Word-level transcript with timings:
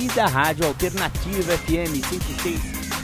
e 0.00 0.06
da 0.14 0.26
Rádio 0.26 0.64
Alternativa 0.66 1.56
FM 1.58 2.00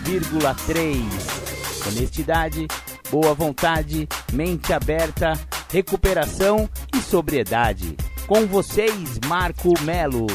106,3. 0.07 1.89
Honestidade, 1.89 2.69
boa 3.11 3.35
vontade, 3.35 4.09
mente 4.33 4.73
aberta, 4.73 5.33
recuperação 5.73 6.71
e 6.95 6.99
sobriedade. 6.99 7.97
Com 8.29 8.47
vocês, 8.47 9.19
Marco 9.27 9.73
Melo. 9.83 10.29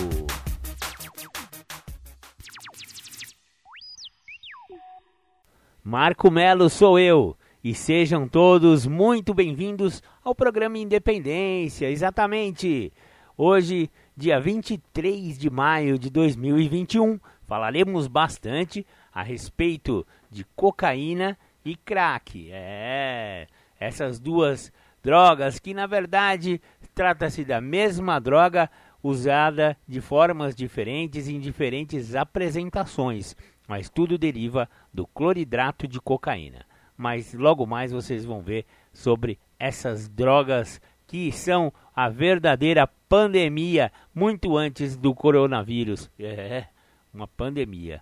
Marco 5.81 6.29
Melo 6.29 6.69
sou 6.69 6.99
eu. 6.99 7.37
E 7.63 7.73
sejam 7.73 8.27
todos 8.27 8.85
muito 8.85 9.33
bem-vindos 9.33 10.03
ao 10.23 10.35
programa 10.35 10.77
Independência, 10.77 11.89
exatamente. 11.89 12.91
Hoje, 13.37 13.89
dia 14.19 14.37
23 14.37 15.39
de 15.39 15.49
maio 15.49 15.97
de 15.97 16.09
2021, 16.09 17.17
falaremos 17.47 18.05
bastante 18.05 18.85
a 19.13 19.23
respeito 19.23 20.05
de 20.29 20.43
cocaína 20.57 21.37
e 21.63 21.73
crack. 21.73 22.49
É, 22.51 23.47
essas 23.79 24.19
duas 24.19 24.73
drogas 25.01 25.57
que 25.57 25.73
na 25.73 25.87
verdade 25.87 26.61
trata-se 26.93 27.45
da 27.45 27.61
mesma 27.61 28.19
droga 28.19 28.69
usada 29.01 29.77
de 29.87 30.01
formas 30.01 30.53
diferentes 30.53 31.29
em 31.29 31.39
diferentes 31.39 32.13
apresentações 32.13 33.37
mas 33.69 33.87
tudo 33.87 34.17
deriva 34.17 34.67
do 34.91 35.05
cloridrato 35.05 35.87
de 35.87 36.01
cocaína. 36.01 36.65
Mas 36.97 37.35
logo 37.35 37.67
mais 37.67 37.91
vocês 37.91 38.25
vão 38.25 38.41
ver 38.41 38.65
sobre 38.91 39.37
essas 39.59 40.09
drogas 40.09 40.81
que 41.05 41.31
são 41.31 41.71
a 41.95 42.09
verdadeira 42.09 42.89
pandemia 43.09 43.91
muito 44.13 44.55
antes 44.55 44.95
do 44.95 45.15
coronavírus. 45.15 46.09
É, 46.19 46.67
uma 47.11 47.27
pandemia. 47.27 48.01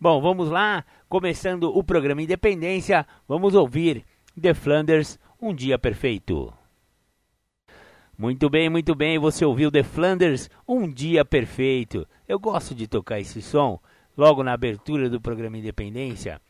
Bom, 0.00 0.20
vamos 0.20 0.50
lá, 0.50 0.84
começando 1.08 1.64
o 1.74 1.84
programa 1.84 2.20
Independência, 2.20 3.06
vamos 3.28 3.54
ouvir 3.54 4.04
The 4.38 4.52
Flanders, 4.52 5.16
Um 5.40 5.54
Dia 5.54 5.78
Perfeito. 5.78 6.52
Muito 8.18 8.50
bem, 8.50 8.68
muito 8.68 8.96
bem, 8.96 9.16
você 9.16 9.44
ouviu 9.44 9.70
The 9.70 9.84
Flanders, 9.84 10.50
Um 10.66 10.92
Dia 10.92 11.24
Perfeito. 11.24 12.04
Eu 12.26 12.40
gosto 12.40 12.74
de 12.74 12.88
tocar 12.88 13.20
esse 13.20 13.40
som 13.40 13.80
logo 14.16 14.42
na 14.42 14.52
abertura 14.52 15.08
do 15.08 15.20
programa 15.20 15.58
Independência, 15.58 16.42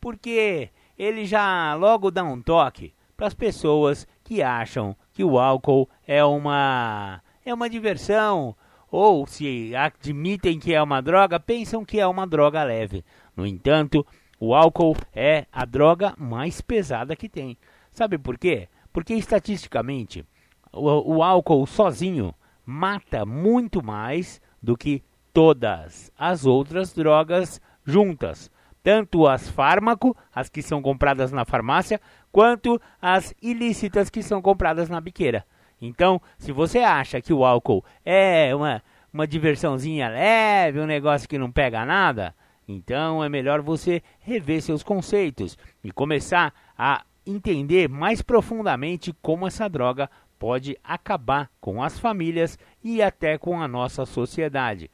porque 0.00 0.70
ele 0.96 1.24
já 1.26 1.74
logo 1.74 2.12
dá 2.12 2.22
um 2.22 2.40
toque 2.40 2.94
para 3.16 3.26
as 3.26 3.34
pessoas 3.34 4.06
que 4.22 4.40
acham 4.40 4.96
que 5.12 5.24
o 5.24 5.36
álcool 5.36 5.90
é 6.06 6.24
uma 6.24 7.20
é 7.44 7.52
uma 7.52 7.68
diversão 7.68 8.54
ou 8.90 9.26
se 9.26 9.74
admitem 9.76 10.58
que 10.58 10.74
é 10.74 10.82
uma 10.82 11.00
droga, 11.00 11.38
pensam 11.38 11.84
que 11.84 12.00
é 12.00 12.06
uma 12.06 12.26
droga 12.26 12.62
leve. 12.64 13.04
No 13.36 13.46
entanto, 13.46 14.04
o 14.38 14.54
álcool 14.54 14.96
é 15.14 15.46
a 15.52 15.64
droga 15.64 16.14
mais 16.18 16.60
pesada 16.60 17.14
que 17.14 17.28
tem. 17.28 17.56
Sabe 17.92 18.18
por 18.18 18.36
quê? 18.36 18.68
Porque 18.92 19.14
estatisticamente 19.14 20.24
o, 20.72 21.16
o 21.16 21.22
álcool 21.22 21.66
sozinho 21.66 22.34
mata 22.64 23.24
muito 23.24 23.84
mais 23.84 24.40
do 24.62 24.76
que 24.76 25.02
todas 25.32 26.12
as 26.18 26.44
outras 26.44 26.92
drogas 26.92 27.60
juntas, 27.84 28.50
tanto 28.82 29.26
as 29.26 29.48
fármaco, 29.48 30.16
as 30.34 30.48
que 30.48 30.62
são 30.62 30.82
compradas 30.82 31.32
na 31.32 31.44
farmácia, 31.44 32.00
quanto 32.32 32.80
as 33.00 33.34
ilícitas 33.40 34.10
que 34.10 34.22
são 34.22 34.40
compradas 34.40 34.88
na 34.88 35.00
biqueira. 35.00 35.44
Então, 35.80 36.20
se 36.38 36.52
você 36.52 36.80
acha 36.80 37.20
que 37.20 37.32
o 37.32 37.44
álcool 37.44 37.84
é 38.04 38.54
uma, 38.54 38.82
uma 39.12 39.26
diversãozinha 39.26 40.08
leve, 40.08 40.80
um 40.80 40.86
negócio 40.86 41.28
que 41.28 41.38
não 41.38 41.50
pega 41.50 41.84
nada, 41.84 42.34
então 42.68 43.24
é 43.24 43.28
melhor 43.28 43.62
você 43.62 44.02
rever 44.18 44.62
seus 44.62 44.82
conceitos 44.82 45.56
e 45.82 45.90
começar 45.90 46.52
a 46.76 47.02
entender 47.26 47.88
mais 47.88 48.22
profundamente 48.22 49.14
como 49.20 49.46
essa 49.46 49.68
droga 49.68 50.10
pode 50.38 50.76
acabar 50.82 51.50
com 51.60 51.82
as 51.82 51.98
famílias 51.98 52.58
e 52.82 53.02
até 53.02 53.36
com 53.36 53.60
a 53.60 53.68
nossa 53.68 54.06
sociedade. 54.06 54.90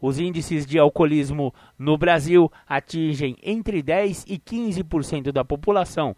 Os 0.00 0.18
índices 0.18 0.66
de 0.66 0.78
alcoolismo 0.80 1.54
no 1.78 1.96
Brasil 1.96 2.50
atingem 2.68 3.36
entre 3.40 3.80
10 3.80 4.24
e 4.26 4.36
15% 4.36 5.30
da 5.30 5.44
população. 5.44 6.16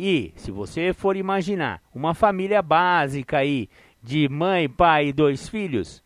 E 0.00 0.32
se 0.36 0.52
você 0.52 0.92
for 0.92 1.16
imaginar 1.16 1.82
uma 1.92 2.14
família 2.14 2.62
básica 2.62 3.38
aí 3.38 3.68
de 4.00 4.28
mãe, 4.28 4.68
pai 4.68 5.08
e 5.08 5.12
dois 5.12 5.48
filhos, 5.48 6.04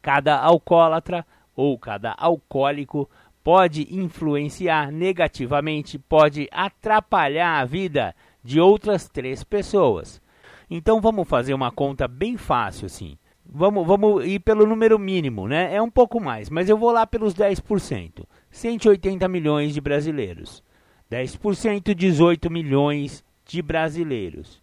cada 0.00 0.38
alcoólatra 0.38 1.26
ou 1.56 1.76
cada 1.76 2.14
alcoólico 2.16 3.10
pode 3.42 3.92
influenciar 3.92 4.92
negativamente, 4.92 5.98
pode 5.98 6.48
atrapalhar 6.52 7.58
a 7.58 7.64
vida 7.64 8.14
de 8.44 8.60
outras 8.60 9.08
três 9.08 9.42
pessoas. 9.42 10.22
Então 10.70 11.00
vamos 11.00 11.26
fazer 11.28 11.54
uma 11.54 11.72
conta 11.72 12.06
bem 12.06 12.36
fácil 12.36 12.86
assim. 12.86 13.18
Vamos, 13.44 13.84
vamos 13.84 14.24
ir 14.24 14.38
pelo 14.38 14.64
número 14.64 14.96
mínimo, 14.96 15.48
né? 15.48 15.74
É 15.74 15.82
um 15.82 15.90
pouco 15.90 16.20
mais, 16.20 16.48
mas 16.48 16.68
eu 16.68 16.78
vou 16.78 16.92
lá 16.92 17.04
pelos 17.04 17.34
10%. 17.34 18.24
180 18.48 19.26
milhões 19.26 19.74
de 19.74 19.80
brasileiros. 19.80 20.62
10%, 21.10 21.94
18 21.94 22.50
milhões 22.50 23.24
de 23.44 23.62
brasileiros. 23.62 24.62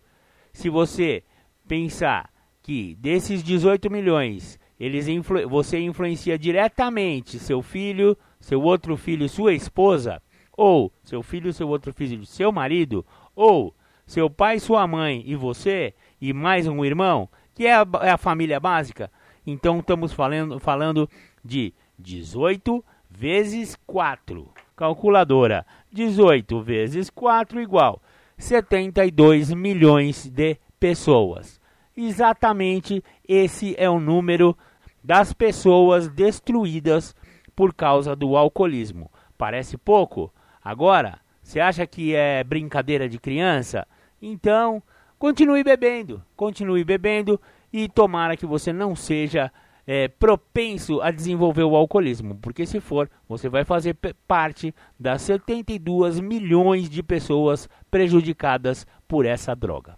Se 0.52 0.70
você 0.70 1.24
pensar 1.68 2.30
que 2.62 2.96
desses 2.96 3.44
18 3.44 3.90
milhões, 3.90 4.60
eles 4.80 5.08
influ 5.08 5.48
você 5.48 5.80
influencia 5.80 6.38
diretamente 6.38 7.40
seu 7.40 7.62
filho, 7.62 8.18
seu 8.40 8.62
outro 8.62 8.98
filho, 8.98 9.30
sua 9.30 9.54
esposa, 9.54 10.22
ou 10.56 10.92
seu 11.04 11.24
filho, 11.24 11.54
seu 11.54 11.68
outro 11.68 11.94
filho, 11.94 12.26
seu 12.26 12.52
marido, 12.52 13.06
ou 13.36 13.74
seu 14.06 14.30
pai, 14.30 14.60
sua 14.60 14.86
mãe 14.86 15.24
e 15.26 15.36
você, 15.36 15.94
e 16.20 16.34
mais 16.34 16.68
um 16.68 16.84
irmão, 16.84 17.30
que 17.56 17.66
é 17.66 17.74
a, 17.74 17.86
é 18.02 18.10
a 18.12 18.18
família 18.18 18.60
básica. 18.60 19.10
Então 19.46 19.80
estamos 19.80 20.12
falando, 20.12 20.60
falando 20.60 21.10
de 21.44 21.74
18 21.98 22.84
vezes 23.10 23.78
4. 23.88 24.63
Calculadora, 24.84 25.66
18 25.94 26.62
vezes 26.62 27.10
4 27.10 27.62
igual 27.62 28.02
72 28.38 29.54
milhões 29.54 30.28
de 30.28 30.58
pessoas. 30.78 31.58
Exatamente 31.96 33.02
esse 33.26 33.74
é 33.78 33.90
o 33.90 33.98
número 33.98 34.58
das 35.02 35.32
pessoas 35.32 36.10
destruídas 36.10 37.16
por 37.56 37.74
causa 37.74 38.14
do 38.14 38.36
alcoolismo. 38.36 39.10
Parece 39.38 39.78
pouco? 39.78 40.34
Agora, 40.62 41.22
você 41.42 41.62
acha 41.62 41.88
que 41.88 42.14
é 42.14 42.44
brincadeira 42.44 43.08
de 43.08 43.18
criança? 43.18 43.88
Então, 44.22 44.84
continue 45.18 45.64
bebendo, 45.64 46.22
continue 46.36 46.84
bebendo 46.84 47.40
e 47.72 47.88
tomara 47.88 48.36
que 48.36 48.46
você 48.46 48.74
não 48.74 48.98
seja 48.98 49.50
é, 49.86 50.08
propenso 50.08 51.02
a 51.02 51.12
desenvolver 51.12 51.64
o 51.64 51.76
alcoolismo, 51.76 52.36
porque 52.36 52.66
se 52.66 52.80
for, 52.80 53.10
você 53.28 53.50
vai 53.50 53.66
fazer 53.66 53.98
parte 54.28 54.74
das 55.00 55.22
72 55.24 56.20
milhões 56.20 56.90
de 56.90 57.04
pessoas 57.04 57.70
prejudicadas 57.92 58.88
por 59.08 59.26
essa 59.26 59.56
droga. 59.56 59.98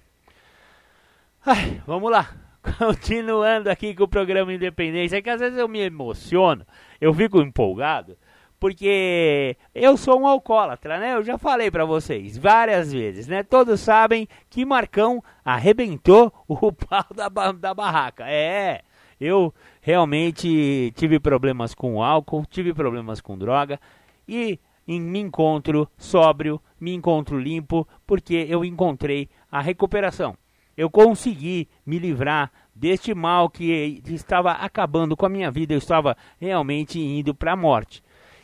Ai, 1.45 1.81
vamos 1.85 2.11
lá, 2.11 2.29
continuando 2.79 3.69
aqui 3.69 3.93
com 3.93 4.03
o 4.03 4.07
programa 4.07 4.53
Independência, 4.53 5.17
é 5.17 5.21
que 5.21 5.29
às 5.29 5.39
vezes 5.39 5.57
eu 5.57 5.67
me 5.67 5.79
emociono, 5.79 6.65
eu 6.99 7.13
fico 7.13 7.39
empolgado, 7.39 8.17
porque 8.59 9.55
eu 9.75 9.95
sou 9.95 10.19
um 10.19 10.25
alcoólatra, 10.25 10.97
né? 10.97 11.13
Eu 11.13 11.23
já 11.23 11.37
falei 11.37 11.69
para 11.69 11.85
vocês 11.85 12.35
várias 12.35 12.91
vezes, 12.91 13.27
né? 13.27 13.43
Todos 13.43 13.79
sabem 13.79 14.27
que 14.49 14.65
Marcão 14.65 15.23
arrebentou 15.43 16.33
o 16.47 16.71
pau 16.73 17.05
da, 17.13 17.29
da 17.51 17.73
barraca. 17.75 18.25
É, 18.27 18.81
eu 19.19 19.53
realmente 19.85 20.91
tive 20.95 21.19
problemas 21.19 21.75
com 21.75 22.01
álcool, 22.01 22.43
tive 22.49 22.73
problemas 22.73 23.21
com 23.21 23.37
droga 23.37 23.79
e 24.27 24.59
em, 24.87 24.99
me 24.99 25.19
encontro 25.19 25.87
sóbrio, 25.95 26.59
me 26.79 26.91
encontro 26.91 27.37
limpo, 27.37 27.87
porque 28.03 28.47
eu 28.49 28.65
encontrei 28.65 29.29
a 29.51 29.61
recuperação. 29.61 30.35
Eu 30.75 30.89
consegui 30.89 31.69
me 31.85 31.99
livrar 31.99 32.51
deste 32.73 33.13
mal 33.13 33.47
que 33.47 34.01
estava 34.07 34.53
acabando 34.53 35.15
com 35.15 35.27
a 35.27 35.29
minha 35.29 35.51
vida, 35.51 35.75
eu 35.75 35.77
estava 35.77 36.17
realmente 36.41 36.99
indo 36.99 37.35
para 37.35 37.53
a 37.53 37.55
morte. 37.55 38.01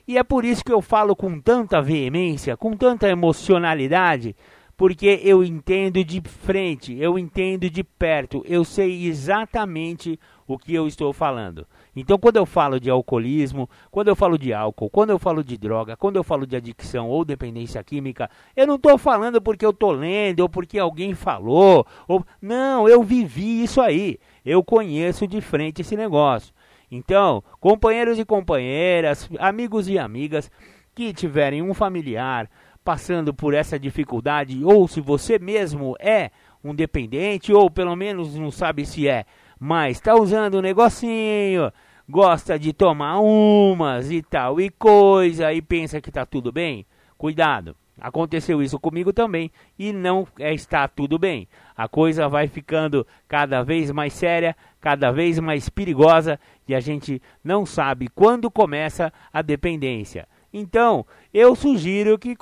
E 0.08 0.20
é 0.20 0.24
por 0.24 0.46
isso 0.46 0.64
que 0.64 0.72
eu 0.72 0.80
falo 0.80 1.16
com 1.16 1.42
tanta 1.42 1.82
veemência, 1.82 2.56
com 2.56 2.78
tanta 2.78 3.10
emocionalidade, 3.10 4.36
porque 4.78 5.20
eu 5.24 5.44
entendo 5.44 6.04
de 6.04 6.22
frente, 6.22 6.96
eu 6.98 7.18
entendo 7.18 7.68
de 7.68 7.84
perto, 7.84 8.44
eu 8.48 8.64
sei 8.64 9.06
exatamente 9.06 10.20
o 10.54 10.58
que 10.58 10.74
eu 10.74 10.88
estou 10.88 11.14
falando. 11.14 11.66
Então, 11.96 12.18
quando 12.18 12.38
eu 12.38 12.46
falo 12.46 12.80
de 12.80 12.90
alcoolismo, 12.90 13.70
quando 13.90 14.08
eu 14.08 14.16
falo 14.16 14.38
de 14.38 14.54
álcool, 14.54 14.90
quando 14.90 15.10
eu 15.10 15.20
falo 15.20 15.44
de 15.44 15.58
droga, 15.58 15.98
quando 15.98 16.16
eu 16.16 16.24
falo 16.24 16.46
de 16.46 16.56
adicção 16.56 17.10
ou 17.10 17.26
dependência 17.26 17.84
química, 17.84 18.30
eu 18.56 18.66
não 18.68 18.76
estou 18.76 18.98
falando 18.98 19.42
porque 19.42 19.66
eu 19.66 19.72
estou 19.72 19.92
lendo 19.92 20.42
ou 20.42 20.50
porque 20.50 20.80
alguém 20.80 21.14
falou. 21.14 21.86
Ou... 22.08 22.26
Não, 22.42 22.88
eu 22.88 23.04
vivi 23.04 23.64
isso 23.64 23.82
aí. 23.82 24.20
Eu 24.46 24.64
conheço 24.64 25.28
de 25.28 25.42
frente 25.42 25.82
esse 25.82 25.96
negócio. 25.96 26.54
Então, 26.92 27.44
companheiros 27.60 28.20
e 28.20 28.26
companheiras, 28.26 29.30
amigos 29.40 29.88
e 29.88 29.98
amigas 29.98 30.52
que 30.94 31.14
tiverem 31.14 31.62
um 31.62 31.74
familiar, 31.74 32.50
passando 32.84 33.34
por 33.34 33.54
essa 33.54 33.80
dificuldade, 33.80 34.64
ou 34.64 34.88
se 34.88 35.00
você 35.00 35.40
mesmo 35.40 35.96
é 36.00 36.32
um 36.64 36.76
dependente, 36.76 37.54
ou 37.54 37.70
pelo 37.70 37.96
menos 37.96 38.36
não 38.36 38.52
sabe 38.52 38.86
se 38.86 39.08
é, 39.08 39.26
mas 39.64 39.98
está 39.98 40.16
usando 40.16 40.58
um 40.58 40.62
negocinho, 40.62 41.72
gosta 42.10 42.58
de 42.58 42.74
tomar 42.74 43.20
umas 43.20 44.10
e 44.10 44.24
tal 44.24 44.60
e 44.60 44.72
coisa, 44.72 45.54
e 45.54 45.62
pensa 45.62 46.02
que 46.02 46.10
está 46.10 46.26
tudo 46.26 46.52
bem, 46.52 46.84
cuidado. 47.16 47.76
Aconteceu 48.00 48.64
isso 48.64 48.80
comigo 48.80 49.14
também 49.14 49.52
e 49.78 49.94
não 49.94 50.28
é, 50.40 50.52
está 50.52 50.88
tudo 50.88 51.20
bem. 51.20 51.48
A 51.78 51.88
coisa 51.88 52.28
vai 52.28 52.48
ficando 52.48 53.06
cada 53.28 53.62
vez 53.62 53.92
mais 53.92 54.14
séria, 54.14 54.58
cada 54.80 55.12
vez 55.12 55.38
mais 55.38 55.70
perigosa 55.70 56.40
e 56.68 56.74
a 56.74 56.80
gente 56.80 57.22
não 57.44 57.64
sabe 57.64 58.08
quando 58.08 58.50
começa 58.50 59.14
a 59.32 59.44
dependência. 59.44 60.28
Então, 60.54 61.06
eu 61.34 61.56
sugiro 61.56 62.20
que, 62.20 62.36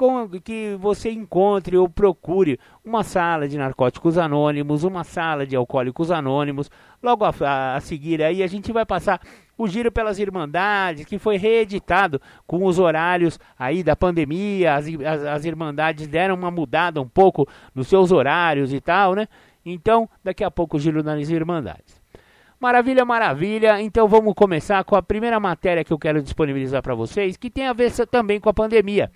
que 0.44 0.76
você 0.80 1.12
encontre 1.12 1.78
ou 1.78 1.88
procure 1.88 2.60
uma 2.84 3.04
sala 3.04 3.48
de 3.48 3.56
narcóticos 3.56 4.18
anônimos, 4.18 4.84
uma 4.84 5.04
sala 5.04 5.46
de 5.46 5.56
alcoólicos 5.56 6.10
anônimos. 6.10 6.72
Logo 7.04 7.24
a, 7.24 7.34
a, 7.42 7.76
a 7.76 7.80
seguir 7.80 8.24
aí 8.24 8.42
a 8.42 8.48
gente 8.48 8.72
vai 8.72 8.84
passar 8.84 9.22
o 9.56 9.68
Giro 9.68 9.92
pelas 9.92 10.18
Irmandades, 10.18 11.06
que 11.06 11.20
foi 11.20 11.38
reeditado 11.38 12.20
com 12.48 12.66
os 12.66 12.80
horários 12.80 13.40
aí 13.58 13.84
da 13.84 13.96
pandemia. 13.96 14.74
As, 14.74 14.88
as, 14.88 15.24
as 15.26 15.46
Irmandades 15.46 16.08
deram 16.08 16.34
uma 16.34 16.50
mudada 16.50 17.00
um 17.00 17.08
pouco 17.08 17.48
nos 17.76 17.88
seus 17.88 18.12
horários 18.12 18.74
e 18.74 18.82
tal, 18.82 19.14
né? 19.14 19.28
Então, 19.64 20.10
daqui 20.24 20.44
a 20.44 20.50
pouco 20.50 20.78
o 20.78 20.80
Giro 20.80 21.04
das 21.04 21.30
Irmandades. 21.30 21.99
Maravilha, 22.60 23.06
maravilha. 23.06 23.82
Então 23.82 24.06
vamos 24.06 24.34
começar 24.34 24.84
com 24.84 24.94
a 24.94 25.02
primeira 25.02 25.40
matéria 25.40 25.82
que 25.82 25.94
eu 25.94 25.98
quero 25.98 26.22
disponibilizar 26.22 26.84
para 26.84 26.94
vocês, 26.94 27.38
que 27.38 27.50
tem 27.50 27.66
a 27.66 27.72
ver 27.72 27.90
também 28.08 28.38
com 28.38 28.50
a 28.50 28.54
pandemia. 28.54 29.10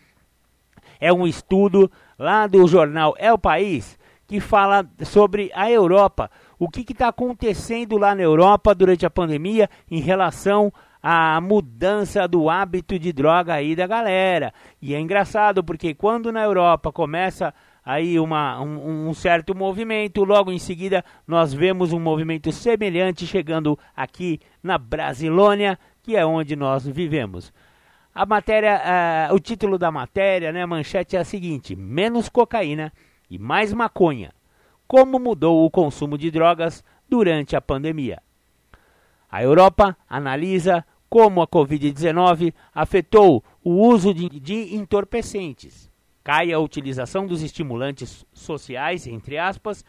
É 0.98 1.12
um 1.12 1.28
estudo 1.28 1.92
lá 2.18 2.48
do 2.48 2.66
jornal 2.66 3.14
É 3.18 3.34
o 3.34 3.38
País 3.38 4.00
que 4.26 4.40
fala 4.40 4.88
sobre 5.04 5.52
a 5.54 5.70
Europa. 5.70 6.32
O 6.58 6.70
que 6.70 6.90
está 6.90 7.10
acontecendo 7.10 7.98
lá 7.98 8.16
na 8.16 8.22
Europa 8.22 8.74
durante 8.74 9.06
a 9.06 9.10
pandemia 9.10 9.70
em 9.92 10.00
relação 10.00 10.72
à 11.02 11.42
mudança 11.42 12.26
do 12.30 12.50
hábito 12.50 12.98
de 12.98 13.12
droga 13.12 13.56
aí 13.56 13.76
da 13.76 13.86
galera. 13.86 14.54
E 14.82 14.96
é 14.96 15.00
engraçado 15.02 15.62
porque 15.62 15.94
quando 15.94 16.32
na 16.32 16.42
Europa 16.42 16.94
começa 16.94 17.54
aí 17.86 18.20
uma, 18.20 18.62
um, 18.62 19.10
um, 19.10 19.14
certo 19.14 19.54
movimento. 19.56 20.24
Logo 20.24 20.52
em 20.52 20.60
seguida, 20.60 21.04
nós 21.28 21.54
vemos 21.54 21.92
um 21.92 22.00
movimento 22.00 22.52
semelhante 22.52 23.28
chegando 23.28 23.78
aqui 23.96 24.40
na 24.62 24.78
Brasilônia, 24.78 25.78
que 26.02 26.16
é 26.16 26.26
onde 26.26 26.56
nós 26.56 26.88
vivemos. 26.88 27.54
A 28.16 28.26
matéria, 28.26 29.30
uh, 29.30 29.36
o 29.36 29.40
título 29.40 29.78
da 29.78 29.92
matéria, 29.92 30.52
né, 30.52 30.66
manchete 30.66 31.16
é 31.16 31.20
a 31.20 31.26
seguinte: 31.26 31.76
menos 31.76 32.30
cocaína 32.30 32.94
e 33.30 33.38
mais 33.38 33.74
maconha. 33.74 34.32
Como 34.88 35.20
mudou 35.20 35.66
o 35.66 35.72
consumo 35.72 36.18
de 36.18 36.30
drogas 36.30 36.84
durante 37.10 37.56
a 37.56 37.62
pandemia? 37.62 38.22
A 39.32 39.42
Europa 39.42 39.98
analisa 40.08 40.86
como 41.10 41.42
a 41.42 41.48
Covid-19 41.48 42.54
afetou 42.74 43.44
o 43.64 43.72
uso 43.72 44.14
de, 44.14 44.30
de 44.30 44.76
entorpecentes 44.76 45.93
cai 46.24 46.54
a 46.54 46.60
utilização 46.60 47.28
dos 47.28 47.42
estimulantes 47.42 48.26
sociais, 48.34 49.06
entre 49.08 49.38
aspas, 49.38 49.84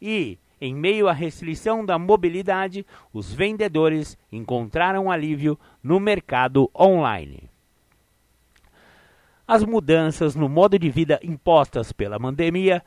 e, 0.00 0.38
em 0.60 0.74
meio 0.74 1.08
à 1.08 1.12
restrição 1.12 1.84
da 1.84 1.98
mobilidade, 1.98 2.84
os 3.12 3.32
vendedores 3.32 4.18
encontraram 4.30 5.10
alívio 5.10 5.58
no 5.82 5.98
mercado 5.98 6.70
online. 6.78 7.48
As 9.46 9.64
mudanças 9.64 10.34
no 10.34 10.48
modo 10.48 10.78
de 10.78 10.90
vida 10.90 11.18
impostas 11.22 11.90
pela 11.90 12.20
pandemia 12.20 12.84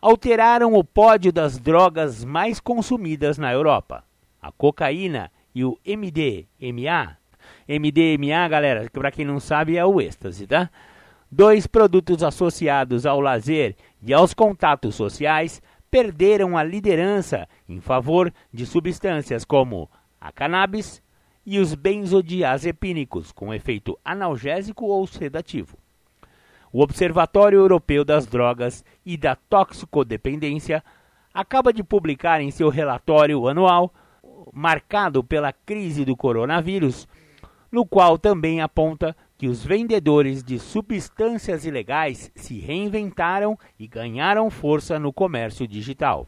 alteraram 0.00 0.72
o 0.72 0.82
pódio 0.82 1.30
das 1.30 1.58
drogas 1.58 2.24
mais 2.24 2.58
consumidas 2.58 3.36
na 3.36 3.52
Europa. 3.52 4.02
A 4.40 4.50
cocaína 4.50 5.30
e 5.54 5.62
o 5.62 5.78
MDMA. 5.86 7.18
MDMA, 7.68 8.48
galera, 8.48 8.88
para 8.90 9.10
quem 9.10 9.26
não 9.26 9.38
sabe, 9.38 9.76
é 9.76 9.84
o 9.84 10.00
êxtase, 10.00 10.46
tá? 10.46 10.70
Dois 11.32 11.64
produtos 11.64 12.24
associados 12.24 13.06
ao 13.06 13.20
lazer 13.20 13.76
e 14.02 14.12
aos 14.12 14.34
contatos 14.34 14.96
sociais 14.96 15.62
perderam 15.88 16.56
a 16.56 16.64
liderança 16.64 17.48
em 17.68 17.80
favor 17.80 18.32
de 18.52 18.66
substâncias 18.66 19.44
como 19.44 19.88
a 20.20 20.32
cannabis 20.32 21.00
e 21.46 21.60
os 21.60 21.72
benzodiazepínicos 21.74 23.30
com 23.30 23.54
efeito 23.54 23.96
analgésico 24.04 24.86
ou 24.86 25.06
sedativo. 25.06 25.78
O 26.72 26.82
Observatório 26.82 27.60
Europeu 27.60 28.04
das 28.04 28.26
Drogas 28.26 28.84
e 29.06 29.16
da 29.16 29.36
Toxicodependência 29.36 30.82
acaba 31.32 31.72
de 31.72 31.84
publicar 31.84 32.40
em 32.40 32.50
seu 32.50 32.68
relatório 32.68 33.46
anual, 33.48 33.92
marcado 34.52 35.22
pela 35.22 35.52
crise 35.52 36.04
do 36.04 36.16
coronavírus, 36.16 37.06
no 37.70 37.86
qual 37.86 38.18
também 38.18 38.60
aponta 38.60 39.16
que 39.40 39.48
os 39.48 39.64
vendedores 39.64 40.44
de 40.44 40.58
substâncias 40.58 41.64
ilegais 41.64 42.30
se 42.34 42.60
reinventaram 42.60 43.58
e 43.78 43.86
ganharam 43.86 44.50
força 44.50 44.98
no 44.98 45.14
comércio 45.14 45.66
digital. 45.66 46.26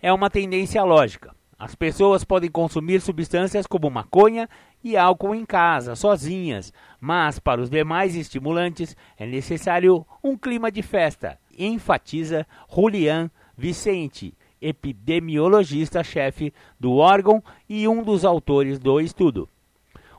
É 0.00 0.10
uma 0.10 0.30
tendência 0.30 0.82
lógica. 0.82 1.36
As 1.58 1.74
pessoas 1.74 2.24
podem 2.24 2.50
consumir 2.50 3.02
substâncias 3.02 3.66
como 3.66 3.90
maconha 3.90 4.48
e 4.82 4.96
álcool 4.96 5.34
em 5.34 5.44
casa, 5.44 5.94
sozinhas, 5.94 6.72
mas 6.98 7.38
para 7.38 7.60
os 7.60 7.68
demais 7.68 8.16
estimulantes 8.16 8.96
é 9.18 9.26
necessário 9.26 10.06
um 10.22 10.38
clima 10.38 10.72
de 10.72 10.80
festa, 10.80 11.38
enfatiza 11.58 12.46
Julian 12.74 13.30
Vicente, 13.58 14.32
epidemiologista-chefe 14.58 16.50
do 16.80 16.94
órgão 16.94 17.44
e 17.68 17.86
um 17.86 18.02
dos 18.02 18.24
autores 18.24 18.78
do 18.78 18.98
estudo. 19.02 19.46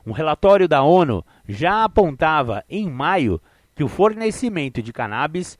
Um 0.06 0.12
relatório 0.12 0.68
da 0.68 0.84
ONU 0.84 1.24
já 1.48 1.82
apontava 1.82 2.64
em 2.70 2.88
maio 2.88 3.42
que 3.74 3.82
o 3.82 3.88
fornecimento 3.88 4.80
de 4.80 4.92
cannabis 4.92 5.58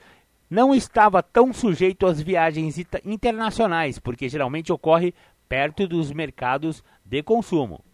não 0.49 0.73
estava 0.73 1.21
tão 1.21 1.53
sujeito 1.53 2.07
às 2.07 2.23
viagens 2.23 2.79
internacionais, 3.05 3.99
porque 3.99 4.29
geralmente 4.29 4.73
ocorre 4.73 5.13
perto 5.49 5.89
dos 5.89 6.13
mercados 6.13 6.85
de 7.05 7.25
consumo. 7.25 7.85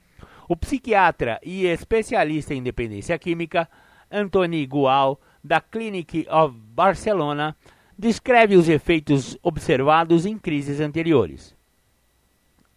O 0.47 0.55
psiquiatra 0.55 1.41
e 1.43 1.65
especialista 1.65 2.53
em 2.53 2.63
dependência 2.63 3.19
química 3.19 3.67
Anthony 4.11 4.67
Gual, 4.67 5.19
da 5.43 5.59
Clinic 5.59 6.27
of 6.31 6.55
Barcelona, 6.55 7.57
descreve 7.99 8.57
os 8.57 8.69
efeitos 8.69 9.39
observados 9.43 10.27
em 10.27 10.39
crises 10.39 10.81
anteriores. 10.81 11.57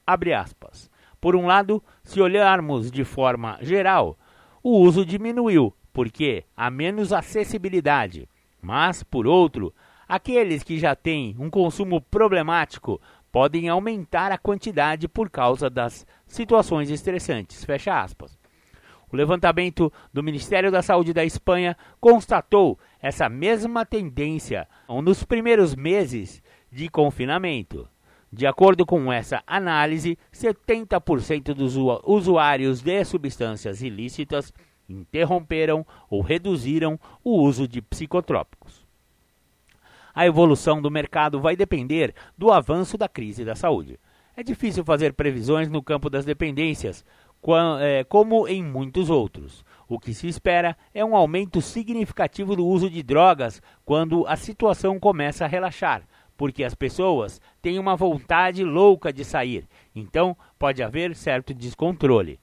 Abre 0.08 0.34
aspas. 0.34 0.90
Por 1.20 1.36
um 1.36 1.46
lado, 1.46 1.84
se 2.06 2.22
olharmos 2.22 2.92
de 2.92 3.04
forma 3.04 3.58
geral, 3.62 4.18
o 4.64 4.80
uso 4.80 5.04
diminuiu, 5.04 5.74
porque 5.92 6.46
há 6.56 6.70
menos 6.70 7.12
acessibilidade. 7.12 8.30
Mas, 8.62 9.04
por 9.04 9.28
outro, 9.28 9.74
aqueles 10.08 10.64
que 10.64 10.78
já 10.78 10.96
têm 10.96 11.36
um 11.38 11.50
consumo 11.50 12.00
problemático 12.00 13.02
podem 13.32 13.68
aumentar 13.68 14.32
a 14.32 14.38
quantidade 14.38 15.08
por 15.08 15.30
causa 15.30 15.70
das 15.70 16.06
situações 16.26 16.90
estressantes. 16.90 17.66
Fecha 17.66 18.00
aspas. 18.00 18.40
O 19.12 19.16
levantamento 19.16 19.92
do 20.14 20.24
Ministério 20.24 20.72
da 20.72 20.82
Saúde 20.82 21.12
da 21.12 21.26
Espanha 21.26 21.76
constatou 22.00 22.80
essa 23.02 23.28
mesma 23.28 23.86
tendência 23.86 24.68
nos 25.04 25.24
primeiros 25.24 25.76
meses 25.76 26.42
de 26.72 26.88
confinamento. 26.88 27.88
De 28.32 28.46
acordo 28.46 28.86
com 28.86 29.12
essa 29.12 29.42
análise, 29.48 30.18
70% 30.34 31.54
dos 31.54 31.76
usuários 32.04 32.82
de 32.82 33.04
substâncias 33.06 33.82
ilícitas 33.82 34.54
interromperam 34.90 35.86
ou 36.10 36.22
reduziram 36.22 37.00
o 37.24 37.40
uso 37.42 37.68
de 37.68 37.82
psicotrópicos. 37.82 38.86
A 40.14 40.26
evolução 40.26 40.82
do 40.82 40.92
mercado 40.92 41.42
vai 41.42 41.56
depender 41.56 42.14
do 42.38 42.52
avanço 42.52 42.98
da 42.98 43.10
crise 43.10 43.44
da 43.44 43.56
saúde. 43.56 44.00
É 44.38 44.44
difícil 44.44 44.84
fazer 44.84 45.14
previsões 45.14 45.70
no 45.70 45.82
campo 45.82 46.10
das 46.10 46.26
dependências, 46.26 47.06
é, 47.80 48.04
como 48.06 48.48
em 48.48 48.64
muitos 48.64 49.10
outros. 49.10 49.64
O 49.88 50.00
que 50.00 50.14
se 50.14 50.28
espera 50.28 50.76
é 50.94 51.06
um 51.06 51.16
aumento 51.16 51.62
significativo 51.62 52.56
do 52.56 52.66
uso 52.66 52.90
de 52.90 53.04
drogas 53.04 53.62
quando 53.86 54.26
a 54.28 54.36
situação 54.36 55.00
começa 55.00 55.46
a 55.46 55.48
relaxar, 55.48 56.04
porque 56.38 56.64
as 56.64 56.76
pessoas 56.76 57.42
têm 57.62 57.80
uma 57.80 57.96
vontade 57.96 58.64
louca 58.64 59.12
de 59.12 59.24
sair, 59.24 59.68
então 59.96 60.36
pode 60.60 60.84
haver 60.84 61.16
certo 61.16 61.54
descontrole. 61.54 62.40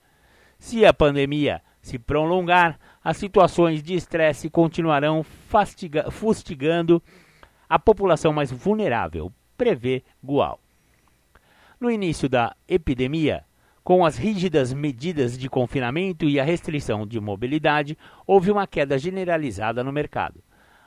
Se 0.58 0.84
a 0.84 0.94
pandemia 0.94 1.60
se 1.80 1.98
prolongar, 1.98 2.78
as 3.02 3.16
situações 3.16 3.82
de 3.82 3.94
estresse 3.94 4.48
continuarão 4.48 5.24
fustigando 6.10 7.02
a 7.68 7.78
população 7.78 8.32
mais 8.32 8.52
vulnerável, 8.52 9.32
prevê 9.56 10.04
Gual. 10.24 10.60
No 11.80 11.90
início 11.90 12.28
da 12.28 12.54
epidemia, 12.68 13.44
com 13.82 14.06
as 14.06 14.16
rígidas 14.16 14.72
medidas 14.72 15.36
de 15.36 15.50
confinamento 15.50 16.28
e 16.28 16.38
a 16.38 16.44
restrição 16.44 17.04
de 17.04 17.20
mobilidade, 17.20 17.98
houve 18.24 18.52
uma 18.52 18.66
queda 18.66 18.96
generalizada 18.96 19.82
no 19.82 19.90
mercado. 19.90 20.40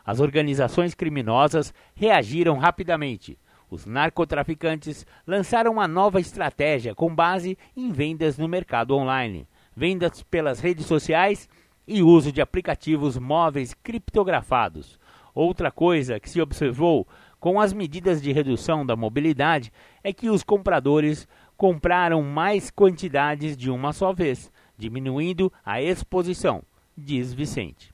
As 0.05 0.19
organizações 0.19 0.93
criminosas 0.93 1.73
reagiram 1.95 2.57
rapidamente. 2.57 3.39
Os 3.69 3.85
narcotraficantes 3.85 5.05
lançaram 5.25 5.71
uma 5.71 5.87
nova 5.87 6.19
estratégia 6.19 6.93
com 6.93 7.13
base 7.13 7.57
em 7.75 7.91
vendas 7.91 8.37
no 8.37 8.47
mercado 8.47 8.95
online, 8.95 9.47
vendas 9.75 10.21
pelas 10.21 10.59
redes 10.59 10.85
sociais 10.85 11.49
e 11.87 12.03
uso 12.03 12.31
de 12.31 12.41
aplicativos 12.41 13.17
móveis 13.17 13.73
criptografados. 13.73 14.99
Outra 15.33 15.71
coisa 15.71 16.19
que 16.19 16.29
se 16.29 16.39
observou 16.39 17.07
com 17.39 17.59
as 17.59 17.73
medidas 17.73 18.21
de 18.21 18.31
redução 18.31 18.85
da 18.85 18.95
mobilidade 18.95 19.71
é 20.03 20.13
que 20.13 20.29
os 20.29 20.43
compradores 20.43 21.27
compraram 21.57 22.21
mais 22.21 22.69
quantidades 22.69 23.57
de 23.57 23.69
uma 23.69 23.91
só 23.91 24.13
vez, 24.13 24.51
diminuindo 24.77 25.51
a 25.65 25.81
exposição, 25.81 26.63
diz 26.97 27.33
Vicente. 27.33 27.93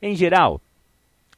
Em 0.00 0.14
geral, 0.14 0.60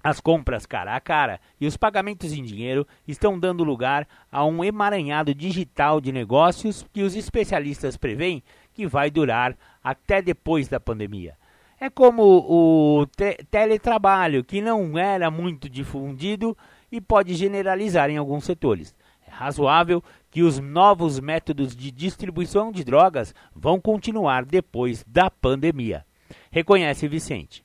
as 0.03 0.21
compras 0.21 0.67
cara 0.67 0.97
a 0.97 1.01
cara 1.01 1.41
e 1.61 1.67
os 1.67 1.77
pagamentos 1.77 2.33
em 2.33 2.43
dinheiro 2.43 2.87
estão 3.07 3.39
dando 3.39 3.63
lugar 3.63 4.07
a 4.31 4.45
um 4.45 4.65
emaranhado 4.65 5.35
digital 5.35 6.01
de 6.01 6.11
negócios 6.11 6.85
que 6.93 7.03
os 7.03 7.15
especialistas 7.15 7.97
preveem 7.97 8.43
que 8.75 8.87
vai 8.87 9.11
durar 9.11 9.57
até 9.83 10.21
depois 10.21 10.69
da 10.69 10.81
pandemia. 10.81 11.37
É 11.81 11.91
como 11.91 12.23
o 12.23 13.07
te 13.07 13.35
teletrabalho, 13.51 14.45
que 14.45 14.61
não 14.61 14.97
era 14.97 15.31
muito 15.31 15.69
difundido 15.69 16.57
e 16.91 17.01
pode 17.01 17.35
generalizar 17.35 18.09
em 18.09 18.17
alguns 18.17 18.45
setores. 18.45 18.95
É 19.27 19.31
razoável 19.31 20.03
que 20.31 20.43
os 20.43 20.59
novos 20.59 21.19
métodos 21.19 21.75
de 21.75 21.91
distribuição 21.91 22.71
de 22.71 22.85
drogas 22.85 23.35
vão 23.55 23.81
continuar 23.81 24.45
depois 24.45 25.05
da 25.07 25.31
pandemia, 25.31 26.05
reconhece 26.51 27.09
Vicente. 27.09 27.65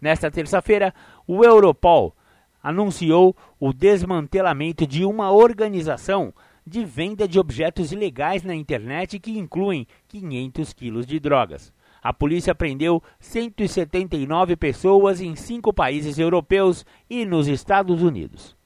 Nesta 0.00 0.30
terça-feira, 0.30 0.94
o 1.28 1.44
Europol 1.44 2.16
anunciou 2.62 3.36
o 3.60 3.72
desmantelamento 3.72 4.86
de 4.86 5.04
uma 5.04 5.30
organização 5.30 6.32
de 6.66 6.84
venda 6.84 7.28
de 7.28 7.38
objetos 7.38 7.92
ilegais 7.92 8.42
na 8.42 8.54
internet 8.54 9.18
que 9.18 9.38
incluem 9.38 9.86
500 10.08 10.72
quilos 10.72 11.06
de 11.06 11.20
drogas. 11.20 11.72
A 12.02 12.12
polícia 12.12 12.54
prendeu 12.54 13.02
179 13.20 14.56
pessoas 14.56 15.20
em 15.20 15.36
cinco 15.36 15.72
países 15.72 16.18
europeus 16.18 16.84
e 17.10 17.26
nos 17.26 17.46
Estados 17.46 18.02
Unidos. 18.02 18.56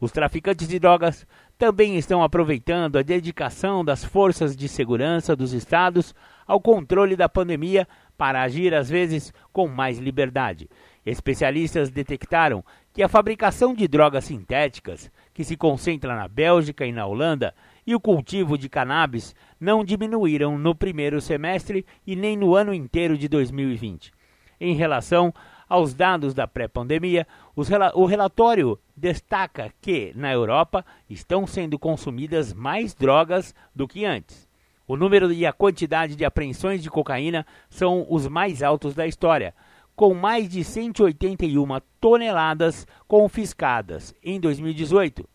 Os 0.00 0.12
traficantes 0.12 0.68
de 0.68 0.78
drogas 0.78 1.26
também 1.58 1.96
estão 1.96 2.22
aproveitando 2.22 2.96
a 2.96 3.02
dedicação 3.02 3.84
das 3.84 4.04
forças 4.04 4.56
de 4.56 4.68
segurança 4.68 5.34
dos 5.34 5.52
estados 5.52 6.14
ao 6.46 6.60
controle 6.60 7.16
da 7.16 7.28
pandemia 7.28 7.86
para 8.16 8.42
agir 8.42 8.74
às 8.74 8.88
vezes 8.88 9.32
com 9.52 9.66
mais 9.68 9.98
liberdade. 9.98 10.68
Especialistas 11.08 11.88
detectaram 11.88 12.62
que 12.92 13.02
a 13.02 13.08
fabricação 13.08 13.72
de 13.72 13.88
drogas 13.88 14.26
sintéticas, 14.26 15.10
que 15.32 15.42
se 15.42 15.56
concentra 15.56 16.14
na 16.14 16.28
Bélgica 16.28 16.84
e 16.84 16.92
na 16.92 17.06
Holanda, 17.06 17.54
e 17.86 17.94
o 17.94 18.00
cultivo 18.00 18.58
de 18.58 18.68
cannabis 18.68 19.34
não 19.58 19.82
diminuíram 19.82 20.58
no 20.58 20.74
primeiro 20.74 21.18
semestre 21.18 21.86
e 22.06 22.14
nem 22.14 22.36
no 22.36 22.54
ano 22.54 22.74
inteiro 22.74 23.16
de 23.16 23.26
2020. 23.26 24.12
Em 24.60 24.74
relação 24.74 25.32
aos 25.66 25.94
dados 25.94 26.34
da 26.34 26.46
pré-pandemia, 26.46 27.26
o 27.56 28.04
relatório 28.04 28.78
destaca 28.94 29.72
que, 29.80 30.12
na 30.14 30.30
Europa, 30.30 30.84
estão 31.08 31.46
sendo 31.46 31.78
consumidas 31.78 32.52
mais 32.52 32.94
drogas 32.94 33.54
do 33.74 33.88
que 33.88 34.04
antes. 34.04 34.46
O 34.86 34.94
número 34.94 35.32
e 35.32 35.46
a 35.46 35.52
quantidade 35.54 36.14
de 36.16 36.24
apreensões 36.24 36.82
de 36.82 36.90
cocaína 36.90 37.46
são 37.70 38.06
os 38.10 38.26
mais 38.26 38.62
altos 38.62 38.94
da 38.94 39.06
história, 39.06 39.54
com 39.98 40.14
mais 40.14 40.48
de 40.48 40.62
181 40.62 41.66
toneladas 42.00 42.86
confiscadas 43.08 44.14
em 44.22 44.38
2018. 44.38 45.28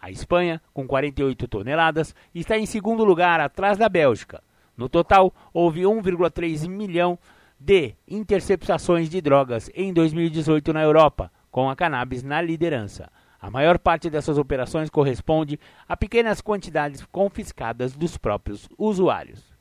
A 0.00 0.10
Espanha, 0.10 0.62
com 0.72 0.86
48 0.86 1.46
toneladas, 1.46 2.14
está 2.34 2.56
em 2.56 2.64
segundo 2.64 3.04
lugar, 3.04 3.40
atrás 3.40 3.76
da 3.76 3.86
Bélgica. 3.86 4.42
No 4.74 4.88
total, 4.88 5.34
houve 5.52 5.82
1,3 5.82 6.66
milhão 6.66 7.18
de 7.60 7.94
interceptações 8.08 9.10
de 9.10 9.20
drogas 9.20 9.70
em 9.74 9.92
2018 9.92 10.72
na 10.72 10.82
Europa, 10.82 11.30
com 11.50 11.68
a 11.68 11.76
cannabis 11.76 12.22
na 12.22 12.40
liderança. 12.40 13.12
A 13.38 13.50
maior 13.50 13.78
parte 13.78 14.08
dessas 14.08 14.38
operações 14.38 14.88
corresponde 14.88 15.60
a 15.86 15.94
pequenas 15.94 16.40
quantidades 16.40 17.04
confiscadas 17.12 17.94
dos 17.94 18.16
próprios 18.16 18.66
usuários. 18.78 19.58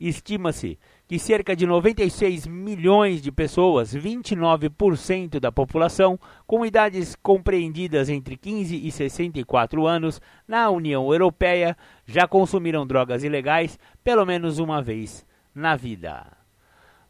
Estima-se 0.00 0.78
que 1.12 1.18
cerca 1.18 1.54
de 1.54 1.66
96 1.66 2.46
milhões 2.46 3.20
de 3.20 3.30
pessoas, 3.30 3.94
29% 3.94 5.38
da 5.38 5.52
população, 5.52 6.18
com 6.46 6.64
idades 6.64 7.14
compreendidas 7.14 8.08
entre 8.08 8.34
15 8.34 8.74
e 8.74 8.90
64 8.90 9.86
anos 9.86 10.22
na 10.48 10.70
União 10.70 11.12
Europeia, 11.12 11.76
já 12.06 12.26
consumiram 12.26 12.86
drogas 12.86 13.24
ilegais 13.24 13.78
pelo 14.02 14.24
menos 14.24 14.58
uma 14.58 14.80
vez 14.80 15.26
na 15.54 15.76
vida. 15.76 16.28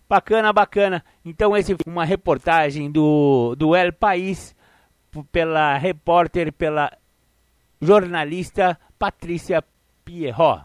Bacana, 0.08 0.52
bacana. 0.52 1.04
Então, 1.24 1.56
esse 1.56 1.76
foi 1.76 1.92
uma 1.92 2.04
reportagem 2.04 2.90
do, 2.90 3.54
do 3.54 3.76
El 3.76 3.92
País, 3.92 4.52
pela 5.30 5.78
repórter, 5.78 6.52
pela 6.52 6.90
jornalista 7.80 8.76
Patrícia 8.98 9.62
Pierrot. 10.04 10.64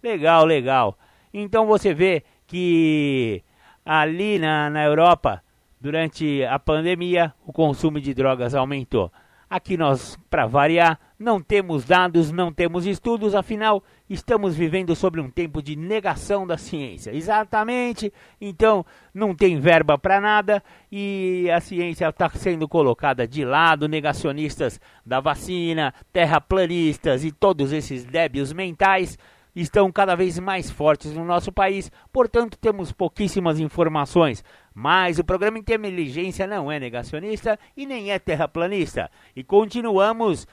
Legal, 0.00 0.44
legal. 0.44 0.96
Então 1.34 1.66
você 1.66 1.92
vê 1.92 2.24
que 2.48 3.44
ali 3.84 4.38
na, 4.38 4.68
na 4.68 4.84
Europa, 4.84 5.42
durante 5.80 6.42
a 6.44 6.58
pandemia, 6.58 7.32
o 7.46 7.52
consumo 7.52 8.00
de 8.00 8.12
drogas 8.12 8.54
aumentou. 8.54 9.12
Aqui 9.50 9.78
nós, 9.78 10.18
para 10.28 10.46
variar, 10.46 11.00
não 11.18 11.40
temos 11.40 11.84
dados, 11.84 12.30
não 12.30 12.52
temos 12.52 12.84
estudos, 12.84 13.34
afinal, 13.34 13.82
estamos 14.08 14.54
vivendo 14.54 14.94
sobre 14.94 15.22
um 15.22 15.30
tempo 15.30 15.62
de 15.62 15.74
negação 15.74 16.46
da 16.46 16.58
ciência. 16.58 17.14
Exatamente, 17.14 18.12
então 18.38 18.84
não 19.14 19.34
tem 19.34 19.58
verba 19.58 19.96
para 19.96 20.20
nada 20.20 20.62
e 20.92 21.50
a 21.50 21.60
ciência 21.60 22.08
está 22.08 22.28
sendo 22.28 22.68
colocada 22.68 23.26
de 23.26 23.42
lado. 23.42 23.88
Negacionistas 23.88 24.78
da 25.04 25.18
vacina, 25.18 25.94
terraplanistas 26.12 27.24
e 27.24 27.32
todos 27.32 27.72
esses 27.72 28.04
débios 28.04 28.52
mentais 28.52 29.18
estão 29.54 29.90
cada 29.90 30.14
vez 30.14 30.38
mais 30.38 30.70
fortes 30.70 31.12
no 31.12 31.24
nosso 31.24 31.50
país, 31.50 31.90
portanto, 32.12 32.58
temos 32.58 32.92
pouquíssimas 32.92 33.58
informações. 33.58 34.44
Mas 34.74 35.18
o 35.18 35.24
programa 35.24 35.58
Inteligência 35.58 36.46
não 36.46 36.70
é 36.70 36.78
negacionista 36.78 37.58
e 37.76 37.86
nem 37.86 38.12
é 38.12 38.18
terraplanista. 38.18 39.10
E 39.34 39.42
continuamos 39.42 40.46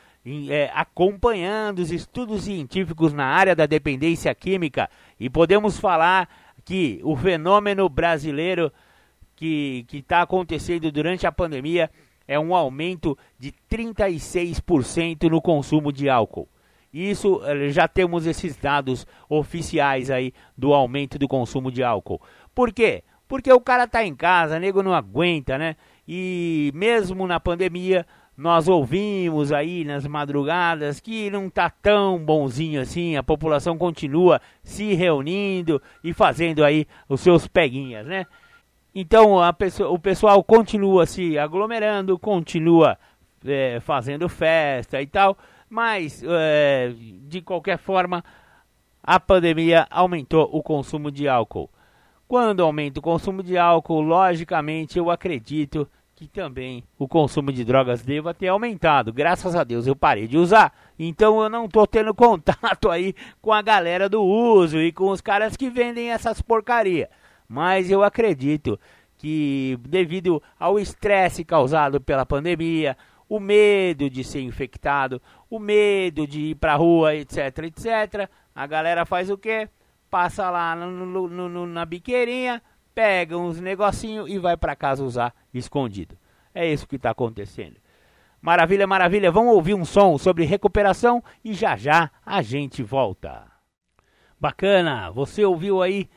é, 0.49 0.71
acompanhando 0.73 1.79
os 1.79 1.91
estudos 1.91 2.43
científicos 2.43 3.13
na 3.13 3.25
área 3.25 3.55
da 3.55 3.65
dependência 3.65 4.33
química 4.33 4.89
e 5.19 5.29
podemos 5.29 5.79
falar 5.79 6.27
que 6.63 6.99
o 7.03 7.15
fenômeno 7.15 7.87
brasileiro 7.87 8.71
que 9.35 9.85
está 9.93 10.21
acontecendo 10.21 10.91
durante 10.91 11.27
a 11.27 11.31
pandemia 11.31 11.91
é 12.27 12.39
um 12.39 12.55
aumento 12.55 13.17
de 13.37 13.53
36% 13.69 15.29
no 15.29 15.41
consumo 15.41 15.91
de 15.91 16.09
álcool. 16.09 16.47
Isso 16.95 17.41
eh, 17.43 17.67
já 17.71 17.89
temos 17.89 18.25
esses 18.25 18.55
dados 18.55 19.05
oficiais 19.27 20.09
aí 20.09 20.33
do 20.57 20.73
aumento 20.73 21.19
do 21.19 21.27
consumo 21.27 21.69
de 21.69 21.83
álcool. 21.83 22.21
Por 22.53 22.71
quê? 22.71 23.03
Porque 23.27 23.51
o 23.51 23.59
cara 23.59 23.85
tá 23.85 24.01
em 24.05 24.15
casa, 24.15 24.57
nego 24.61 24.81
não 24.81 24.93
aguenta, 24.93 25.57
né? 25.57 25.75
E 26.07 26.71
mesmo 26.73 27.27
na 27.27 27.37
pandemia, 27.37 28.07
nós 28.37 28.69
ouvimos 28.69 29.51
aí 29.51 29.83
nas 29.83 30.07
madrugadas 30.07 31.01
que 31.01 31.29
não 31.29 31.49
tá 31.49 31.69
tão 31.69 32.17
bonzinho 32.17 32.79
assim, 32.79 33.17
a 33.17 33.23
população 33.23 33.77
continua 33.77 34.39
se 34.63 34.93
reunindo 34.93 35.81
e 36.01 36.13
fazendo 36.13 36.63
aí 36.63 36.87
os 37.09 37.19
seus 37.19 37.45
peguinhas, 37.45 38.07
né? 38.07 38.25
Então 38.93 39.35
pessoa, 39.57 39.89
o 39.89 39.99
pessoal 39.99 40.41
continua 40.41 41.05
se 41.05 41.37
aglomerando, 41.37 42.17
continua 42.17 42.97
é, 43.45 43.81
fazendo 43.81 44.29
festa 44.29 45.01
e 45.01 45.07
tal, 45.07 45.37
mas, 45.75 46.23
é, 46.25 46.93
de 47.27 47.41
qualquer 47.41 47.77
forma, 47.77 48.23
a 49.03 49.19
pandemia 49.19 49.85
aumentou 49.91 50.49
o 50.53 50.63
consumo 50.63 51.11
de 51.11 51.27
álcool. 51.27 51.69
Quando 52.29 52.63
aumenta 52.63 53.01
o 53.01 53.03
consumo 53.03 53.43
de 53.43 53.57
álcool, 53.57 53.99
logicamente 53.99 54.97
eu 54.97 55.11
acredito 55.11 55.85
que 56.15 56.29
também 56.29 56.81
o 56.97 57.09
consumo 57.09 57.51
de 57.51 57.65
drogas 57.65 58.03
deva 58.03 58.33
ter 58.33 58.47
aumentado. 58.47 59.11
Graças 59.11 59.53
a 59.53 59.65
Deus 59.65 59.85
eu 59.85 59.97
parei 59.97 60.29
de 60.29 60.37
usar. 60.37 60.73
Então 60.97 61.43
eu 61.43 61.49
não 61.49 61.65
estou 61.65 61.85
tendo 61.85 62.13
contato 62.15 62.89
aí 62.89 63.13
com 63.41 63.51
a 63.51 63.61
galera 63.61 64.07
do 64.07 64.23
uso 64.23 64.79
e 64.79 64.93
com 64.93 65.09
os 65.09 65.19
caras 65.19 65.57
que 65.57 65.69
vendem 65.69 66.09
essas 66.09 66.41
porcaria. 66.41 67.09
Mas 67.49 67.91
eu 67.91 68.01
acredito 68.01 68.79
que 69.17 69.77
devido 69.81 70.41
ao 70.57 70.79
estresse 70.79 71.43
causado 71.43 71.99
pela 71.99 72.25
pandemia, 72.25 72.95
o 73.27 73.39
medo 73.39 74.09
de 74.09 74.23
ser 74.23 74.41
infectado, 74.41 75.21
o 75.49 75.59
medo 75.59 76.27
de 76.27 76.39
ir 76.51 76.55
pra 76.55 76.75
rua, 76.75 77.15
etc, 77.15 77.59
etc, 77.65 78.29
a 78.53 78.67
galera 78.67 79.05
faz 79.05 79.29
o 79.29 79.37
quê? 79.37 79.69
Passa 80.09 80.49
lá 80.49 80.75
no, 80.75 81.05
no, 81.05 81.49
no, 81.49 81.65
na 81.65 81.85
biqueirinha, 81.85 82.61
pega 82.93 83.37
uns 83.37 83.59
negocinho 83.59 84.27
e 84.27 84.37
vai 84.37 84.55
para 84.55 84.75
casa 84.75 85.03
usar 85.03 85.33
escondido. 85.53 86.17
É 86.53 86.71
isso 86.71 86.87
que 86.87 86.95
está 86.95 87.09
acontecendo. 87.09 87.75
Maravilha, 88.41 88.85
maravilha. 88.85 89.31
Vamos 89.31 89.53
ouvir 89.55 89.73
um 89.73 89.83
som 89.83 90.17
sobre 90.17 90.45
recuperação 90.45 91.23
e 91.43 91.53
já 91.53 91.75
já 91.75 92.11
a 92.25 92.41
gente 92.41 92.83
volta. 92.83 93.43
Bacana, 94.39 95.09
você 95.09 95.43
ouviu 95.43 95.81
aí 95.81 96.07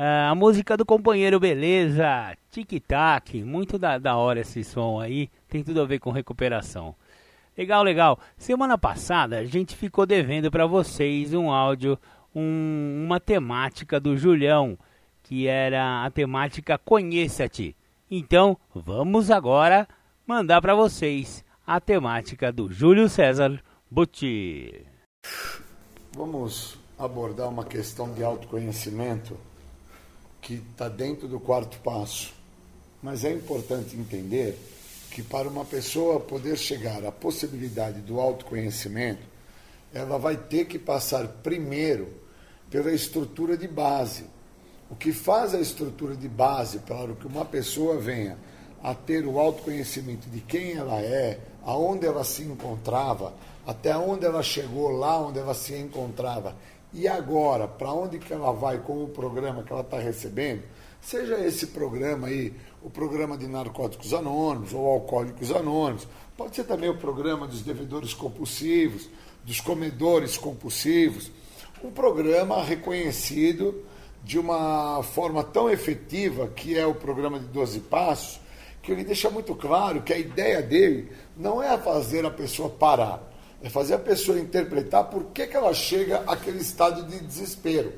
uh, 0.00 0.30
a 0.30 0.34
música 0.34 0.76
do 0.76 0.86
companheiro 0.86 1.38
Beleza, 1.38 2.34
Tic 2.50 2.80
Tac, 2.86 3.34
muito 3.44 3.78
da, 3.78 3.98
da 3.98 4.16
hora 4.16 4.40
esse 4.40 4.64
som 4.64 4.98
aí, 4.98 5.28
tem 5.46 5.62
tudo 5.62 5.82
a 5.82 5.84
ver 5.84 5.98
com 5.98 6.10
recuperação. 6.10 6.94
Legal, 7.56 7.82
legal. 7.82 8.18
Semana 8.38 8.78
passada 8.78 9.38
a 9.38 9.44
gente 9.44 9.76
ficou 9.76 10.06
devendo 10.06 10.50
para 10.50 10.66
vocês 10.66 11.34
um 11.34 11.50
áudio, 11.50 11.98
um, 12.34 13.04
uma 13.04 13.20
temática 13.20 14.00
do 14.00 14.16
Julião, 14.16 14.78
que 15.22 15.46
era 15.46 16.04
a 16.04 16.10
temática 16.10 16.78
Conheça-te. 16.78 17.76
Então, 18.10 18.56
vamos 18.74 19.30
agora 19.30 19.86
mandar 20.26 20.62
para 20.62 20.74
vocês 20.74 21.44
a 21.66 21.78
temática 21.78 22.50
do 22.50 22.72
Júlio 22.72 23.08
César 23.08 23.62
Butti. 23.90 24.86
Vamos 26.16 26.78
abordar 26.98 27.48
uma 27.48 27.64
questão 27.64 28.12
de 28.12 28.24
autoconhecimento 28.24 29.36
que 30.40 30.54
está 30.54 30.88
dentro 30.88 31.28
do 31.28 31.38
quarto 31.38 31.78
passo. 31.80 32.32
Mas 33.02 33.24
é 33.24 33.32
importante 33.32 33.96
entender 33.96 34.58
que 35.10 35.22
para 35.22 35.48
uma 35.48 35.64
pessoa 35.64 36.20
poder 36.20 36.56
chegar 36.56 37.04
à 37.04 37.10
possibilidade 37.10 38.00
do 38.00 38.20
autoconhecimento, 38.20 39.22
ela 39.92 40.18
vai 40.18 40.36
ter 40.36 40.66
que 40.66 40.78
passar 40.78 41.26
primeiro 41.42 42.08
pela 42.70 42.92
estrutura 42.92 43.56
de 43.56 43.66
base. 43.66 44.24
O 44.88 44.94
que 44.94 45.12
faz 45.12 45.54
a 45.54 45.60
estrutura 45.60 46.14
de 46.14 46.28
base 46.28 46.78
para 46.80 47.12
que 47.14 47.26
uma 47.26 47.44
pessoa 47.44 47.98
venha 47.98 48.38
a 48.82 48.94
ter 48.94 49.26
o 49.26 49.38
autoconhecimento 49.38 50.28
de 50.28 50.40
quem 50.40 50.72
ela 50.72 51.00
é, 51.00 51.38
aonde 51.62 52.06
ela 52.06 52.24
se 52.24 52.42
encontrava, 52.42 53.34
até 53.66 53.96
onde 53.96 54.24
ela 54.24 54.42
chegou 54.42 54.90
lá 54.90 55.20
onde 55.20 55.38
ela 55.38 55.54
se 55.54 55.74
encontrava 55.74 56.56
e 56.92 57.06
agora 57.06 57.68
para 57.68 57.92
onde 57.92 58.18
que 58.18 58.32
ela 58.32 58.52
vai 58.52 58.78
com 58.78 59.04
o 59.04 59.08
programa 59.08 59.62
que 59.62 59.72
ela 59.72 59.82
está 59.82 59.98
recebendo, 59.98 60.62
seja 61.00 61.38
esse 61.38 61.68
programa 61.68 62.28
aí, 62.28 62.52
o 62.82 62.90
programa 62.90 63.36
de 63.36 63.46
narcóticos 63.46 64.12
anônimos 64.12 64.72
ou 64.72 64.86
alcoólicos 64.86 65.50
anônimos, 65.52 66.06
pode 66.36 66.56
ser 66.56 66.64
também 66.64 66.88
o 66.88 66.98
programa 66.98 67.46
dos 67.46 67.62
devedores 67.62 68.14
compulsivos, 68.14 69.08
dos 69.44 69.60
comedores 69.60 70.36
compulsivos, 70.36 71.30
um 71.82 71.90
programa 71.90 72.62
reconhecido 72.62 73.84
de 74.22 74.38
uma 74.38 75.02
forma 75.02 75.42
tão 75.42 75.70
efetiva 75.70 76.48
que 76.48 76.78
é 76.78 76.86
o 76.86 76.94
programa 76.94 77.38
de 77.38 77.46
12 77.46 77.80
passos, 77.80 78.40
que 78.82 78.92
ele 78.92 79.04
deixa 79.04 79.30
muito 79.30 79.54
claro 79.54 80.02
que 80.02 80.12
a 80.12 80.18
ideia 80.18 80.62
dele 80.62 81.10
não 81.36 81.62
é 81.62 81.76
fazer 81.78 82.24
a 82.24 82.30
pessoa 82.30 82.68
parar, 82.68 83.29
é 83.62 83.68
fazer 83.68 83.94
a 83.94 83.98
pessoa 83.98 84.38
interpretar 84.38 85.04
por 85.04 85.24
que, 85.26 85.46
que 85.46 85.56
ela 85.56 85.74
chega 85.74 86.22
àquele 86.26 86.60
estado 86.60 87.04
de 87.04 87.20
desespero. 87.20 87.92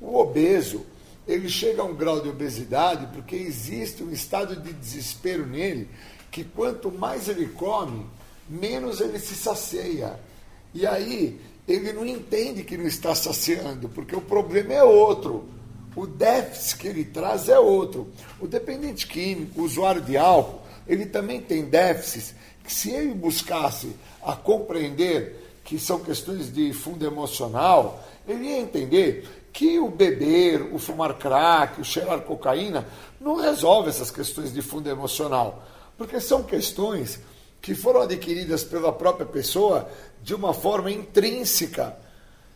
O 0.00 0.18
obeso, 0.18 0.84
ele 1.26 1.48
chega 1.48 1.82
a 1.82 1.84
um 1.84 1.94
grau 1.94 2.20
de 2.20 2.28
obesidade 2.28 3.06
porque 3.12 3.36
existe 3.36 4.02
um 4.02 4.10
estado 4.10 4.56
de 4.56 4.72
desespero 4.72 5.46
nele 5.46 5.88
que 6.30 6.44
quanto 6.44 6.92
mais 6.92 7.28
ele 7.28 7.46
come, 7.48 8.06
menos 8.48 9.00
ele 9.00 9.18
se 9.18 9.34
sacia. 9.34 10.18
E 10.72 10.86
aí 10.86 11.40
ele 11.66 11.92
não 11.92 12.06
entende 12.06 12.62
que 12.62 12.76
não 12.76 12.86
está 12.86 13.14
saciando, 13.14 13.88
porque 13.88 14.14
o 14.14 14.20
problema 14.20 14.74
é 14.74 14.82
outro. 14.82 15.48
O 15.96 16.06
déficit 16.06 16.78
que 16.78 16.88
ele 16.88 17.04
traz 17.04 17.48
é 17.48 17.58
outro. 17.58 18.08
O 18.40 18.46
dependente 18.46 19.06
químico, 19.06 19.60
o 19.60 19.64
usuário 19.64 20.00
de 20.00 20.16
álcool, 20.16 20.62
ele 20.86 21.06
também 21.06 21.40
tem 21.40 21.64
déficits 21.64 22.34
que 22.62 22.72
se 22.72 22.90
ele 22.90 23.14
buscasse 23.14 23.94
a 24.22 24.34
compreender 24.34 25.60
que 25.64 25.78
são 25.78 26.00
questões 26.00 26.52
de 26.52 26.72
fundo 26.72 27.06
emocional, 27.06 28.02
ele 28.26 28.44
ia 28.44 28.58
entender 28.58 29.28
que 29.52 29.78
o 29.78 29.88
beber, 29.88 30.62
o 30.72 30.78
fumar 30.78 31.14
crack, 31.14 31.80
o 31.80 31.84
cheirar 31.84 32.20
cocaína 32.20 32.86
não 33.20 33.36
resolve 33.36 33.88
essas 33.88 34.10
questões 34.10 34.52
de 34.52 34.62
fundo 34.62 34.88
emocional, 34.88 35.64
porque 35.98 36.20
são 36.20 36.42
questões 36.42 37.20
que 37.60 37.74
foram 37.74 38.02
adquiridas 38.02 38.64
pela 38.64 38.92
própria 38.92 39.26
pessoa 39.26 39.88
de 40.22 40.34
uma 40.34 40.54
forma 40.54 40.90
intrínseca. 40.90 41.96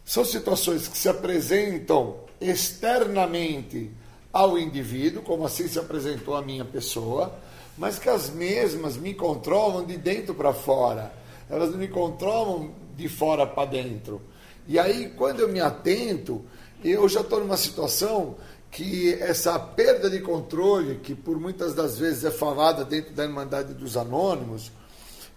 São 0.04 0.24
situações 0.24 0.88
que 0.88 0.96
se 0.96 1.08
apresentam 1.08 2.16
externamente 2.40 3.90
ao 4.32 4.58
indivíduo, 4.58 5.22
como 5.22 5.44
assim 5.44 5.68
se 5.68 5.78
apresentou 5.78 6.34
a 6.34 6.42
minha 6.42 6.64
pessoa, 6.64 7.34
mas 7.76 7.98
que 7.98 8.08
as 8.08 8.30
mesmas 8.30 8.96
me 8.96 9.14
controlam 9.14 9.84
de 9.84 9.96
dentro 9.96 10.34
para 10.34 10.52
fora. 10.52 11.12
Elas 11.54 11.74
me 11.74 11.88
controlam 11.88 12.72
de 12.96 13.08
fora 13.08 13.46
para 13.46 13.68
dentro. 13.68 14.20
E 14.66 14.78
aí, 14.78 15.12
quando 15.16 15.40
eu 15.40 15.48
me 15.48 15.60
atento, 15.60 16.44
eu 16.82 17.08
já 17.08 17.20
estou 17.20 17.40
numa 17.40 17.56
situação 17.56 18.36
que 18.70 19.14
essa 19.20 19.58
perda 19.58 20.10
de 20.10 20.20
controle, 20.20 20.96
que 20.96 21.14
por 21.14 21.38
muitas 21.38 21.74
das 21.74 21.98
vezes 21.98 22.24
é 22.24 22.30
falada 22.30 22.84
dentro 22.84 23.12
da 23.12 23.24
Irmandade 23.24 23.72
dos 23.72 23.96
Anônimos, 23.96 24.72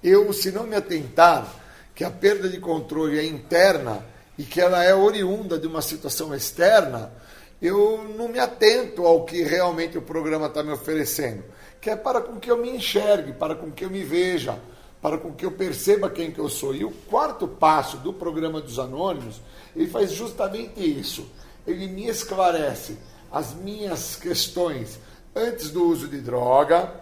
eu, 0.04 0.32
se 0.34 0.52
não 0.52 0.66
me 0.66 0.76
atentar 0.76 1.48
que 1.94 2.04
a 2.04 2.10
perda 2.10 2.50
de 2.50 2.60
controle 2.60 3.20
é 3.20 3.26
interna 3.26 4.04
e 4.38 4.44
que 4.44 4.60
ela 4.60 4.84
é 4.84 4.94
oriunda 4.94 5.60
de 5.60 5.68
uma 5.68 5.82
situação 5.82 6.34
externa, 6.34 7.12
eu 7.62 8.04
não 8.18 8.28
me 8.28 8.40
atento 8.40 9.06
ao 9.06 9.26
que 9.26 9.44
realmente 9.44 9.98
o 9.98 10.02
programa 10.02 10.48
está 10.48 10.64
me 10.64 10.72
oferecendo 10.72 11.44
que 11.80 11.90
é 11.92 11.96
para 11.96 12.22
com 12.22 12.40
que 12.40 12.50
eu 12.50 12.58
me 12.58 12.70
enxergue, 12.70 13.34
para 13.34 13.56
com 13.56 13.72
que 13.72 13.86
eu 13.86 13.90
me 13.90 14.04
veja, 14.04 14.60
para 15.02 15.18
com 15.18 15.34
que 15.34 15.46
eu 15.46 15.52
perceba 15.52 16.10
quem 16.10 16.32
que 16.32 16.40
eu 16.40 16.50
sou. 16.50 16.74
E 16.74 16.84
o 16.84 16.92
quarto 16.92 17.48
passo 17.48 17.98
do 17.98 18.12
programa 18.12 18.62
dos 18.62 18.80
anônimos, 18.80 19.42
ele 19.76 19.88
faz 19.88 20.12
justamente 20.12 20.80
isso. 20.80 21.26
Ele 21.66 21.88
me 21.88 22.08
esclarece 22.08 22.98
as 23.32 23.54
minhas 23.54 24.16
questões 24.16 25.00
antes 25.36 25.70
do 25.70 25.84
uso 25.86 26.08
de 26.08 26.20
droga, 26.20 26.94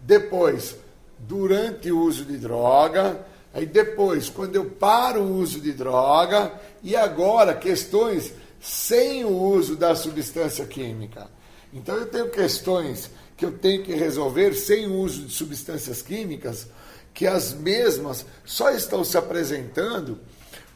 depois 0.00 0.76
durante 1.18 1.90
o 1.90 2.00
uso 2.00 2.24
de 2.24 2.36
droga, 2.36 3.24
aí 3.52 3.66
depois 3.66 4.28
quando 4.28 4.56
eu 4.56 4.66
paro 4.66 5.22
o 5.22 5.36
uso 5.36 5.60
de 5.60 5.72
droga 5.72 6.52
e 6.82 6.96
agora 6.96 7.54
questões 7.54 8.32
sem 8.60 9.24
o 9.24 9.30
uso 9.30 9.76
da 9.76 9.94
substância 9.94 10.64
química. 10.64 11.28
Então 11.72 11.94
eu 11.96 12.06
tenho 12.06 12.30
questões 12.30 13.10
que 13.36 13.44
eu 13.44 13.52
tenho 13.52 13.82
que 13.82 13.94
resolver 13.94 14.54
sem 14.54 14.86
o 14.86 14.94
uso 14.94 15.22
de 15.22 15.32
substâncias 15.32 16.00
químicas, 16.02 16.68
que 17.14 17.26
as 17.26 17.54
mesmas 17.54 18.26
só 18.44 18.70
estão 18.70 19.04
se 19.04 19.16
apresentando 19.16 20.18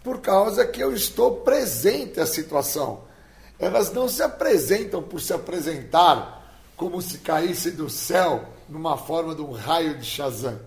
por 0.04 0.20
causa 0.20 0.64
que 0.64 0.80
eu 0.80 0.94
estou 0.94 1.38
presente 1.38 2.20
à 2.20 2.24
situação. 2.24 3.02
Elas 3.58 3.92
não 3.92 4.08
se 4.08 4.22
apresentam 4.22 5.02
por 5.02 5.20
se 5.20 5.32
apresentar 5.32 6.38
como 6.76 7.02
se 7.02 7.18
caísse 7.18 7.72
do 7.72 7.90
céu 7.90 8.44
numa 8.68 8.96
forma 8.96 9.34
de 9.34 9.42
um 9.42 9.50
raio 9.50 9.98
de 9.98 10.06
Shazam. 10.06 10.60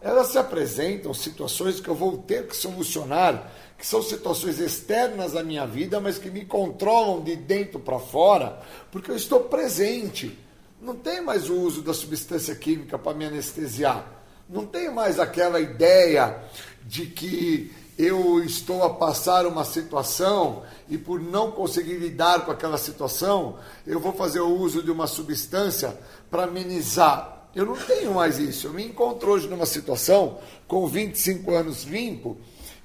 Elas 0.00 0.28
se 0.28 0.38
apresentam 0.38 1.14
situações 1.14 1.80
que 1.80 1.88
eu 1.88 1.94
vou 1.94 2.18
ter 2.18 2.48
que 2.48 2.56
solucionar, 2.56 3.50
que 3.78 3.86
são 3.86 4.02
situações 4.02 4.58
externas 4.58 5.36
à 5.36 5.42
minha 5.42 5.64
vida, 5.64 6.00
mas 6.00 6.18
que 6.18 6.28
me 6.28 6.44
controlam 6.44 7.22
de 7.22 7.36
dentro 7.36 7.78
para 7.78 7.98
fora, 7.98 8.60
porque 8.90 9.10
eu 9.10 9.16
estou 9.16 9.40
presente. 9.40 10.38
Não 10.80 10.96
tem 10.96 11.22
mais 11.22 11.48
o 11.48 11.54
uso 11.54 11.80
da 11.80 11.94
substância 11.94 12.54
química 12.54 12.98
para 12.98 13.16
me 13.16 13.24
anestesiar. 13.24 14.13
Não 14.48 14.66
tem 14.66 14.90
mais 14.92 15.18
aquela 15.18 15.58
ideia 15.58 16.42
de 16.84 17.06
que 17.06 17.72
eu 17.96 18.42
estou 18.42 18.82
a 18.82 18.90
passar 18.90 19.46
uma 19.46 19.64
situação 19.64 20.64
e 20.88 20.98
por 20.98 21.20
não 21.20 21.50
conseguir 21.50 21.94
lidar 21.94 22.44
com 22.44 22.50
aquela 22.50 22.76
situação, 22.76 23.56
eu 23.86 24.00
vou 24.00 24.12
fazer 24.12 24.40
o 24.40 24.54
uso 24.54 24.82
de 24.82 24.90
uma 24.90 25.06
substância 25.06 25.98
para 26.30 26.44
amenizar. 26.44 27.48
Eu 27.54 27.64
não 27.64 27.76
tenho 27.76 28.14
mais 28.14 28.38
isso. 28.38 28.66
Eu 28.66 28.72
me 28.72 28.84
encontro 28.84 29.30
hoje 29.30 29.48
numa 29.48 29.64
situação 29.64 30.38
com 30.66 30.86
25 30.86 31.52
anos 31.52 31.84
limpo 31.84 32.36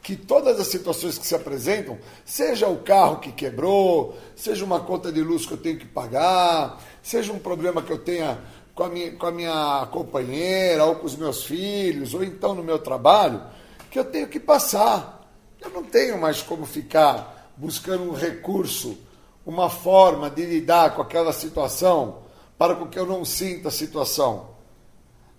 que 0.02 0.16
todas 0.16 0.60
as 0.60 0.68
situações 0.68 1.18
que 1.18 1.28
se 1.28 1.36
apresentam, 1.36 1.98
seja 2.24 2.68
o 2.68 2.78
carro 2.78 3.20
que 3.20 3.32
quebrou, 3.32 4.18
seja 4.36 4.64
uma 4.64 4.80
conta 4.80 5.12
de 5.12 5.22
luz 5.22 5.46
que 5.46 5.54
eu 5.54 5.58
tenho 5.58 5.78
que 5.78 5.86
pagar, 5.86 6.82
seja 7.04 7.34
um 7.34 7.40
problema 7.40 7.82
que 7.82 7.92
eu 7.92 7.98
tenha 7.98 8.40
com 8.80 8.86
a 8.86 8.90
minha, 8.90 9.12
com 9.12 9.26
a 9.26 9.32
minha 9.32 9.88
companheira, 9.92 10.86
ou 10.86 10.96
com 10.96 11.06
os 11.06 11.18
meus 11.18 11.44
filhos, 11.44 12.14
ou 12.14 12.24
então 12.24 12.56
no 12.56 12.64
meu 12.64 12.80
trabalho, 12.80 13.44
que 13.92 14.00
eu 14.00 14.06
tenho 14.06 14.30
que 14.30 14.40
passar. 14.40 15.30
Eu 15.60 15.70
não 15.72 15.84
tenho 15.84 16.18
mais 16.18 16.42
como 16.42 16.66
ficar 16.66 17.52
buscando 17.58 18.04
um 18.04 18.14
recurso, 18.14 18.98
uma 19.46 19.70
forma 19.70 20.30
de 20.30 20.46
lidar 20.46 20.96
com 20.96 21.02
aquela 21.02 21.34
situação 21.34 22.20
para 22.58 22.74
que 22.86 22.98
eu 22.98 23.06
não 23.06 23.26
sinta 23.26 23.68
a 23.68 23.72
situação. 23.72 24.52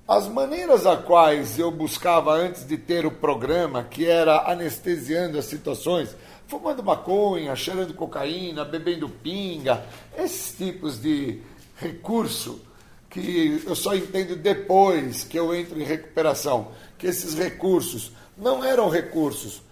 As 0.07 0.29
maneiras 0.29 0.85
a 0.85 0.99
quais 0.99 1.59
eu 1.59 1.71
buscava 1.71 2.35
antes 2.35 2.67
de 2.67 2.77
ter 2.77 3.07
o 3.07 3.11
programa, 3.11 3.85
que 3.85 4.05
era 4.05 4.51
anestesiando 4.51 5.39
as 5.39 5.47
situações, 5.47 6.15
fumando 6.47 6.83
maconha, 6.83 7.57
cheirando 7.57 7.95
cocaína, 7.95 8.67
bebendo 8.67 9.09
pinga, 9.09 9.83
esses 10.19 10.59
tipos 10.59 11.01
de 11.01 11.41
recurso 11.77 12.69
que 13.11 13.63
eu 13.67 13.75
só 13.75 13.95
entendo 13.95 14.37
depois 14.37 15.25
que 15.25 15.37
eu 15.37 15.53
entro 15.55 15.81
em 15.81 15.85
recuperação, 15.85 16.69
que 16.97 17.09
esses 17.09 17.35
recursos 17.35 18.13
não 18.39 18.65
eram 18.65 18.89
recursos, 18.89 19.63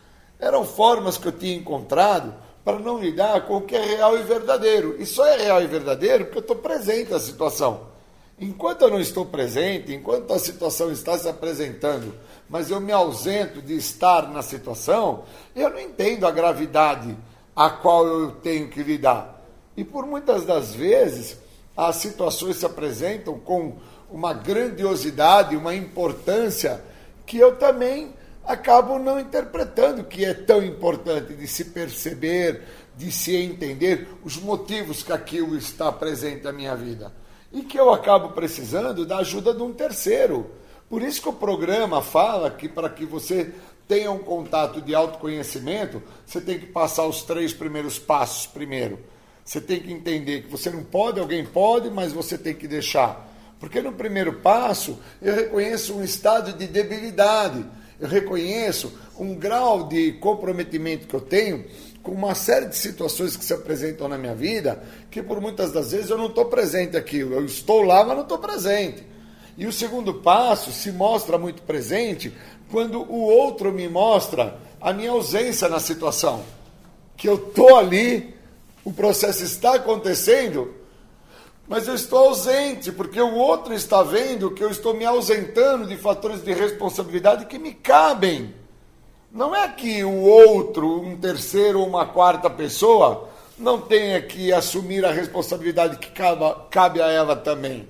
eram 0.41 0.65
formas 0.65 1.17
que 1.17 1.29
eu 1.29 1.33
tinha 1.33 1.57
encontrado 1.57 2.35
para 2.65 2.81
não 2.81 2.99
lidar 2.99 3.47
com 3.47 3.59
o 3.59 3.63
que 3.63 3.77
é 3.77 3.83
real 3.83 4.19
e 4.19 4.23
verdadeiro. 4.23 4.97
E 4.99 5.07
só 5.07 5.25
é 5.25 5.37
real 5.37 5.63
e 5.63 5.67
verdadeiro 5.67 6.25
porque 6.25 6.39
eu 6.39 6.43
estou 6.43 6.57
presente 6.57 7.11
na 7.11 7.21
situação. 7.21 7.89
Enquanto 8.41 8.83
eu 8.83 8.91
não 8.91 9.01
estou 9.01 9.25
presente, 9.25 9.95
enquanto 9.95 10.33
a 10.33 10.39
situação 10.39 10.93
está 10.93 11.17
se 11.17 11.29
apresentando, 11.29 12.15
mas 12.49 12.71
eu 12.71 12.81
me 12.81 12.93
ausento 12.93 13.63
de 13.63 13.75
estar 13.77 14.31
na 14.31 14.43
situação, 14.43 15.25
eu 15.57 15.71
não 15.71 15.81
entendo 15.81 16.27
a 16.27 16.31
gravidade 16.31 17.17
a 17.55 17.71
qual 17.71 18.07
eu 18.07 18.33
tenho 18.33 18.69
que 18.69 18.83
lidar. 18.83 19.43
E 19.77 19.83
por 19.83 20.07
muitas 20.07 20.45
das 20.45 20.73
vezes, 20.73 21.37
as 21.79 21.95
situações 21.95 22.57
se 22.57 22.67
apresentam 22.67 23.39
com 23.39 23.77
uma 24.11 24.35
grandiosidade, 24.35 25.57
uma 25.57 25.77
importância 25.77 26.83
que 27.25 27.39
eu 27.39 27.55
também 27.55 28.13
acabo 28.45 28.99
não 28.99 29.21
interpretando 29.21 30.03
que 30.03 30.25
é 30.25 30.35
tão 30.35 30.61
importante 30.61 31.35
de 31.35 31.47
se 31.47 31.67
perceber, 31.67 32.63
de 32.97 33.13
se 33.13 33.37
entender 33.37 34.09
os 34.25 34.37
motivos 34.37 35.05
que 35.05 35.13
aquilo 35.13 35.57
está 35.57 35.93
presente 35.93 36.43
na 36.43 36.53
minha 36.53 36.75
vida 36.75 37.13
e 37.53 37.63
que 37.63 37.79
eu 37.79 37.93
acabo 37.93 38.31
precisando 38.31 39.07
da 39.07 39.19
ajuda 39.19 39.55
de 39.55 39.63
um 39.63 39.73
terceiro. 39.73 40.51
Por 40.91 41.01
isso 41.01 41.23
que 41.23 41.29
o 41.29 41.33
programa 41.33 42.03
fala 42.03 42.51
que 42.51 42.69
para 42.69 42.89
que 42.89 43.07
você 43.07 43.55
tenha 43.87 44.11
um 44.11 44.19
contato 44.19 44.83
de 44.83 44.97
autoconhecimento, 44.97 46.03
você 46.27 46.41
tem 46.41 46.59
que 46.59 46.67
passar 46.67 47.07
os 47.07 47.23
três 47.23 47.53
primeiros 47.53 48.01
passos 48.01 48.47
primeiro. 48.49 48.99
Você 49.49 49.63
tem 49.63 49.81
que 49.81 49.91
entender 49.91 50.43
que 50.43 50.51
você 50.51 50.69
não 50.69 50.85
pode, 50.85 51.19
alguém 51.19 51.43
pode, 51.43 51.89
mas 51.89 52.13
você 52.13 52.37
tem 52.37 52.53
que 52.53 52.69
deixar. 52.69 53.27
Porque 53.59 53.81
no 53.81 53.93
primeiro 53.93 54.35
passo, 54.41 54.99
eu 55.23 55.35
reconheço 55.35 55.95
um 55.95 56.05
estado 56.05 56.53
de 56.53 56.67
debilidade, 56.67 57.65
eu 57.99 58.07
reconheço 58.07 58.93
um 59.19 59.35
grau 59.35 59.89
de 59.89 60.13
comprometimento 60.13 61.09
que 61.09 61.15
eu 61.15 61.23
tenho 61.23 61.65
com 62.03 62.13
uma 62.13 62.35
série 62.35 62.67
de 62.67 62.77
situações 62.77 63.39
que 63.39 63.45
se 63.45 63.55
apresentam 63.55 64.07
na 64.07 64.19
minha 64.19 64.35
vida, 64.35 64.85
que 65.11 65.23
por 65.23 65.41
muitas 65.41 65.73
das 65.73 65.93
vezes 65.93 66.11
eu 66.11 66.19
não 66.19 66.27
estou 66.27 66.45
presente 66.45 66.95
aquilo. 66.95 67.33
Eu 67.35 67.47
estou 67.47 67.81
lá, 67.81 68.05
mas 68.05 68.17
não 68.17 68.25
estou 68.25 68.39
presente. 68.39 69.03
E 69.57 69.67
o 69.67 69.73
segundo 69.73 70.13
passo 70.13 70.71
se 70.73 70.93
mostra 70.93 71.39
muito 71.39 71.63
presente 71.63 72.35
quando 72.71 73.01
o 73.01 73.23
outro 73.23 73.73
me 73.73 73.89
mostra 73.89 74.59
a 74.79 74.93
minha 74.93 75.11
ausência 75.11 75.71
na 75.71 75.81
situação. 75.81 76.45
Que 77.17 77.27
eu 77.27 77.37
estou 77.37 77.79
ali, 77.79 78.37
o 78.89 78.93
processo 78.95 79.45
está 79.45 79.75
acontecendo, 79.75 80.75
mas 81.69 81.87
eu 81.87 81.95
estou 81.95 82.21
ausente, 82.21 82.91
porque 82.91 83.21
o 83.21 83.35
outro 83.35 83.75
está 83.75 84.03
vendo 84.03 84.51
que 84.51 84.65
eu 84.65 84.71
estou 84.71 84.95
me 84.95 85.05
ausentando 85.05 85.87
de 85.87 85.95
fatores 85.95 86.43
de 86.43 86.55
responsabilidade 86.55 87.45
que 87.45 87.59
me 87.59 87.75
cabem. 87.75 88.55
Não 89.31 89.55
é 89.55 89.69
que 89.69 90.03
o 90.03 90.23
outro, 90.23 91.03
um 91.03 91.19
terceiro 91.19 91.81
ou 91.81 91.87
uma 91.87 92.07
quarta 92.07 92.49
pessoa, 92.49 93.29
não 93.59 93.79
tenha 93.79 94.23
que 94.23 94.55
assumir 94.55 95.05
a 95.05 95.13
responsabilidade 95.13 95.99
que 95.99 96.11
cabe 96.71 97.03
a 97.03 97.09
ela 97.09 97.37
também. 97.37 97.87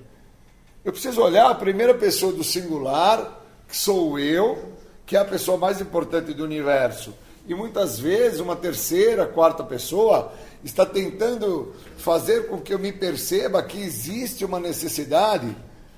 Eu 0.83 0.91
preciso 0.91 1.21
olhar 1.21 1.49
a 1.49 1.55
primeira 1.55 1.93
pessoa 1.93 2.33
do 2.33 2.43
singular, 2.43 3.39
que 3.69 3.77
sou 3.77 4.19
eu, 4.19 4.73
que 5.05 5.15
é 5.15 5.19
a 5.19 5.25
pessoa 5.25 5.57
mais 5.57 5.79
importante 5.79 6.33
do 6.33 6.43
universo. 6.43 7.13
E 7.47 7.55
muitas 7.55 7.97
vezes 7.97 8.41
uma 8.41 8.57
terceira, 8.57 9.25
quarta 9.25 9.63
pessoa 9.63 10.33
está 10.63 10.85
tentando 10.85 11.73
fazer 11.97 12.47
com 12.47 12.59
que 12.59 12.73
eu 12.73 12.79
me 12.79 12.91
perceba 12.91 13.63
que 13.63 13.81
existe 13.81 14.43
uma 14.43 14.59
necessidade 14.59 15.55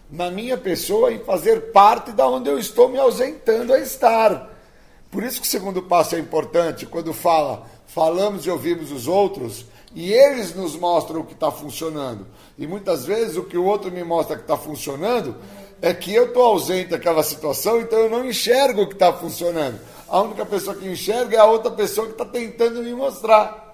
na 0.09 0.29
minha 0.29 0.57
pessoa 0.57 1.11
em 1.11 1.19
fazer 1.19 1.71
parte 1.71 2.11
da 2.11 2.27
onde 2.27 2.49
eu 2.49 2.59
estou 2.59 2.89
me 2.89 2.97
ausentando 2.97 3.73
a 3.73 3.79
estar. 3.79 4.49
Por 5.09 5.23
isso 5.23 5.41
que 5.41 5.47
o 5.47 5.49
segundo 5.49 5.81
passo 5.81 6.15
é 6.15 6.19
importante, 6.19 6.85
quando 6.85 7.13
fala, 7.13 7.65
falamos 7.87 8.45
e 8.45 8.49
ouvimos 8.49 8.91
os 8.91 9.07
outros, 9.07 9.65
e 9.93 10.13
eles 10.13 10.55
nos 10.55 10.75
mostram 10.75 11.21
o 11.21 11.25
que 11.25 11.33
está 11.33 11.51
funcionando. 11.51 12.25
E 12.57 12.65
muitas 12.65 13.05
vezes 13.05 13.35
o 13.35 13.43
que 13.43 13.57
o 13.57 13.65
outro 13.65 13.91
me 13.91 14.03
mostra 14.03 14.37
que 14.37 14.43
está 14.43 14.57
funcionando 14.57 15.35
é 15.81 15.93
que 15.93 16.13
eu 16.13 16.27
estou 16.27 16.43
ausente 16.43 16.89
daquela 16.89 17.23
situação, 17.23 17.81
então 17.81 17.99
eu 17.99 18.09
não 18.09 18.25
enxergo 18.25 18.83
o 18.83 18.87
que 18.87 18.93
está 18.93 19.11
funcionando. 19.11 19.79
A 20.07 20.21
única 20.21 20.45
pessoa 20.45 20.75
que 20.75 20.87
enxerga 20.87 21.37
é 21.37 21.39
a 21.39 21.45
outra 21.45 21.71
pessoa 21.71 22.07
que 22.07 22.13
está 22.13 22.25
tentando 22.25 22.83
me 22.83 22.93
mostrar. 22.93 23.70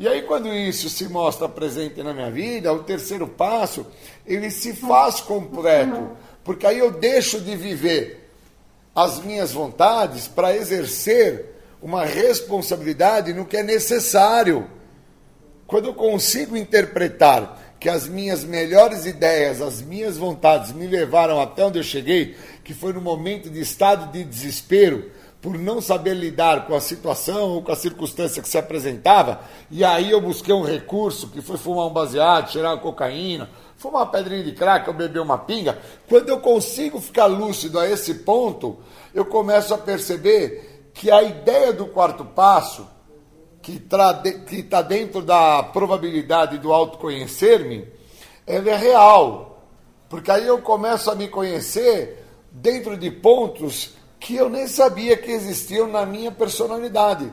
E 0.00 0.08
aí, 0.08 0.22
quando 0.22 0.48
isso 0.48 0.88
se 0.88 1.06
mostra 1.10 1.46
presente 1.46 2.02
na 2.02 2.14
minha 2.14 2.30
vida, 2.30 2.72
o 2.72 2.82
terceiro 2.82 3.28
passo, 3.28 3.86
ele 4.26 4.50
se 4.50 4.72
faz 4.72 5.20
completo. 5.20 6.16
Porque 6.42 6.66
aí 6.66 6.78
eu 6.78 6.90
deixo 6.90 7.38
de 7.38 7.54
viver 7.54 8.32
as 8.94 9.22
minhas 9.22 9.52
vontades 9.52 10.26
para 10.26 10.56
exercer 10.56 11.54
uma 11.82 12.06
responsabilidade 12.06 13.34
no 13.34 13.44
que 13.44 13.58
é 13.58 13.62
necessário. 13.62 14.70
Quando 15.66 15.88
eu 15.88 15.94
consigo 15.94 16.56
interpretar 16.56 17.76
que 17.78 17.90
as 17.90 18.08
minhas 18.08 18.42
melhores 18.42 19.04
ideias, 19.04 19.60
as 19.60 19.82
minhas 19.82 20.16
vontades 20.16 20.72
me 20.72 20.86
levaram 20.86 21.38
até 21.38 21.62
onde 21.62 21.78
eu 21.78 21.84
cheguei, 21.84 22.34
que 22.64 22.72
foi 22.72 22.94
no 22.94 23.02
momento 23.02 23.50
de 23.50 23.60
estado 23.60 24.10
de 24.10 24.24
desespero, 24.24 25.10
por 25.40 25.58
não 25.58 25.80
saber 25.80 26.14
lidar 26.14 26.66
com 26.66 26.74
a 26.74 26.80
situação 26.80 27.50
ou 27.50 27.62
com 27.62 27.72
a 27.72 27.76
circunstância 27.76 28.42
que 28.42 28.48
se 28.48 28.58
apresentava, 28.58 29.40
e 29.70 29.82
aí 29.84 30.10
eu 30.10 30.20
busquei 30.20 30.54
um 30.54 30.62
recurso 30.62 31.28
que 31.28 31.40
foi 31.40 31.56
fumar 31.56 31.86
um 31.86 31.92
baseado, 31.92 32.50
cheirar 32.50 32.74
uma 32.74 32.80
cocaína, 32.80 33.48
fumar 33.76 34.02
uma 34.02 34.10
pedrinha 34.10 34.44
de 34.44 34.52
crack 34.52 34.88
ou 34.88 34.94
beber 34.94 35.20
uma 35.20 35.38
pinga. 35.38 35.78
Quando 36.08 36.28
eu 36.28 36.40
consigo 36.40 37.00
ficar 37.00 37.26
lúcido 37.26 37.78
a 37.78 37.88
esse 37.88 38.16
ponto, 38.16 38.78
eu 39.14 39.24
começo 39.24 39.72
a 39.72 39.78
perceber 39.78 40.90
que 40.92 41.10
a 41.10 41.22
ideia 41.22 41.72
do 41.72 41.86
quarto 41.86 42.24
passo, 42.24 42.86
que 43.62 43.82
está 44.52 44.82
dentro 44.82 45.22
da 45.22 45.62
probabilidade 45.62 46.58
do 46.58 46.72
autoconhecer-me, 46.72 47.88
ela 48.46 48.70
é 48.70 48.76
real. 48.76 49.64
Porque 50.08 50.30
aí 50.30 50.46
eu 50.46 50.60
começo 50.60 51.10
a 51.10 51.14
me 51.14 51.28
conhecer 51.28 52.26
dentro 52.50 52.96
de 52.96 53.10
pontos 53.10 53.94
que 54.20 54.36
eu 54.36 54.50
nem 54.50 54.68
sabia 54.68 55.16
que 55.16 55.30
existiam 55.30 55.88
na 55.88 56.04
minha 56.04 56.30
personalidade. 56.30 57.32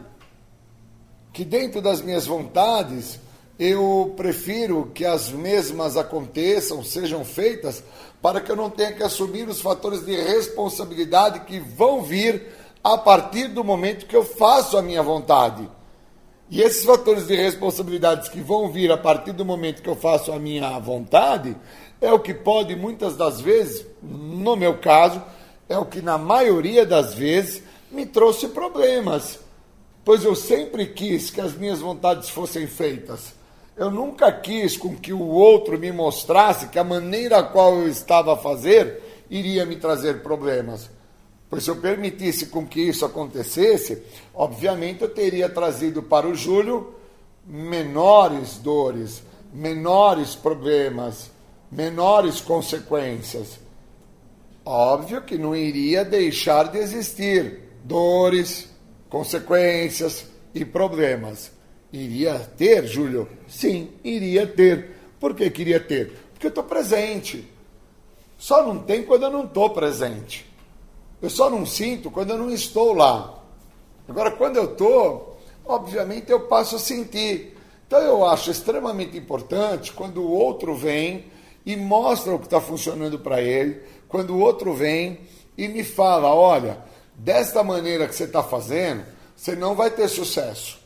Que 1.34 1.43
dentro 1.43 1.82
das 1.82 2.02
minhas 2.02 2.26
vontades, 2.26 3.19
eu 3.60 4.13
prefiro 4.15 4.89
que 4.95 5.06
as 5.06 5.30
mesmas 5.30 5.97
aconteçam, 5.97 6.84
sejam 6.84 7.26
feitas, 7.26 7.84
para 8.21 8.39
que 8.39 8.50
eu 8.50 8.56
não 8.56 8.69
tenha 8.69 8.93
que 8.93 9.04
assumir 9.04 9.47
os 9.47 9.62
fatores 9.62 10.06
de 10.06 10.15
responsabilidade 10.15 11.41
que 11.41 11.60
vão 11.60 12.02
vir 12.02 12.47
a 12.84 12.97
partir 12.97 13.50
do 13.50 13.63
momento 13.63 14.06
que 14.06 14.15
eu 14.15 14.23
faço 14.23 14.78
a 14.78 14.82
minha 14.82 15.04
vontade. 15.04 15.69
E 16.50 16.62
esses 16.62 16.86
fatores 16.86 17.28
de 17.28 17.36
responsabilidades 17.36 18.30
que 18.30 18.39
vão 18.39 18.71
vir 18.71 18.89
a 18.91 18.97
partir 18.97 19.34
do 19.34 19.43
momento 19.43 19.82
que 19.82 19.89
eu 19.89 19.95
faço 19.97 20.32
a 20.32 20.39
minha 20.39 20.80
vontade 20.80 21.56
é 22.00 22.12
o 22.13 22.19
que 22.19 22.34
pode 22.34 22.76
muitas 22.76 23.17
das 23.17 23.41
vezes, 23.41 23.86
no 24.02 24.56
meu 24.56 24.78
caso, 24.78 25.21
é 25.69 25.77
o 25.77 25.86
que 25.86 26.01
na 26.01 26.17
maioria 26.17 26.86
das 26.86 27.13
vezes 27.13 27.62
me 27.91 28.06
trouxe 28.06 28.49
problemas, 28.49 29.39
pois 30.03 30.23
eu 30.23 30.36
sempre 30.36 30.88
quis 30.88 31.30
que 31.30 31.41
as 31.41 31.53
minhas 31.53 31.80
vontades 31.80 32.30
fossem 32.30 32.67
feitas. 32.67 33.34
Eu 33.75 33.91
nunca 33.91 34.32
quis 34.32 34.75
com 34.75 34.95
que 34.95 35.13
o 35.13 35.21
outro 35.21 35.77
me 35.77 35.91
mostrasse 35.91 36.69
que 36.69 36.80
a 36.80 36.84
maneira 36.84 37.39
a 37.39 37.43
qual 37.43 37.75
eu 37.75 37.88
estava 37.88 38.34
a 38.34 38.38
fazer 38.38 39.03
iria 39.30 39.65
me 39.65 39.75
trazer 39.75 40.23
problemas. 40.23 40.89
Pois 41.49 41.63
se 41.63 41.69
eu 41.69 41.75
permitisse 41.77 42.47
com 42.47 42.65
que 42.65 42.82
isso 42.82 43.06
acontecesse, 43.06 44.03
obviamente 44.34 45.03
eu 45.03 45.10
teria 45.10 45.47
trazido 45.47 46.01
para 46.01 46.27
o 46.27 46.36
Júlio 46.36 46.93
menores 47.45 48.58
dores, 48.58 49.23
menores 49.53 50.36
problemas, 50.36 51.32
menores 51.71 52.41
consequências. 52.41 53.60
Óbvio 54.69 55.21
que 55.21 55.38
não 55.38 55.56
iria 55.56 56.03
deixar 56.03 56.69
de 56.69 56.77
existir 56.77 57.62
dores, 57.86 58.69
consequências 59.10 60.25
e 60.53 60.65
problemas. 60.65 61.53
Iria 61.93 62.38
ter, 62.58 62.86
Júlio? 62.86 63.30
Sim, 63.47 63.91
iria 64.03 64.45
ter. 64.45 64.91
Por 65.21 65.34
que 65.34 65.49
queria 65.49 65.80
ter? 65.80 66.12
Porque 66.34 66.47
eu 66.47 66.49
estou 66.49 66.65
presente. 66.65 67.47
Só 68.38 68.62
não 68.62 68.80
tem 68.80 69.03
quando 69.03 69.23
eu 69.23 69.32
não 69.32 69.45
estou 69.45 69.69
presente. 69.69 70.45
Eu 71.21 71.30
só 71.30 71.49
não 71.49 71.65
sinto 71.65 72.12
quando 72.12 72.32
eu 72.32 72.38
não 72.38 72.51
estou 72.51 72.91
lá. 72.91 73.41
Agora, 74.06 74.32
quando 74.32 74.58
eu 74.58 74.65
estou, 74.65 75.39
obviamente 75.65 76.30
eu 76.30 76.41
passo 76.41 76.75
a 76.75 76.80
sentir. 76.80 77.56
Então, 77.88 78.01
eu 78.01 78.25
acho 78.25 78.51
extremamente 78.51 79.17
importante 79.17 79.93
quando 79.93 80.21
o 80.21 80.30
outro 80.30 80.75
vem 80.75 81.23
e 81.67 81.75
mostra 81.75 82.34
o 82.34 82.39
que 82.39 82.45
está 82.45 82.62
funcionando 82.62 83.19
para 83.19 83.41
ele, 83.41 83.82
quando 84.08 84.32
o 84.32 84.39
outro 84.39 84.74
vem 84.74 85.20
e 85.58 85.67
me 85.67 85.84
fala: 85.84 86.34
olha, 86.34 86.78
desta 87.15 87.63
maneira 87.63 88.08
que 88.08 88.15
você 88.15 88.26
está 88.26 88.43
fazendo, 88.43 89.04
você 89.36 89.56
não 89.56 89.76
vai 89.76 89.91
ter 89.91 90.08
sucesso. 90.08 90.80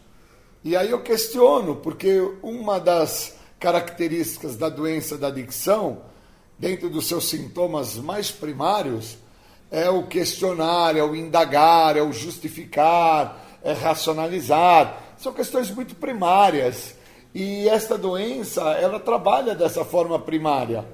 E 0.63 0.75
aí 0.75 0.91
eu 0.91 1.01
questiono, 1.01 1.77
porque 1.77 2.19
uma 2.43 2.79
das 2.79 3.35
características 3.59 4.55
da 4.55 4.69
doença 4.69 5.17
da 5.17 5.27
adicção, 5.27 6.01
dentro 6.57 6.89
dos 6.89 7.07
seus 7.07 7.29
sintomas 7.29 7.95
mais 7.95 8.29
primários, 8.29 9.17
é 9.71 9.89
o 9.89 10.05
questionar, 10.07 10.95
é 10.97 11.03
o 11.03 11.15
indagar, 11.15 11.95
é 11.95 12.01
o 12.01 12.11
justificar, 12.11 13.59
é 13.63 13.71
racionalizar. 13.71 15.15
São 15.17 15.33
questões 15.33 15.71
muito 15.71 15.95
primárias. 15.95 16.95
E 17.33 17.69
esta 17.69 17.97
doença, 17.97 18.61
ela 18.73 18.99
trabalha 18.99 19.55
dessa 19.55 19.85
forma 19.85 20.19
primária. 20.19 20.85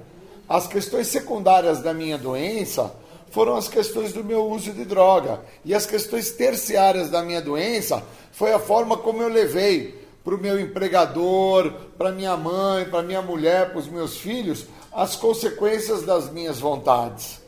As 0.48 0.66
questões 0.66 1.08
secundárias 1.08 1.80
da 1.80 1.92
minha 1.92 2.16
doença 2.16 2.94
foram 3.30 3.56
as 3.56 3.68
questões 3.68 4.12
do 4.12 4.24
meu 4.24 4.46
uso 4.46 4.72
de 4.72 4.84
droga. 4.84 5.40
E 5.64 5.74
as 5.74 5.84
questões 5.84 6.30
terciárias 6.30 7.10
da 7.10 7.22
minha 7.22 7.42
doença 7.42 8.02
foi 8.32 8.52
a 8.52 8.58
forma 8.58 8.96
como 8.96 9.22
eu 9.22 9.28
levei 9.28 10.06
para 10.24 10.34
o 10.34 10.38
meu 10.38 10.58
empregador, 10.58 11.72
para 11.96 12.12
minha 12.12 12.36
mãe, 12.36 12.84
para 12.86 13.02
minha 13.02 13.22
mulher, 13.22 13.70
para 13.70 13.78
os 13.78 13.88
meus 13.88 14.16
filhos, 14.16 14.66
as 14.92 15.16
consequências 15.16 16.02
das 16.02 16.30
minhas 16.30 16.58
vontades. 16.58 17.40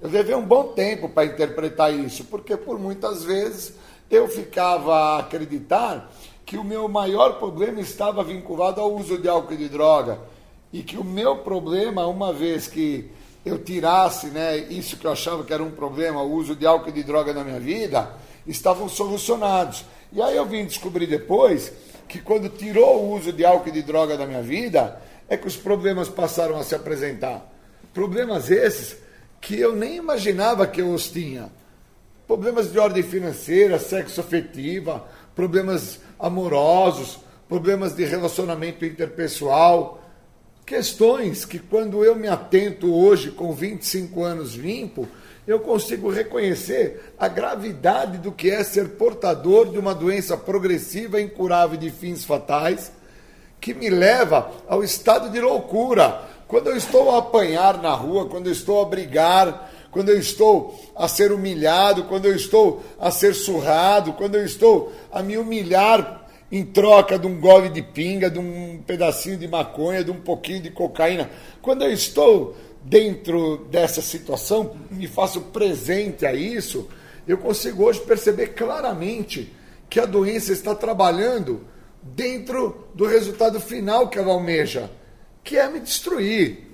Eu 0.00 0.10
levei 0.10 0.34
um 0.34 0.44
bom 0.44 0.68
tempo 0.68 1.08
para 1.08 1.24
interpretar 1.24 1.92
isso, 1.92 2.24
porque 2.24 2.56
por 2.56 2.78
muitas 2.78 3.24
vezes 3.24 3.72
eu 4.10 4.28
ficava 4.28 4.94
a 4.94 5.18
acreditar 5.20 6.10
que 6.44 6.56
o 6.56 6.64
meu 6.64 6.86
maior 6.86 7.38
problema 7.38 7.80
estava 7.80 8.22
vinculado 8.22 8.80
ao 8.80 8.94
uso 8.94 9.18
de 9.18 9.28
álcool 9.28 9.54
e 9.54 9.56
de 9.56 9.68
droga. 9.68 10.20
E 10.72 10.82
que 10.82 10.96
o 10.96 11.04
meu 11.04 11.36
problema, 11.38 12.06
uma 12.06 12.32
vez 12.32 12.66
que 12.66 13.10
eu 13.44 13.58
tirasse 13.58 14.26
né, 14.26 14.56
isso 14.56 14.96
que 14.96 15.06
eu 15.06 15.12
achava 15.12 15.44
que 15.44 15.52
era 15.52 15.62
um 15.62 15.70
problema, 15.70 16.22
o 16.22 16.32
uso 16.32 16.56
de 16.56 16.66
álcool 16.66 16.88
e 16.88 16.92
de 16.92 17.02
droga 17.02 17.32
na 17.32 17.44
minha 17.44 17.60
vida, 17.60 18.10
estavam 18.46 18.88
solucionados. 18.88 19.84
E 20.12 20.20
aí 20.20 20.36
eu 20.36 20.44
vim 20.44 20.64
descobrir 20.64 21.06
depois 21.06 21.72
que 22.08 22.20
quando 22.20 22.48
tirou 22.48 23.04
o 23.04 23.14
uso 23.14 23.32
de 23.32 23.44
álcool 23.44 23.68
e 23.68 23.72
de 23.72 23.82
droga 23.82 24.16
da 24.16 24.26
minha 24.26 24.42
vida, 24.42 25.00
é 25.28 25.36
que 25.36 25.46
os 25.46 25.56
problemas 25.56 26.08
passaram 26.08 26.56
a 26.56 26.64
se 26.64 26.74
apresentar. 26.74 27.52
Problemas 27.92 28.50
esses 28.50 28.96
que 29.40 29.58
eu 29.58 29.74
nem 29.74 29.96
imaginava 29.96 30.66
que 30.66 30.80
eu 30.80 30.92
os 30.92 31.08
tinha. 31.08 31.50
Problemas 32.26 32.72
de 32.72 32.78
ordem 32.78 33.02
financeira, 33.02 33.78
sexo 33.78 34.20
afetiva, 34.20 35.06
problemas 35.34 36.00
amorosos, 36.18 37.18
problemas 37.48 37.94
de 37.94 38.04
relacionamento 38.04 38.84
interpessoal, 38.84 40.02
questões 40.66 41.44
que 41.44 41.60
quando 41.60 42.04
eu 42.04 42.16
me 42.16 42.26
atento 42.26 42.92
hoje 42.92 43.30
com 43.30 43.52
25 43.52 44.24
anos 44.24 44.54
limpo, 44.54 45.08
eu 45.46 45.60
consigo 45.60 46.10
reconhecer 46.10 47.14
a 47.16 47.28
gravidade 47.28 48.18
do 48.18 48.32
que 48.32 48.50
é 48.50 48.64
ser 48.64 48.88
portador 48.90 49.70
de 49.70 49.78
uma 49.78 49.94
doença 49.94 50.36
progressiva, 50.36 51.20
incurável 51.20 51.78
de 51.78 51.88
fins 51.88 52.24
fatais, 52.24 52.90
que 53.60 53.72
me 53.72 53.88
leva 53.88 54.50
ao 54.66 54.82
estado 54.82 55.30
de 55.30 55.40
loucura. 55.40 56.22
Quando 56.48 56.68
eu 56.68 56.76
estou 56.76 57.12
a 57.12 57.18
apanhar 57.18 57.80
na 57.80 57.94
rua, 57.94 58.28
quando 58.28 58.48
eu 58.48 58.52
estou 58.52 58.82
a 58.82 58.86
brigar, 58.86 59.72
quando 59.92 60.08
eu 60.08 60.18
estou 60.18 60.74
a 60.96 61.06
ser 61.06 61.30
humilhado, 61.30 62.04
quando 62.04 62.26
eu 62.26 62.34
estou 62.34 62.82
a 62.98 63.12
ser 63.12 63.34
surrado, 63.34 64.14
quando 64.14 64.34
eu 64.34 64.44
estou 64.44 64.92
a 65.12 65.22
me 65.22 65.38
humilhar 65.38 66.25
em 66.50 66.64
troca 66.64 67.18
de 67.18 67.26
um 67.26 67.40
gole 67.40 67.68
de 67.68 67.82
pinga, 67.82 68.30
de 68.30 68.38
um 68.38 68.80
pedacinho 68.86 69.36
de 69.36 69.48
maconha, 69.48 70.04
de 70.04 70.10
um 70.10 70.20
pouquinho 70.20 70.62
de 70.62 70.70
cocaína. 70.70 71.30
Quando 71.60 71.82
eu 71.82 71.92
estou 71.92 72.56
dentro 72.82 73.66
dessa 73.70 74.00
situação, 74.00 74.76
me 74.90 75.08
faço 75.08 75.40
presente 75.40 76.24
a 76.24 76.32
isso, 76.32 76.88
eu 77.26 77.38
consigo 77.38 77.84
hoje 77.84 78.00
perceber 78.00 78.48
claramente 78.48 79.52
que 79.90 79.98
a 79.98 80.06
doença 80.06 80.52
está 80.52 80.74
trabalhando 80.74 81.66
dentro 82.00 82.86
do 82.94 83.06
resultado 83.06 83.60
final 83.60 84.08
que 84.08 84.18
ela 84.18 84.32
almeja, 84.32 84.88
que 85.42 85.56
é 85.56 85.68
me 85.68 85.80
destruir. 85.80 86.66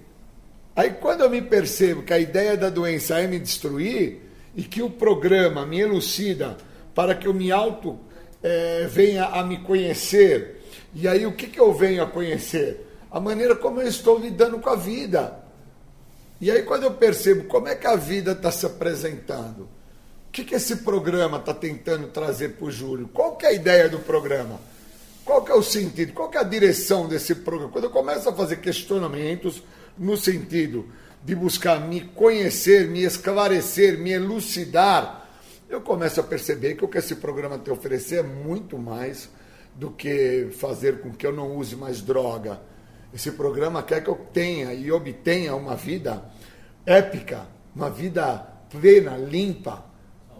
Aí 0.77 0.91
quando 0.91 1.23
eu 1.23 1.31
me 1.31 1.41
percebo 1.41 2.03
que 2.03 2.13
a 2.13 2.19
ideia 2.19 2.57
da 2.57 2.69
doença 2.69 3.19
é 3.19 3.27
me 3.27 3.39
destruir 3.39 4.21
e 4.55 4.63
que 4.63 4.83
o 4.83 4.91
programa 4.91 5.65
me 5.65 5.81
elucida 5.81 6.57
para 6.95 7.15
que 7.15 7.27
eu 7.27 7.33
me 7.33 7.51
auto 7.51 7.99
é, 8.43 8.87
venha 8.87 9.27
a 9.27 9.45
me 9.45 9.59
conhecer, 9.59 10.63
e 10.95 11.07
aí 11.07 11.25
o 11.25 11.33
que, 11.33 11.47
que 11.47 11.61
eu 11.61 11.73
venho 11.73 12.03
a 12.03 12.07
conhecer? 12.07 12.89
A 13.11 13.21
maneira 13.21 13.55
como 13.55 13.81
eu 13.81 13.89
estou 13.89 14.19
lidando 14.19 14.59
com 14.59 14.71
a 14.71 14.77
vida. 14.77 15.39
E 16.41 16.51
aí, 16.51 16.63
quando 16.63 16.83
eu 16.83 16.91
percebo 16.93 17.45
como 17.45 17.69
é 17.69 17.75
que 17.75 17.87
a 17.87 17.95
vida 17.95 18.33
está 18.33 18.51
se 18.51 18.67
apresentando, 18.67 19.63
o 20.29 20.33
que, 20.33 20.45
que 20.45 20.55
esse 20.55 20.77
programa 20.77 21.39
está 21.39 21.55
tentando 21.55 22.09
trazer 22.09 22.57
para 22.57 22.67
o 22.67 22.71
Júlio? 22.71 23.09
Qual 23.13 23.37
que 23.37 23.47
é 23.47 23.51
a 23.51 23.53
ideia 23.53 23.89
do 23.89 24.01
programa? 24.01 24.59
Qual 25.25 25.45
que 25.45 25.53
é 25.53 25.55
o 25.55 25.63
sentido? 25.63 26.13
Qual 26.13 26.29
que 26.29 26.37
é 26.37 26.41
a 26.41 26.45
direção 26.45 27.07
desse 27.07 27.35
programa? 27.37 27.71
Quando 27.71 27.85
eu 27.85 27.91
começo 27.91 28.29
a 28.29 28.33
fazer 28.33 28.57
questionamentos 28.57 29.63
no 29.97 30.17
sentido 30.17 30.89
de 31.25 31.35
buscar 31.35 31.81
me 31.81 32.01
conhecer, 32.01 32.89
me 32.89 33.05
esclarecer, 33.05 33.99
me 33.99 34.11
elucidar, 34.11 35.22
eu 35.75 35.81
começo 35.81 36.21
a 36.21 36.25
perceber 36.25 36.75
que 36.75 36.85
o 36.85 36.89
que 36.89 36.99
esse 36.99 37.17
programa 37.17 37.59
tem 37.59 37.73
a 37.73 37.77
oferecer 37.77 38.21
é 38.21 38.23
muito 38.23 38.79
mais 38.79 39.29
do 39.75 39.91
que 39.91 40.49
fazer 40.59 41.01
com 41.01 41.11
que 41.11 41.27
eu 41.27 41.33
não 41.33 41.57
use 41.57 41.75
mais 41.77 42.01
droga 42.03 42.61
esse 43.13 43.33
programa 43.33 43.83
quer 43.83 44.03
que 44.03 44.09
eu 44.09 44.19
tenha 44.33 44.73
e 44.73 44.91
obtenha 44.91 45.55
uma 45.55 45.77
vida 45.77 46.25
épica, 46.87 47.47
uma 47.77 47.91
vida 47.91 48.39
plena, 48.71 49.19
limpa, 49.19 49.85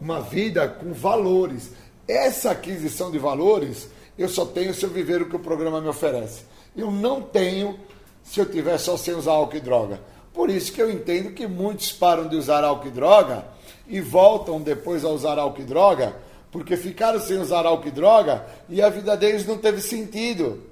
uma 0.01 0.21
vida 0.21 0.67
com 0.67 0.93
valores. 0.93 1.71
Essa 2.09 2.53
aquisição 2.53 3.11
de 3.11 3.19
valores 3.19 3.89
eu 4.17 4.29
só 4.29 4.47
tenho 4.47 4.73
se 4.73 4.85
eu 4.85 4.91
viver 4.91 5.21
o 5.21 5.29
que 5.29 5.37
o 5.37 5.41
programa 5.41 5.81
me 5.81 5.89
oferece. 5.89 6.45
Eu 6.75 6.91
não 6.91 7.21
tenho 7.21 7.79
se 8.23 8.41
eu 8.41 8.47
tiver 8.47 8.79
só 8.79 8.97
sem 8.97 9.15
usar 9.15 9.33
álcool 9.33 9.57
e 9.57 9.61
droga. 9.61 10.01
Por 10.33 10.49
isso 10.49 10.73
que 10.73 10.81
eu 10.81 10.91
entendo 10.91 11.33
que 11.33 11.47
muitos 11.47 11.93
param 11.93 12.27
de 12.27 12.37
usar 12.37 12.65
álcool 12.65 12.89
e 12.89 12.91
droga 12.91 13.45
e 13.93 14.01
voltam 14.01 14.59
depois 14.59 15.05
a 15.05 15.11
usar 15.11 15.39
álcool 15.39 15.61
e 15.61 15.65
droga, 15.65 16.17
porque 16.51 16.79
ficaram 16.79 17.21
sem 17.21 17.37
usar 17.37 17.67
álcool 17.67 17.89
e 17.89 17.91
droga 17.91 18.47
e 18.71 18.81
a 18.81 18.89
vida 18.89 19.15
deles 19.15 19.47
não 19.47 19.59
teve 19.59 19.83
sentido. 19.83 20.63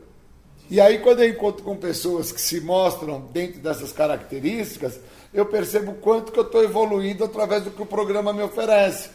E 0.70 0.80
aí, 0.80 0.98
quando 1.00 1.20
eu 1.20 1.28
encontro 1.28 1.62
com 1.62 1.76
pessoas 1.76 2.33
que 2.33 2.40
se 2.40 2.62
mostram 2.62 3.20
dentro 3.33 3.61
dessas 3.61 3.92
características, 3.92 4.98
eu 5.35 5.44
percebo 5.44 5.94
quanto 5.94 6.33
que 6.33 6.38
eu 6.38 6.44
estou 6.44 6.64
evoluindo 6.64 7.22
através 7.22 7.62
do 7.62 7.70
que 7.70 7.83
o 7.83 7.87
programa 7.87 8.33
me 8.33 8.42
oferece. 8.42 9.11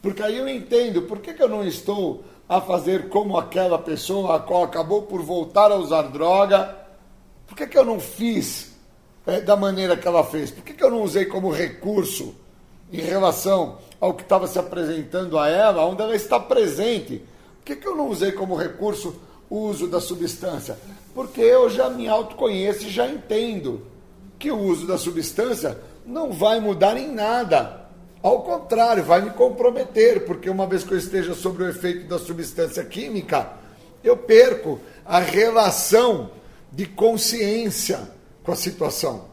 Porque 0.00 0.22
aí 0.22 0.38
eu 0.38 0.48
entendo 0.48 1.02
por 1.02 1.18
que, 1.18 1.34
que 1.34 1.42
eu 1.42 1.48
não 1.48 1.66
estou 1.66 2.22
a 2.48 2.60
fazer 2.60 3.08
como 3.08 3.36
aquela 3.36 3.78
pessoa 3.78 4.36
a 4.36 4.38
qual 4.38 4.62
acabou 4.62 5.02
por 5.02 5.20
voltar 5.22 5.72
a 5.72 5.76
usar 5.76 6.02
droga. 6.02 6.76
Por 7.46 7.56
que, 7.56 7.66
que 7.66 7.76
eu 7.76 7.84
não 7.84 7.98
fiz 7.98 8.70
é, 9.26 9.40
da 9.40 9.56
maneira 9.56 9.96
que 9.96 10.06
ela 10.06 10.22
fez? 10.22 10.50
Por 10.50 10.62
que, 10.62 10.74
que 10.74 10.84
eu 10.84 10.90
não 10.90 11.02
usei 11.02 11.24
como 11.24 11.50
recurso 11.50 12.34
em 12.92 13.00
relação 13.00 13.78
ao 14.00 14.14
que 14.14 14.22
estava 14.22 14.46
se 14.46 14.58
apresentando 14.58 15.38
a 15.38 15.48
ela, 15.48 15.84
onde 15.84 16.02
ela 16.02 16.16
está 16.16 16.38
presente? 16.38 17.22
Por 17.58 17.64
que, 17.64 17.76
que 17.76 17.86
eu 17.86 17.96
não 17.96 18.08
usei 18.08 18.32
como 18.32 18.56
recurso 18.56 19.20
o 19.50 19.58
uso 19.58 19.86
da 19.86 20.00
substância? 20.00 20.78
Porque 21.14 21.40
eu 21.40 21.68
já 21.68 21.90
me 21.90 22.08
autoconheço 22.08 22.86
e 22.86 22.90
já 22.90 23.06
entendo 23.06 23.86
que 24.38 24.50
o 24.50 24.58
uso 24.58 24.86
da 24.86 24.96
substância 24.96 25.78
não 26.06 26.32
vai 26.32 26.60
mudar 26.60 26.96
em 26.96 27.12
nada. 27.12 27.88
Ao 28.22 28.42
contrário, 28.42 29.04
vai 29.04 29.20
me 29.20 29.30
comprometer, 29.30 30.24
porque 30.24 30.48
uma 30.48 30.66
vez 30.66 30.82
que 30.82 30.92
eu 30.92 30.98
esteja 30.98 31.34
sobre 31.34 31.64
o 31.64 31.68
efeito 31.68 32.08
da 32.08 32.18
substância 32.18 32.84
química, 32.84 33.52
eu 34.02 34.16
perco 34.16 34.80
a 35.04 35.18
relação 35.18 36.30
de 36.72 36.86
consciência 36.86 38.10
com 38.42 38.52
a 38.52 38.56
situação. 38.56 39.26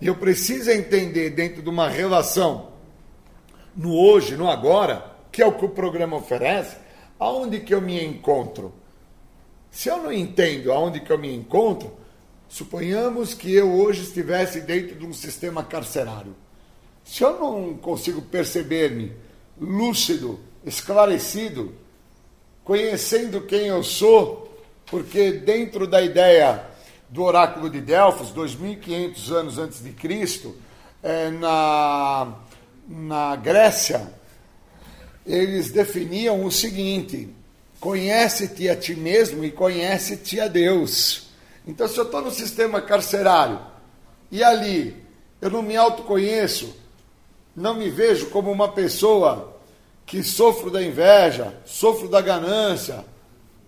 E 0.00 0.06
eu 0.06 0.14
preciso 0.14 0.70
entender 0.70 1.30
dentro 1.30 1.62
de 1.62 1.68
uma 1.68 1.88
relação 1.88 2.68
no 3.74 3.94
hoje, 3.94 4.36
no 4.36 4.48
agora, 4.48 5.16
que 5.30 5.42
é 5.42 5.46
o 5.46 5.52
que 5.52 5.64
o 5.64 5.68
programa 5.68 6.16
oferece, 6.16 6.76
aonde 7.18 7.60
que 7.60 7.74
eu 7.74 7.80
me 7.80 8.02
encontro? 8.04 8.72
Se 9.70 9.88
eu 9.88 9.98
não 9.98 10.12
entendo 10.12 10.72
aonde 10.72 11.00
que 11.00 11.12
eu 11.12 11.18
me 11.18 11.34
encontro, 11.34 11.92
suponhamos 12.48 13.34
que 13.34 13.52
eu 13.52 13.70
hoje 13.72 14.02
estivesse 14.02 14.60
dentro 14.60 14.96
de 14.96 15.04
um 15.04 15.12
sistema 15.12 15.62
carcerário. 15.62 16.34
Se 17.04 17.22
eu 17.22 17.38
não 17.38 17.74
consigo 17.76 18.22
perceber-me 18.22 19.12
lúcido 19.60 20.40
esclarecido, 20.64 21.74
conhecendo 22.64 23.40
quem 23.42 23.66
eu 23.66 23.82
sou, 23.82 24.60
porque 24.86 25.32
dentro 25.32 25.86
da 25.86 26.02
ideia 26.02 26.64
do 27.08 27.22
oráculo 27.22 27.70
de 27.70 27.80
Delfos, 27.80 28.32
2.500 28.32 29.30
anos 29.32 29.58
antes 29.58 29.82
de 29.82 29.92
Cristo, 29.92 30.54
é, 31.02 31.30
na, 31.30 32.34
na 32.86 33.36
Grécia, 33.36 34.12
eles 35.26 35.70
definiam 35.70 36.44
o 36.44 36.50
seguinte: 36.50 37.28
conhece-te 37.80 38.68
a 38.68 38.76
ti 38.76 38.94
mesmo 38.94 39.44
e 39.44 39.50
conhece-te 39.50 40.40
a 40.40 40.48
Deus. 40.48 41.28
Então, 41.66 41.86
se 41.86 41.98
eu 41.98 42.04
estou 42.04 42.22
no 42.22 42.30
sistema 42.30 42.80
carcerário 42.80 43.60
e 44.30 44.42
ali 44.42 44.96
eu 45.40 45.50
não 45.50 45.62
me 45.62 45.76
autoconheço, 45.76 46.74
não 47.54 47.74
me 47.74 47.90
vejo 47.90 48.30
como 48.30 48.50
uma 48.50 48.68
pessoa 48.68 49.56
que 50.06 50.22
sofro 50.22 50.70
da 50.70 50.82
inveja, 50.82 51.54
sofro 51.66 52.08
da 52.08 52.20
ganância, 52.20 53.04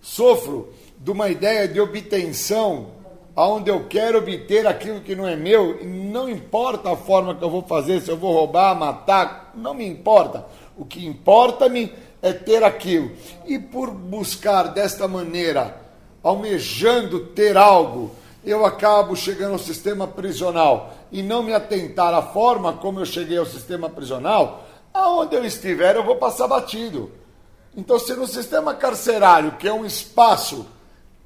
sofro 0.01 0.73
de 0.99 1.11
uma 1.11 1.29
ideia 1.29 1.69
de 1.69 1.79
obtenção, 1.79 3.00
aonde 3.41 3.71
eu 3.71 3.87
quero 3.89 4.19
obter 4.19 4.67
aquilo 4.67 5.01
que 5.01 5.15
não 5.15 5.27
é 5.27 5.35
meu, 5.35 5.83
não 5.83 6.29
importa 6.29 6.93
a 6.93 6.97
forma 6.97 7.35
que 7.35 7.43
eu 7.43 7.49
vou 7.49 7.63
fazer, 7.63 8.01
se 8.03 8.11
eu 8.11 8.17
vou 8.17 8.35
roubar, 8.35 8.75
matar, 8.75 9.53
não 9.55 9.73
me 9.73 9.87
importa. 9.87 10.45
O 10.77 10.85
que 10.85 11.07
importa-me 11.07 11.91
é 12.21 12.35
ter 12.35 12.63
aquilo. 12.63 13.11
E 13.47 13.59
por 13.59 13.91
buscar 13.91 14.65
desta 14.65 15.09
maneira, 15.09 15.81
almejando 16.23 17.29
ter 17.29 17.57
algo, 17.57 18.11
eu 18.45 18.67
acabo 18.67 19.17
chegando 19.17 19.53
ao 19.53 19.59
sistema 19.59 20.07
prisional 20.07 20.93
e 21.11 21.23
não 21.23 21.43
me 21.43 21.55
atentar 21.55 22.13
à 22.13 22.21
forma 22.21 22.75
como 22.75 23.01
eu 23.01 23.07
cheguei 23.07 23.39
ao 23.39 23.47
sistema 23.47 23.89
prisional, 23.89 24.67
aonde 24.93 25.35
eu 25.35 25.45
estiver 25.47 25.97
eu 25.97 26.05
vou 26.05 26.17
passar 26.17 26.47
batido. 26.47 27.11
Então, 27.75 27.99
se 27.99 28.13
no 28.15 28.27
sistema 28.27 28.75
carcerário, 28.75 29.53
que 29.53 29.67
é 29.67 29.73
um 29.73 29.87
espaço 29.87 30.67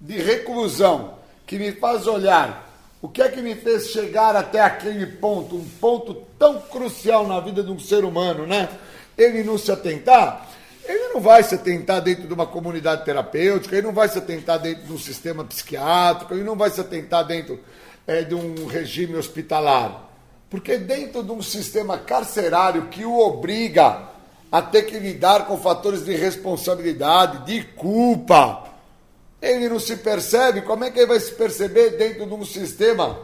de 0.01 0.19
reclusão, 0.19 1.24
que 1.47 1.59
me 1.59 1.73
faz 1.73 2.07
olhar 2.07 2.65
o 3.05 3.09
que 3.09 3.21
é 3.21 3.29
que 3.29 3.43
me 3.43 3.55
fez 3.55 3.91
chegar 3.91 4.35
até 4.35 4.63
aquele 4.63 5.05
ponto, 5.05 5.57
um 5.57 5.69
ponto 5.79 6.15
tão 6.39 6.59
crucial 6.59 7.29
na 7.29 7.39
vida 7.39 7.63
de 7.63 7.71
um 7.71 7.79
ser 7.79 8.03
humano, 8.03 8.47
né? 8.47 8.67
Ele 9.19 9.45
não 9.45 9.59
se 9.59 9.71
atentar, 9.71 10.49
ele 10.83 11.13
não 11.13 11.21
vai 11.21 11.43
se 11.43 11.55
atentar 11.55 12.01
dentro 12.01 12.27
de 12.27 12.33
uma 12.33 12.47
comunidade 12.47 13.05
terapêutica, 13.05 13.77
ele 13.77 13.87
não 13.87 13.93
vai 13.93 14.09
se 14.09 14.17
atentar 14.17 14.59
dentro 14.59 14.85
de 14.85 14.93
um 14.95 14.99
sistema 14.99 15.45
psiquiátrico, 15.45 16.33
ele 16.33 16.45
não 16.45 16.57
vai 16.57 16.71
se 16.71 16.81
atentar 16.81 17.27
dentro 17.27 17.61
é, 18.07 18.23
de 18.23 18.35
um 18.35 18.67
regime 18.67 19.17
hospitalar. 19.17 20.09
Porque 20.49 20.79
dentro 20.79 21.23
de 21.23 21.31
um 21.31 21.43
sistema 21.43 21.99
carcerário 21.99 22.87
que 22.87 23.05
o 23.05 23.19
obriga 23.19 24.09
a 24.51 24.63
ter 24.63 24.85
que 24.85 24.99
lidar 24.99 25.47
com 25.47 25.59
fatores 25.59 26.07
de 26.07 26.17
responsabilidade, 26.17 27.45
de 27.45 27.65
culpa, 27.65 28.65
ele 29.45 29.69
não 29.69 29.79
se 29.79 29.97
percebe, 29.97 30.63
como 30.63 30.85
é 30.85 30.91
que 30.91 30.99
ele 30.99 31.07
vai 31.07 31.21
se 31.21 31.33
perceber 31.33 31.91
dentro 31.91 32.27
de 32.27 32.35
um 32.35 32.45
sistema 32.45 33.19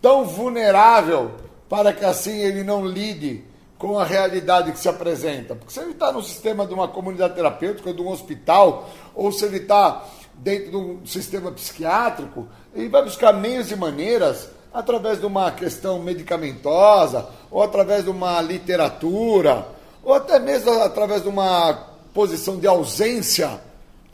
tão 0.00 0.24
vulnerável 0.24 1.32
para 1.68 1.92
que 1.92 2.04
assim 2.04 2.38
ele 2.38 2.62
não 2.62 2.86
lide 2.86 3.44
com 3.78 3.98
a 3.98 4.04
realidade 4.04 4.72
que 4.72 4.78
se 4.78 4.88
apresenta? 4.88 5.54
Porque 5.54 5.72
se 5.72 5.80
ele 5.80 5.90
está 5.90 6.10
no 6.10 6.22
sistema 6.22 6.66
de 6.66 6.72
uma 6.72 6.88
comunidade 6.88 7.34
terapêutica, 7.34 7.92
de 7.92 8.00
um 8.00 8.08
hospital, 8.08 8.88
ou 9.14 9.30
se 9.30 9.44
ele 9.44 9.58
está 9.58 10.06
dentro 10.32 10.70
de 10.70 10.76
um 10.76 11.06
sistema 11.06 11.52
psiquiátrico, 11.52 12.48
ele 12.74 12.88
vai 12.88 13.04
buscar 13.04 13.32
meios 13.32 13.70
e 13.70 13.76
maneiras, 13.76 14.48
através 14.72 15.20
de 15.20 15.26
uma 15.26 15.50
questão 15.52 16.00
medicamentosa, 16.00 17.28
ou 17.50 17.62
através 17.62 18.04
de 18.04 18.10
uma 18.10 18.40
literatura, 18.40 19.68
ou 20.02 20.14
até 20.14 20.38
mesmo 20.38 20.70
através 20.82 21.22
de 21.22 21.28
uma 21.28 21.92
posição 22.12 22.58
de 22.58 22.66
ausência 22.66 23.60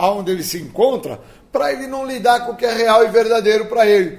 aonde 0.00 0.32
ele 0.32 0.42
se 0.42 0.58
encontra, 0.58 1.20
para 1.52 1.72
ele 1.72 1.86
não 1.86 2.06
lidar 2.06 2.46
com 2.46 2.52
o 2.52 2.56
que 2.56 2.64
é 2.64 2.72
real 2.72 3.04
e 3.04 3.08
verdadeiro 3.08 3.66
para 3.66 3.86
ele, 3.86 4.18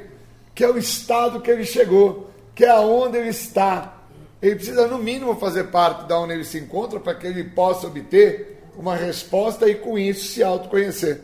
que 0.53 0.63
é 0.63 0.69
o 0.69 0.77
estado 0.77 1.41
que 1.41 1.49
ele 1.49 1.65
chegou, 1.65 2.29
que 2.53 2.63
é 2.63 2.69
aonde 2.69 3.17
ele 3.17 3.29
está. 3.29 3.97
Ele 4.39 4.55
precisa, 4.55 4.87
no 4.87 4.99
mínimo, 4.99 5.35
fazer 5.35 5.65
parte 5.65 6.07
da 6.07 6.19
onde 6.19 6.33
ele 6.33 6.43
se 6.43 6.59
encontra 6.59 6.99
para 6.99 7.15
que 7.15 7.25
ele 7.25 7.43
possa 7.43 7.87
obter 7.87 8.61
uma 8.77 8.95
resposta 8.95 9.67
e, 9.67 9.75
com 9.75 9.97
isso, 9.97 10.27
se 10.27 10.43
autoconhecer. 10.43 11.21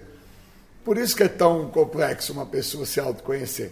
Por 0.84 0.98
isso 0.98 1.16
que 1.16 1.24
é 1.24 1.28
tão 1.28 1.70
complexo 1.70 2.34
uma 2.34 2.46
pessoa 2.46 2.86
se 2.86 3.00
autoconhecer. 3.00 3.72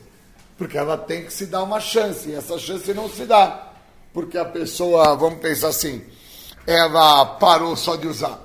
Porque 0.56 0.78
ela 0.78 0.98
tem 0.98 1.26
que 1.26 1.34
se 1.34 1.48
dar 1.48 1.64
uma 1.64 1.80
chance, 1.80 2.30
e 2.30 2.36
essa 2.36 2.60
chance 2.60 2.94
não 2.94 3.10
se 3.10 3.26
dá. 3.26 3.72
Porque 4.14 4.38
a 4.38 4.46
pessoa, 4.46 5.16
vamos 5.16 5.40
pensar 5.40 5.70
assim, 5.70 6.04
ela 6.68 7.26
parou 7.26 7.76
só 7.76 7.96
de 7.96 8.08
usar. 8.08 8.45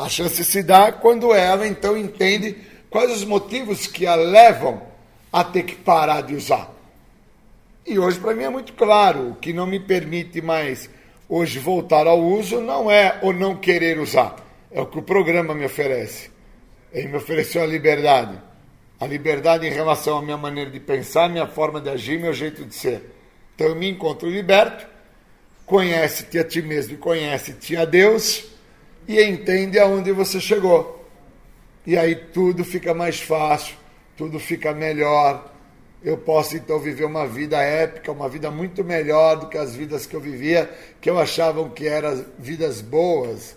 A 0.00 0.08
chance 0.08 0.42
se 0.46 0.62
dá 0.62 0.90
quando 0.90 1.34
ela 1.34 1.66
então 1.66 1.94
entende 1.94 2.56
quais 2.88 3.12
os 3.12 3.22
motivos 3.22 3.86
que 3.86 4.06
a 4.06 4.14
levam 4.14 4.80
a 5.30 5.44
ter 5.44 5.62
que 5.62 5.74
parar 5.74 6.22
de 6.22 6.34
usar. 6.34 6.74
E 7.86 7.98
hoje 7.98 8.18
para 8.18 8.34
mim 8.34 8.44
é 8.44 8.48
muito 8.48 8.72
claro, 8.72 9.32
o 9.32 9.34
que 9.34 9.52
não 9.52 9.66
me 9.66 9.78
permite 9.78 10.40
mais 10.40 10.88
hoje 11.28 11.58
voltar 11.58 12.06
ao 12.06 12.18
uso 12.18 12.62
não 12.62 12.90
é 12.90 13.18
o 13.22 13.30
não 13.30 13.56
querer 13.56 13.98
usar, 13.98 14.36
é 14.72 14.80
o 14.80 14.86
que 14.86 14.98
o 14.98 15.02
programa 15.02 15.54
me 15.54 15.66
oferece. 15.66 16.30
Ele 16.90 17.08
me 17.08 17.16
ofereceu 17.18 17.62
a 17.62 17.66
liberdade. 17.66 18.40
A 18.98 19.06
liberdade 19.06 19.66
em 19.66 19.70
relação 19.70 20.16
à 20.16 20.22
minha 20.22 20.38
maneira 20.38 20.70
de 20.70 20.80
pensar, 20.80 21.28
minha 21.28 21.46
forma 21.46 21.78
de 21.78 21.90
agir, 21.90 22.18
meu 22.18 22.32
jeito 22.32 22.64
de 22.64 22.74
ser. 22.74 23.14
Então 23.54 23.66
eu 23.66 23.76
me 23.76 23.90
encontro 23.90 24.30
liberto, 24.30 24.86
conhece-te 25.66 26.38
a 26.38 26.44
ti 26.44 26.62
mesmo 26.62 26.94
e 26.94 26.96
conhece-te 26.96 27.76
a 27.76 27.84
Deus 27.84 28.49
e 29.06 29.22
entende 29.22 29.78
aonde 29.78 30.12
você 30.12 30.40
chegou. 30.40 31.04
E 31.86 31.96
aí 31.96 32.14
tudo 32.14 32.64
fica 32.64 32.94
mais 32.94 33.20
fácil, 33.20 33.76
tudo 34.16 34.38
fica 34.38 34.72
melhor. 34.72 35.52
Eu 36.02 36.16
posso 36.16 36.56
então 36.56 36.78
viver 36.78 37.04
uma 37.04 37.26
vida 37.26 37.60
épica, 37.60 38.12
uma 38.12 38.28
vida 38.28 38.50
muito 38.50 38.82
melhor 38.82 39.36
do 39.36 39.48
que 39.48 39.58
as 39.58 39.74
vidas 39.74 40.06
que 40.06 40.14
eu 40.14 40.20
vivia, 40.20 40.70
que 41.00 41.10
eu 41.10 41.18
achava 41.18 41.68
que 41.70 41.86
eram 41.86 42.24
vidas 42.38 42.80
boas 42.80 43.56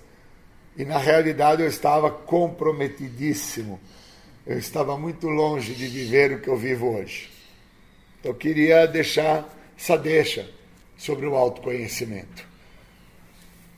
e 0.75 0.83
na 0.83 0.97
realidade 0.97 1.61
eu 1.61 1.67
estava 1.67 2.09
comprometidíssimo. 2.09 3.79
Eu 4.45 4.57
estava 4.57 4.97
muito 4.97 5.27
longe 5.27 5.73
de 5.73 5.87
viver 5.87 6.33
o 6.33 6.41
que 6.41 6.49
eu 6.49 6.57
vivo 6.57 6.97
hoje. 6.97 7.29
Eu 8.23 8.33
queria 8.33 8.85
deixar 8.87 9.47
essa 9.77 9.97
deixa 9.97 10.49
sobre 10.97 11.25
o 11.25 11.35
autoconhecimento. 11.35 12.52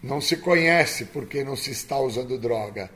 Não 0.06 0.22
se 0.22 0.38
conhece 0.38 1.06
porque 1.06 1.44
não 1.44 1.56
se 1.56 1.72
está 1.72 1.98
usando 1.98 2.38
droga. 2.38 2.91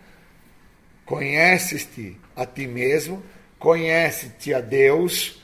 Conheces-te 1.08 2.16
a 2.36 2.46
ti 2.46 2.68
mesmo, 2.68 3.24
conhece-te 3.58 4.54
a 4.54 4.62
Deus 4.62 5.42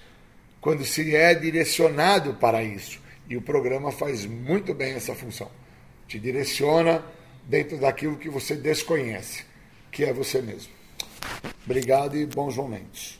quando 0.61 0.85
se 0.85 1.15
é 1.15 1.33
direcionado 1.33 2.35
para 2.35 2.63
isso. 2.63 3.01
E 3.27 3.35
o 3.35 3.41
programa 3.41 3.91
faz 3.91 4.27
muito 4.27 4.75
bem 4.75 4.93
essa 4.93 5.15
função. 5.15 5.49
Te 6.07 6.19
direciona 6.19 7.03
dentro 7.43 7.79
daquilo 7.79 8.15
que 8.15 8.29
você 8.29 8.55
desconhece, 8.55 9.43
que 9.91 10.03
é 10.03 10.13
você 10.13 10.43
mesmo. 10.43 10.71
Obrigado 11.65 12.15
e 12.15 12.27
bons 12.27 12.55
momentos. 12.57 13.19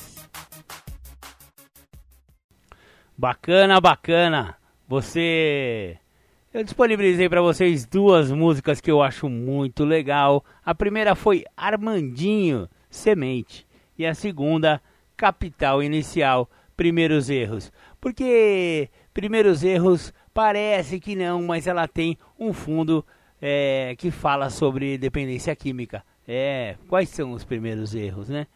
Bacana, 3.21 3.79
bacana. 3.79 4.57
Você 4.87 5.95
eu 6.51 6.63
disponibilizei 6.63 7.29
para 7.29 7.39
vocês 7.39 7.85
duas 7.85 8.31
músicas 8.31 8.81
que 8.81 8.89
eu 8.89 8.99
acho 8.99 9.29
muito 9.29 9.85
legal. 9.85 10.43
A 10.65 10.73
primeira 10.73 11.13
foi 11.13 11.45
Armandinho, 11.55 12.67
Semente. 12.89 13.67
E 13.95 14.07
a 14.07 14.15
segunda, 14.15 14.81
Capital 15.15 15.83
Inicial, 15.83 16.49
Primeiros 16.75 17.29
Erros. 17.29 17.71
Porque 18.01 18.89
Primeiros 19.13 19.63
Erros 19.63 20.11
parece 20.33 20.99
que 20.99 21.15
não, 21.15 21.43
mas 21.43 21.67
ela 21.67 21.87
tem 21.87 22.17
um 22.39 22.51
fundo 22.51 23.05
é, 23.39 23.93
que 23.99 24.09
fala 24.09 24.49
sobre 24.49 24.97
dependência 24.97 25.55
química. 25.55 26.03
É, 26.27 26.75
quais 26.87 27.09
são 27.09 27.33
os 27.33 27.43
primeiros 27.43 27.93
erros, 27.93 28.29
né? 28.29 28.47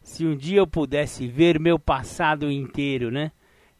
Se 0.00 0.24
um 0.24 0.34
dia 0.34 0.60
eu 0.60 0.66
pudesse 0.66 1.28
ver 1.28 1.60
meu 1.60 1.78
passado 1.78 2.50
inteiro, 2.50 3.10
né? 3.10 3.30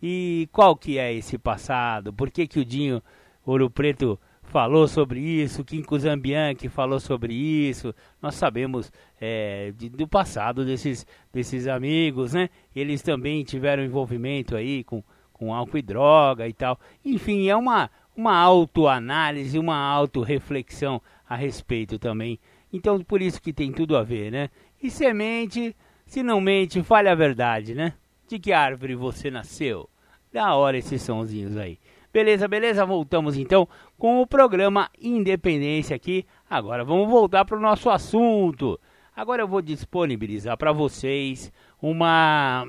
E 0.03 0.49
qual 0.53 0.77
que 0.77 0.99
é 0.99 1.13
esse 1.13 1.39
passado? 1.39 2.13
Por 2.13 2.31
que, 2.31 2.47
que 2.47 2.61
o 2.61 2.65
Dinho 2.65 3.03
Ouro 3.45 3.71
Preto 3.71 4.19
falou 4.47 4.87
sobre 4.87 5.21
isso, 5.21 5.65
Kinko 5.65 5.99
Zambianchi 5.99 6.69
falou 6.69 7.01
sobre 7.01 7.35
isso, 7.35 7.95
nós 8.23 8.35
sabemos 8.37 8.93
é, 9.21 9.73
de, 9.77 9.89
do 9.89 10.07
passado 10.07 10.65
desses, 10.65 11.07
desses 11.33 11.67
amigos, 11.67 12.33
né? 12.33 12.49
Eles 12.75 13.03
também 13.03 13.43
tiveram 13.45 13.85
envolvimento 13.85 14.57
aí 14.57 14.85
com, 14.85 15.03
com 15.33 15.53
álcool 15.53 15.79
e 15.79 15.83
droga 15.83 16.49
e 16.49 16.53
tal. 16.53 16.79
Enfim, 17.05 17.49
é 17.49 17.57
uma, 17.57 17.91
uma 18.17 18.37
autoanálise, 18.37 19.59
uma 19.59 19.77
autorreflexão 19.77 21.03
a 21.29 21.35
respeito 21.37 21.99
também. 21.99 22.39
Então, 22.73 23.03
por 23.03 23.21
isso 23.21 23.43
que 23.43 23.53
tem 23.53 23.73
tudo 23.73 23.97
a 23.97 24.03
ver, 24.03 24.31
né? 24.31 24.51
E 24.83 24.91
semente, 24.91 25.75
se 26.07 26.23
não 26.23 26.41
mente, 26.41 26.83
fale 26.83 27.09
a 27.09 27.15
verdade, 27.15 27.75
né? 27.75 27.95
De 28.29 28.39
que 28.41 28.53
árvore 28.53 28.97
você 28.97 29.31
nasceu? 29.31 29.89
Da 30.33 30.55
hora 30.55 30.77
esses 30.77 31.01
sonzinhos 31.01 31.57
aí. 31.57 31.79
Beleza, 32.13 32.49
beleza? 32.49 32.85
Voltamos 32.85 33.37
então 33.37 33.69
com 33.97 34.21
o 34.21 34.27
programa 34.27 34.91
Independência 35.01 35.95
aqui. 35.95 36.27
Agora 36.51 36.85
vamos 36.85 37.09
voltar 37.09 37.45
para 37.45 37.57
o 37.57 37.61
nosso 37.61 37.89
assunto. 37.89 38.81
Agora 39.15 39.43
eu 39.43 39.49
vou 39.49 39.63
disponibilizar 39.63 40.57
para 40.57 40.73
vocês 40.73 41.53
uma 41.81 42.67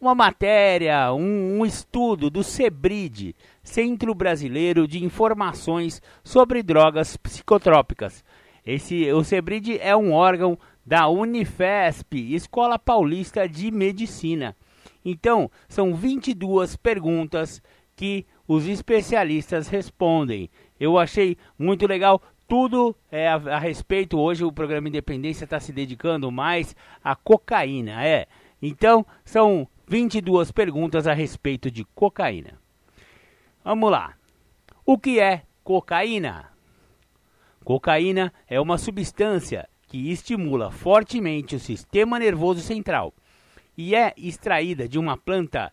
uma 0.00 0.14
matéria, 0.14 1.12
um, 1.12 1.58
um, 1.58 1.66
estudo 1.66 2.28
do 2.28 2.44
CEBRID, 2.44 3.34
Centro 3.62 4.14
Brasileiro 4.14 4.86
de 4.86 5.02
Informações 5.02 6.00
sobre 6.22 6.62
Drogas 6.62 7.16
Psicotrópicas. 7.16 8.22
Esse, 8.64 9.10
o 9.12 9.24
CEBRID 9.24 9.78
é 9.80 9.96
um 9.96 10.12
órgão 10.12 10.58
da 10.84 11.08
Unifesp, 11.08 12.34
Escola 12.34 12.78
Paulista 12.78 13.48
de 13.48 13.70
Medicina. 13.70 14.54
Então, 15.08 15.48
são 15.68 15.94
22 15.94 16.74
perguntas 16.74 17.62
que 17.94 18.26
os 18.46 18.66
especialistas 18.66 19.68
respondem. 19.68 20.50
Eu 20.80 20.98
achei 20.98 21.36
muito 21.56 21.86
legal 21.86 22.20
tudo 22.48 22.94
é, 23.08 23.28
a, 23.28 23.34
a, 23.34 23.58
respeito. 23.60 24.18
Hoje 24.18 24.44
o 24.44 24.50
programa 24.50 24.88
Independência 24.88 25.44
está 25.44 25.60
se 25.60 25.72
dedicando 25.72 26.28
mais 26.32 26.74
à 27.04 27.14
cocaína. 27.14 28.04
É. 28.04 28.26
Então, 28.60 29.06
são 29.24 29.68
22 29.86 30.50
perguntas 30.50 31.06
a 31.06 31.12
respeito 31.12 31.70
de 31.70 31.84
cocaína. 31.94 32.58
Vamos 33.62 33.92
lá. 33.92 34.14
O 34.84 34.98
que 34.98 35.20
é 35.20 35.42
cocaína? 35.62 36.50
Cocaína 37.62 38.32
é 38.48 38.60
uma 38.60 38.76
substância 38.76 39.68
que 39.86 40.10
estimula 40.10 40.72
fortemente 40.72 41.54
o 41.54 41.60
sistema 41.60 42.18
nervoso 42.18 42.60
central 42.60 43.14
e 43.76 43.94
é 43.94 44.14
extraída 44.16 44.88
de 44.88 44.98
uma 44.98 45.16
planta 45.16 45.72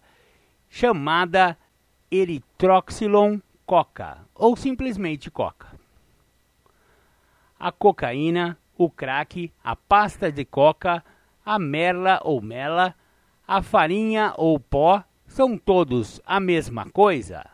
chamada 0.69 1.57
Erythroxylon 2.11 3.39
coca, 3.65 4.19
ou 4.35 4.55
simplesmente 4.55 5.31
coca. 5.31 5.67
A 7.59 7.71
cocaína, 7.71 8.57
o 8.77 8.89
crack, 8.89 9.51
a 9.63 9.75
pasta 9.75 10.31
de 10.31 10.43
coca, 10.43 11.03
a 11.45 11.57
merla 11.57 12.19
ou 12.23 12.41
mela, 12.41 12.95
a 13.47 13.61
farinha 13.61 14.33
ou 14.37 14.59
pó 14.59 15.03
são 15.27 15.57
todos 15.57 16.21
a 16.25 16.39
mesma 16.39 16.89
coisa? 16.89 17.45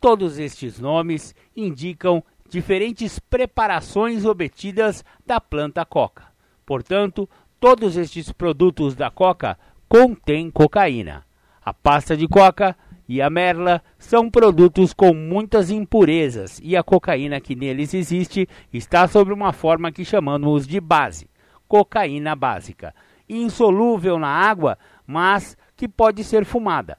Todos 0.00 0.38
estes 0.38 0.78
nomes 0.78 1.34
indicam 1.56 2.22
diferentes 2.48 3.18
preparações 3.18 4.24
obtidas 4.24 5.04
da 5.24 5.40
planta 5.40 5.84
coca. 5.86 6.30
Portanto, 6.66 7.28
todos 7.62 7.96
estes 7.96 8.32
produtos 8.32 8.96
da 8.96 9.08
coca 9.08 9.56
contêm 9.88 10.50
cocaína. 10.50 11.24
A 11.64 11.72
pasta 11.72 12.16
de 12.16 12.26
coca 12.26 12.76
e 13.08 13.22
a 13.22 13.30
merla 13.30 13.80
são 13.96 14.28
produtos 14.28 14.92
com 14.92 15.14
muitas 15.14 15.70
impurezas 15.70 16.60
e 16.60 16.76
a 16.76 16.82
cocaína 16.82 17.40
que 17.40 17.54
neles 17.54 17.94
existe 17.94 18.48
está 18.72 19.06
sob 19.06 19.32
uma 19.32 19.52
forma 19.52 19.92
que 19.92 20.04
chamamos 20.04 20.66
de 20.66 20.80
base, 20.80 21.30
cocaína 21.68 22.34
básica, 22.34 22.92
insolúvel 23.28 24.18
na 24.18 24.26
água, 24.26 24.76
mas 25.06 25.56
que 25.76 25.86
pode 25.86 26.24
ser 26.24 26.44
fumada. 26.44 26.98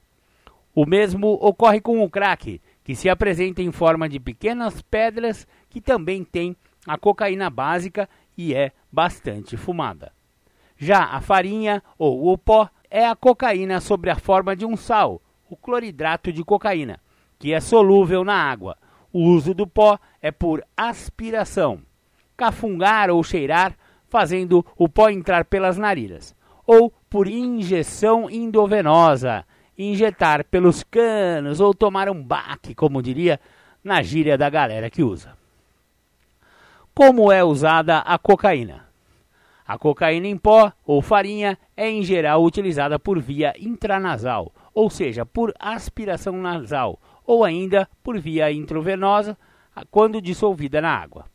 O 0.74 0.86
mesmo 0.86 1.34
ocorre 1.42 1.82
com 1.82 2.02
o 2.02 2.08
crack, 2.08 2.58
que 2.82 2.96
se 2.96 3.10
apresenta 3.10 3.60
em 3.60 3.70
forma 3.70 4.08
de 4.08 4.18
pequenas 4.18 4.80
pedras 4.80 5.46
que 5.68 5.78
também 5.78 6.24
tem 6.24 6.56
a 6.86 6.96
cocaína 6.96 7.50
básica 7.50 8.08
e 8.34 8.54
é 8.54 8.72
bastante 8.90 9.58
fumada. 9.58 10.10
Já 10.76 11.04
a 11.04 11.20
farinha 11.20 11.82
ou 11.98 12.32
o 12.32 12.38
pó 12.38 12.68
é 12.90 13.06
a 13.06 13.14
cocaína 13.14 13.80
sob 13.80 14.08
a 14.10 14.16
forma 14.16 14.54
de 14.54 14.64
um 14.64 14.76
sal, 14.76 15.20
o 15.48 15.56
cloridrato 15.56 16.32
de 16.32 16.44
cocaína, 16.44 17.00
que 17.38 17.52
é 17.52 17.60
solúvel 17.60 18.24
na 18.24 18.34
água. 18.34 18.76
O 19.12 19.20
uso 19.20 19.54
do 19.54 19.66
pó 19.66 19.98
é 20.20 20.30
por 20.30 20.64
aspiração, 20.76 21.80
cafungar 22.36 23.10
ou 23.10 23.22
cheirar, 23.22 23.76
fazendo 24.08 24.64
o 24.76 24.88
pó 24.88 25.08
entrar 25.08 25.44
pelas 25.44 25.78
narinas, 25.78 26.34
ou 26.66 26.92
por 27.08 27.26
injeção 27.26 28.28
endovenosa, 28.30 29.44
injetar 29.76 30.44
pelos 30.44 30.82
canos 30.82 31.60
ou 31.60 31.74
tomar 31.74 32.08
um 32.08 32.22
baque, 32.22 32.74
como 32.74 33.02
diria 33.02 33.40
na 33.82 34.02
gíria 34.02 34.38
da 34.38 34.48
galera 34.48 34.88
que 34.88 35.02
usa. 35.02 35.36
Como 36.94 37.30
é 37.30 37.42
usada 37.42 37.98
a 37.98 38.16
cocaína? 38.18 38.86
A 39.66 39.78
cocaína 39.78 40.26
em 40.26 40.36
pó 40.36 40.72
ou 40.84 41.00
farinha 41.00 41.58
é 41.76 41.90
em 41.90 42.02
geral 42.02 42.44
utilizada 42.44 42.98
por 42.98 43.18
via 43.20 43.54
intranasal 43.58 44.52
ou 44.74 44.90
seja, 44.90 45.24
por 45.24 45.54
aspiração 45.58 46.36
nasal, 46.36 47.00
ou 47.24 47.44
ainda 47.44 47.88
por 48.02 48.18
via 48.18 48.50
intravenosa, 48.50 49.38
quando 49.90 50.20
dissolvida 50.20 50.80
na 50.80 50.90
água. 50.90 51.26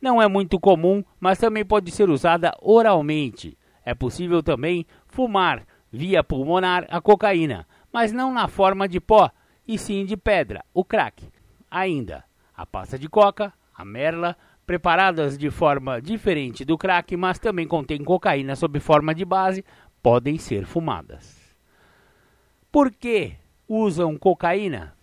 Não 0.00 0.20
é 0.20 0.26
muito 0.26 0.58
comum, 0.58 1.04
mas 1.20 1.38
também 1.38 1.64
pode 1.64 1.90
ser 1.92 2.08
usada 2.08 2.56
oralmente. 2.60 3.56
É 3.84 3.94
possível 3.94 4.42
também 4.42 4.86
fumar 5.06 5.64
via 5.92 6.24
pulmonar 6.24 6.86
a 6.88 7.00
cocaína, 7.00 7.68
mas 7.92 8.10
não 8.10 8.32
na 8.32 8.48
forma 8.48 8.88
de 8.88 8.98
pó, 8.98 9.30
e 9.68 9.78
sim 9.78 10.04
de 10.04 10.16
pedra, 10.16 10.64
o 10.72 10.82
crack. 10.82 11.28
Ainda, 11.70 12.24
a 12.56 12.66
pasta 12.66 12.98
de 12.98 13.08
coca, 13.08 13.52
a 13.74 13.84
merla, 13.84 14.36
preparadas 14.66 15.36
de 15.36 15.50
forma 15.50 16.00
diferente 16.00 16.64
do 16.64 16.78
crack, 16.78 17.16
mas 17.16 17.38
também 17.38 17.66
contém 17.66 18.02
cocaína 18.02 18.56
sob 18.56 18.78
forma 18.80 19.14
de 19.14 19.24
base, 19.24 19.64
podem 20.02 20.38
ser 20.38 20.64
fumadas. 20.64 21.40
Por 22.70 22.90
que 22.90 23.34
usam 23.68 24.16
cocaína? 24.16 24.94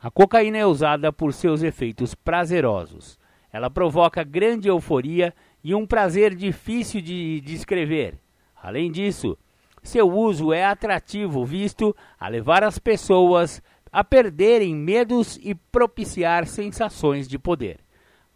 A 0.00 0.10
cocaína 0.10 0.58
é 0.58 0.66
usada 0.66 1.12
por 1.12 1.32
seus 1.32 1.62
efeitos 1.62 2.14
prazerosos. 2.14 3.18
Ela 3.52 3.70
provoca 3.70 4.22
grande 4.22 4.68
euforia 4.68 5.34
e 5.62 5.74
um 5.74 5.86
prazer 5.86 6.34
difícil 6.34 7.00
de 7.00 7.40
descrever. 7.40 8.18
Além 8.60 8.90
disso, 8.90 9.38
seu 9.82 10.10
uso 10.10 10.52
é 10.52 10.64
atrativo, 10.64 11.44
visto 11.44 11.96
a 12.18 12.28
levar 12.28 12.64
as 12.64 12.78
pessoas 12.78 13.62
a 13.92 14.04
perderem 14.04 14.74
medos 14.74 15.38
e 15.42 15.54
propiciar 15.54 16.46
sensações 16.46 17.26
de 17.26 17.38
poder. 17.38 17.85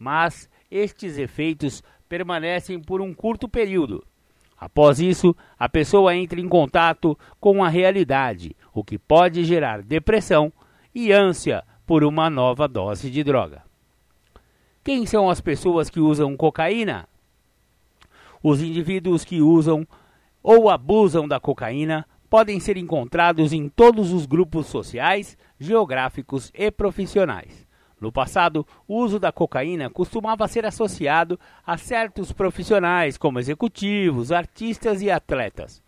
Mas 0.01 0.51
estes 0.69 1.17
efeitos 1.17 1.81
permanecem 2.09 2.81
por 2.81 3.01
um 3.01 3.15
curto 3.15 3.49
período 3.49 4.05
Após 4.61 5.01
isso, 5.01 5.35
a 5.59 5.71
pessoa 5.71 6.15
entra 6.15 6.39
em 6.39 6.47
contato 6.47 7.19
com 7.41 7.65
a 7.65 7.69
realidade, 7.71 8.55
o 8.75 8.85
que 8.85 8.99
pode 8.99 9.43
gerar 9.43 9.81
depressão 9.81 10.53
e 10.95 11.11
ânsia 11.11 11.65
por 11.87 12.05
uma 12.05 12.29
nova 12.29 12.69
dose 12.69 13.11
de 13.11 13.25
droga. 13.25 13.63
Quem 14.85 15.07
são 15.07 15.31
as 15.31 15.41
pessoas 15.41 15.89
que 15.89 15.99
usam 15.99 16.37
cocaína? 16.37 17.09
Os 18.43 18.61
indivíduos 18.61 19.25
que 19.25 19.41
usam 19.41 19.87
ou 20.43 20.69
abusam 20.69 21.27
da 21.27 21.41
cocaína 21.41 22.07
podem 22.29 22.61
ser 22.61 22.77
encontrados 22.77 23.55
em 23.55 23.67
todos 23.67 24.13
os 24.13 24.27
grupos 24.27 24.67
sociais, 24.67 25.39
geográficos 25.59 26.53
e 26.55 26.71
profissionais. 26.71 27.67
No 28.01 28.11
passado, 28.11 28.67
o 28.89 28.97
uso 28.97 29.19
da 29.19 29.31
cocaína 29.31 29.91
costumava 29.91 30.49
ser 30.49 30.65
associado 30.65 31.39
a 31.67 31.77
certos 31.77 32.33
profissionais, 32.33 33.19
como 33.19 33.39
executivos, 33.39 34.33
artistas 34.33 35.03
e 35.03 35.11
atletas. 35.11 35.83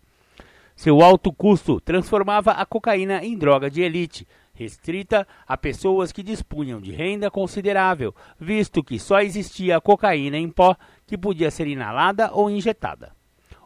Seu 0.75 1.01
alto 1.01 1.33
custo 1.33 1.81
transformava 1.81 2.51
a 2.51 2.65
cocaína 2.65 3.23
em 3.23 3.35
droga 3.35 3.69
de 3.69 3.81
elite, 3.81 4.27
restrita 4.53 5.27
a 5.47 5.57
pessoas 5.57 6.11
que 6.11 6.21
dispunham 6.21 6.79
de 6.79 6.91
renda 6.91 7.31
considerável, 7.31 8.13
visto 8.39 8.83
que 8.83 8.99
só 8.99 9.19
existia 9.19 9.77
a 9.77 9.81
cocaína 9.81 10.37
em 10.37 10.49
pó 10.49 10.75
que 11.07 11.17
podia 11.17 11.49
ser 11.49 11.67
inalada 11.67 12.29
ou 12.31 12.49
injetada. 12.49 13.11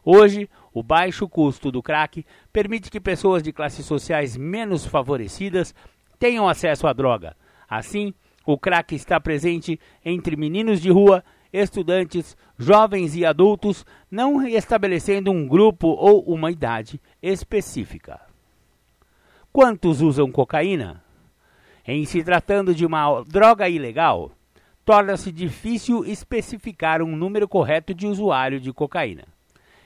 Hoje, 0.02 0.48
o 0.72 0.82
baixo 0.82 1.28
custo 1.28 1.70
do 1.70 1.82
crack 1.82 2.24
permite 2.50 2.90
que 2.90 3.00
pessoas 3.00 3.42
de 3.42 3.52
classes 3.52 3.84
sociais 3.84 4.38
menos 4.38 4.86
favorecidas 4.86 5.74
tenham 6.18 6.48
acesso 6.48 6.86
à 6.86 6.94
droga. 6.94 7.36
Assim, 7.68 8.14
o 8.52 8.56
crack 8.56 8.94
está 8.94 9.20
presente 9.20 9.78
entre 10.02 10.34
meninos 10.34 10.80
de 10.80 10.90
rua 10.90 11.22
estudantes, 11.52 12.34
jovens 12.58 13.14
e 13.14 13.24
adultos, 13.24 13.84
não 14.10 14.46
estabelecendo 14.46 15.30
um 15.30 15.46
grupo 15.46 15.88
ou 15.88 16.22
uma 16.22 16.50
idade 16.50 16.98
específica. 17.22 18.18
Quantos 19.52 20.00
usam 20.00 20.30
cocaína? 20.30 21.02
Em 21.86 22.06
se 22.06 22.22
tratando 22.22 22.74
de 22.74 22.86
uma 22.86 23.22
droga 23.24 23.68
ilegal, 23.68 24.30
torna-se 24.82 25.30
difícil 25.30 26.04
especificar 26.06 27.02
um 27.02 27.16
número 27.16 27.46
correto 27.46 27.92
de 27.92 28.06
usuário 28.06 28.58
de 28.58 28.72
cocaína. 28.72 29.24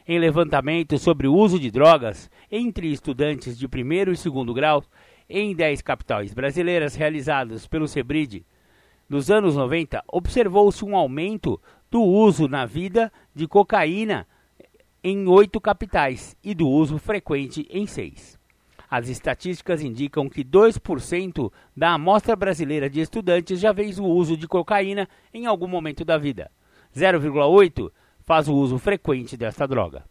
Em 0.06 0.20
levantamentos 0.20 1.02
sobre 1.02 1.26
o 1.26 1.34
uso 1.34 1.58
de 1.58 1.70
drogas 1.70 2.30
entre 2.50 2.92
estudantes 2.92 3.58
de 3.58 3.66
primeiro 3.66 4.12
e 4.12 4.16
segundo 4.16 4.54
grau 4.54 4.84
em 5.28 5.54
10 5.54 5.80
capitais 5.82 6.34
brasileiras 6.34 6.94
realizados 6.94 7.66
pelo 7.66 7.88
Sebride 7.88 8.44
nos 9.12 9.30
anos 9.30 9.56
90, 9.56 10.02
observou-se 10.08 10.82
um 10.82 10.96
aumento 10.96 11.60
do 11.90 12.00
uso 12.00 12.48
na 12.48 12.64
vida 12.64 13.12
de 13.34 13.46
cocaína 13.46 14.26
em 15.04 15.28
oito 15.28 15.60
capitais 15.60 16.34
e 16.42 16.54
do 16.54 16.66
uso 16.66 16.96
frequente 16.96 17.68
em 17.68 17.86
seis. 17.86 18.40
As 18.90 19.10
estatísticas 19.10 19.82
indicam 19.82 20.30
que 20.30 20.42
2% 20.42 21.52
da 21.76 21.92
amostra 21.92 22.34
brasileira 22.34 22.88
de 22.88 23.02
estudantes 23.02 23.60
já 23.60 23.74
fez 23.74 23.98
o 23.98 24.04
uso 24.04 24.34
de 24.34 24.48
cocaína 24.48 25.06
em 25.34 25.44
algum 25.44 25.68
momento 25.68 26.06
da 26.06 26.16
vida. 26.16 26.50
0,8% 26.96 27.92
faz 28.20 28.48
o 28.48 28.54
uso 28.54 28.78
frequente 28.78 29.36
desta 29.36 29.68
droga. 29.68 30.06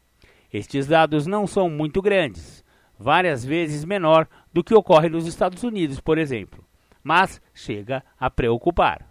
Estes 0.54 0.86
dados 0.86 1.26
não 1.26 1.48
são 1.48 1.72
muito 1.72 2.04
grandes, 2.04 2.64
várias 3.00 3.44
vezes 3.44 3.84
menor 3.84 4.28
do 4.54 4.64
que 4.64 4.76
ocorre 4.76 5.10
nos 5.10 5.26
Estados 5.26 5.64
Unidos, 5.64 6.00
por 6.00 6.20
exemplo 6.20 6.64
mas 7.04 7.42
chega 7.54 8.04
a 8.20 8.30
preocupar. 8.30 9.08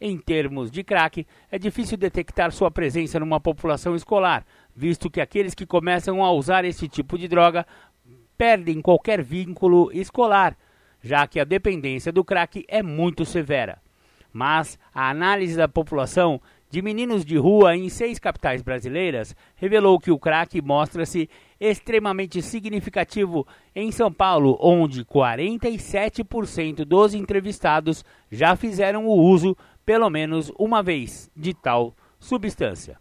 Em 0.00 0.16
termos 0.16 0.70
de 0.70 0.82
crack, 0.82 1.26
é 1.50 1.58
difícil 1.58 1.98
detectar 1.98 2.50
sua 2.52 2.70
presença 2.70 3.20
numa 3.20 3.38
população 3.38 3.94
escolar, 3.94 4.46
visto 4.74 5.10
que 5.10 5.20
aqueles 5.20 5.54
que 5.54 5.66
começam 5.66 6.24
a 6.24 6.32
usar 6.32 6.64
esse 6.64 6.88
tipo 6.88 7.18
de 7.18 7.28
droga 7.28 7.66
perdem 8.38 8.80
qualquer 8.80 9.22
vínculo 9.22 9.90
escolar, 9.92 10.56
já 11.02 11.26
que 11.26 11.38
a 11.38 11.44
dependência 11.44 12.10
do 12.10 12.24
crack 12.24 12.64
é 12.66 12.82
muito 12.82 13.26
severa. 13.26 13.78
Mas 14.32 14.78
a 14.94 15.10
análise 15.10 15.56
da 15.56 15.68
população 15.68 16.40
de 16.70 16.80
meninos 16.80 17.24
de 17.24 17.36
rua 17.36 17.76
em 17.76 17.88
seis 17.90 18.18
capitais 18.18 18.62
brasileiras 18.62 19.36
revelou 19.56 19.98
que 19.98 20.10
o 20.10 20.18
crack 20.18 20.62
mostra-se 20.62 21.28
extremamente 21.60 22.40
significativo 22.40 23.46
em 23.74 23.92
São 23.92 24.10
Paulo, 24.10 24.56
onde 24.60 25.04
47% 25.04 26.84
dos 26.84 27.14
entrevistados 27.14 28.04
já 28.30 28.56
fizeram 28.56 29.06
o 29.06 29.12
uso 29.12 29.56
pelo 29.84 30.08
menos 30.08 30.50
uma 30.58 30.82
vez 30.82 31.30
de 31.36 31.52
tal 31.52 31.94
substância. 32.18 32.98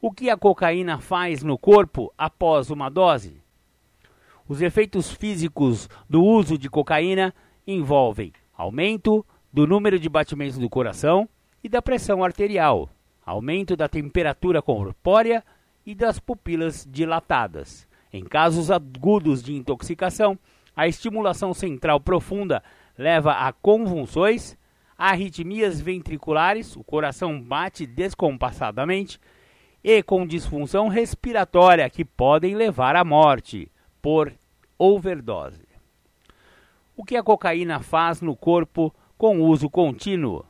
O 0.00 0.10
que 0.10 0.28
a 0.28 0.36
cocaína 0.36 0.98
faz 0.98 1.42
no 1.42 1.56
corpo 1.56 2.12
após 2.18 2.70
uma 2.70 2.88
dose? 2.88 3.40
Os 4.48 4.60
efeitos 4.60 5.10
físicos 5.10 5.88
do 6.08 6.24
uso 6.24 6.58
de 6.58 6.68
cocaína 6.68 7.34
envolvem 7.66 8.32
aumento 8.56 9.24
do 9.52 9.66
número 9.66 9.98
de 9.98 10.08
batimentos 10.08 10.58
do 10.58 10.68
coração, 10.68 11.28
e 11.62 11.68
da 11.68 11.82
pressão 11.82 12.22
arterial, 12.22 12.88
aumento 13.24 13.76
da 13.76 13.88
temperatura 13.88 14.62
corpórea 14.62 15.44
e 15.88 15.94
das 15.94 16.20
pupilas 16.20 16.86
dilatadas. 16.86 17.88
Em 18.12 18.22
casos 18.22 18.70
agudos 18.70 19.42
de 19.42 19.54
intoxicação, 19.54 20.38
a 20.76 20.86
estimulação 20.86 21.54
central 21.54 21.98
profunda 21.98 22.62
leva 22.98 23.32
a 23.32 23.50
convulsões, 23.54 24.54
arritmias 24.98 25.80
ventriculares, 25.80 26.76
o 26.76 26.84
coração 26.84 27.40
bate 27.40 27.86
descompassadamente, 27.86 29.18
e 29.82 30.02
com 30.02 30.26
disfunção 30.26 30.88
respiratória 30.88 31.88
que 31.88 32.04
podem 32.04 32.54
levar 32.54 32.94
à 32.94 33.02
morte 33.02 33.72
por 34.02 34.30
overdose. 34.78 35.66
O 36.94 37.02
que 37.02 37.16
a 37.16 37.22
cocaína 37.22 37.80
faz 37.80 38.20
no 38.20 38.36
corpo 38.36 38.94
com 39.16 39.40
uso 39.40 39.70
contínuo? 39.70 40.44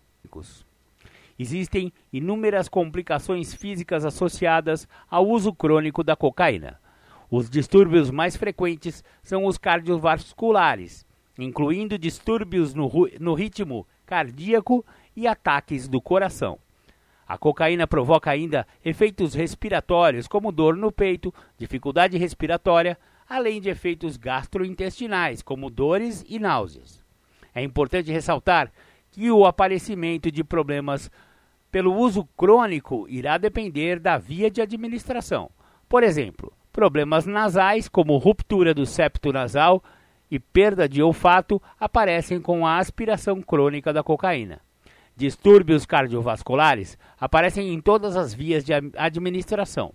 Existem 1.38 1.92
inúmeras 2.12 2.68
complicações 2.68 3.54
físicas 3.54 4.04
associadas 4.04 4.88
ao 5.08 5.28
uso 5.28 5.52
crônico 5.52 6.02
da 6.02 6.16
cocaína. 6.16 6.80
Os 7.30 7.48
distúrbios 7.48 8.10
mais 8.10 8.36
frequentes 8.36 9.04
são 9.22 9.44
os 9.44 9.58
cardiovasculares, 9.58 11.06
incluindo 11.38 11.98
distúrbios 11.98 12.74
no, 12.74 12.90
no 13.20 13.34
ritmo 13.34 13.86
cardíaco 14.04 14.84
e 15.14 15.26
ataques 15.26 15.86
do 15.86 16.00
coração. 16.00 16.58
A 17.26 17.36
cocaína 17.36 17.86
provoca 17.86 18.30
ainda 18.30 18.66
efeitos 18.82 19.34
respiratórios, 19.34 20.26
como 20.26 20.50
dor 20.50 20.74
no 20.74 20.90
peito, 20.90 21.32
dificuldade 21.58 22.16
respiratória, 22.16 22.98
além 23.28 23.60
de 23.60 23.68
efeitos 23.68 24.16
gastrointestinais, 24.16 25.42
como 25.42 25.68
dores 25.68 26.24
e 26.26 26.38
náuseas. 26.38 27.04
É 27.54 27.62
importante 27.62 28.10
ressaltar 28.10 28.72
que 29.10 29.30
o 29.30 29.44
aparecimento 29.44 30.32
de 30.32 30.42
problemas 30.42 31.10
pelo 31.70 31.94
uso 31.94 32.24
crônico 32.36 33.06
irá 33.08 33.38
depender 33.38 33.98
da 33.98 34.18
via 34.18 34.50
de 34.50 34.60
administração. 34.60 35.50
Por 35.88 36.02
exemplo, 36.02 36.52
problemas 36.72 37.26
nasais, 37.26 37.88
como 37.88 38.16
ruptura 38.16 38.74
do 38.74 38.86
septo 38.86 39.32
nasal 39.32 39.82
e 40.30 40.38
perda 40.38 40.88
de 40.88 41.02
olfato, 41.02 41.60
aparecem 41.78 42.40
com 42.40 42.66
a 42.66 42.78
aspiração 42.78 43.40
crônica 43.40 43.92
da 43.92 44.02
cocaína. 44.02 44.60
Distúrbios 45.16 45.84
cardiovasculares 45.84 46.96
aparecem 47.18 47.72
em 47.72 47.80
todas 47.80 48.16
as 48.16 48.32
vias 48.32 48.64
de 48.64 48.72
administração. 48.96 49.92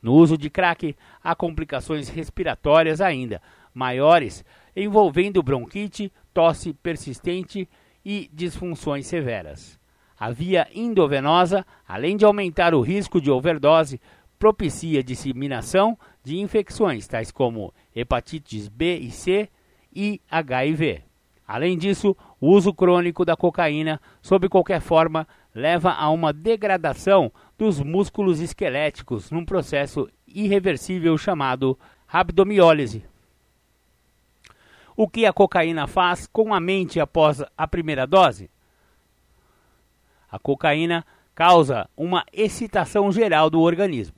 No 0.00 0.14
uso 0.14 0.38
de 0.38 0.48
crack, 0.48 0.94
há 1.22 1.34
complicações 1.34 2.08
respiratórias 2.08 3.00
ainda 3.00 3.42
maiores, 3.74 4.44
envolvendo 4.76 5.42
bronquite, 5.42 6.12
tosse 6.32 6.72
persistente 6.72 7.68
e 8.04 8.30
disfunções 8.32 9.06
severas. 9.06 9.79
A 10.20 10.30
via 10.30 10.68
endovenosa, 10.74 11.64
além 11.88 12.14
de 12.14 12.26
aumentar 12.26 12.74
o 12.74 12.82
risco 12.82 13.22
de 13.22 13.30
overdose, 13.30 13.98
propicia 14.38 15.02
disseminação 15.02 15.98
de 16.22 16.38
infecções 16.38 17.08
tais 17.08 17.32
como 17.32 17.72
hepatites 17.96 18.68
B 18.68 18.98
e 18.98 19.10
C 19.10 19.48
e 19.90 20.20
HIV. 20.30 21.04
Além 21.48 21.78
disso, 21.78 22.14
o 22.38 22.50
uso 22.50 22.74
crônico 22.74 23.24
da 23.24 23.34
cocaína, 23.34 23.98
sob 24.20 24.46
qualquer 24.50 24.82
forma, 24.82 25.26
leva 25.54 25.90
a 25.90 26.10
uma 26.10 26.34
degradação 26.34 27.32
dos 27.56 27.80
músculos 27.80 28.40
esqueléticos 28.40 29.30
num 29.30 29.44
processo 29.46 30.06
irreversível 30.28 31.16
chamado 31.16 31.78
rabdomiólise. 32.06 33.06
O 34.94 35.08
que 35.08 35.24
a 35.24 35.32
cocaína 35.32 35.86
faz 35.86 36.26
com 36.26 36.52
a 36.52 36.60
mente 36.60 37.00
após 37.00 37.42
a 37.56 37.66
primeira 37.66 38.06
dose? 38.06 38.50
A 40.30 40.38
cocaína 40.38 41.04
causa 41.34 41.88
uma 41.96 42.24
excitação 42.32 43.10
geral 43.10 43.50
do 43.50 43.60
organismo. 43.60 44.16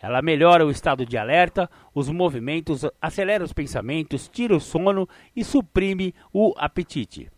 Ela 0.00 0.20
melhora 0.20 0.66
o 0.66 0.70
estado 0.70 1.06
de 1.06 1.16
alerta, 1.16 1.70
os 1.94 2.10
movimentos, 2.10 2.84
acelera 3.00 3.44
os 3.44 3.52
pensamentos, 3.52 4.28
tira 4.28 4.54
o 4.54 4.60
sono 4.60 5.08
e 5.34 5.44
suprime 5.44 6.14
o 6.32 6.52
apetite. 6.56 7.30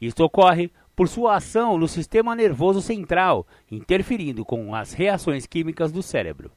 Isto 0.00 0.24
ocorre 0.24 0.72
por 0.96 1.08
sua 1.08 1.36
ação 1.36 1.78
no 1.78 1.86
sistema 1.86 2.34
nervoso 2.34 2.80
central, 2.80 3.46
interferindo 3.70 4.44
com 4.44 4.74
as 4.74 4.92
reações 4.92 5.46
químicas 5.46 5.92
do 5.92 6.02
cérebro. 6.02 6.50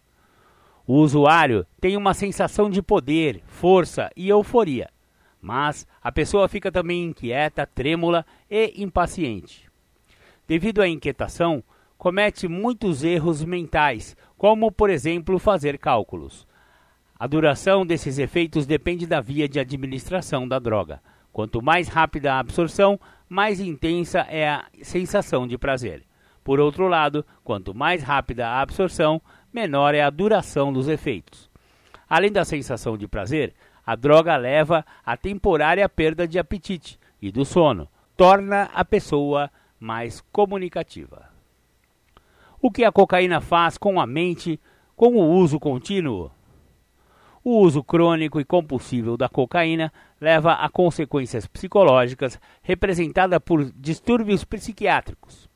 O 0.87 0.95
usuário 0.95 1.67
tem 1.79 1.95
uma 1.95 2.13
sensação 2.13 2.69
de 2.69 2.81
poder, 2.81 3.43
força 3.45 4.09
e 4.15 4.29
euforia, 4.29 4.89
mas 5.39 5.85
a 6.01 6.11
pessoa 6.11 6.47
fica 6.47 6.71
também 6.71 7.05
inquieta, 7.05 7.67
trêmula 7.67 8.25
e 8.49 8.81
impaciente 8.81 9.70
devido 10.51 10.81
à 10.81 10.87
inquietação, 10.89 11.63
comete 11.97 12.45
muitos 12.45 13.05
erros 13.05 13.41
mentais, 13.41 14.17
como, 14.37 14.69
por 14.69 14.89
exemplo, 14.89 15.39
fazer 15.39 15.77
cálculos. 15.77 16.45
A 17.17 17.25
duração 17.25 17.85
desses 17.85 18.19
efeitos 18.19 18.65
depende 18.65 19.07
da 19.07 19.21
via 19.21 19.47
de 19.47 19.61
administração 19.61 20.45
da 20.45 20.59
droga. 20.59 21.01
Quanto 21.31 21.61
mais 21.61 21.87
rápida 21.87 22.33
a 22.33 22.39
absorção, 22.39 22.99
mais 23.29 23.61
intensa 23.61 24.27
é 24.29 24.49
a 24.49 24.65
sensação 24.81 25.47
de 25.47 25.57
prazer. 25.57 26.03
Por 26.43 26.59
outro 26.59 26.89
lado, 26.89 27.25
quanto 27.45 27.73
mais 27.73 28.03
rápida 28.03 28.45
a 28.45 28.59
absorção, 28.59 29.21
menor 29.53 29.95
é 29.95 30.01
a 30.01 30.09
duração 30.09 30.73
dos 30.73 30.89
efeitos. 30.89 31.49
Além 32.09 32.29
da 32.29 32.43
sensação 32.43 32.97
de 32.97 33.07
prazer, 33.07 33.53
a 33.85 33.95
droga 33.95 34.35
leva 34.35 34.85
à 35.05 35.15
temporária 35.15 35.87
perda 35.87 36.27
de 36.27 36.37
apetite 36.37 36.99
e 37.21 37.31
do 37.31 37.45
sono, 37.45 37.87
torna 38.17 38.63
a 38.73 38.83
pessoa 38.83 39.49
mais 39.81 40.21
comunicativa. 40.31 41.27
O 42.61 42.69
que 42.69 42.85
a 42.85 42.91
cocaína 42.91 43.41
faz 43.41 43.79
com 43.79 43.99
a 43.99 44.05
mente 44.05 44.59
com 44.95 45.15
o 45.15 45.31
uso 45.31 45.59
contínuo? 45.59 46.29
O 47.43 47.57
uso 47.57 47.83
crônico 47.83 48.39
e 48.39 48.45
compulsivo 48.45 49.17
da 49.17 49.27
cocaína 49.27 49.91
leva 50.21 50.53
a 50.53 50.69
consequências 50.69 51.47
psicológicas 51.47 52.39
representadas 52.61 53.39
por 53.43 53.71
distúrbios 53.71 54.43
psiquiátricos, 54.43 55.49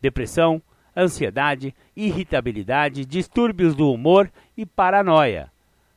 depressão, 0.00 0.62
ansiedade, 0.96 1.74
irritabilidade, 1.96 3.04
distúrbios 3.04 3.74
do 3.74 3.90
humor 3.90 4.30
e 4.56 4.64
paranoia. 4.64 5.50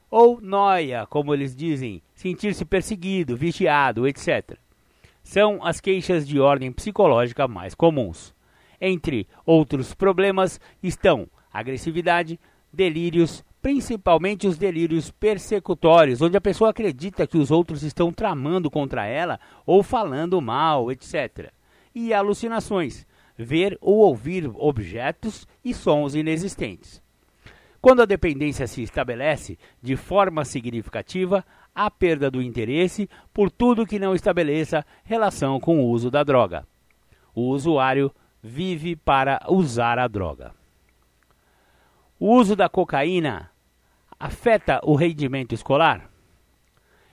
Ou 0.10 0.42
noia, 0.42 1.06
como 1.06 1.36
eles 1.36 1.56
dizem, 1.56 2.02
sentir-se 2.16 2.66
perseguido, 2.66 3.38
vigiado, 3.38 4.08
etc. 4.08 4.58
São 5.30 5.64
as 5.64 5.80
queixas 5.80 6.28
de 6.28 6.40
ordem 6.40 6.72
psicológica 6.72 7.48
mais 7.48 7.76
comuns. 7.76 8.34
Entre 8.82 9.28
outros 9.46 9.94
problemas 9.94 10.60
estão 10.82 11.28
agressividade, 11.54 12.40
delírios, 12.74 13.46
principalmente 13.62 14.48
os 14.48 14.58
delírios 14.58 15.12
persecutórios, 15.12 16.20
onde 16.20 16.36
a 16.36 16.42
pessoa 16.42 16.72
acredita 16.72 17.28
que 17.28 17.38
os 17.38 17.52
outros 17.52 17.84
estão 17.84 18.12
tramando 18.12 18.72
contra 18.72 19.06
ela 19.06 19.40
ou 19.68 19.84
falando 19.84 20.42
mal, 20.42 20.92
etc. 20.92 21.54
E 21.94 22.12
alucinações, 22.12 23.06
ver 23.38 23.78
ou 23.82 23.98
ouvir 23.98 24.50
objetos 24.56 25.48
e 25.64 25.76
sons 25.76 26.16
inexistentes. 26.16 27.04
Quando 27.80 28.02
a 28.02 28.06
dependência 28.06 28.66
se 28.66 28.82
estabelece 28.82 29.60
de 29.80 29.96
forma 29.96 30.44
significativa, 30.44 31.46
há 31.74 31.90
perda 31.90 32.30
do 32.30 32.42
interesse 32.42 33.10
por 33.34 33.50
tudo 33.50 33.86
que 33.86 34.00
não 34.00 34.14
estabeleça 34.14 34.86
relação 35.04 35.60
com 35.60 35.80
o 35.80 35.90
uso 35.90 36.12
da 36.12 36.24
droga. 36.24 36.68
O 37.34 37.50
usuário 37.50 38.12
vive 38.42 38.96
para 38.96 39.40
usar 39.48 40.00
a 40.00 40.08
droga. 40.08 40.54
O 42.20 42.36
uso 42.36 42.56
da 42.56 42.68
cocaína 42.68 43.50
afeta 44.20 44.82
o 44.84 44.96
rendimento 44.96 45.54
escolar? 45.54 46.10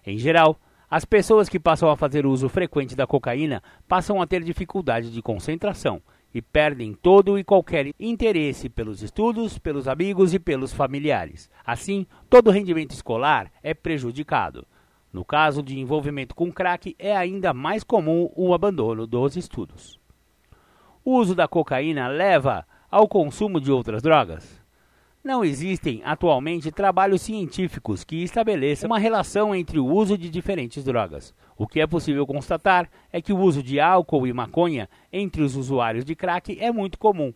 Em 0.04 0.18
geral, 0.18 0.59
as 0.90 1.04
pessoas 1.04 1.48
que 1.48 1.59
passam 1.59 1.90
a 1.90 1.96
fazer 1.96 2.26
uso 2.26 2.48
frequente 2.48 2.94
da 2.94 3.07
cocaína 3.07 3.62
passam 3.88 4.22
a 4.22 4.26
ter 4.26 4.42
dificuldade 4.42 5.12
de 5.12 5.22
concentração 5.22 6.00
e 6.35 6.43
perdem 6.43 6.93
todo 6.93 7.39
e 7.39 7.45
qualquer 7.45 7.93
interesse 7.99 8.68
pelos 8.68 9.03
estudos, 9.03 9.59
pelos 9.59 9.89
amigos 9.89 10.35
e 10.35 10.39
pelos 10.39 10.72
familiares. 10.72 11.51
Assim, 11.64 12.07
todo 12.29 12.51
rendimento 12.51 12.93
escolar 12.93 13.51
é 13.62 13.72
prejudicado. 13.72 14.66
No 15.12 15.24
caso 15.24 15.62
de 15.62 15.79
envolvimento 15.79 16.35
com 16.35 16.53
crack, 16.53 16.95
é 16.99 17.16
ainda 17.16 17.55
mais 17.55 17.83
comum 17.83 18.31
o 18.37 18.53
abandono 18.53 19.07
dos 19.07 19.37
estudos. 19.37 19.99
O 21.05 21.16
uso 21.16 21.35
da 21.35 21.49
cocaína 21.49 22.09
leva 22.09 22.66
ao 22.91 23.09
consumo 23.09 23.61
de 23.61 23.72
outras 23.72 24.03
drogas? 24.03 24.55
Não 25.27 25.45
existem 25.45 26.03
atualmente 26.05 26.70
trabalhos 26.70 27.20
científicos 27.20 28.05
que 28.05 28.22
estabeleçam 28.22 28.87
uma 28.87 28.97
relação 28.97 29.53
entre 29.53 29.77
o 29.77 29.85
uso 29.85 30.16
de 30.16 30.31
diferentes 30.31 30.85
drogas. 30.85 31.35
O 31.59 31.66
que 31.66 31.81
é 31.81 31.87
possível 31.87 32.24
constatar 32.24 32.89
é 33.12 33.20
que 33.20 33.33
o 33.33 33.39
uso 33.41 33.61
de 33.61 33.81
álcool 33.81 34.29
e 34.29 34.33
maconha 34.33 34.89
entre 35.12 35.43
os 35.43 35.57
usuários 35.57 36.05
de 36.05 36.14
crack 36.14 36.57
é 36.61 36.70
muito 36.70 36.97
comum, 36.97 37.35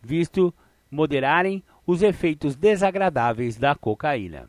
visto 0.00 0.54
moderarem 0.88 1.60
os 1.84 2.04
efeitos 2.04 2.54
desagradáveis 2.54 3.56
da 3.56 3.74
cocaína. 3.74 4.48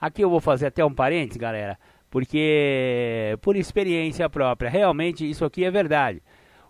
Aqui 0.00 0.24
eu 0.24 0.30
vou 0.30 0.40
fazer 0.40 0.66
até 0.66 0.84
um 0.84 0.92
parênteses, 0.92 1.36
galera, 1.36 1.78
porque 2.10 3.38
por 3.40 3.54
experiência 3.54 4.28
própria, 4.28 4.68
realmente 4.68 5.30
isso 5.30 5.44
aqui 5.44 5.64
é 5.64 5.70
verdade. 5.70 6.20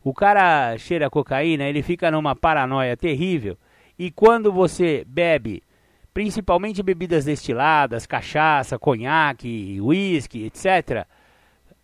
O 0.05 0.13
cara 0.13 0.77
cheira 0.77 1.09
cocaína, 1.09 1.65
ele 1.65 1.83
fica 1.83 2.11
numa 2.11 2.37
paranoia 2.37 2.95
terrível 2.95 3.57
e 3.99 4.11
quando 4.11 4.53
você 4.53 5.05
bebe, 5.07 5.63
principalmente 6.15 6.83
bebidas 6.83 7.25
destiladas, 7.25 8.07
cachaça, 8.07 8.79
conhaque, 8.79 9.81
uísque, 9.81 10.45
etc., 10.45 11.07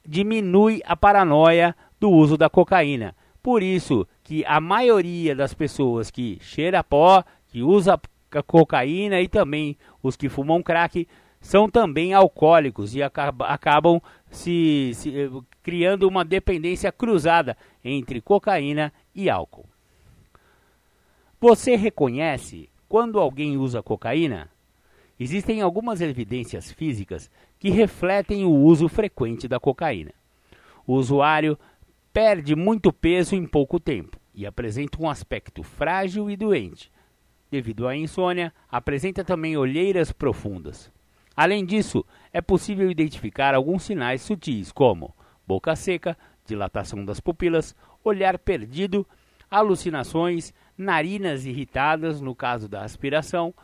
diminui 0.06 0.80
a 0.84 0.94
paranoia 0.94 1.74
do 1.98 2.10
uso 2.10 2.36
da 2.36 2.48
cocaína. 2.48 3.16
Por 3.42 3.62
isso 3.62 4.06
que 4.22 4.44
a 4.46 4.60
maioria 4.60 5.34
das 5.34 5.52
pessoas 5.52 6.10
que 6.10 6.38
cheira 6.40 6.84
pó, 6.84 7.24
que 7.48 7.62
usa 7.62 8.00
cocaína 8.46 9.20
e 9.20 9.28
também 9.28 9.76
os 10.02 10.16
que 10.16 10.28
fumam 10.28 10.62
crack 10.62 11.06
são 11.40 11.68
também 11.68 12.14
alcoólicos 12.14 12.94
e 12.94 13.02
acabam 13.02 14.00
se, 14.30 14.92
se 14.94 15.14
eh, 15.14 15.30
criando 15.62 16.08
uma 16.08 16.24
dependência 16.24 16.90
cruzada 16.90 17.56
entre 17.84 18.20
cocaína 18.20 18.92
e 19.14 19.28
álcool. 19.28 19.66
Você 21.46 21.76
reconhece 21.76 22.70
quando 22.88 23.20
alguém 23.20 23.58
usa 23.58 23.82
cocaína? 23.82 24.50
Existem 25.20 25.60
algumas 25.60 26.00
evidências 26.00 26.72
físicas 26.72 27.30
que 27.58 27.68
refletem 27.68 28.46
o 28.46 28.50
uso 28.50 28.88
frequente 28.88 29.46
da 29.46 29.60
cocaína. 29.60 30.14
O 30.86 30.94
usuário 30.94 31.58
perde 32.14 32.56
muito 32.56 32.90
peso 32.90 33.34
em 33.34 33.46
pouco 33.46 33.78
tempo 33.78 34.18
e 34.34 34.46
apresenta 34.46 35.02
um 35.02 35.06
aspecto 35.06 35.62
frágil 35.62 36.30
e 36.30 36.34
doente. 36.34 36.90
Devido 37.50 37.86
à 37.86 37.94
insônia, 37.94 38.50
apresenta 38.66 39.22
também 39.22 39.54
olheiras 39.54 40.10
profundas. 40.12 40.90
Além 41.36 41.62
disso, 41.62 42.06
é 42.32 42.40
possível 42.40 42.90
identificar 42.90 43.54
alguns 43.54 43.82
sinais 43.82 44.22
sutis, 44.22 44.72
como 44.72 45.14
boca 45.46 45.76
seca, 45.76 46.16
dilatação 46.46 47.04
das 47.04 47.20
pupilas, 47.20 47.76
olhar 48.02 48.38
perdido, 48.38 49.06
alucinações, 49.50 50.54
narinas 50.76 51.46
irritadas, 51.46 52.20
no 52.20 52.34
caso 52.34 52.68
da 52.68 52.82
aspiração, 52.82 53.54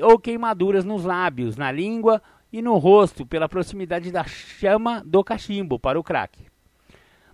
ou 0.00 0.18
queimaduras 0.18 0.84
nos 0.84 1.04
lábios, 1.04 1.56
na 1.56 1.72
língua 1.72 2.22
e 2.52 2.62
no 2.62 2.76
rosto 2.78 3.26
pela 3.26 3.48
proximidade 3.48 4.10
da 4.10 4.24
chama 4.24 5.02
do 5.04 5.22
cachimbo 5.24 5.78
para 5.78 5.98
o 5.98 6.04
crack. 6.04 6.46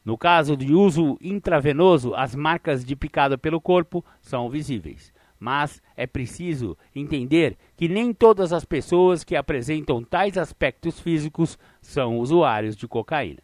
No 0.05 0.19
caso 0.19 0.57
de 0.57 0.75
uso 0.75 1.17
intravenoso, 1.21 2.15
as 2.15 2.35
marcas 2.35 2.85
de 2.85 2.95
picada 2.95 3.39
pelo 3.39 3.61
corpo 3.61 4.05
são 4.21 4.51
visíveis. 4.51 5.13
Mas 5.41 5.83
é 5.97 6.07
preciso 6.07 6.77
entender 6.95 7.57
que 7.77 7.89
nem 7.89 8.13
todas 8.13 8.53
as 8.53 8.65
pessoas 8.65 9.25
que 9.25 9.35
apresentam 9.35 10.03
tais 10.03 10.39
aspectos 10.39 11.01
físicos 11.01 11.59
são 11.81 12.19
usuários 12.19 12.77
de 12.77 12.87
cocaína. 12.87 13.43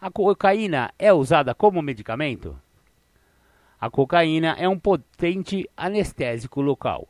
A 0.00 0.10
cocaína 0.10 0.92
é 0.98 1.12
usada 1.12 1.54
como 1.54 1.80
medicamento? 1.80 2.58
A 3.82 3.90
cocaína 3.90 4.54
é 4.60 4.68
um 4.68 4.78
potente 4.78 5.68
anestésico 5.76 6.60
local. 6.60 7.08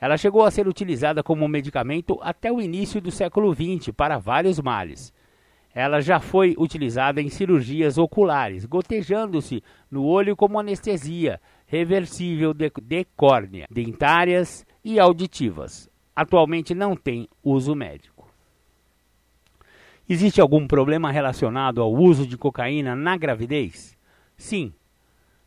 Ela 0.00 0.16
chegou 0.16 0.44
a 0.44 0.52
ser 0.52 0.68
utilizada 0.68 1.20
como 1.20 1.48
medicamento 1.48 2.16
até 2.22 2.52
o 2.52 2.60
início 2.60 3.00
do 3.00 3.10
século 3.10 3.52
XX 3.52 3.92
para 3.92 4.18
vários 4.18 4.60
males. 4.60 5.12
Ela 5.74 6.00
já 6.00 6.20
foi 6.20 6.54
utilizada 6.56 7.20
em 7.20 7.28
cirurgias 7.28 7.98
oculares, 7.98 8.64
gotejando-se 8.64 9.64
no 9.90 10.04
olho 10.04 10.36
como 10.36 10.60
anestesia 10.60 11.40
reversível 11.66 12.54
de, 12.54 12.70
de 12.80 13.04
córnea, 13.16 13.66
dentárias 13.68 14.64
e 14.84 15.00
auditivas. 15.00 15.90
Atualmente 16.14 16.72
não 16.72 16.94
tem 16.94 17.28
uso 17.42 17.74
médico. 17.74 18.30
Existe 20.08 20.40
algum 20.40 20.68
problema 20.68 21.10
relacionado 21.10 21.82
ao 21.82 21.92
uso 21.92 22.28
de 22.28 22.38
cocaína 22.38 22.94
na 22.94 23.16
gravidez? 23.16 23.98
Sim, 24.36 24.72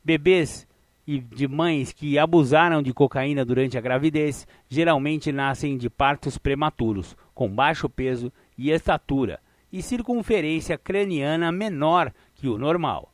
Bebês 0.06 0.68
e 1.08 1.18
de 1.18 1.48
mães 1.48 1.92
que 1.92 2.20
abusaram 2.20 2.84
de 2.84 2.94
cocaína 2.94 3.44
durante 3.44 3.76
a 3.76 3.82
gravidez 3.82 4.48
geralmente 4.70 5.32
nascem 5.32 5.80
de 5.80 5.90
partos 5.90 6.38
prematuros, 6.38 7.18
com 7.34 7.50
baixo 7.50 7.90
peso 7.90 8.32
e 8.56 8.70
estatura 8.70 9.40
e 9.74 9.82
circunferência 9.82 10.78
craniana 10.78 11.52
menor 11.52 12.14
que 12.36 12.48
o 12.48 12.56
normal. 12.56 13.12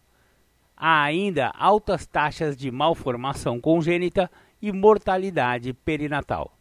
Há 0.76 1.04
ainda 1.04 1.54
altas 1.58 2.06
taxas 2.06 2.58
de 2.58 2.70
malformação 2.70 3.62
congênita 3.62 4.30
e 4.62 4.70
mortalidade 4.70 5.72
perinatal. 5.72 6.58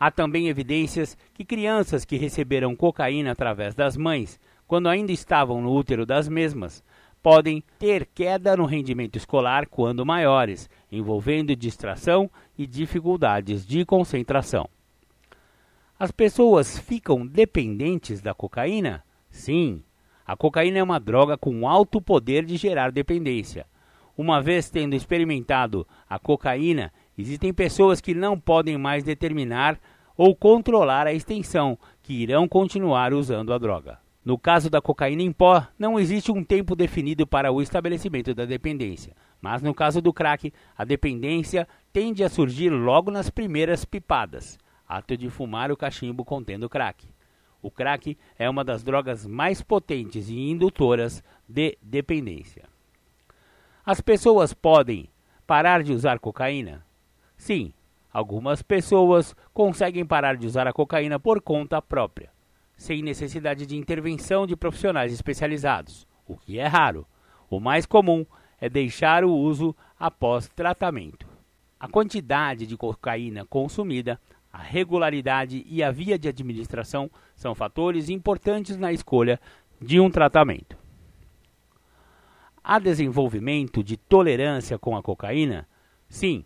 Há 0.00 0.10
também 0.10 0.48
evidências 0.48 1.14
que 1.34 1.44
crianças 1.44 2.06
que 2.06 2.16
receberam 2.16 2.74
cocaína 2.74 3.32
através 3.32 3.74
das 3.74 3.98
mães, 3.98 4.40
quando 4.66 4.88
ainda 4.88 5.12
estavam 5.12 5.60
no 5.60 5.74
útero 5.74 6.06
das 6.06 6.26
mesmas, 6.26 6.82
podem 7.24 7.64
ter 7.78 8.04
queda 8.04 8.54
no 8.54 8.66
rendimento 8.66 9.16
escolar 9.16 9.66
quando 9.66 10.04
maiores, 10.04 10.68
envolvendo 10.92 11.56
distração 11.56 12.30
e 12.58 12.66
dificuldades 12.66 13.66
de 13.66 13.82
concentração. 13.86 14.68
As 15.98 16.10
pessoas 16.10 16.78
ficam 16.78 17.26
dependentes 17.26 18.20
da 18.20 18.34
cocaína? 18.34 19.02
Sim, 19.30 19.82
a 20.26 20.36
cocaína 20.36 20.80
é 20.80 20.82
uma 20.82 21.00
droga 21.00 21.38
com 21.38 21.66
alto 21.66 21.98
poder 21.98 22.44
de 22.44 22.58
gerar 22.58 22.92
dependência. 22.92 23.64
Uma 24.14 24.42
vez 24.42 24.68
tendo 24.68 24.94
experimentado 24.94 25.88
a 26.06 26.18
cocaína, 26.18 26.92
existem 27.16 27.54
pessoas 27.54 28.02
que 28.02 28.12
não 28.12 28.38
podem 28.38 28.76
mais 28.76 29.02
determinar 29.02 29.80
ou 30.14 30.36
controlar 30.36 31.06
a 31.06 31.14
extensão, 31.14 31.78
que 32.02 32.12
irão 32.12 32.46
continuar 32.46 33.14
usando 33.14 33.50
a 33.50 33.56
droga. 33.56 34.03
No 34.24 34.38
caso 34.38 34.70
da 34.70 34.80
cocaína 34.80 35.22
em 35.22 35.30
pó, 35.30 35.66
não 35.78 36.00
existe 36.00 36.32
um 36.32 36.42
tempo 36.42 36.74
definido 36.74 37.26
para 37.26 37.52
o 37.52 37.60
estabelecimento 37.60 38.34
da 38.34 38.46
dependência. 38.46 39.14
Mas 39.38 39.60
no 39.60 39.74
caso 39.74 40.00
do 40.00 40.14
crack, 40.14 40.50
a 40.76 40.84
dependência 40.84 41.68
tende 41.92 42.24
a 42.24 42.30
surgir 42.30 42.70
logo 42.70 43.10
nas 43.10 43.28
primeiras 43.28 43.84
pipadas, 43.84 44.58
ato 44.88 45.14
de 45.14 45.28
fumar 45.28 45.70
o 45.70 45.76
cachimbo 45.76 46.24
contendo 46.24 46.70
crack. 46.70 47.06
O 47.60 47.70
crack 47.70 48.16
é 48.38 48.48
uma 48.48 48.64
das 48.64 48.82
drogas 48.82 49.26
mais 49.26 49.60
potentes 49.60 50.30
e 50.30 50.50
indutoras 50.50 51.22
de 51.46 51.76
dependência. 51.82 52.64
As 53.84 54.00
pessoas 54.00 54.54
podem 54.54 55.10
parar 55.46 55.82
de 55.82 55.92
usar 55.92 56.18
cocaína? 56.18 56.82
Sim, 57.36 57.74
algumas 58.10 58.62
pessoas 58.62 59.36
conseguem 59.52 60.06
parar 60.06 60.38
de 60.38 60.46
usar 60.46 60.66
a 60.66 60.72
cocaína 60.72 61.20
por 61.20 61.42
conta 61.42 61.82
própria, 61.82 62.30
sem 62.76 63.02
necessidade 63.02 63.66
de 63.66 63.76
intervenção 63.76 64.46
de 64.46 64.56
profissionais 64.56 65.12
especializados, 65.12 66.06
o 66.26 66.36
que 66.36 66.58
é 66.58 66.66
raro. 66.66 67.06
O 67.48 67.60
mais 67.60 67.86
comum 67.86 68.26
é 68.60 68.68
deixar 68.68 69.24
o 69.24 69.32
uso 69.32 69.74
após 69.98 70.48
tratamento. 70.48 71.26
A 71.78 71.88
quantidade 71.88 72.66
de 72.66 72.76
cocaína 72.76 73.44
consumida, 73.44 74.20
a 74.52 74.58
regularidade 74.58 75.64
e 75.68 75.82
a 75.82 75.90
via 75.90 76.18
de 76.18 76.28
administração 76.28 77.10
são 77.34 77.54
fatores 77.54 78.08
importantes 78.08 78.76
na 78.76 78.92
escolha 78.92 79.40
de 79.80 80.00
um 80.00 80.10
tratamento. 80.10 80.76
Há 82.62 82.78
desenvolvimento 82.78 83.84
de 83.84 83.96
tolerância 83.96 84.78
com 84.78 84.96
a 84.96 85.02
cocaína? 85.02 85.68
Sim, 86.08 86.44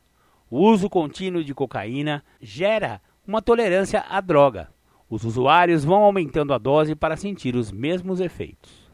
o 0.50 0.60
uso 0.60 0.88
contínuo 0.90 1.44
de 1.44 1.54
cocaína 1.54 2.24
gera 2.40 3.00
uma 3.26 3.40
tolerância 3.40 4.00
à 4.08 4.20
droga. 4.20 4.68
Os 5.11 5.24
usuários 5.24 5.84
vão 5.84 6.02
aumentando 6.02 6.52
a 6.52 6.59
dose 6.59 6.94
para 6.94 7.16
sentir 7.16 7.56
os 7.56 7.72
mesmos 7.72 8.20
efeitos. 8.20 8.88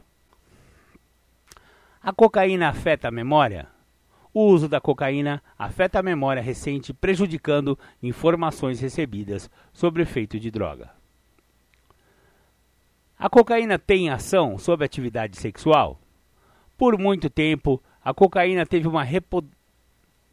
A 2.01 2.13
cocaína 2.13 2.69
afeta 2.69 3.07
a 3.07 3.11
memória? 3.11 3.67
O 4.33 4.45
uso 4.45 4.69
da 4.69 4.79
cocaína 4.79 5.41
afeta 5.57 5.99
a 5.99 6.03
memória 6.03 6.41
recente, 6.41 6.93
prejudicando 6.93 7.79
informações 8.03 8.79
recebidas 8.79 9.49
sobre 9.73 10.01
o 10.01 10.03
efeito 10.03 10.39
de 10.39 10.51
droga. 10.51 10.91
A 13.17 13.29
cocaína 13.29 13.79
tem 13.79 14.09
ação 14.09 14.57
sobre 14.57 14.83
a 14.83 14.87
atividade 14.87 15.37
sexual? 15.37 15.99
Por 16.77 16.97
muito 16.97 17.29
tempo, 17.29 17.81
a 18.03 18.13
cocaína 18.13 18.65
teve 18.65 18.87
uma, 18.87 19.03
repu... 19.03 19.43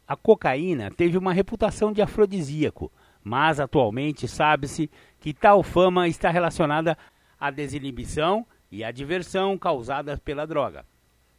a 0.05 0.15
cocaína 0.15 0.91
teve 0.91 1.17
uma 1.17 1.33
reputação 1.33 1.93
de 1.93 2.01
afrodisíaco, 2.01 2.91
mas 3.23 3.59
atualmente 3.59 4.27
sabe-se 4.27 4.89
que 5.19 5.33
tal 5.33 5.63
fama 5.63 6.07
está 6.07 6.29
relacionada 6.29 6.97
à 7.39 7.49
desinibição 7.49 8.45
e 8.71 8.83
à 8.83 8.91
diversão 8.91 9.57
causadas 9.57 10.19
pela 10.19 10.45
droga. 10.45 10.85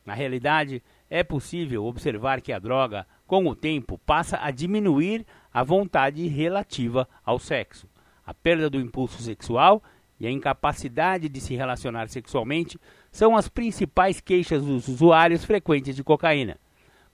Na 0.05 0.15
realidade, 0.15 0.83
é 1.09 1.23
possível 1.23 1.85
observar 1.85 2.41
que 2.41 2.53
a 2.53 2.59
droga, 2.59 3.07
com 3.27 3.47
o 3.47 3.57
tempo, 3.57 3.99
passa 4.05 4.39
a 4.41 4.51
diminuir 4.51 5.27
a 5.53 5.63
vontade 5.63 6.27
relativa 6.27 7.09
ao 7.25 7.39
sexo. 7.39 7.89
A 8.27 8.35
perda 8.35 8.69
do 8.69 8.81
impulso 8.81 9.23
sexual 9.23 9.83
e 10.19 10.27
a 10.27 10.31
incapacidade 10.31 11.29
de 11.29 11.41
se 11.41 11.55
relacionar 11.55 12.09
sexualmente 12.09 12.79
são 13.11 13.37
as 13.37 13.49
principais 13.49 14.21
queixas 14.21 14.65
dos 14.65 14.89
usuários 14.89 15.45
frequentes 15.45 15.97
de 15.97 16.05
cocaína. 16.05 16.59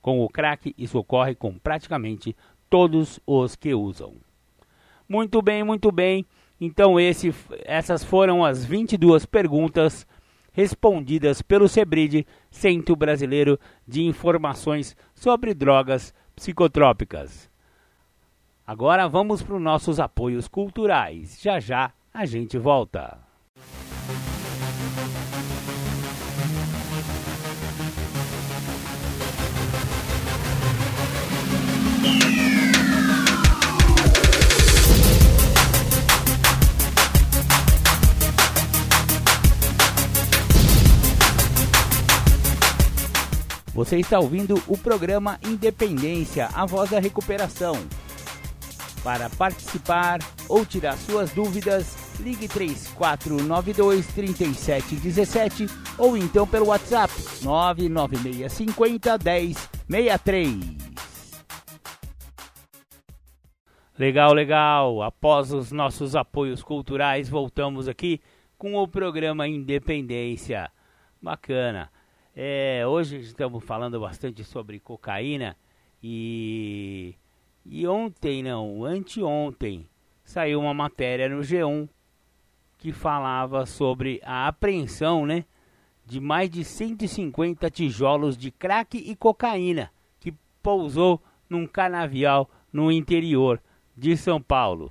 Com 0.01 0.21
o 0.21 0.29
crack, 0.29 0.73
isso 0.77 0.97
ocorre 0.97 1.35
com 1.35 1.57
praticamente 1.57 2.35
todos 2.69 3.19
os 3.25 3.55
que 3.55 3.73
usam. 3.73 4.15
Muito 5.11 5.41
bem, 5.41 5.61
muito 5.61 5.91
bem. 5.91 6.25
Então, 6.59 6.97
esse, 6.97 7.35
essas 7.65 8.01
foram 8.01 8.45
as 8.45 8.63
22 8.63 9.25
perguntas 9.25 10.07
respondidas 10.53 11.41
pelo 11.41 11.67
Sebride, 11.67 12.25
Centro 12.49 12.95
Brasileiro 12.95 13.59
de 13.85 14.03
Informações 14.03 14.95
sobre 15.13 15.53
Drogas 15.53 16.13
Psicotrópicas. 16.33 17.51
Agora 18.65 19.05
vamos 19.09 19.43
para 19.43 19.55
os 19.55 19.61
nossos 19.61 19.99
apoios 19.99 20.47
culturais. 20.47 21.41
Já 21.41 21.59
já 21.59 21.91
a 22.13 22.25
gente 22.25 22.57
volta. 22.57 23.19
Você 43.73 43.97
está 43.97 44.19
ouvindo 44.19 44.61
o 44.67 44.77
programa 44.77 45.39
Independência, 45.41 46.49
a 46.53 46.65
voz 46.65 46.89
da 46.89 46.99
recuperação. 46.99 47.75
Para 49.01 49.29
participar 49.29 50.19
ou 50.49 50.65
tirar 50.65 50.97
suas 50.97 51.31
dúvidas, 51.31 51.95
ligue 52.19 52.49
3492 52.49 54.05
3717 54.07 55.67
ou 55.97 56.17
então 56.17 56.45
pelo 56.45 56.67
WhatsApp 56.67 57.13
99650 57.41 59.17
1063. 59.87 60.81
Legal, 63.97 64.33
legal. 64.33 65.01
Após 65.01 65.53
os 65.53 65.71
nossos 65.71 66.13
apoios 66.13 66.61
culturais, 66.61 67.29
voltamos 67.29 67.87
aqui 67.87 68.19
com 68.57 68.75
o 68.75 68.85
programa 68.85 69.47
Independência. 69.47 70.69
Bacana. 71.21 71.89
É, 72.33 72.87
hoje 72.87 73.17
estamos 73.17 73.61
falando 73.61 73.99
bastante 73.99 74.41
sobre 74.41 74.79
cocaína 74.79 75.57
e, 76.01 77.13
e 77.65 77.85
ontem, 77.85 78.41
não, 78.41 78.85
anteontem, 78.85 79.85
saiu 80.23 80.61
uma 80.61 80.73
matéria 80.73 81.27
no 81.27 81.41
G1 81.41 81.89
que 82.77 82.93
falava 82.93 83.65
sobre 83.65 84.21
a 84.23 84.47
apreensão, 84.47 85.25
né, 85.25 85.43
de 86.05 86.21
mais 86.21 86.49
de 86.49 86.63
150 86.63 87.69
tijolos 87.69 88.37
de 88.37 88.49
crack 88.49 88.97
e 88.97 89.13
cocaína 89.13 89.91
que 90.17 90.33
pousou 90.63 91.21
num 91.49 91.67
canavial 91.67 92.49
no 92.71 92.89
interior 92.89 93.61
de 93.95 94.15
São 94.15 94.41
Paulo. 94.41 94.89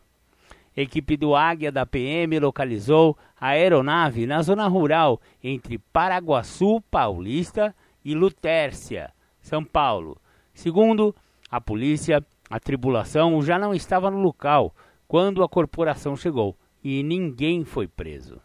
Equipe 0.77 1.17
do 1.17 1.35
Águia 1.35 1.73
da 1.73 1.87
PM 1.87 2.39
localizou 2.39 3.17
aeronave 3.41 4.27
na 4.27 4.43
zona 4.43 4.69
rural 4.69 5.21
entre 5.43 5.79
Paraguaçu 5.79 6.81
Paulista 6.91 7.75
e 8.05 8.15
Lutércia, 8.15 9.13
São 9.41 9.65
Paulo. 9.65 10.21
Segundo 10.53 11.15
a 11.51 11.61
polícia, 11.61 12.25
a 12.51 12.61
tribulação 12.61 13.41
já 13.43 13.59
não 13.59 13.75
estava 13.75 14.11
no 14.11 14.19
local 14.19 14.75
quando 15.09 15.43
a 15.43 15.49
corporação 15.49 16.15
chegou 16.15 16.55
e 16.85 17.03
ninguém 17.03 17.65
foi 17.65 17.89
preso. 17.89 18.41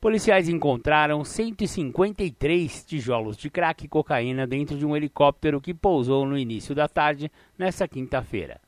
Policiais 0.00 0.48
encontraram 0.48 1.24
153 1.24 2.84
tijolos 2.84 3.36
de 3.36 3.50
crack 3.50 3.84
e 3.84 3.88
cocaína 3.88 4.46
dentro 4.46 4.78
de 4.78 4.86
um 4.86 4.96
helicóptero 4.96 5.60
que 5.60 5.74
pousou 5.74 6.24
no 6.24 6.38
início 6.38 6.74
da 6.74 6.86
tarde 6.86 7.30
nesta 7.58 7.88
quinta-feira 7.88 8.60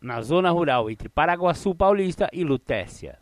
na 0.00 0.22
zona 0.22 0.50
rural 0.50 0.90
entre 0.90 1.08
Paraguaçu 1.08 1.74
Paulista 1.74 2.28
e 2.32 2.42
Lutécia. 2.42 3.18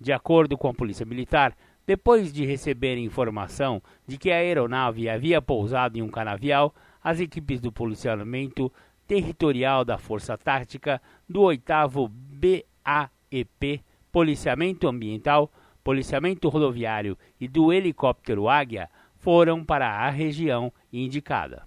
De 0.00 0.12
acordo 0.12 0.56
com 0.58 0.68
a 0.68 0.74
Polícia 0.74 1.06
Militar, 1.06 1.56
depois 1.86 2.32
de 2.32 2.44
receber 2.44 2.96
informação 2.96 3.82
de 4.06 4.16
que 4.16 4.30
a 4.30 4.36
aeronave 4.36 5.08
havia 5.08 5.42
pousado 5.42 5.98
em 5.98 6.02
um 6.02 6.08
canavial, 6.08 6.74
as 7.02 7.20
equipes 7.20 7.60
do 7.60 7.70
policiamento 7.70 8.72
territorial 9.06 9.84
da 9.84 9.98
Força 9.98 10.36
Tática 10.38 11.00
do 11.28 11.42
8 11.42 11.62
BAEP, 12.08 13.82
Policiamento 14.10 14.88
Ambiental, 14.88 15.50
Policiamento 15.82 16.48
Rodoviário 16.48 17.18
e 17.38 17.46
do 17.46 17.72
helicóptero 17.72 18.48
Águia 18.48 18.88
foram 19.16 19.62
para 19.64 19.86
a 19.86 20.08
região 20.08 20.72
indicada. 20.92 21.66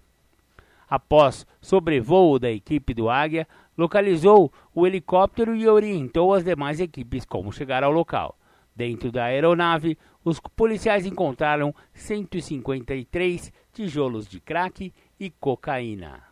Após 0.90 1.46
sobrevoo 1.62 2.40
da 2.40 2.50
equipe 2.50 2.94
do 2.94 3.10
Águia, 3.10 3.48
localizou 3.78 4.52
o 4.74 4.88
helicóptero 4.88 5.56
e 5.56 5.68
orientou 5.68 6.34
as 6.34 6.44
demais 6.44 6.80
equipes 6.80 7.24
como 7.24 7.54
chegar 7.54 7.84
ao 7.84 7.92
local. 7.92 8.38
Dentro 8.76 9.12
da 9.12 9.26
aeronave, 9.26 9.98
os 10.24 10.40
policiais 10.40 11.06
encontraram 11.06 11.74
153 11.94 13.52
tijolos 13.72 14.28
de 14.28 14.40
crack 14.40 14.94
e 15.20 15.30
cocaína. 15.30 16.24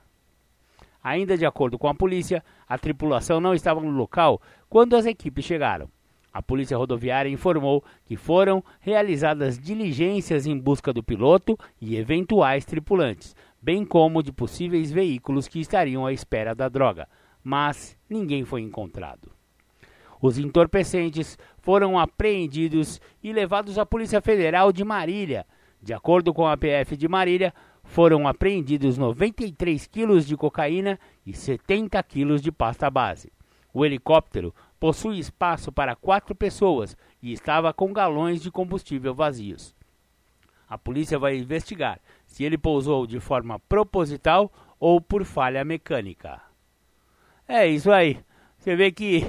Ainda 1.04 1.38
de 1.38 1.46
acordo 1.46 1.78
com 1.78 1.88
a 1.88 1.94
polícia, 1.94 2.44
a 2.68 2.78
tripulação 2.78 3.40
não 3.40 3.54
estava 3.54 3.80
no 3.80 3.92
local 3.92 4.42
quando 4.68 4.96
as 4.96 5.06
equipes 5.06 5.46
chegaram. 5.46 5.88
A 6.34 6.42
Polícia 6.42 6.78
Rodoviária 6.78 7.30
informou 7.30 7.84
que 8.04 8.18
foram 8.18 8.62
realizadas 8.82 9.58
diligências 9.58 10.46
em 10.46 10.60
busca 10.60 10.92
do 10.92 11.02
piloto 11.02 11.58
e 11.80 11.96
eventuais 11.96 12.66
tripulantes, 12.66 13.34
bem 13.62 13.86
como 13.86 14.22
de 14.22 14.34
possíveis 14.34 14.92
veículos 14.92 15.48
que 15.48 15.60
estariam 15.62 16.06
à 16.06 16.12
espera 16.12 16.54
da 16.54 16.68
droga 16.68 17.08
mas 17.46 17.96
ninguém 18.10 18.44
foi 18.44 18.62
encontrado. 18.62 19.32
Os 20.20 20.40
entorpecentes 20.40 21.38
foram 21.60 22.00
apreendidos 22.00 23.00
e 23.22 23.32
levados 23.32 23.78
à 23.78 23.86
Polícia 23.86 24.20
Federal 24.20 24.74
de 24.74 24.84
Marília. 24.84 25.46
De 25.80 25.94
acordo 25.94 26.34
com 26.34 26.48
a 26.48 26.58
PF 26.58 26.98
de 26.98 27.08
Marília, 27.08 27.54
foram 27.84 28.28
apreendidos 28.28 28.98
93 28.98 29.86
quilos 29.86 30.26
de 30.26 30.36
cocaína 30.36 31.00
e 31.24 31.34
70 31.34 32.02
quilos 32.02 32.42
de 32.42 32.52
pasta 32.52 32.90
base. 32.90 33.32
O 33.72 33.86
helicóptero 33.86 34.52
possui 34.80 35.20
espaço 35.20 35.72
para 35.72 35.96
quatro 35.96 36.34
pessoas 36.34 36.98
e 37.22 37.32
estava 37.32 37.72
com 37.72 37.94
galões 37.94 38.42
de 38.42 38.50
combustível 38.50 39.14
vazios. 39.14 39.76
A 40.68 40.80
polícia 40.80 41.20
vai 41.20 41.38
investigar 41.38 42.00
se 42.26 42.44
ele 42.44 42.58
pousou 42.58 43.06
de 43.06 43.20
forma 43.20 43.60
proposital 43.60 44.52
ou 44.80 45.00
por 45.00 45.24
falha 45.24 45.64
mecânica. 45.64 46.42
É 47.48 47.68
isso 47.68 47.92
aí. 47.92 48.18
Você 48.58 48.76
vê 48.76 48.92
que 48.92 49.26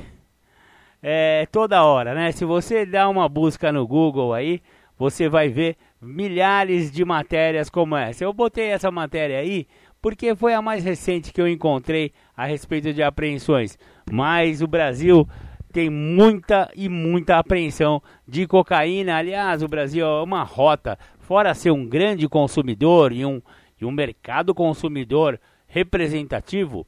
é 1.02 1.46
toda 1.52 1.84
hora, 1.84 2.14
né? 2.14 2.32
Se 2.32 2.44
você 2.44 2.86
dá 2.86 3.08
uma 3.08 3.28
busca 3.28 3.70
no 3.70 3.86
Google 3.86 4.32
aí, 4.32 4.62
você 4.98 5.28
vai 5.28 5.48
ver 5.48 5.76
milhares 6.00 6.90
de 6.90 7.04
matérias 7.04 7.68
como 7.68 7.94
essa. 7.94 8.24
Eu 8.24 8.32
botei 8.32 8.68
essa 8.68 8.90
matéria 8.90 9.38
aí 9.38 9.66
porque 10.00 10.34
foi 10.34 10.54
a 10.54 10.62
mais 10.62 10.84
recente 10.84 11.32
que 11.32 11.40
eu 11.40 11.48
encontrei 11.48 12.12
a 12.34 12.46
respeito 12.46 12.92
de 12.92 13.02
apreensões. 13.02 13.78
Mas 14.10 14.62
o 14.62 14.66
Brasil 14.66 15.28
tem 15.72 15.90
muita 15.90 16.70
e 16.74 16.88
muita 16.88 17.36
apreensão 17.36 18.02
de 18.26 18.46
cocaína. 18.46 19.16
Aliás, 19.16 19.62
o 19.62 19.68
Brasil 19.68 20.06
é 20.06 20.22
uma 20.22 20.42
rota, 20.42 20.98
fora 21.18 21.52
ser 21.52 21.70
um 21.70 21.86
grande 21.86 22.26
consumidor 22.28 23.12
e 23.12 23.26
um, 23.26 23.42
e 23.78 23.84
um 23.84 23.90
mercado 23.90 24.54
consumidor 24.54 25.38
representativo. 25.66 26.86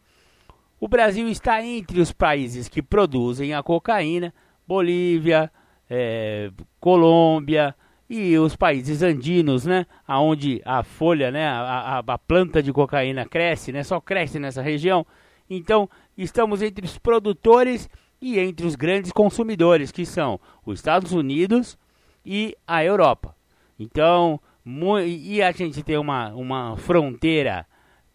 O 0.80 0.86
Brasil 0.86 1.28
está 1.28 1.62
entre 1.64 2.00
os 2.00 2.12
países 2.12 2.68
que 2.68 2.80
produzem 2.80 3.52
a 3.52 3.62
cocaína, 3.62 4.32
Bolívia, 4.66 5.50
é, 5.90 6.50
Colômbia, 6.78 7.74
e 8.08 8.38
os 8.38 8.56
países 8.56 9.02
andinos, 9.02 9.66
né, 9.66 9.84
aonde 10.06 10.62
a 10.64 10.82
folha, 10.82 11.30
né, 11.30 11.46
a, 11.46 11.60
a, 11.60 11.98
a, 11.98 12.18
planta 12.18 12.62
de 12.62 12.72
cocaína 12.72 13.26
cresce, 13.26 13.70
né, 13.70 13.82
só 13.82 14.00
cresce 14.00 14.38
nessa 14.38 14.62
região. 14.62 15.06
Então, 15.50 15.90
estamos 16.16 16.62
entre 16.62 16.86
os 16.86 16.96
produtores 16.96 17.88
e 18.20 18.38
entre 18.38 18.66
os 18.66 18.74
grandes 18.76 19.12
consumidores, 19.12 19.92
que 19.92 20.06
são 20.06 20.40
os 20.64 20.78
Estados 20.78 21.12
Unidos 21.12 21.76
e 22.24 22.56
a 22.66 22.82
Europa. 22.82 23.34
Então, 23.78 24.40
e 25.04 25.42
a 25.42 25.52
gente 25.52 25.82
tem 25.82 25.98
uma, 25.98 26.28
uma 26.34 26.76
fronteira 26.76 27.66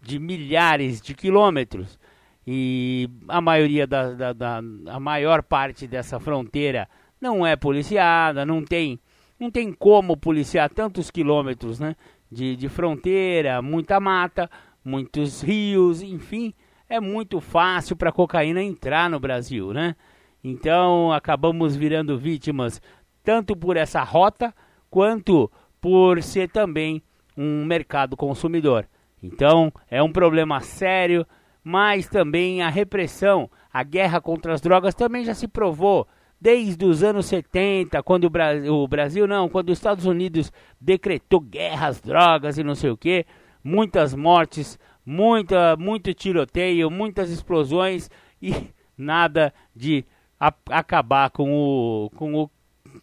de 0.02 0.20
milhares 0.20 1.02
de 1.02 1.14
quilômetros 1.14 2.00
e 2.46 3.10
a 3.28 3.40
maioria 3.40 3.88
da, 3.88 4.14
da, 4.14 4.34
da 4.34 4.58
a 4.88 5.00
maior 5.00 5.44
parte 5.44 5.88
dessa 5.88 6.20
fronteira 6.20 6.88
não 7.22 7.46
é 7.46 7.56
policiada, 7.56 8.46
não 8.46 8.64
tem 8.64 9.00
não 9.40 9.50
tem 9.50 9.74
como 9.74 10.16
policiar 10.16 10.70
tantos 10.70 11.12
quilômetros 11.12 11.80
né, 11.80 11.96
de, 12.32 12.56
de 12.56 12.70
fronteira, 12.70 13.62
muita 13.62 14.00
mata, 14.00 14.50
muitos 14.86 15.42
rios, 15.42 16.02
enfim, 16.02 16.54
é 16.88 17.00
muito 17.00 17.42
fácil 17.42 17.96
para 17.96 18.12
cocaína 18.12 18.62
entrar 18.62 19.10
no 19.10 19.20
Brasil, 19.20 19.74
né? 19.74 19.96
Então 20.44 21.12
acabamos 21.12 21.76
virando 21.76 22.18
vítimas 22.18 22.82
tanto 23.24 23.56
por 23.56 23.78
essa 23.78 24.04
rota 24.04 24.54
quanto 24.90 25.50
por 25.82 26.22
ser 26.22 26.50
também 26.50 27.02
um 27.36 27.66
mercado 27.66 28.16
consumidor. 28.16 28.86
Então 29.22 29.72
é 29.90 30.04
um 30.04 30.12
problema 30.12 30.60
sério, 30.60 31.26
mas 31.64 32.08
também 32.08 32.62
a 32.62 32.70
repressão, 32.70 33.50
a 33.72 33.84
guerra 33.84 34.20
contra 34.20 34.54
as 34.54 34.62
drogas 34.62 34.94
também 34.94 35.24
já 35.24 35.34
se 35.34 35.48
provou 35.48 36.08
desde 36.40 36.84
os 36.84 37.02
anos 37.04 37.28
70, 37.28 38.04
quando 38.04 38.26
o 38.26 38.30
Brasil, 38.30 38.74
o 38.74 38.88
Brasil 38.88 39.26
não, 39.26 39.48
quando 39.48 39.70
os 39.70 39.78
Estados 39.78 40.06
Unidos 40.06 40.52
decretou 40.80 41.40
guerras, 41.40 42.02
drogas 42.02 42.58
e 42.58 42.64
não 42.64 42.76
sei 42.76 42.90
o 42.90 42.98
que, 42.98 43.26
muitas 43.64 44.14
mortes, 44.14 44.78
muita, 45.06 45.78
muito 45.78 46.14
tiroteio, 46.14 46.92
muitas 46.92 47.30
explosões 47.30 48.10
e 48.42 48.54
nada 48.98 49.54
de 49.74 50.04
a, 50.38 50.54
acabar 50.70 51.30
com 51.30 51.50
o, 51.50 52.10
com 52.10 52.34
o 52.36 52.50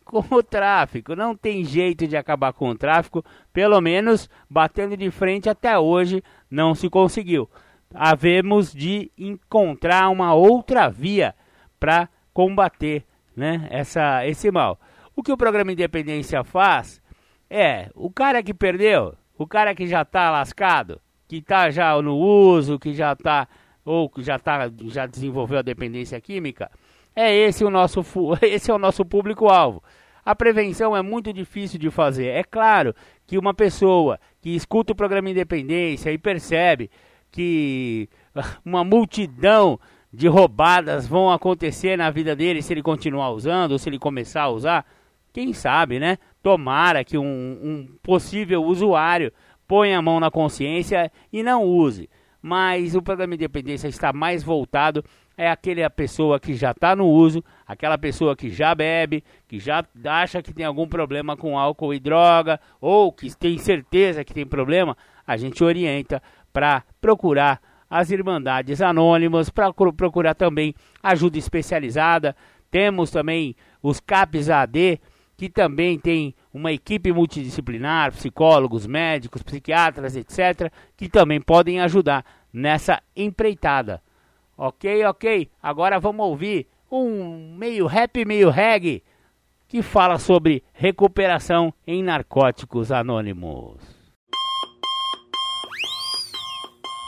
com 0.04 0.24
o 0.34 0.42
tráfico. 0.42 1.16
Não 1.16 1.34
tem 1.34 1.64
jeito 1.64 2.06
de 2.06 2.16
acabar 2.16 2.52
com 2.52 2.68
o 2.68 2.76
tráfico, 2.76 3.24
pelo 3.52 3.80
menos 3.80 4.28
batendo 4.48 4.96
de 4.96 5.10
frente 5.10 5.48
até 5.48 5.78
hoje 5.78 6.22
não 6.50 6.74
se 6.74 6.88
conseguiu. 6.88 7.48
Havemos 7.94 8.72
de 8.72 9.10
encontrar 9.18 10.08
uma 10.08 10.34
outra 10.34 10.88
via 10.88 11.34
para 11.78 12.08
combater 12.32 13.04
né, 13.36 13.66
essa, 13.70 14.26
esse 14.26 14.50
mal. 14.50 14.78
O 15.16 15.22
que 15.22 15.32
o 15.32 15.36
programa 15.36 15.72
Independência 15.72 16.44
faz 16.44 17.02
é, 17.48 17.90
o 17.94 18.10
cara 18.10 18.42
que 18.42 18.54
perdeu, 18.54 19.14
o 19.36 19.46
cara 19.46 19.74
que 19.74 19.86
já 19.86 20.02
está 20.02 20.30
lascado, 20.30 21.00
que 21.26 21.36
está 21.36 21.70
já 21.70 22.00
no 22.00 22.16
uso, 22.16 22.78
que 22.78 22.94
já 22.94 23.12
está 23.12 23.48
ou 23.84 24.08
que 24.08 24.22
já 24.22 24.38
tá, 24.38 24.70
já 24.84 25.06
desenvolveu 25.06 25.58
a 25.58 25.62
dependência 25.62 26.20
química, 26.20 26.70
é 27.14 27.34
esse 27.34 27.64
o 27.64 27.70
nosso 27.70 28.04
esse 28.42 28.70
é 28.70 28.74
o 28.74 28.78
nosso 28.78 29.04
público 29.04 29.48
alvo. 29.48 29.82
A 30.24 30.34
prevenção 30.34 30.96
é 30.96 31.02
muito 31.02 31.32
difícil 31.32 31.78
de 31.78 31.90
fazer. 31.90 32.26
É 32.26 32.44
claro 32.44 32.94
que 33.26 33.38
uma 33.38 33.54
pessoa 33.54 34.20
que 34.40 34.50
escuta 34.50 34.92
o 34.92 34.96
programa 34.96 35.30
Independência 35.30 36.12
e 36.12 36.18
percebe 36.18 36.90
que 37.30 38.08
uma 38.64 38.84
multidão 38.84 39.78
de 40.12 40.26
roubadas 40.26 41.06
vão 41.06 41.30
acontecer 41.30 41.96
na 41.96 42.10
vida 42.10 42.34
dele 42.34 42.62
se 42.62 42.72
ele 42.72 42.82
continuar 42.82 43.30
usando 43.30 43.72
ou 43.72 43.78
se 43.78 43.88
ele 43.88 43.98
começar 43.98 44.42
a 44.42 44.50
usar? 44.50 44.86
Quem 45.32 45.52
sabe, 45.52 46.00
né? 46.00 46.18
Tomara 46.42 47.04
que 47.04 47.16
um, 47.16 47.24
um 47.24 47.88
possível 48.02 48.64
usuário 48.64 49.32
ponha 49.66 49.98
a 49.98 50.02
mão 50.02 50.18
na 50.18 50.30
consciência 50.30 51.12
e 51.32 51.42
não 51.42 51.64
use. 51.64 52.10
Mas 52.42 52.94
o 52.94 53.02
programa 53.02 53.36
de 53.36 53.44
independência 53.44 53.86
está 53.86 54.12
mais 54.12 54.42
voltado 54.42 55.04
é 55.40 55.48
aquele 55.48 55.82
a 55.82 55.88
pessoa 55.88 56.38
que 56.38 56.54
já 56.54 56.72
está 56.72 56.94
no 56.94 57.06
uso, 57.06 57.42
aquela 57.66 57.96
pessoa 57.96 58.36
que 58.36 58.50
já 58.50 58.74
bebe, 58.74 59.24
que 59.48 59.58
já 59.58 59.82
acha 60.04 60.42
que 60.42 60.52
tem 60.52 60.66
algum 60.66 60.86
problema 60.86 61.34
com 61.34 61.58
álcool 61.58 61.94
e 61.94 61.98
droga, 61.98 62.60
ou 62.78 63.10
que 63.10 63.34
tem 63.34 63.56
certeza 63.56 64.22
que 64.22 64.34
tem 64.34 64.44
problema, 64.44 64.94
a 65.26 65.38
gente 65.38 65.64
orienta 65.64 66.22
para 66.52 66.84
procurar 67.00 67.60
as 67.88 68.10
Irmandades 68.10 68.80
Anônimas, 68.80 69.50
para 69.50 69.72
procurar 69.72 70.34
também 70.34 70.74
ajuda 71.02 71.38
especializada. 71.38 72.36
Temos 72.70 73.10
também 73.10 73.56
os 73.82 73.98
CAPs 73.98 74.48
AD, 74.48 75.00
que 75.36 75.48
também 75.48 75.98
tem 75.98 76.34
uma 76.52 76.70
equipe 76.70 77.12
multidisciplinar, 77.12 78.12
psicólogos, 78.12 78.86
médicos, 78.86 79.42
psiquiatras, 79.42 80.14
etc., 80.14 80.70
que 80.96 81.08
também 81.08 81.40
podem 81.40 81.80
ajudar 81.80 82.24
nessa 82.52 83.02
empreitada. 83.16 84.02
Ok, 84.56 85.04
ok. 85.06 85.50
Agora 85.62 85.98
vamos 85.98 86.26
ouvir 86.26 86.68
um 86.92 87.56
meio 87.56 87.86
rap, 87.86 88.24
meio 88.24 88.50
reggae 88.50 89.02
que 89.66 89.82
fala 89.82 90.18
sobre 90.18 90.62
recuperação 90.72 91.72
em 91.86 92.02
narcóticos 92.02 92.92
anônimos. 92.92 93.99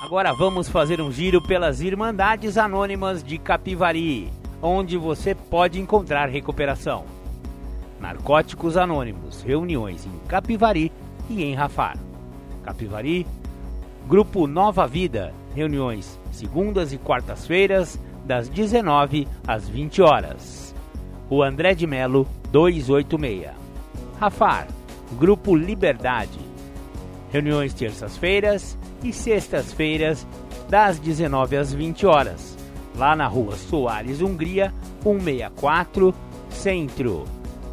Agora 0.02 0.32
vamos 0.32 0.68
fazer 0.68 1.00
um 1.00 1.12
giro 1.12 1.40
pelas 1.40 1.80
Irmandades 1.80 2.58
Anônimas 2.58 3.22
de 3.22 3.38
Capivari, 3.38 4.32
onde 4.60 4.96
você 4.98 5.32
pode 5.32 5.80
encontrar 5.80 6.28
recuperação. 6.28 7.04
Narcóticos 8.00 8.76
Anônimos, 8.76 9.42
reuniões 9.42 10.04
em 10.04 10.18
Capivari 10.26 10.90
e 11.30 11.44
em 11.44 11.54
Rafar. 11.54 11.96
Capivari, 12.64 13.24
Grupo 14.08 14.48
Nova 14.48 14.88
Vida, 14.88 15.32
reuniões 15.54 16.18
segundas 16.32 16.92
e 16.92 16.98
quartas-feiras, 16.98 17.96
das 18.24 18.48
19 18.48 19.28
às 19.46 19.68
20 19.68 20.02
horas. 20.02 20.74
O 21.30 21.44
André 21.44 21.76
de 21.76 21.86
Melo, 21.86 22.26
286. 22.50 23.52
Rafar, 24.18 24.66
Grupo 25.12 25.54
Liberdade, 25.54 26.40
reuniões 27.30 27.72
terças-feiras 27.72 28.76
e 29.02 29.12
sextas-feiras, 29.12 30.26
das 30.68 30.98
19 30.98 31.56
às 31.56 31.72
20 31.72 32.06
horas, 32.06 32.56
lá 32.96 33.14
na 33.14 33.26
rua 33.26 33.56
Soares 33.56 34.20
Hungria, 34.20 34.72
164, 35.02 36.14
Centro, 36.50 37.24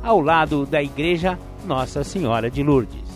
ao 0.01 0.19
lado 0.19 0.65
da 0.65 0.81
Igreja 0.81 1.37
Nossa 1.65 2.03
Senhora 2.03 2.49
de 2.49 2.63
Lourdes. 2.63 3.09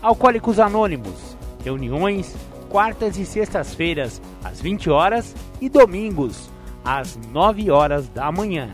Alcoólicos 0.00 0.60
Anônimos, 0.60 1.36
reuniões 1.64 2.34
quartas 2.68 3.18
e 3.18 3.24
sextas-feiras, 3.24 4.20
às 4.44 4.60
20 4.60 4.90
horas 4.90 5.34
e 5.60 5.68
domingos, 5.68 6.50
às 6.84 7.16
9 7.32 7.70
horas 7.70 8.08
da 8.08 8.30
manhã. 8.30 8.70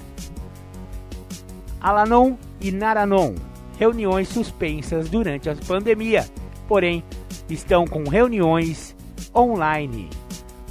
Alanon 1.80 2.34
e 2.60 2.70
Naranon, 2.72 3.34
reuniões 3.78 4.28
suspensas 4.28 5.08
durante 5.08 5.48
a 5.48 5.56
pandemia, 5.66 6.26
porém 6.66 7.04
estão 7.48 7.86
com 7.86 8.04
reuniões 8.08 8.94
online. 9.34 10.10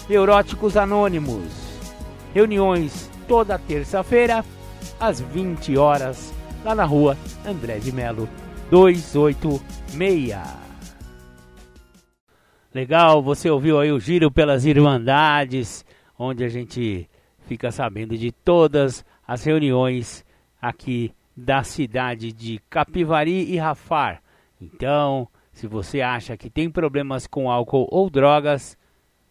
Neuróticos 0.08 0.76
Anônimos. 0.76 1.68
Reuniões 2.34 3.10
toda 3.26 3.58
terça-feira 3.58 4.44
às 5.00 5.20
20 5.20 5.76
horas 5.76 6.32
lá 6.64 6.74
na 6.74 6.84
rua 6.84 7.16
André 7.44 7.78
de 7.78 7.92
Melo 7.92 8.28
286. 8.70 10.67
Legal, 12.78 13.20
você 13.20 13.50
ouviu 13.50 13.80
aí 13.80 13.90
o 13.90 13.98
giro 13.98 14.30
pelas 14.30 14.64
Irmandades, 14.64 15.84
onde 16.16 16.44
a 16.44 16.48
gente 16.48 17.10
fica 17.40 17.72
sabendo 17.72 18.16
de 18.16 18.30
todas 18.30 19.04
as 19.26 19.42
reuniões 19.42 20.24
aqui 20.62 21.12
da 21.36 21.64
cidade 21.64 22.32
de 22.32 22.60
Capivari 22.70 23.52
e 23.52 23.56
Rafar. 23.56 24.22
Então, 24.62 25.26
se 25.52 25.66
você 25.66 26.00
acha 26.00 26.36
que 26.36 26.48
tem 26.48 26.70
problemas 26.70 27.26
com 27.26 27.50
álcool 27.50 27.88
ou 27.90 28.08
drogas, 28.08 28.78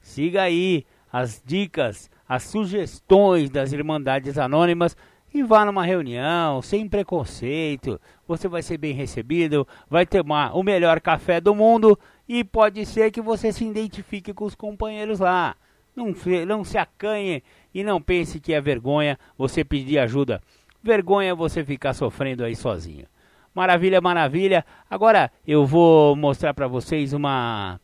siga 0.02 0.42
aí 0.42 0.84
as 1.10 1.42
dicas, 1.46 2.12
as 2.28 2.44
sugestões 2.44 3.50
das 3.50 3.72
Irmandades 3.72 4.38
Anônimas 4.38 4.94
e 5.34 5.42
vá 5.42 5.64
numa 5.64 5.86
reunião 5.86 6.62
sem 6.62 6.86
preconceito. 6.86 7.98
Você 8.28 8.50
vai 8.50 8.62
ser 8.62 8.78
bem 8.78 8.94
recebido, 8.94 9.66
vai 9.90 10.06
tomar 10.06 10.54
o 10.54 10.64
melhor 10.64 11.00
café 11.00 11.40
do 11.40 11.56
mundo 11.56 11.98
e 12.28 12.44
pode 12.44 12.86
ser 12.86 13.12
que 13.12 13.22
você 13.22 13.52
se 13.52 13.66
identifique 13.66 14.34
com 14.34 14.46
os 14.46 14.56
companheiros 14.56 15.20
lá. 15.20 15.56
Não, 15.96 16.14
não 16.46 16.64
se 16.64 16.78
acanhe 16.78 17.42
e 17.74 17.84
não 17.84 18.02
pense 18.02 18.40
que 18.40 18.54
é 18.54 18.62
vergonha 18.62 19.18
você 19.38 19.64
pedir 19.64 20.00
ajuda. 20.00 20.42
Vergonha 20.84 21.34
você 21.34 21.64
ficar 21.64 21.94
sofrendo 21.94 22.44
aí 22.44 22.56
sozinho. 22.56 23.06
Maravilha, 23.54 24.00
maravilha. 24.00 24.66
Agora 24.90 25.32
eu 25.48 25.66
vou 25.66 26.16
mostrar 26.16 26.54
para 26.54 26.68
vocês 26.68 27.14
uma, 27.14 27.80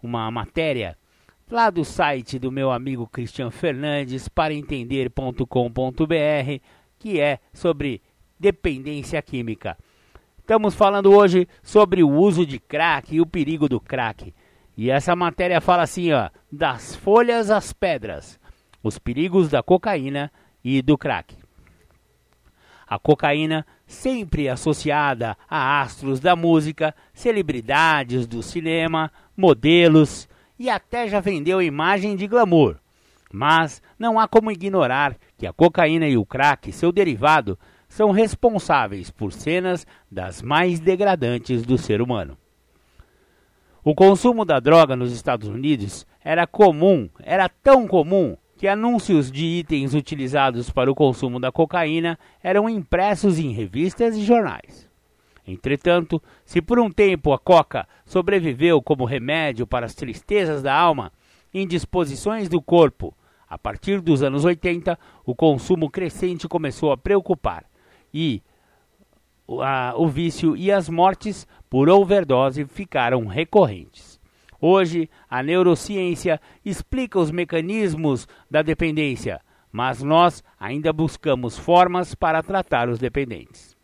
uma 0.00 0.30
matéria 0.30 0.96
lá 1.50 1.70
do 1.70 1.84
site 1.84 2.38
do 2.38 2.52
meu 2.52 2.70
amigo 2.70 3.08
Cristian 3.08 3.50
Fernandes 3.50 4.28
para 4.28 4.54
entender.com.br 4.54 5.44
que 6.98 7.20
é 7.20 7.38
sobre 7.52 8.02
dependência 8.38 9.20
química. 9.22 9.76
Estamos 10.46 10.76
falando 10.76 11.12
hoje 11.12 11.48
sobre 11.60 12.04
o 12.04 12.08
uso 12.08 12.46
de 12.46 12.60
crack 12.60 13.12
e 13.12 13.20
o 13.20 13.26
perigo 13.26 13.68
do 13.68 13.80
crack. 13.80 14.32
E 14.76 14.92
essa 14.92 15.16
matéria 15.16 15.60
fala 15.60 15.82
assim, 15.82 16.12
ó, 16.12 16.30
das 16.52 16.94
folhas 16.94 17.50
às 17.50 17.72
pedras, 17.72 18.38
os 18.80 18.96
perigos 18.96 19.48
da 19.48 19.60
cocaína 19.60 20.30
e 20.62 20.80
do 20.82 20.96
crack. 20.96 21.36
A 22.86 22.96
cocaína, 22.96 23.66
sempre 23.88 24.48
associada 24.48 25.36
a 25.50 25.80
astros 25.80 26.20
da 26.20 26.36
música, 26.36 26.94
celebridades 27.12 28.24
do 28.24 28.40
cinema, 28.40 29.10
modelos 29.36 30.28
e 30.56 30.70
até 30.70 31.08
já 31.08 31.18
vendeu 31.18 31.60
imagem 31.60 32.14
de 32.14 32.28
glamour. 32.28 32.76
Mas 33.32 33.82
não 33.98 34.16
há 34.16 34.28
como 34.28 34.52
ignorar 34.52 35.16
que 35.36 35.44
a 35.44 35.52
cocaína 35.52 36.06
e 36.06 36.16
o 36.16 36.24
crack, 36.24 36.70
seu 36.70 36.92
derivado, 36.92 37.58
são 37.96 38.10
responsáveis 38.10 39.10
por 39.10 39.32
cenas 39.32 39.86
das 40.10 40.42
mais 40.42 40.78
degradantes 40.78 41.62
do 41.62 41.78
ser 41.78 42.02
humano. 42.02 42.36
O 43.82 43.94
consumo 43.94 44.44
da 44.44 44.60
droga 44.60 44.94
nos 44.94 45.12
Estados 45.12 45.48
Unidos 45.48 46.06
era 46.22 46.46
comum, 46.46 47.08
era 47.22 47.48
tão 47.48 47.88
comum 47.88 48.36
que 48.58 48.68
anúncios 48.68 49.32
de 49.32 49.46
itens 49.46 49.94
utilizados 49.94 50.68
para 50.68 50.90
o 50.90 50.94
consumo 50.94 51.40
da 51.40 51.50
cocaína 51.50 52.18
eram 52.42 52.68
impressos 52.68 53.38
em 53.38 53.50
revistas 53.52 54.14
e 54.14 54.22
jornais. 54.22 54.86
Entretanto, 55.48 56.22
se 56.44 56.60
por 56.60 56.78
um 56.78 56.90
tempo 56.90 57.32
a 57.32 57.38
coca 57.38 57.88
sobreviveu 58.04 58.82
como 58.82 59.06
remédio 59.06 59.66
para 59.66 59.86
as 59.86 59.94
tristezas 59.94 60.62
da 60.62 60.74
alma, 60.74 61.10
indisposições 61.54 62.46
do 62.46 62.60
corpo, 62.60 63.16
a 63.48 63.56
partir 63.56 64.02
dos 64.02 64.22
anos 64.22 64.44
80, 64.44 64.98
o 65.24 65.34
consumo 65.34 65.88
crescente 65.88 66.46
começou 66.46 66.92
a 66.92 66.96
preocupar 66.98 67.64
e 68.12 68.42
a, 69.60 69.94
o 69.96 70.08
vício 70.08 70.56
e 70.56 70.70
as 70.72 70.88
mortes 70.88 71.46
por 71.70 71.88
overdose 71.88 72.64
ficaram 72.64 73.26
recorrentes. 73.26 74.20
Hoje, 74.60 75.08
a 75.28 75.42
neurociência 75.42 76.40
explica 76.64 77.18
os 77.18 77.30
mecanismos 77.30 78.26
da 78.50 78.62
dependência, 78.62 79.40
mas 79.70 80.02
nós 80.02 80.42
ainda 80.58 80.92
buscamos 80.92 81.58
formas 81.58 82.14
para 82.14 82.42
tratar 82.42 82.88
os 82.88 82.98
dependentes. 82.98 83.76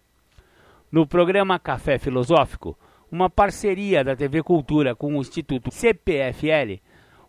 No 0.90 1.06
programa 1.06 1.58
Café 1.58 1.98
Filosófico, 1.98 2.76
uma 3.10 3.28
parceria 3.28 4.02
da 4.02 4.16
TV 4.16 4.42
Cultura 4.42 4.94
com 4.94 5.16
o 5.16 5.20
Instituto 5.20 5.70
CPFL, 5.70 6.80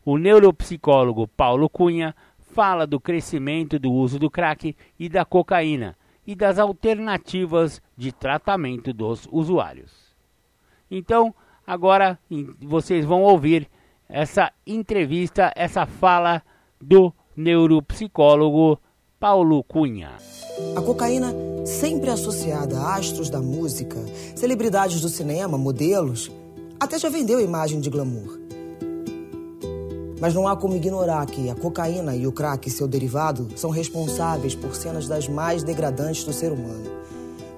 o 0.05 0.17
neuropsicólogo 0.17 1.27
Paulo 1.27 1.69
Cunha 1.69 2.15
fala 2.39 2.87
do 2.87 2.99
crescimento 2.99 3.77
do 3.77 3.91
uso 3.91 4.17
do 4.17 4.29
crack 4.29 4.75
e 4.97 5.09
da 5.09 5.25
cocaína 5.25 5.97
e 6.25 6.35
das 6.35 6.59
alternativas 6.59 7.81
de 7.97 8.11
tratamento 8.11 8.93
dos 8.93 9.27
usuários. 9.31 9.91
Então, 10.89 11.33
agora 11.65 12.19
vocês 12.61 13.05
vão 13.05 13.23
ouvir 13.23 13.69
essa 14.07 14.51
entrevista, 14.65 15.51
essa 15.55 15.85
fala 15.85 16.41
do 16.79 17.13
neuropsicólogo 17.35 18.79
Paulo 19.19 19.63
Cunha. 19.63 20.11
A 20.75 20.81
cocaína, 20.81 21.33
sempre 21.65 22.09
associada 22.09 22.77
a 22.77 22.95
astros 22.95 23.29
da 23.29 23.39
música, 23.39 23.97
celebridades 24.35 25.01
do 25.01 25.09
cinema, 25.09 25.57
modelos, 25.57 26.29
até 26.79 26.99
já 26.99 27.09
vendeu 27.09 27.39
imagem 27.39 27.79
de 27.79 27.89
glamour. 27.89 28.42
Mas 30.23 30.33
não 30.33 30.47
há 30.47 30.55
como 30.55 30.77
ignorar 30.77 31.25
que 31.25 31.49
a 31.49 31.53
cocaína 31.53 32.15
e 32.15 32.25
o 32.25 32.31
crack, 32.31 32.69
seu 32.69 32.87
derivado, 32.87 33.49
são 33.57 33.69
responsáveis 33.69 34.55
por 34.55 34.73
cenas 34.73 35.05
das 35.05 35.27
mais 35.27 35.63
degradantes 35.63 36.23
do 36.23 36.31
ser 36.31 36.49
humano. 36.49 36.89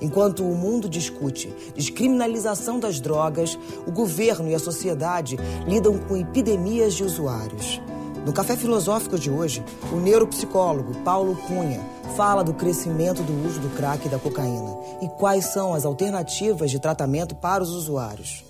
Enquanto 0.02 0.44
o 0.44 0.56
mundo 0.56 0.90
discute 0.90 1.54
descriminalização 1.76 2.80
das 2.80 3.00
drogas, 3.00 3.56
o 3.86 3.92
governo 3.92 4.50
e 4.50 4.56
a 4.56 4.60
sociedade 4.60 5.38
lidam 5.68 6.00
com 6.00 6.18
epidemias 6.18 6.96
de 6.96 7.04
usuários. 7.04 7.80
No 8.26 8.34
Café 8.34 8.58
Filosófico 8.58 9.20
de 9.20 9.30
hoje, 9.30 9.64
o 9.94 9.98
neuropsicólogo 9.98 11.04
Paulo 11.04 11.36
Cunha 11.48 11.82
fala 12.18 12.44
do 12.44 12.56
crescimento 12.56 13.22
do 13.22 13.48
uso 13.48 13.60
do 13.60 13.70
crack 13.76 14.08
e 14.08 14.10
da 14.10 14.18
cocaína 14.18 14.76
e 15.04 15.08
quais 15.20 15.54
são 15.54 15.76
as 15.76 15.86
alternativas 15.86 16.72
de 16.72 16.80
tratamento 16.80 17.36
para 17.36 17.62
os 17.62 17.70
usuários. 17.70 18.44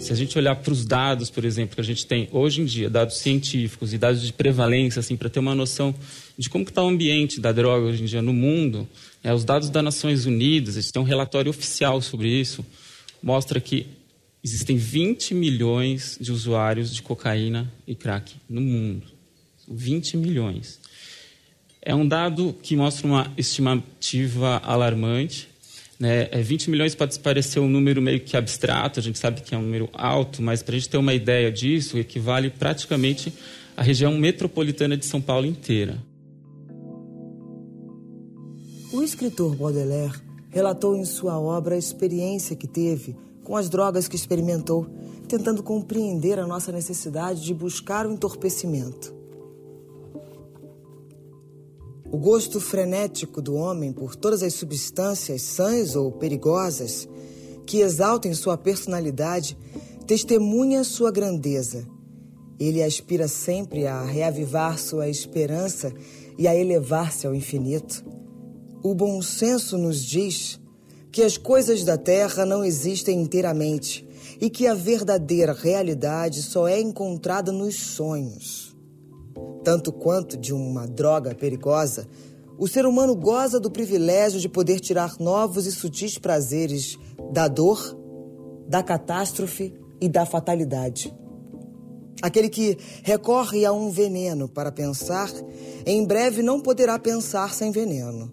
Se 0.00 0.14
a 0.14 0.16
gente 0.16 0.36
olhar 0.38 0.56
para 0.56 0.72
os 0.72 0.86
dados, 0.86 1.28
por 1.28 1.44
exemplo, 1.44 1.74
que 1.74 1.80
a 1.80 1.84
gente 1.84 2.06
tem 2.06 2.26
hoje 2.32 2.62
em 2.62 2.64
dia, 2.64 2.88
dados 2.88 3.18
científicos 3.18 3.92
e 3.92 3.98
dados 3.98 4.22
de 4.22 4.32
prevalência, 4.32 4.98
assim, 4.98 5.14
para 5.14 5.28
ter 5.28 5.38
uma 5.38 5.54
noção 5.54 5.94
de 6.38 6.48
como 6.48 6.64
está 6.64 6.82
o 6.82 6.88
ambiente 6.88 7.38
da 7.38 7.52
droga 7.52 7.84
hoje 7.84 8.02
em 8.02 8.06
dia 8.06 8.22
no 8.22 8.32
mundo, 8.32 8.88
é, 9.22 9.32
os 9.34 9.44
dados 9.44 9.68
das 9.68 9.84
Nações 9.84 10.24
Unidas, 10.24 10.76
gente 10.76 10.90
tem 10.90 11.02
um 11.02 11.04
relatório 11.04 11.50
oficial 11.50 12.00
sobre 12.00 12.28
isso, 12.28 12.64
mostra 13.22 13.60
que 13.60 13.86
existem 14.42 14.78
20 14.78 15.34
milhões 15.34 16.16
de 16.18 16.32
usuários 16.32 16.94
de 16.94 17.02
cocaína 17.02 17.70
e 17.86 17.94
crack 17.94 18.32
no 18.48 18.62
mundo. 18.62 19.06
20 19.68 20.16
milhões. 20.16 20.80
É 21.82 21.94
um 21.94 22.08
dado 22.08 22.56
que 22.62 22.74
mostra 22.74 23.06
uma 23.06 23.30
estimativa 23.36 24.62
alarmante. 24.64 25.49
Né? 26.00 26.24
20 26.24 26.66
é, 26.66 26.70
milhões 26.70 26.94
pode 26.94 27.18
parecer 27.18 27.60
um 27.60 27.68
número 27.68 28.00
meio 28.00 28.20
que 28.20 28.34
abstrato, 28.34 28.98
a 28.98 29.02
gente 29.02 29.18
sabe 29.18 29.42
que 29.42 29.54
é 29.54 29.58
um 29.58 29.62
número 29.62 29.86
alto, 29.92 30.40
mas 30.40 30.62
para 30.62 30.74
a 30.74 30.78
gente 30.78 30.88
ter 30.88 30.96
uma 30.96 31.12
ideia 31.12 31.52
disso, 31.52 31.98
equivale 31.98 32.48
praticamente 32.48 33.30
à 33.76 33.82
região 33.82 34.16
metropolitana 34.16 34.96
de 34.96 35.04
São 35.04 35.20
Paulo 35.20 35.44
inteira. 35.44 35.98
O 38.90 39.02
escritor 39.02 39.54
Baudelaire 39.54 40.18
relatou 40.48 40.96
em 40.96 41.04
sua 41.04 41.38
obra 41.38 41.74
a 41.74 41.78
experiência 41.78 42.56
que 42.56 42.66
teve 42.66 43.14
com 43.44 43.54
as 43.54 43.68
drogas 43.68 44.08
que 44.08 44.16
experimentou, 44.16 44.86
tentando 45.28 45.62
compreender 45.62 46.38
a 46.38 46.46
nossa 46.46 46.72
necessidade 46.72 47.44
de 47.44 47.52
buscar 47.52 48.06
o 48.06 48.12
entorpecimento. 48.12 49.19
O 52.12 52.18
gosto 52.18 52.60
frenético 52.60 53.40
do 53.40 53.54
homem 53.54 53.92
por 53.92 54.16
todas 54.16 54.42
as 54.42 54.54
substâncias 54.54 55.42
sãs 55.42 55.94
ou 55.94 56.10
perigosas 56.10 57.08
que 57.64 57.78
exaltem 57.80 58.34
sua 58.34 58.58
personalidade 58.58 59.56
testemunha 60.08 60.82
sua 60.82 61.12
grandeza. 61.12 61.86
Ele 62.58 62.82
aspira 62.82 63.28
sempre 63.28 63.86
a 63.86 64.02
reavivar 64.02 64.76
sua 64.76 65.08
esperança 65.08 65.92
e 66.36 66.48
a 66.48 66.54
elevar-se 66.54 67.28
ao 67.28 67.34
infinito. 67.34 68.04
O 68.82 68.92
bom 68.92 69.22
senso 69.22 69.78
nos 69.78 70.04
diz 70.04 70.58
que 71.12 71.22
as 71.22 71.36
coisas 71.36 71.84
da 71.84 71.96
terra 71.96 72.44
não 72.44 72.64
existem 72.64 73.20
inteiramente 73.20 74.04
e 74.40 74.50
que 74.50 74.66
a 74.66 74.74
verdadeira 74.74 75.52
realidade 75.52 76.42
só 76.42 76.66
é 76.66 76.80
encontrada 76.80 77.52
nos 77.52 77.76
sonhos. 77.76 78.69
Tanto 79.62 79.92
quanto 79.92 80.36
de 80.36 80.54
uma 80.54 80.86
droga 80.86 81.34
perigosa, 81.34 82.06
o 82.58 82.68
ser 82.68 82.84
humano 82.84 83.14
goza 83.14 83.58
do 83.58 83.70
privilégio 83.70 84.38
de 84.40 84.48
poder 84.48 84.80
tirar 84.80 85.16
novos 85.18 85.66
e 85.66 85.72
sutis 85.72 86.18
prazeres 86.18 86.98
da 87.32 87.48
dor, 87.48 87.96
da 88.68 88.82
catástrofe 88.82 89.74
e 90.00 90.08
da 90.08 90.26
fatalidade. 90.26 91.14
Aquele 92.22 92.50
que 92.50 92.76
recorre 93.02 93.64
a 93.64 93.72
um 93.72 93.90
veneno 93.90 94.46
para 94.46 94.70
pensar, 94.70 95.30
em 95.86 96.04
breve 96.04 96.42
não 96.42 96.60
poderá 96.60 96.98
pensar 96.98 97.54
sem 97.54 97.70
veneno. 97.70 98.30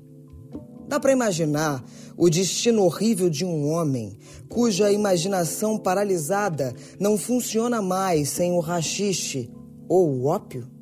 Dá 0.87 0.99
para 0.99 1.11
imaginar 1.11 1.83
o 2.17 2.29
destino 2.29 2.83
horrível 2.83 3.29
de 3.29 3.45
um 3.45 3.69
homem 3.69 4.17
cuja 4.49 4.91
imaginação 4.91 5.77
paralisada 5.77 6.73
não 6.99 7.17
funciona 7.17 7.81
mais 7.81 8.29
sem 8.29 8.51
o 8.51 8.59
rachixe 8.59 9.49
ou 9.87 10.09
o 10.09 10.25
ópio? 10.25 10.76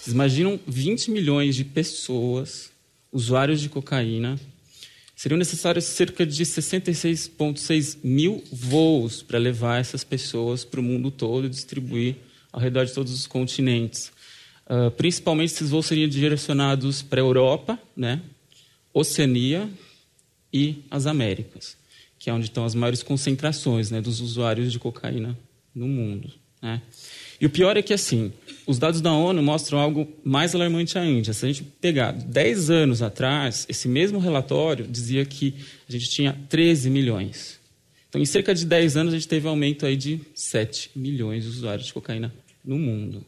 Vocês 0.00 0.14
imaginam 0.14 0.58
20 0.66 1.10
milhões 1.10 1.54
de 1.54 1.62
pessoas, 1.62 2.72
usuários 3.12 3.60
de 3.60 3.68
cocaína, 3.68 4.40
seriam 5.14 5.36
necessários 5.36 5.84
cerca 5.84 6.24
de 6.24 6.42
66,6 6.42 7.98
mil 8.02 8.42
voos 8.50 9.22
para 9.22 9.38
levar 9.38 9.78
essas 9.78 10.02
pessoas 10.02 10.64
para 10.64 10.80
o 10.80 10.82
mundo 10.82 11.10
todo 11.10 11.46
e 11.46 11.50
distribuir 11.50 12.16
ao 12.50 12.58
redor 12.58 12.86
de 12.86 12.94
todos 12.94 13.12
os 13.12 13.26
continentes. 13.26 14.10
Uh, 14.64 14.90
principalmente 14.92 15.52
esses 15.52 15.68
voos 15.68 15.84
seriam 15.84 16.08
direcionados 16.08 17.02
para 17.02 17.20
a 17.20 17.24
Europa, 17.24 17.78
né, 17.94 18.22
Oceania 18.94 19.68
e 20.50 20.82
as 20.90 21.04
Américas, 21.04 21.76
que 22.18 22.30
é 22.30 22.32
onde 22.32 22.46
estão 22.46 22.64
as 22.64 22.74
maiores 22.74 23.02
concentrações 23.02 23.90
né, 23.90 24.00
dos 24.00 24.22
usuários 24.22 24.72
de 24.72 24.78
cocaína 24.78 25.38
no 25.74 25.86
mundo. 25.86 26.32
Né? 26.62 26.80
E 27.38 27.44
o 27.44 27.50
pior 27.50 27.76
é 27.76 27.82
que, 27.82 27.92
assim, 27.92 28.32
os 28.66 28.78
dados 28.78 29.00
da 29.00 29.12
ONU 29.12 29.42
mostram 29.42 29.78
algo 29.78 30.08
mais 30.24 30.54
alarmante 30.54 30.98
ainda. 30.98 31.32
Se 31.32 31.44
a 31.44 31.48
gente 31.48 31.62
pegar 31.62 32.12
10 32.12 32.70
anos 32.70 33.02
atrás, 33.02 33.66
esse 33.68 33.88
mesmo 33.88 34.18
relatório 34.18 34.86
dizia 34.86 35.24
que 35.24 35.54
a 35.88 35.92
gente 35.92 36.08
tinha 36.08 36.38
13 36.48 36.90
milhões. 36.90 37.58
Então, 38.08 38.20
em 38.20 38.26
cerca 38.26 38.54
de 38.54 38.66
10 38.66 38.96
anos, 38.96 39.14
a 39.14 39.16
gente 39.16 39.28
teve 39.28 39.46
um 39.46 39.50
aumento 39.50 39.86
aí 39.86 39.96
de 39.96 40.20
7 40.34 40.90
milhões 40.96 41.44
de 41.44 41.50
usuários 41.50 41.86
de 41.86 41.92
cocaína 41.92 42.32
no 42.64 42.76
mundo. 42.76 43.24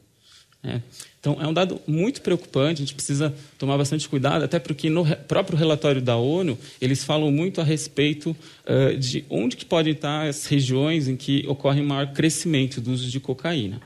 Né? 0.62 0.82
Então, 1.18 1.38
é 1.40 1.46
um 1.46 1.52
dado 1.52 1.80
muito 1.86 2.20
preocupante, 2.20 2.82
a 2.82 2.84
gente 2.84 2.94
precisa 2.94 3.34
tomar 3.58 3.78
bastante 3.78 4.08
cuidado, 4.08 4.44
até 4.44 4.58
porque 4.58 4.90
no 4.90 5.04
próprio 5.28 5.56
relatório 5.56 6.02
da 6.02 6.16
ONU, 6.16 6.58
eles 6.80 7.04
falam 7.04 7.30
muito 7.30 7.60
a 7.60 7.64
respeito 7.64 8.36
uh, 8.66 8.96
de 8.96 9.24
onde 9.28 9.56
que 9.56 9.64
podem 9.64 9.92
estar 9.92 10.28
as 10.28 10.46
regiões 10.46 11.08
em 11.08 11.16
que 11.16 11.44
ocorre 11.46 11.80
maior 11.80 12.12
crescimento 12.12 12.80
do 12.80 12.92
uso 12.92 13.08
de 13.08 13.20
cocaína. 13.20 13.80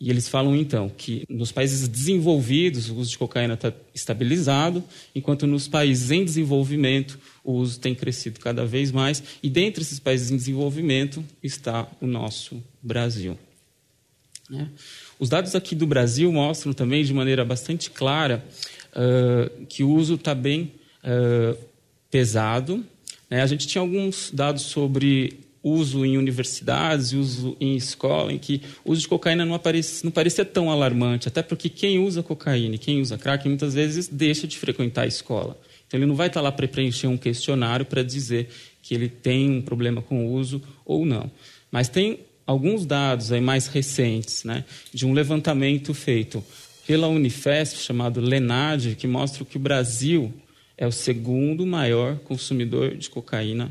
E 0.00 0.10
eles 0.10 0.28
falam, 0.28 0.54
então, 0.54 0.88
que 0.88 1.24
nos 1.28 1.50
países 1.50 1.88
desenvolvidos 1.88 2.88
o 2.88 2.94
uso 2.94 3.10
de 3.10 3.18
cocaína 3.18 3.54
está 3.54 3.72
estabilizado, 3.92 4.84
enquanto 5.12 5.44
nos 5.44 5.66
países 5.66 6.12
em 6.12 6.24
desenvolvimento 6.24 7.18
o 7.42 7.54
uso 7.54 7.80
tem 7.80 7.94
crescido 7.94 8.38
cada 8.38 8.64
vez 8.64 8.92
mais, 8.92 9.22
e 9.42 9.50
dentre 9.50 9.82
esses 9.82 9.98
países 9.98 10.30
em 10.30 10.36
desenvolvimento 10.36 11.24
está 11.42 11.88
o 12.00 12.06
nosso 12.06 12.62
Brasil. 12.80 13.36
Né? 14.48 14.68
Os 15.18 15.28
dados 15.28 15.54
aqui 15.56 15.74
do 15.74 15.86
Brasil 15.86 16.32
mostram 16.32 16.72
também, 16.72 17.04
de 17.04 17.12
maneira 17.12 17.44
bastante 17.44 17.90
clara, 17.90 18.44
uh, 18.92 19.66
que 19.66 19.82
o 19.82 19.90
uso 19.90 20.14
está 20.14 20.34
bem 20.34 20.72
uh, 21.02 21.58
pesado. 22.08 22.84
Né? 23.28 23.42
A 23.42 23.46
gente 23.46 23.66
tinha 23.66 23.82
alguns 23.82 24.30
dados 24.32 24.62
sobre 24.62 25.40
uso 25.62 26.04
em 26.04 26.16
universidades, 26.16 27.12
uso 27.12 27.56
em 27.60 27.76
escola, 27.76 28.32
em 28.32 28.38
que 28.38 28.62
o 28.84 28.92
uso 28.92 29.02
de 29.02 29.08
cocaína 29.08 29.44
não, 29.44 29.54
aparecia, 29.54 30.00
não 30.04 30.10
parecia 30.10 30.44
tão 30.44 30.70
alarmante, 30.70 31.28
até 31.28 31.42
porque 31.42 31.68
quem 31.68 31.98
usa 31.98 32.22
cocaína 32.22 32.76
e 32.76 32.78
quem 32.78 33.00
usa 33.00 33.18
crack 33.18 33.48
muitas 33.48 33.74
vezes 33.74 34.08
deixa 34.08 34.46
de 34.46 34.56
frequentar 34.56 35.02
a 35.02 35.06
escola. 35.06 35.58
Então 35.86 35.98
ele 35.98 36.06
não 36.06 36.14
vai 36.14 36.28
estar 36.28 36.40
lá 36.40 36.52
para 36.52 36.68
preencher 36.68 37.06
um 37.06 37.16
questionário 37.16 37.86
para 37.86 38.02
dizer 38.02 38.48
que 38.82 38.94
ele 38.94 39.08
tem 39.08 39.50
um 39.50 39.62
problema 39.62 40.02
com 40.02 40.26
o 40.26 40.32
uso 40.32 40.62
ou 40.84 41.04
não. 41.04 41.30
Mas 41.70 41.88
tem 41.88 42.20
alguns 42.46 42.86
dados 42.86 43.32
aí 43.32 43.40
mais 43.40 43.66
recentes, 43.66 44.44
né, 44.44 44.64
de 44.92 45.06
um 45.06 45.12
levantamento 45.12 45.92
feito 45.92 46.42
pela 46.86 47.08
Unifesp, 47.08 47.78
chamado 47.78 48.20
LENAD, 48.20 48.94
que 48.96 49.06
mostra 49.06 49.44
que 49.44 49.58
o 49.58 49.60
Brasil 49.60 50.32
é 50.76 50.86
o 50.86 50.92
segundo 50.92 51.66
maior 51.66 52.16
consumidor 52.20 52.96
de 52.96 53.10
cocaína 53.10 53.70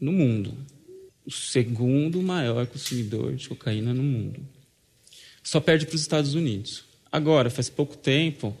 no 0.00 0.12
mundo. 0.12 0.54
O 1.26 1.30
segundo 1.30 2.22
maior 2.22 2.66
consumidor 2.66 3.34
de 3.34 3.48
cocaína 3.48 3.94
no 3.94 4.02
mundo. 4.02 4.40
Só 5.42 5.60
perde 5.60 5.86
para 5.86 5.94
os 5.94 6.00
Estados 6.00 6.34
Unidos. 6.34 6.84
Agora, 7.10 7.48
faz 7.48 7.68
pouco 7.68 7.96
tempo, 7.96 8.56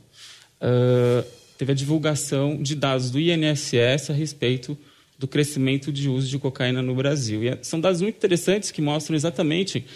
uh, 0.60 1.24
teve 1.58 1.72
a 1.72 1.74
divulgação 1.74 2.62
de 2.62 2.74
dados 2.74 3.10
do 3.10 3.20
INSS 3.20 4.10
a 4.10 4.12
respeito 4.12 4.78
do 5.18 5.28
crescimento 5.28 5.92
de 5.92 6.08
uso 6.08 6.28
de 6.28 6.38
cocaína 6.38 6.82
no 6.82 6.94
Brasil. 6.94 7.42
E 7.42 7.48
é, 7.48 7.58
são 7.62 7.80
dados 7.80 8.00
muito 8.00 8.16
interessantes 8.16 8.70
que 8.70 8.82
mostram 8.82 9.16
exatamente 9.16 9.86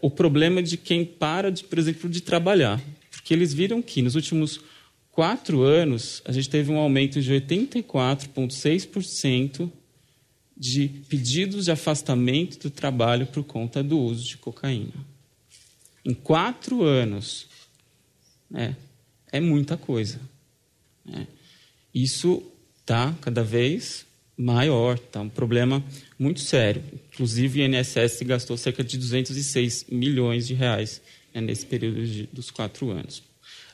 o 0.00 0.10
problema 0.10 0.62
de 0.62 0.76
quem 0.76 1.04
para, 1.04 1.50
de, 1.50 1.64
por 1.64 1.78
exemplo, 1.78 2.08
de 2.08 2.22
trabalhar. 2.22 2.80
Porque 3.10 3.34
eles 3.34 3.52
viram 3.52 3.82
que 3.82 4.02
nos 4.02 4.14
últimos 4.14 4.60
quatro 5.12 5.62
anos 5.62 6.20
a 6.24 6.32
gente 6.32 6.48
teve 6.48 6.72
um 6.72 6.78
aumento 6.78 7.20
de 7.20 7.32
84,6% 7.32 9.70
de 10.62 10.88
pedidos 11.08 11.64
de 11.64 11.72
afastamento 11.72 12.56
do 12.56 12.70
trabalho 12.70 13.26
por 13.26 13.42
conta 13.42 13.82
do 13.82 13.98
uso 13.98 14.24
de 14.24 14.36
cocaína. 14.36 14.92
Em 16.04 16.14
quatro 16.14 16.84
anos. 16.84 17.48
Né, 18.48 18.76
é 19.32 19.40
muita 19.40 19.76
coisa. 19.76 20.20
Né? 21.04 21.26
Isso 21.92 22.44
está 22.80 23.12
cada 23.20 23.42
vez 23.42 24.06
maior, 24.36 25.00
tá? 25.00 25.22
Um 25.22 25.28
problema 25.28 25.82
muito 26.16 26.38
sério. 26.38 26.80
Inclusive, 27.12 27.60
o 27.60 27.64
INSS 27.64 28.22
gastou 28.22 28.56
cerca 28.56 28.84
de 28.84 28.96
206 28.96 29.86
milhões 29.90 30.46
de 30.46 30.54
reais 30.54 31.02
né, 31.34 31.40
nesse 31.40 31.66
período 31.66 32.06
de, 32.06 32.28
dos 32.32 32.52
quatro 32.52 32.88
anos. 32.92 33.20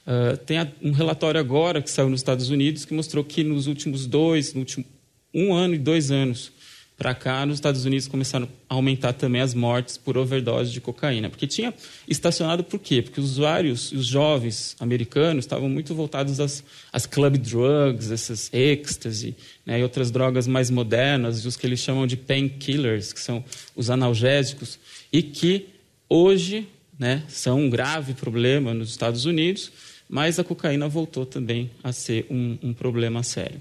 Uh, 0.07 0.39
tem 0.39 0.57
um 0.81 0.93
relatório 0.93 1.39
agora 1.39 1.83
que 1.83 1.91
saiu 1.91 2.09
nos 2.09 2.21
Estados 2.21 2.49
Unidos 2.49 2.87
que 2.87 2.95
mostrou 2.95 3.23
que 3.23 3.45
nos 3.45 3.67
últimos 3.67 4.07
dois, 4.07 4.55
no 4.55 4.61
último 4.61 4.87
um 5.35 5.53
ano 5.53 5.75
e 5.75 5.79
dois 5.79 6.11
anos, 6.11 6.51
para 6.99 7.15
cá, 7.15 7.47
nos 7.47 7.55
Estados 7.55 7.85
Unidos 7.85 8.09
começaram 8.09 8.49
a 8.69 8.75
aumentar 8.75 9.13
também 9.13 9.41
as 9.41 9.55
mortes 9.55 9.97
por 9.97 10.19
overdose 10.19 10.73
de 10.73 10.81
cocaína. 10.81 11.31
Porque 11.31 11.47
tinha 11.47 11.73
estacionado 12.09 12.65
por 12.65 12.81
quê? 12.81 13.01
Porque 13.01 13.21
os 13.21 13.31
usuários, 13.31 13.93
os 13.93 14.05
jovens 14.05 14.75
americanos, 14.81 15.45
estavam 15.45 15.69
muito 15.69 15.95
voltados 15.95 16.41
às, 16.41 16.65
às 16.93 17.07
club 17.07 17.37
drugs, 17.37 18.11
essas 18.11 18.51
ecstasy, 18.53 19.37
né, 19.65 19.79
e 19.79 19.83
outras 19.85 20.11
drogas 20.11 20.49
mais 20.49 20.71
modernas, 20.71 21.47
os 21.47 21.57
que 21.57 21.69
eles 21.69 21.79
chamam 21.79 22.05
de 22.05 22.17
painkillers, 22.17 23.13
que 23.13 23.21
são 23.21 23.45
os 23.77 23.91
analgésicos, 23.91 24.77
e 25.13 25.23
que 25.23 25.69
hoje 26.09 26.67
né, 26.99 27.23
são 27.29 27.61
um 27.61 27.71
grave 27.71 28.13
problema 28.13 28.75
nos 28.75 28.91
Estados 28.91 29.25
Unidos, 29.25 29.71
mas 30.09 30.41
a 30.41 30.43
cocaína 30.43 30.89
voltou 30.89 31.25
também 31.25 31.71
a 31.85 31.93
ser 31.93 32.27
um, 32.29 32.59
um 32.61 32.73
problema 32.73 33.23
sério. 33.23 33.61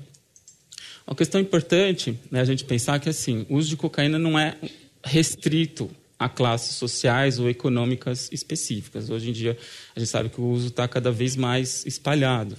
Uma 1.07 1.15
questão 1.15 1.39
importante 1.39 2.19
né, 2.29 2.41
a 2.41 2.45
gente 2.45 2.65
pensar 2.65 2.99
que 2.99 3.07
assim, 3.07 3.45
o 3.49 3.55
uso 3.55 3.69
de 3.69 3.77
cocaína 3.77 4.19
não 4.19 4.37
é 4.37 4.57
restrito 5.01 5.89
a 6.19 6.27
classes 6.27 6.75
sociais 6.75 7.39
ou 7.39 7.49
econômicas 7.49 8.29
específicas. 8.31 9.09
Hoje 9.09 9.29
em 9.29 9.33
dia, 9.33 9.57
a 9.95 9.99
gente 9.99 10.09
sabe 10.09 10.27
que 10.29 10.41
o 10.41 10.45
uso 10.45 10.67
está 10.67 10.85
cada 10.85 11.09
vez 11.09 11.37
mais 11.37 11.85
espalhado. 11.85 12.57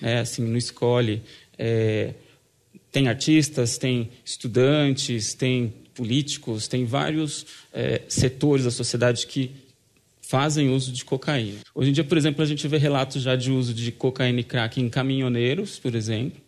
Né? 0.00 0.20
Assim, 0.20 0.42
não 0.42 0.56
escolhe. 0.56 1.22
É, 1.58 2.14
tem 2.90 3.08
artistas, 3.08 3.76
tem 3.76 4.10
estudantes, 4.24 5.34
tem 5.34 5.74
políticos, 5.94 6.68
tem 6.68 6.86
vários 6.86 7.44
é, 7.72 8.00
setores 8.08 8.64
da 8.64 8.70
sociedade 8.70 9.26
que 9.26 9.50
fazem 10.22 10.70
uso 10.70 10.92
de 10.92 11.04
cocaína. 11.04 11.58
Hoje 11.74 11.90
em 11.90 11.92
dia, 11.92 12.04
por 12.04 12.16
exemplo, 12.16 12.42
a 12.42 12.46
gente 12.46 12.66
vê 12.66 12.78
relatos 12.78 13.20
já 13.20 13.36
de 13.36 13.50
uso 13.50 13.74
de 13.74 13.92
cocaína 13.92 14.40
e 14.40 14.44
crack 14.44 14.80
em 14.80 14.88
caminhoneiros, 14.88 15.78
por 15.78 15.94
exemplo, 15.94 16.40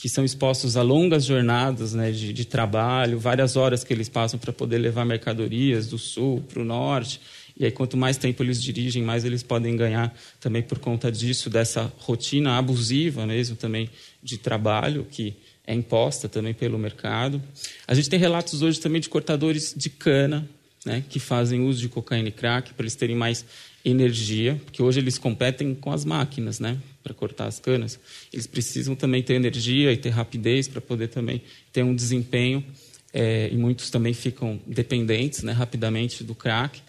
que 0.00 0.08
são 0.08 0.24
expostos 0.24 0.78
a 0.78 0.82
longas 0.82 1.26
jornadas 1.26 1.92
né, 1.92 2.10
de, 2.10 2.32
de 2.32 2.46
trabalho, 2.46 3.18
várias 3.18 3.54
horas 3.54 3.84
que 3.84 3.92
eles 3.92 4.08
passam 4.08 4.40
para 4.40 4.50
poder 4.50 4.78
levar 4.78 5.04
mercadorias 5.04 5.88
do 5.88 5.98
sul 5.98 6.42
para 6.48 6.62
o 6.62 6.64
norte. 6.64 7.20
E 7.54 7.66
aí, 7.66 7.70
quanto 7.70 7.98
mais 7.98 8.16
tempo 8.16 8.42
eles 8.42 8.62
dirigem, 8.62 9.02
mais 9.02 9.26
eles 9.26 9.42
podem 9.42 9.76
ganhar 9.76 10.16
também 10.40 10.62
por 10.62 10.78
conta 10.78 11.12
disso, 11.12 11.50
dessa 11.50 11.92
rotina 11.98 12.56
abusiva 12.56 13.26
mesmo 13.26 13.56
também 13.56 13.90
de 14.22 14.38
trabalho, 14.38 15.06
que 15.10 15.34
é 15.66 15.74
imposta 15.74 16.30
também 16.30 16.54
pelo 16.54 16.78
mercado. 16.78 17.42
A 17.86 17.92
gente 17.92 18.08
tem 18.08 18.18
relatos 18.18 18.62
hoje 18.62 18.80
também 18.80 19.02
de 19.02 19.08
cortadores 19.10 19.74
de 19.76 19.90
cana, 19.90 20.48
né, 20.82 21.04
que 21.10 21.20
fazem 21.20 21.60
uso 21.60 21.78
de 21.78 21.90
cocaína 21.90 22.28
e 22.28 22.32
crack 22.32 22.72
para 22.72 22.84
eles 22.84 22.94
terem 22.94 23.14
mais 23.14 23.44
energia, 23.84 24.58
porque 24.64 24.82
hoje 24.82 24.98
eles 24.98 25.18
competem 25.18 25.74
com 25.74 25.92
as 25.92 26.06
máquinas, 26.06 26.58
né? 26.58 26.78
Para 27.02 27.14
cortar 27.14 27.46
as 27.46 27.58
canas, 27.58 27.98
eles 28.32 28.46
precisam 28.46 28.94
também 28.94 29.22
ter 29.22 29.34
energia 29.34 29.92
e 29.92 29.96
ter 29.96 30.10
rapidez 30.10 30.68
para 30.68 30.80
poder 30.80 31.08
também 31.08 31.42
ter 31.72 31.82
um 31.82 31.94
desempenho. 31.94 32.64
É, 33.12 33.48
e 33.50 33.56
muitos 33.56 33.90
também 33.90 34.12
ficam 34.14 34.60
dependentes 34.66 35.42
né, 35.42 35.52
rapidamente 35.52 36.22
do 36.22 36.34
crack. 36.34 36.80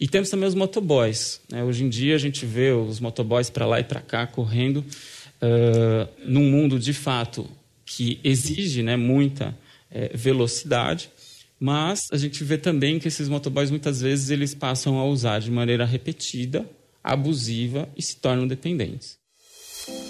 E 0.00 0.08
temos 0.08 0.30
também 0.30 0.48
os 0.48 0.54
motoboys. 0.54 1.40
Né? 1.50 1.62
Hoje 1.62 1.84
em 1.84 1.88
dia 1.88 2.14
a 2.14 2.18
gente 2.18 2.46
vê 2.46 2.72
os 2.72 3.00
motoboys 3.00 3.50
para 3.50 3.66
lá 3.66 3.80
e 3.80 3.84
para 3.84 4.00
cá 4.00 4.26
correndo 4.26 4.78
uh, 4.78 6.08
num 6.24 6.50
mundo 6.50 6.78
de 6.78 6.92
fato 6.92 7.48
que 7.84 8.20
exige 8.22 8.82
né, 8.82 8.96
muita 8.96 9.56
é, 9.90 10.10
velocidade, 10.14 11.10
mas 11.58 12.06
a 12.12 12.16
gente 12.16 12.44
vê 12.44 12.58
também 12.58 12.98
que 12.98 13.08
esses 13.08 13.28
motoboys 13.28 13.70
muitas 13.70 14.00
vezes 14.00 14.30
eles 14.30 14.54
passam 14.54 14.98
a 14.98 15.04
usar 15.04 15.40
de 15.40 15.50
maneira 15.50 15.84
repetida, 15.84 16.68
abusiva 17.02 17.88
e 17.96 18.02
se 18.02 18.16
tornam 18.16 18.46
dependentes. 18.46 19.17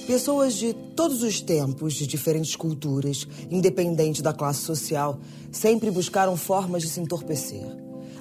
Pessoas 0.07 0.55
de 0.55 0.73
todos 0.73 1.23
os 1.23 1.41
tempos, 1.41 1.93
de 1.95 2.07
diferentes 2.07 2.57
culturas, 2.57 3.29
independente 3.51 4.23
da 4.23 4.33
classe 4.33 4.61
social, 4.61 5.19
sempre 5.53 5.91
buscaram 5.91 6.37
formas 6.37 6.83
de 6.83 6.89
se 6.89 7.01
entorpecer. 7.01 7.67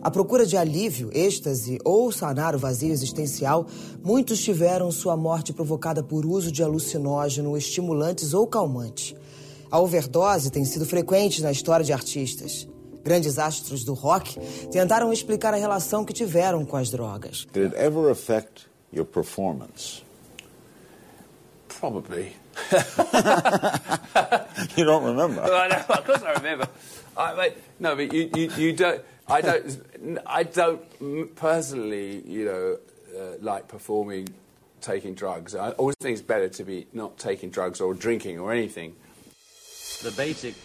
À 0.02 0.12
procura 0.12 0.46
de 0.46 0.56
alívio, 0.56 1.10
êxtase 1.14 1.80
ou 1.84 2.12
sanar 2.12 2.56
o 2.56 2.60
vazio 2.60 2.92
existencial, 2.92 3.66
muitos 4.04 4.44
tiveram 4.44 4.92
sua 4.92 5.18
morte 5.18 5.54
provocada 5.54 6.04
por 6.04 6.26
uso 6.26 6.52
de 6.52 6.62
alucinógeno, 6.62 7.58
estimulantes 7.58 8.34
ou 8.34 8.46
calmantes. 8.46 9.16
A 9.72 9.80
overdose 9.80 10.50
tem 10.50 10.64
sido 10.66 10.86
frequente 10.86 11.42
na 11.42 11.52
história 11.52 11.86
de 11.86 11.92
artistas. 11.92 12.68
Grandes 13.04 13.40
astros 13.40 13.84
do 13.84 13.94
rock 13.94 14.40
tentaram 14.72 15.12
explicar 15.12 15.54
a 15.54 15.58
relação 15.58 16.04
que 16.04 16.14
tiveram 16.14 16.66
com 16.66 16.76
as 16.76 16.90
drogas. 16.90 17.48
Did 17.54 17.74
it 17.74 17.76
ever 17.78 18.12
affect 18.12 18.68
your 18.94 19.06
performance? 19.06 20.07
Probably. 21.80 22.34
you 24.76 24.84
don't 24.84 25.04
remember. 25.04 25.44
I 25.44 25.68
know, 25.68 25.84
of 25.90 26.06
course 26.06 26.24
I 26.24 26.34
remember. 26.34 26.68
I, 27.16 27.36
mate, 27.36 27.54
no, 27.80 27.96
but 27.96 28.12
you, 28.12 28.32
you, 28.36 28.52
you 28.58 28.74
don't. 28.74 29.04
I 29.28 29.42
don't. 29.42 30.18
I 30.26 30.42
don't 30.42 31.36
personally, 31.36 32.24
you 32.26 32.46
know, 32.46 32.78
uh, 33.16 33.38
like 33.42 33.68
performing, 33.68 34.28
taking 34.82 35.14
drugs. 35.14 35.54
I 35.54 35.70
always 35.72 35.96
think 36.00 36.14
it's 36.14 36.22
better 36.24 36.50
to 36.50 36.64
be 36.64 36.88
not 36.94 37.20
taking 37.20 37.52
drugs 37.52 37.80
or 37.80 37.94
drinking 37.94 38.40
or 38.40 38.52
anything. 38.52 38.96
The 40.02 40.12
basic 40.18 40.56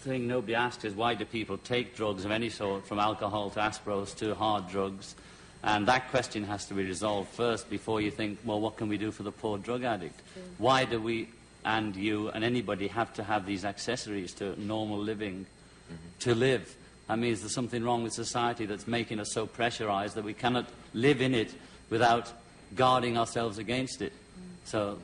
thing 0.00 0.26
nobody 0.26 0.56
asks 0.56 0.84
is 0.84 0.94
why 0.94 1.14
do 1.14 1.24
people 1.24 1.58
take 1.58 1.94
drugs 1.94 2.24
of 2.24 2.32
any 2.32 2.48
sort, 2.48 2.84
from 2.88 2.98
alcohol 2.98 3.50
to 3.50 3.60
aspiros 3.60 4.16
to 4.16 4.34
hard 4.34 4.68
drugs? 4.68 5.14
And 5.62 5.86
that 5.88 6.10
question 6.10 6.44
has 6.44 6.66
to 6.66 6.74
be 6.74 6.84
resolved 6.84 7.30
first 7.30 7.68
before 7.68 8.00
you 8.00 8.10
think, 8.10 8.38
well, 8.44 8.60
what 8.60 8.76
can 8.76 8.88
we 8.88 8.98
do 8.98 9.10
for 9.10 9.22
the 9.22 9.32
poor 9.32 9.58
drug 9.58 9.82
addict? 9.84 10.20
Why 10.58 10.84
do 10.84 11.00
we 11.00 11.28
and 11.64 11.96
you 11.96 12.28
and 12.30 12.44
anybody 12.44 12.86
have 12.86 13.12
to 13.14 13.24
have 13.24 13.44
these 13.44 13.64
accessories 13.64 14.32
to 14.34 14.58
normal 14.60 14.98
living 14.98 15.46
mm-hmm. 15.86 15.94
to 16.20 16.34
live? 16.34 16.76
I 17.08 17.16
mean, 17.16 17.32
is 17.32 17.40
there 17.40 17.50
something 17.50 17.84
wrong 17.84 18.02
with 18.02 18.12
society 18.12 18.66
that's 18.66 18.86
making 18.86 19.20
us 19.20 19.32
so 19.32 19.46
pressurized 19.46 20.14
that 20.16 20.24
we 20.24 20.34
cannot 20.34 20.66
live 20.94 21.20
in 21.20 21.34
it 21.34 21.52
without 21.90 22.32
guarding 22.74 23.16
ourselves 23.16 23.58
against 23.58 24.02
it? 24.02 24.12
Mm. 24.12 24.68
So 24.68 24.98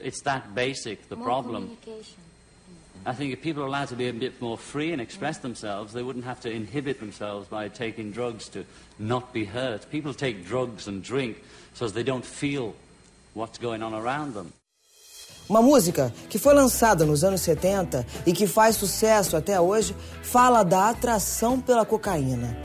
it's 0.00 0.22
that 0.22 0.54
basic, 0.54 1.08
the 1.08 1.16
More 1.16 1.26
problem. 1.26 1.76
communication. 1.78 2.23
I 3.06 3.12
think 3.12 3.34
if 3.34 3.42
people 3.42 3.62
are 3.62 3.66
allowed 3.66 3.88
to 3.88 3.96
be 3.96 4.08
a 4.08 4.12
bit 4.14 4.40
more 4.40 4.56
free 4.56 4.92
and 4.92 5.00
express 5.00 5.38
themselves, 5.38 5.92
they 5.92 6.02
wouldn't 6.02 6.24
have 6.24 6.40
to 6.40 6.50
inhibit 6.50 7.00
themselves 7.00 7.46
by 7.48 7.68
taking 7.68 8.10
drugs 8.12 8.48
to 8.50 8.64
not 8.98 9.30
be 9.34 9.44
hurt. 9.44 9.90
People 9.90 10.14
take 10.14 10.46
drugs 10.46 10.88
and 10.88 11.02
drink 11.02 11.42
so 11.74 11.86
they 11.86 12.02
don't 12.02 12.24
feel 12.24 12.74
what's 13.34 13.58
going 13.58 13.82
on 13.82 13.92
around 13.92 14.32
them. 14.32 14.52
Uma 15.46 15.60
música 15.60 16.10
que 16.30 16.38
foi 16.38 16.54
lançada 16.54 17.04
nos 17.04 17.22
anos 17.22 17.42
70 17.42 18.06
e 18.26 18.32
que 18.32 18.46
faz 18.46 18.76
sucesso 18.76 19.36
até 19.36 19.60
hoje 19.60 19.94
fala 20.22 20.62
da 20.62 20.88
atração 20.88 21.60
pela 21.60 21.84
cocaína. 21.84 22.56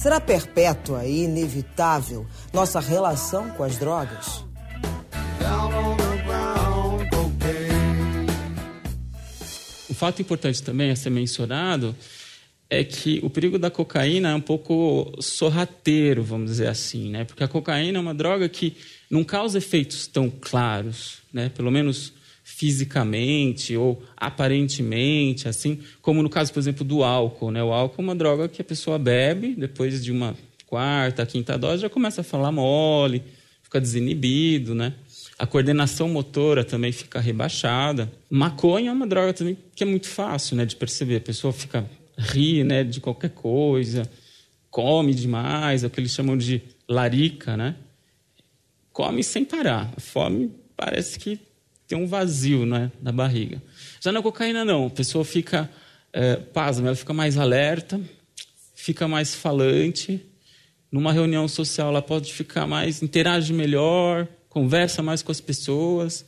Será 0.00 0.18
perpétua 0.18 1.04
e 1.04 1.24
inevitável 1.24 2.26
nossa 2.54 2.80
relação 2.80 3.50
com 3.50 3.62
as 3.62 3.76
drogas? 3.76 4.42
Um 9.90 9.92
fato 9.92 10.22
importante 10.22 10.62
também 10.62 10.90
a 10.90 10.96
ser 10.96 11.10
mencionado 11.10 11.94
é 12.70 12.82
que 12.82 13.20
o 13.22 13.28
perigo 13.28 13.58
da 13.58 13.70
cocaína 13.70 14.30
é 14.30 14.34
um 14.34 14.40
pouco 14.40 15.12
sorrateiro, 15.20 16.24
vamos 16.24 16.52
dizer 16.52 16.68
assim, 16.68 17.10
né? 17.10 17.24
Porque 17.24 17.44
a 17.44 17.48
cocaína 17.48 17.98
é 17.98 18.00
uma 18.00 18.14
droga 18.14 18.48
que 18.48 18.78
não 19.10 19.22
causa 19.22 19.58
efeitos 19.58 20.06
tão 20.06 20.30
claros, 20.30 21.18
né? 21.30 21.50
Pelo 21.50 21.70
menos 21.70 22.14
fisicamente 22.56 23.76
ou 23.76 24.02
aparentemente, 24.16 25.48
assim, 25.48 25.78
como 26.02 26.20
no 26.20 26.28
caso, 26.28 26.52
por 26.52 26.58
exemplo, 26.58 26.84
do 26.84 27.04
álcool, 27.04 27.50
né? 27.52 27.62
O 27.62 27.72
álcool 27.72 28.02
é 28.02 28.04
uma 28.04 28.14
droga 28.14 28.48
que 28.48 28.60
a 28.60 28.64
pessoa 28.64 28.98
bebe 28.98 29.54
depois 29.54 30.02
de 30.04 30.10
uma 30.10 30.36
quarta, 30.66 31.24
quinta 31.24 31.56
dose 31.56 31.82
já 31.82 31.88
começa 31.88 32.20
a 32.22 32.24
falar 32.24 32.50
mole, 32.50 33.22
fica 33.62 33.80
desinibido, 33.80 34.74
né? 34.74 34.94
A 35.38 35.46
coordenação 35.46 36.08
motora 36.08 36.64
também 36.64 36.90
fica 36.92 37.20
rebaixada. 37.20 38.10
Maconha 38.28 38.90
é 38.90 38.92
uma 38.92 39.06
droga 39.06 39.32
também 39.32 39.56
que 39.74 39.84
é 39.84 39.86
muito 39.86 40.08
fácil, 40.08 40.56
né, 40.56 40.66
de 40.66 40.74
perceber. 40.74 41.16
A 41.16 41.20
pessoa 41.20 41.52
fica 41.52 41.88
ri, 42.18 42.64
né, 42.64 42.82
de 42.82 43.00
qualquer 43.00 43.30
coisa, 43.30 44.02
come 44.70 45.14
demais, 45.14 45.84
é 45.84 45.86
o 45.86 45.90
que 45.90 46.00
eles 46.00 46.10
chamam 46.10 46.36
de 46.36 46.60
larica, 46.88 47.56
né? 47.56 47.76
Come 48.92 49.22
sem 49.22 49.44
parar. 49.44 49.92
A 49.96 50.00
fome 50.00 50.50
parece 50.76 51.18
que 51.18 51.38
tem 51.90 51.98
um 51.98 52.06
vazio, 52.06 52.64
né, 52.64 52.92
na 53.02 53.10
barriga. 53.10 53.60
Já 54.00 54.12
na 54.12 54.22
cocaína 54.22 54.64
não, 54.64 54.86
a 54.86 54.90
pessoa 54.90 55.24
fica 55.24 55.68
é, 56.12 56.36
pasma, 56.36 56.86
ela 56.86 56.94
fica 56.94 57.12
mais 57.12 57.36
alerta, 57.36 58.00
fica 58.76 59.08
mais 59.08 59.34
falante. 59.34 60.24
Numa 60.92 61.12
reunião 61.12 61.48
social 61.48 61.88
ela 61.88 62.00
pode 62.00 62.32
ficar 62.32 62.64
mais 62.64 63.02
interage 63.02 63.52
melhor, 63.52 64.28
conversa 64.48 65.02
mais 65.02 65.20
com 65.20 65.32
as 65.32 65.40
pessoas. 65.40 66.24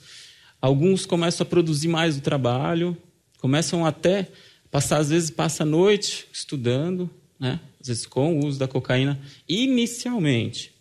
Alguns 0.60 1.06
começam 1.06 1.46
a 1.46 1.48
produzir 1.48 1.86
mais 1.86 2.16
o 2.16 2.20
trabalho, 2.20 2.96
começam 3.38 3.86
até 3.86 4.26
passar 4.68 4.96
às 4.96 5.10
vezes 5.10 5.30
passa 5.30 5.62
a 5.62 5.66
noite 5.66 6.26
estudando, 6.32 7.08
né? 7.38 7.60
Às 7.80 7.86
vezes 7.86 8.04
com 8.04 8.36
o 8.36 8.46
uso 8.46 8.58
da 8.58 8.66
cocaína 8.66 9.16
inicialmente, 9.48 10.74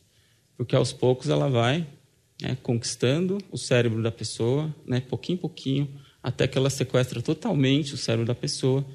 porque 0.57 0.75
aos 0.75 0.91
poucos 0.91 1.29
ela 1.29 1.47
vai 1.47 1.85
né, 2.41 2.57
conquistando 2.61 3.38
o 3.51 3.57
cérebro 3.57 4.01
da 4.01 4.11
pessoa, 4.11 4.73
né, 4.85 4.99
pouquinho 4.99 5.38
em 5.38 5.41
pouquinho, 5.41 6.01
até 6.22 6.47
que 6.47 6.57
ela 6.57 6.69
sequestra 6.69 7.22
totalmente 7.22 7.93
o 7.93 7.97
cérebro 7.97 8.26
da 8.26 8.35
pessoa 8.35 8.85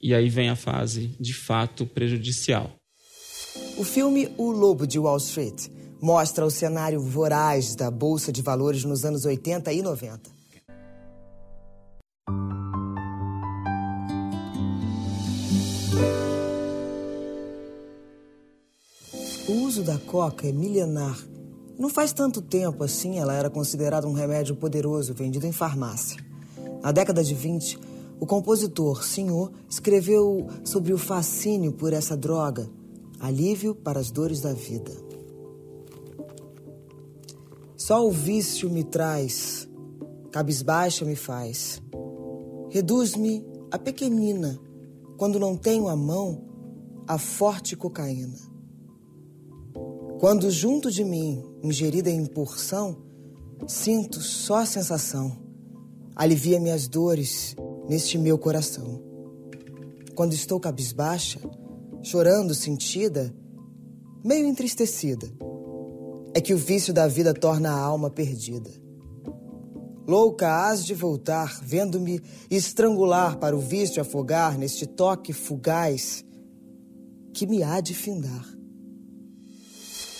e 0.00 0.14
aí 0.14 0.28
vem 0.28 0.48
a 0.48 0.56
fase 0.56 1.08
de 1.18 1.34
fato 1.34 1.84
prejudicial. 1.86 2.72
O 3.76 3.84
filme 3.84 4.28
O 4.36 4.50
Lobo 4.50 4.86
de 4.86 4.98
Wall 4.98 5.16
Street 5.18 5.68
mostra 6.00 6.46
o 6.46 6.50
cenário 6.50 7.00
voraz 7.00 7.74
da 7.74 7.90
Bolsa 7.90 8.32
de 8.32 8.42
Valores 8.42 8.84
nos 8.84 9.04
anos 9.04 9.24
80 9.24 9.72
e 9.72 9.82
90. 9.82 10.38
O 19.48 19.52
uso 19.64 19.82
da 19.82 19.98
coca 19.98 20.46
é 20.46 20.52
milenar. 20.52 21.18
Não 21.78 21.88
faz 21.88 22.12
tanto 22.12 22.42
tempo 22.42 22.82
assim 22.82 23.18
ela 23.18 23.32
era 23.32 23.48
considerada 23.48 24.08
um 24.08 24.12
remédio 24.12 24.56
poderoso 24.56 25.14
vendido 25.14 25.46
em 25.46 25.52
farmácia. 25.52 26.20
Na 26.82 26.90
década 26.90 27.22
de 27.22 27.34
20, 27.34 27.78
o 28.18 28.26
compositor 28.26 29.04
Senhor 29.04 29.52
escreveu 29.68 30.48
sobre 30.64 30.92
o 30.92 30.98
fascínio 30.98 31.72
por 31.72 31.92
essa 31.92 32.16
droga, 32.16 32.68
alívio 33.20 33.76
para 33.76 34.00
as 34.00 34.10
dores 34.10 34.40
da 34.40 34.52
vida. 34.52 34.90
Só 37.76 38.04
o 38.04 38.10
vício 38.10 38.68
me 38.68 38.82
traz, 38.82 39.68
cabisbaixa 40.32 41.04
me 41.04 41.14
faz. 41.14 41.80
Reduz-me 42.70 43.46
a 43.70 43.78
pequenina, 43.78 44.58
quando 45.16 45.38
não 45.38 45.56
tenho 45.56 45.88
a 45.88 45.94
mão 45.94 46.42
a 47.06 47.18
forte 47.18 47.76
cocaína. 47.76 48.47
Quando 50.18 50.50
junto 50.50 50.90
de 50.90 51.04
mim, 51.04 51.44
ingerida 51.62 52.10
em 52.10 52.26
porção, 52.26 52.96
sinto 53.68 54.20
só 54.20 54.56
a 54.56 54.66
sensação, 54.66 55.38
alivia 56.16 56.58
minhas 56.58 56.88
dores 56.88 57.54
neste 57.88 58.18
meu 58.18 58.36
coração. 58.36 59.00
Quando 60.16 60.32
estou 60.32 60.58
cabisbaixa, 60.58 61.38
chorando 62.02 62.52
sentida, 62.52 63.32
meio 64.24 64.44
entristecida, 64.48 65.32
é 66.34 66.40
que 66.40 66.52
o 66.52 66.58
vício 66.58 66.92
da 66.92 67.06
vida 67.06 67.32
torna 67.32 67.70
a 67.70 67.78
alma 67.78 68.10
perdida. 68.10 68.70
Louca 70.04 70.48
hás 70.50 70.84
de 70.84 70.94
voltar, 70.94 71.60
vendo-me 71.62 72.20
estrangular 72.50 73.38
para 73.38 73.56
o 73.56 73.60
vício 73.60 74.02
afogar 74.02 74.58
neste 74.58 74.84
toque 74.84 75.32
fugaz 75.32 76.24
que 77.32 77.46
me 77.46 77.62
há 77.62 77.80
de 77.80 77.94
findar. 77.94 78.57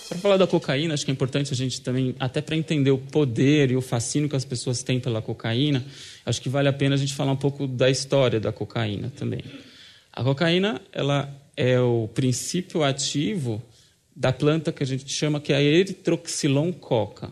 Para 0.08 0.18
falar 0.18 0.36
da 0.38 0.46
cocaína, 0.46 0.94
acho 0.94 1.04
que 1.04 1.10
é 1.10 1.12
importante 1.12 1.52
a 1.52 1.56
gente 1.56 1.82
também, 1.82 2.14
até 2.18 2.40
para 2.40 2.56
entender 2.56 2.90
o 2.90 2.96
poder 2.96 3.70
e 3.70 3.76
o 3.76 3.82
fascínio 3.82 4.26
que 4.26 4.36
as 4.36 4.44
pessoas 4.44 4.82
têm 4.82 4.98
pela 4.98 5.20
cocaína, 5.20 5.84
acho 6.24 6.40
que 6.40 6.48
vale 6.48 6.66
a 6.66 6.72
pena 6.72 6.94
a 6.94 6.98
gente 6.98 7.14
falar 7.14 7.32
um 7.32 7.36
pouco 7.36 7.66
da 7.66 7.90
história 7.90 8.40
da 8.40 8.50
cocaína 8.50 9.12
também. 9.14 9.42
A 10.10 10.24
cocaína, 10.24 10.80
ela 10.92 11.30
é 11.54 11.78
o 11.78 12.08
princípio 12.14 12.82
ativo 12.82 13.62
da 14.16 14.32
planta 14.32 14.72
que 14.72 14.82
a 14.82 14.86
gente 14.86 15.12
chama 15.12 15.40
que 15.40 15.52
é 15.52 15.56
a 15.56 15.62
eritroxilon 15.62 16.72
coca, 16.72 17.30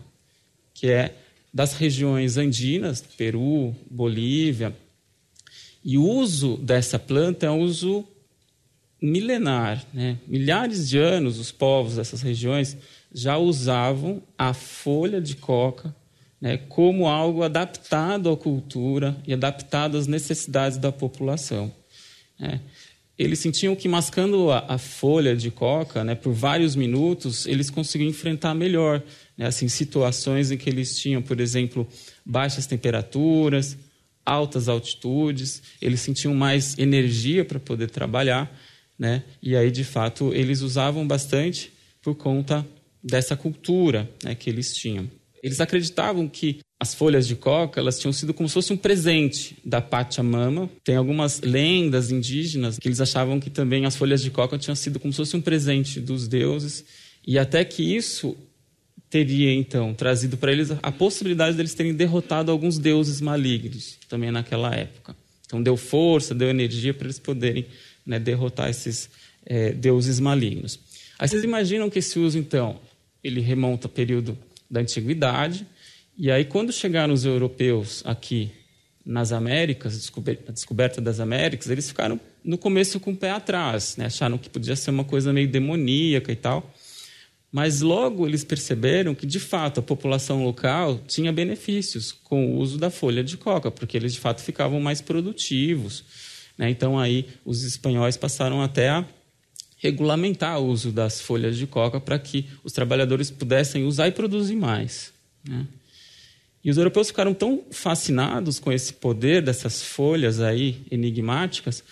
que 0.73 0.87
é 0.87 1.15
das 1.51 1.73
regiões 1.73 2.37
andinas, 2.37 3.01
Peru, 3.01 3.75
Bolívia. 3.89 4.75
E 5.83 5.97
o 5.97 6.03
uso 6.03 6.57
dessa 6.57 6.99
planta 6.99 7.47
é 7.47 7.49
um 7.49 7.59
uso 7.61 8.05
milenar, 9.01 9.85
né? 9.93 10.17
milhares 10.27 10.89
de 10.89 10.97
anos, 10.97 11.39
os 11.39 11.51
povos 11.51 11.95
dessas 11.95 12.21
regiões 12.21 12.77
já 13.13 13.37
usavam 13.37 14.21
a 14.37 14.53
folha 14.53 15.21
de 15.21 15.35
coca 15.35 15.95
né, 16.39 16.57
como 16.69 17.07
algo 17.07 17.43
adaptado 17.43 18.29
à 18.29 18.37
cultura 18.37 19.17
e 19.25 19.33
adaptado 19.33 19.97
às 19.97 20.07
necessidades 20.07 20.77
da 20.77 20.91
população. 20.91 21.73
Né. 22.39 22.61
Eles 23.17 23.39
sentiam 23.39 23.75
que 23.75 23.87
mascando 23.87 24.51
a, 24.51 24.63
a 24.67 24.77
folha 24.77 25.35
de 25.35 25.49
coca 25.49 26.03
né, 26.03 26.13
por 26.13 26.33
vários 26.33 26.75
minutos, 26.75 27.47
eles 27.47 27.69
conseguiam 27.69 28.09
enfrentar 28.09 28.53
melhor 28.53 29.01
né, 29.35 29.47
assim, 29.47 29.67
situações 29.67 30.51
em 30.51 30.57
que 30.57 30.69
eles 30.69 30.99
tinham, 30.99 31.21
por 31.21 31.39
exemplo, 31.39 31.87
baixas 32.23 32.67
temperaturas, 32.67 33.75
altas 34.23 34.69
altitudes, 34.69 35.63
eles 35.81 36.01
sentiam 36.01 36.35
mais 36.35 36.77
energia 36.77 37.43
para 37.43 37.59
poder 37.59 37.89
trabalhar, 37.89 38.51
né? 38.97 39.23
E 39.41 39.55
aí, 39.55 39.71
de 39.71 39.83
fato, 39.83 40.33
eles 40.33 40.61
usavam 40.61 41.07
bastante 41.07 41.71
por 42.01 42.15
conta 42.15 42.65
dessa 43.03 43.35
cultura 43.35 44.09
né, 44.23 44.35
que 44.35 44.49
eles 44.49 44.73
tinham. 44.73 45.09
Eles 45.41 45.61
acreditavam 45.61 46.27
que 46.27 46.59
as 46.79 46.93
folhas 46.93 47.27
de 47.27 47.35
coca 47.35 47.79
elas 47.79 47.99
tinham 47.99 48.13
sido 48.13 48.33
como 48.33 48.47
se 48.47 48.53
fosse 48.53 48.71
um 48.71 48.77
presente 48.77 49.57
da 49.63 49.81
Pachamama. 49.81 50.69
Tem 50.83 50.95
algumas 50.95 51.41
lendas 51.41 52.11
indígenas 52.11 52.77
que 52.77 52.87
eles 52.87 53.01
achavam 53.01 53.39
que 53.39 53.49
também 53.49 53.85
as 53.85 53.95
folhas 53.95 54.21
de 54.21 54.29
coca 54.29 54.57
tinham 54.57 54.75
sido 54.75 54.99
como 54.99 55.11
se 55.11 55.17
fosse 55.17 55.35
um 55.35 55.41
presente 55.41 55.99
dos 55.99 56.27
deuses 56.27 56.85
e 57.25 57.37
até 57.39 57.63
que 57.65 57.83
isso 57.95 58.35
teria 59.09 59.53
então 59.53 59.93
trazido 59.93 60.37
para 60.37 60.51
eles 60.51 60.71
a 60.71 60.91
possibilidade 60.91 61.55
deles 61.55 61.73
terem 61.73 61.93
derrotado 61.93 62.51
alguns 62.51 62.77
deuses 62.77 63.21
malignos 63.21 63.97
também 64.07 64.31
naquela 64.31 64.73
época. 64.75 65.15
Então 65.45 65.63
deu 65.63 65.77
força, 65.77 66.35
deu 66.35 66.49
energia 66.49 66.93
para 66.93 67.05
eles 67.05 67.19
poderem 67.19 67.65
né, 68.07 68.19
derrotar 68.19 68.69
esses 68.69 69.09
é, 69.45 69.73
deuses 69.73 70.19
malignos. 70.19 70.79
Aí 71.19 71.27
vocês 71.27 71.43
imaginam 71.43 71.89
que 71.89 71.99
esse 71.99 72.17
uso 72.17 72.37
então 72.37 72.79
ele 73.23 73.41
remonta 73.41 73.87
ao 73.87 73.91
período 73.91 74.37
da 74.71 74.79
antiguidade. 74.79 75.67
E 76.17 76.31
aí, 76.31 76.45
quando 76.45 76.71
chegaram 76.71 77.13
os 77.13 77.25
europeus 77.25 78.01
aqui 78.05 78.51
nas 79.05 79.31
Américas, 79.31 80.11
a 80.47 80.51
descoberta 80.51 81.01
das 81.01 81.19
Américas, 81.19 81.69
eles 81.69 81.87
ficaram 81.87 82.19
no 82.43 82.57
começo 82.57 82.99
com 82.99 83.11
o 83.11 83.15
pé 83.15 83.31
atrás, 83.31 83.97
né? 83.97 84.05
acharam 84.05 84.37
que 84.37 84.49
podia 84.49 84.75
ser 84.75 84.89
uma 84.89 85.03
coisa 85.03 85.33
meio 85.33 85.47
demoníaca 85.47 86.31
e 86.31 86.35
tal. 86.35 86.73
Mas 87.51 87.81
logo 87.81 88.27
eles 88.27 88.43
perceberam 88.43 89.15
que, 89.15 89.25
de 89.25 89.39
fato, 89.39 89.79
a 89.79 89.83
população 89.83 90.43
local 90.43 90.99
tinha 91.07 91.31
benefícios 91.31 92.11
com 92.11 92.53
o 92.53 92.57
uso 92.57 92.77
da 92.77 92.89
folha 92.89 93.23
de 93.23 93.37
coca, 93.37 93.71
porque 93.71 93.95
eles, 93.95 94.13
de 94.13 94.19
fato, 94.19 94.41
ficavam 94.41 94.79
mais 94.79 95.01
produtivos. 95.01 96.03
Né? 96.57 96.69
Então, 96.69 96.97
aí, 96.97 97.27
os 97.45 97.63
espanhóis 97.63 98.17
passaram 98.17 98.61
até 98.61 98.89
a 98.89 99.05
regulamentar 99.77 100.59
o 100.59 100.67
uso 100.67 100.91
das 100.91 101.21
folhas 101.21 101.55
de 101.55 101.67
coca 101.67 101.99
para 101.99 102.17
que 102.17 102.45
os 102.63 102.73
trabalhadores 102.73 103.29
pudessem 103.29 103.83
usar 103.83 104.07
e 104.07 104.11
produzir 104.11 104.55
mais. 104.55 105.13
Né? 105.47 105.67
E 106.63 106.71
os 106.71 106.77
europeus 106.77 107.07
ficaram 107.07 107.33
tão 107.33 107.63
fascinados 107.71 108.59
com 108.59 108.71
esse 108.71 108.93
poder 108.93 109.41
dessas 109.41 109.83
folhas 109.83 110.41
aí 110.41 110.81
enigmáticas 110.89 111.83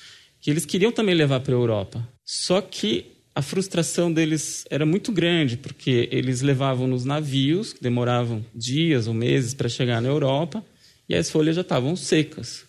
que 0.41 0.49
eles 0.49 0.65
queriam 0.65 0.91
também 0.91 1.15
levar 1.15 1.39
para 1.39 1.53
a 1.53 1.57
Europa. 1.57 2.07
Só 2.25 2.59
que 2.61 3.13
a 3.33 3.41
frustração 3.41 4.11
deles 4.11 4.65
era 4.69 4.85
muito 4.85 5.11
grande, 5.11 5.57
porque 5.57 6.07
eles 6.11 6.41
levavam 6.41 6.87
nos 6.87 7.03
navios, 7.03 7.73
que 7.73 7.81
demoravam 7.81 8.45
dias 8.53 9.07
ou 9.07 9.13
meses 9.13 9.53
para 9.53 9.67
chegar 9.67 10.01
na 10.01 10.07
Europa, 10.07 10.63
e 11.07 11.15
as 11.15 11.29
folhas 11.29 11.55
já 11.55 11.61
estavam 11.61 11.95
secas. 11.95 12.65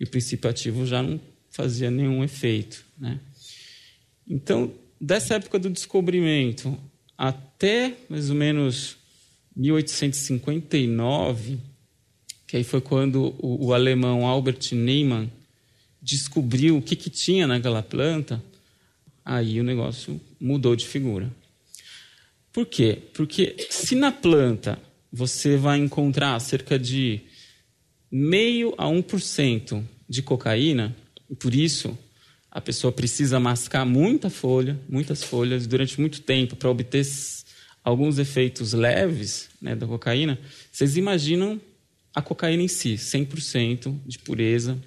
E 0.00 0.04
o 0.04 0.08
princípio 0.08 0.48
ativo 0.48 0.86
já 0.86 1.02
não 1.02 1.20
fazia 1.56 1.90
nenhum 1.90 2.22
efeito. 2.22 2.84
Né? 2.98 3.18
Então, 4.28 4.74
dessa 5.00 5.36
época 5.36 5.58
do 5.58 5.70
descobrimento 5.70 6.78
até 7.16 7.94
mais 8.10 8.28
ou 8.28 8.36
menos 8.36 8.98
1859, 9.56 11.58
que 12.46 12.58
aí 12.58 12.64
foi 12.64 12.82
quando 12.82 13.34
o, 13.38 13.68
o 13.68 13.72
alemão 13.72 14.26
Albert 14.26 14.72
Neyman 14.72 15.32
descobriu 16.02 16.76
o 16.76 16.82
que, 16.82 16.94
que 16.94 17.08
tinha 17.08 17.46
naquela 17.46 17.82
planta, 17.82 18.42
aí 19.24 19.58
o 19.58 19.64
negócio 19.64 20.20
mudou 20.38 20.76
de 20.76 20.86
figura. 20.86 21.32
Por 22.52 22.66
quê? 22.66 22.98
Porque 23.14 23.56
se 23.70 23.94
na 23.94 24.12
planta 24.12 24.78
você 25.10 25.56
vai 25.56 25.78
encontrar 25.78 26.38
cerca 26.38 26.78
de 26.78 27.22
meio 28.12 28.74
a 28.76 28.84
1% 28.84 29.82
de 30.06 30.22
cocaína, 30.22 30.94
e 31.30 31.34
por 31.34 31.54
isso 31.54 31.96
a 32.50 32.60
pessoa 32.60 32.92
precisa 32.92 33.38
mascar 33.38 33.84
muita 33.84 34.30
folha, 34.30 34.80
muitas 34.88 35.22
folhas 35.22 35.66
durante 35.66 36.00
muito 36.00 36.22
tempo 36.22 36.56
para 36.56 36.70
obter 36.70 37.06
alguns 37.84 38.18
efeitos 38.18 38.72
leves 38.72 39.48
né, 39.60 39.76
da 39.76 39.86
cocaína. 39.86 40.38
Vocês 40.72 40.96
imaginam 40.96 41.60
a 42.14 42.22
cocaína 42.22 42.62
em 42.62 42.68
si, 42.68 42.94
100% 42.94 44.00
de 44.06 44.18
pureza, 44.18 44.78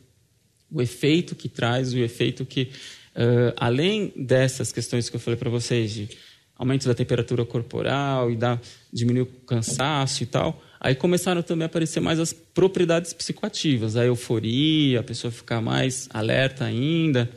o 0.71 0.81
efeito 0.81 1.35
que 1.35 1.47
traz, 1.47 1.93
o 1.93 1.99
efeito 1.99 2.45
que, 2.45 2.71
uh, 3.15 3.53
além 3.55 4.11
dessas 4.15 4.71
questões 4.71 5.09
que 5.09 5.15
eu 5.15 5.19
falei 5.19 5.37
para 5.37 5.49
vocês, 5.49 5.91
de 5.91 6.09
aumento 6.55 6.87
da 6.87 6.95
temperatura 6.95 7.45
corporal 7.45 8.31
e 8.31 8.35
da, 8.35 8.59
diminuir 8.91 9.21
o 9.21 9.25
cansaço 9.45 10.23
e 10.23 10.25
tal, 10.25 10.61
aí 10.79 10.95
começaram 10.95 11.41
também 11.41 11.63
a 11.63 11.65
aparecer 11.65 11.99
mais 11.99 12.19
as 12.19 12.31
propriedades 12.31 13.13
psicoativas, 13.13 13.95
a 13.95 14.05
euforia, 14.05 14.99
a 14.99 15.03
pessoa 15.03 15.31
ficar 15.31 15.61
mais 15.61 16.07
alerta 16.11 16.65
ainda, 16.65 17.29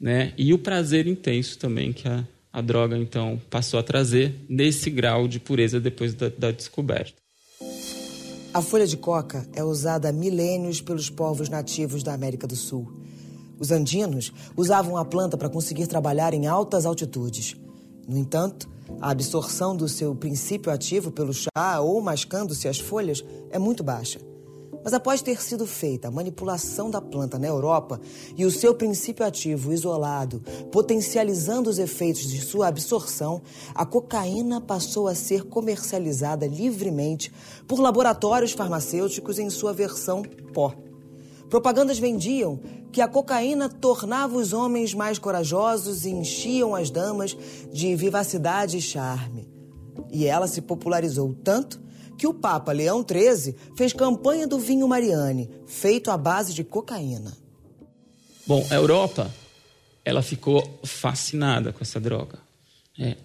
né? 0.00 0.32
E 0.36 0.52
o 0.52 0.58
prazer 0.58 1.06
intenso 1.06 1.58
também 1.58 1.92
que 1.92 2.06
a, 2.06 2.26
a 2.52 2.60
droga 2.60 2.98
então 2.98 3.40
passou 3.48 3.80
a 3.80 3.82
trazer 3.82 4.34
nesse 4.48 4.90
grau 4.90 5.26
de 5.26 5.40
pureza 5.40 5.80
depois 5.80 6.14
da, 6.14 6.28
da 6.28 6.50
descoberta. 6.50 7.22
A 8.52 8.60
folha 8.60 8.86
de 8.86 8.98
coca 8.98 9.48
é 9.54 9.64
usada 9.64 10.10
há 10.10 10.12
milênios 10.12 10.80
pelos 10.82 11.08
povos 11.08 11.48
nativos 11.48 12.02
da 12.02 12.12
América 12.12 12.46
do 12.46 12.54
Sul. 12.54 13.00
Os 13.58 13.70
andinos 13.70 14.30
usavam 14.56 14.96
a 14.96 15.04
planta 15.04 15.38
para 15.38 15.48
conseguir 15.48 15.86
trabalhar 15.86 16.34
em 16.34 16.46
altas 16.46 16.84
altitudes. 16.84 17.56
No 18.06 18.18
entanto, 18.18 18.68
a 19.00 19.10
absorção 19.10 19.76
do 19.76 19.88
seu 19.88 20.14
princípio 20.14 20.72
ativo 20.72 21.10
pelo 21.10 21.32
chá 21.32 21.80
ou 21.80 22.00
mascando-se 22.00 22.68
as 22.68 22.78
folhas 22.78 23.24
é 23.50 23.58
muito 23.58 23.82
baixa. 23.82 24.20
Mas 24.84 24.92
após 24.92 25.22
ter 25.22 25.40
sido 25.40 25.66
feita 25.66 26.08
a 26.08 26.10
manipulação 26.10 26.90
da 26.90 27.00
planta 27.00 27.38
na 27.38 27.46
Europa 27.46 28.00
e 28.36 28.44
o 28.44 28.50
seu 28.50 28.74
princípio 28.74 29.24
ativo 29.24 29.72
isolado, 29.72 30.42
potencializando 30.72 31.70
os 31.70 31.78
efeitos 31.78 32.28
de 32.28 32.40
sua 32.40 32.66
absorção, 32.66 33.40
a 33.74 33.86
cocaína 33.86 34.60
passou 34.60 35.06
a 35.06 35.14
ser 35.14 35.44
comercializada 35.44 36.46
livremente 36.46 37.32
por 37.68 37.78
laboratórios 37.78 38.52
farmacêuticos 38.52 39.38
em 39.38 39.48
sua 39.50 39.72
versão 39.72 40.22
pó. 40.52 40.74
Propagandas 41.48 41.98
vendiam 41.98 42.58
que 42.92 43.00
a 43.00 43.08
cocaína 43.08 43.68
tornava 43.68 44.36
os 44.36 44.52
homens 44.52 44.92
mais 44.92 45.18
corajosos 45.18 46.04
e 46.04 46.10
enchiam 46.10 46.74
as 46.74 46.90
damas 46.90 47.36
de 47.72 47.96
vivacidade 47.96 48.76
e 48.76 48.82
charme. 48.82 49.48
E 50.10 50.26
ela 50.26 50.46
se 50.46 50.60
popularizou 50.60 51.34
tanto 51.42 51.80
que 52.18 52.26
o 52.26 52.34
Papa 52.34 52.70
Leão 52.70 53.04
XIII 53.04 53.56
fez 53.76 53.92
campanha 53.92 54.46
do 54.46 54.58
vinho 54.58 54.86
Mariane, 54.86 55.50
feito 55.66 56.10
à 56.10 56.16
base 56.16 56.52
de 56.52 56.62
cocaína. 56.62 57.36
Bom, 58.46 58.64
a 58.70 58.74
Europa, 58.74 59.32
ela 60.04 60.22
ficou 60.22 60.62
fascinada 60.84 61.72
com 61.72 61.78
essa 61.80 61.98
droga. 61.98 62.38
É. 62.98 63.16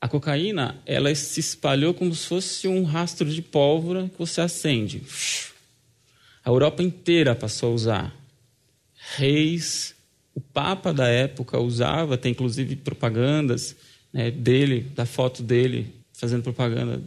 A 0.00 0.08
cocaína, 0.08 0.80
ela 0.86 1.12
se 1.14 1.40
espalhou 1.40 1.94
como 1.94 2.14
se 2.14 2.26
fosse 2.26 2.68
um 2.68 2.84
rastro 2.84 3.28
de 3.28 3.42
pólvora 3.42 4.08
que 4.08 4.18
você 4.18 4.40
acende. 4.40 5.02
A 6.44 6.50
Europa 6.50 6.82
inteira 6.82 7.34
passou 7.34 7.72
a 7.72 7.74
usar. 7.74 8.23
Reis, 9.16 9.94
o 10.34 10.40
Papa 10.40 10.92
da 10.92 11.08
época 11.08 11.58
usava, 11.58 12.16
tem 12.16 12.32
inclusive 12.32 12.76
propagandas 12.76 13.76
né, 14.12 14.30
dele, 14.30 14.86
da 14.94 15.06
foto 15.06 15.42
dele, 15.42 15.94
fazendo 16.12 16.42
propaganda 16.42 17.02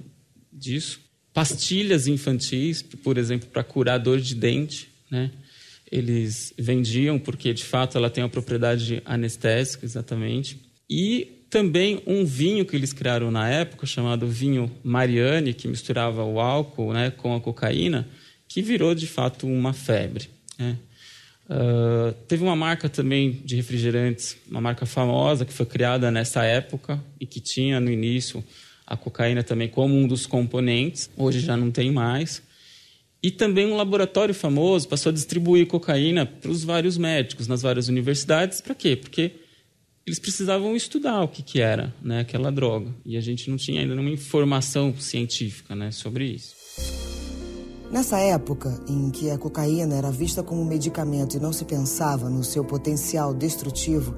disso 0.52 1.08
pastilhas 1.38 2.08
infantis, 2.08 2.82
por 2.82 3.16
exemplo, 3.16 3.48
para 3.54 3.64
curar 3.64 4.00
dor 4.00 4.20
de 4.20 4.34
dente, 4.34 4.90
né? 5.08 5.30
Eles 5.92 6.52
vendiam 6.58 7.20
porque 7.20 7.54
de 7.54 7.64
fato 7.64 7.96
ela 7.96 8.10
tem 8.10 8.24
uma 8.24 8.30
propriedade 8.30 9.04
anestésica, 9.06 9.86
exatamente. 9.86 10.60
E 10.90 11.44
também 11.48 12.02
um 12.08 12.26
vinho 12.26 12.66
que 12.66 12.76
eles 12.76 12.92
criaram 12.92 13.30
na 13.30 13.48
época, 13.48 13.86
chamado 13.86 14.26
vinho 14.28 14.72
Mariani, 14.84 15.54
que 15.54 15.68
misturava 15.68 16.24
o 16.24 16.40
álcool 16.40 16.92
né, 16.92 17.12
com 17.12 17.36
a 17.36 17.40
cocaína, 17.40 18.08
que 18.48 18.64
virou 18.64 18.96
de 18.96 19.06
fato 19.06 19.46
uma 19.46 19.74
febre. 19.74 20.32
Né? 20.58 20.76
Uh, 21.50 22.12
teve 22.28 22.44
uma 22.44 22.56
marca 22.56 22.90
também 22.90 23.42
de 23.46 23.56
refrigerantes, 23.56 24.38
uma 24.50 24.60
marca 24.60 24.86
famosa 24.86 25.46
que 25.46 25.54
foi 25.54 25.66
criada 25.66 26.12
nessa 26.12 26.44
época 26.44 27.02
e 27.20 27.26
que 27.26 27.40
tinha 27.40 27.80
no 27.80 27.90
início 27.90 28.44
a 28.86 28.98
cocaína 28.98 29.44
também 29.44 29.68
como 29.68 29.96
um 29.96 30.08
dos 30.08 30.26
componentes, 30.26 31.10
hoje 31.18 31.40
já 31.40 31.58
não 31.58 31.72
tem 31.72 31.92
mais. 31.92 32.42
E 33.22 33.32
também 33.32 33.66
um 33.66 33.76
laboratório 33.76 34.34
famoso 34.34 34.88
passou 34.88 35.10
a 35.10 35.14
distribuir 35.14 35.68
cocaína 35.68 36.26
para 36.26 36.52
os 36.52 36.64
vários 36.64 36.98
médicos 36.98 37.48
nas 37.48 37.62
várias 37.62 37.88
universidades. 37.88 38.62
Para 38.62 38.76
quê? 38.76 38.96
Porque 38.96 39.32
eles 40.06 40.20
precisavam 40.20 40.76
estudar 40.76 41.22
o 41.22 41.28
que, 41.28 41.42
que 41.42 41.60
era 41.60 41.94
né, 42.02 42.22
aquela 42.22 42.52
droga. 42.52 42.94
E 43.06 43.18
a 43.18 43.22
gente 43.22 43.50
não 43.50 43.58
tinha 43.58 43.82
ainda 43.82 43.94
nenhuma 43.96 44.14
informação 44.14 44.96
científica 44.98 45.76
né, 45.76 45.92
sobre 45.92 46.26
isso. 46.26 46.56
Nessa 47.90 48.20
época 48.20 48.78
em 48.86 49.10
que 49.10 49.32
a 49.32 49.38
cocaína 49.38 49.96
era 49.96 50.12
vista 50.12 50.44
como 50.44 50.66
medicamento 50.66 51.38
e 51.38 51.40
não 51.40 51.54
se 51.54 51.64
pensava 51.64 52.30
no 52.30 52.44
seu 52.44 52.64
potencial 52.64 53.34
destrutivo, 53.34 54.14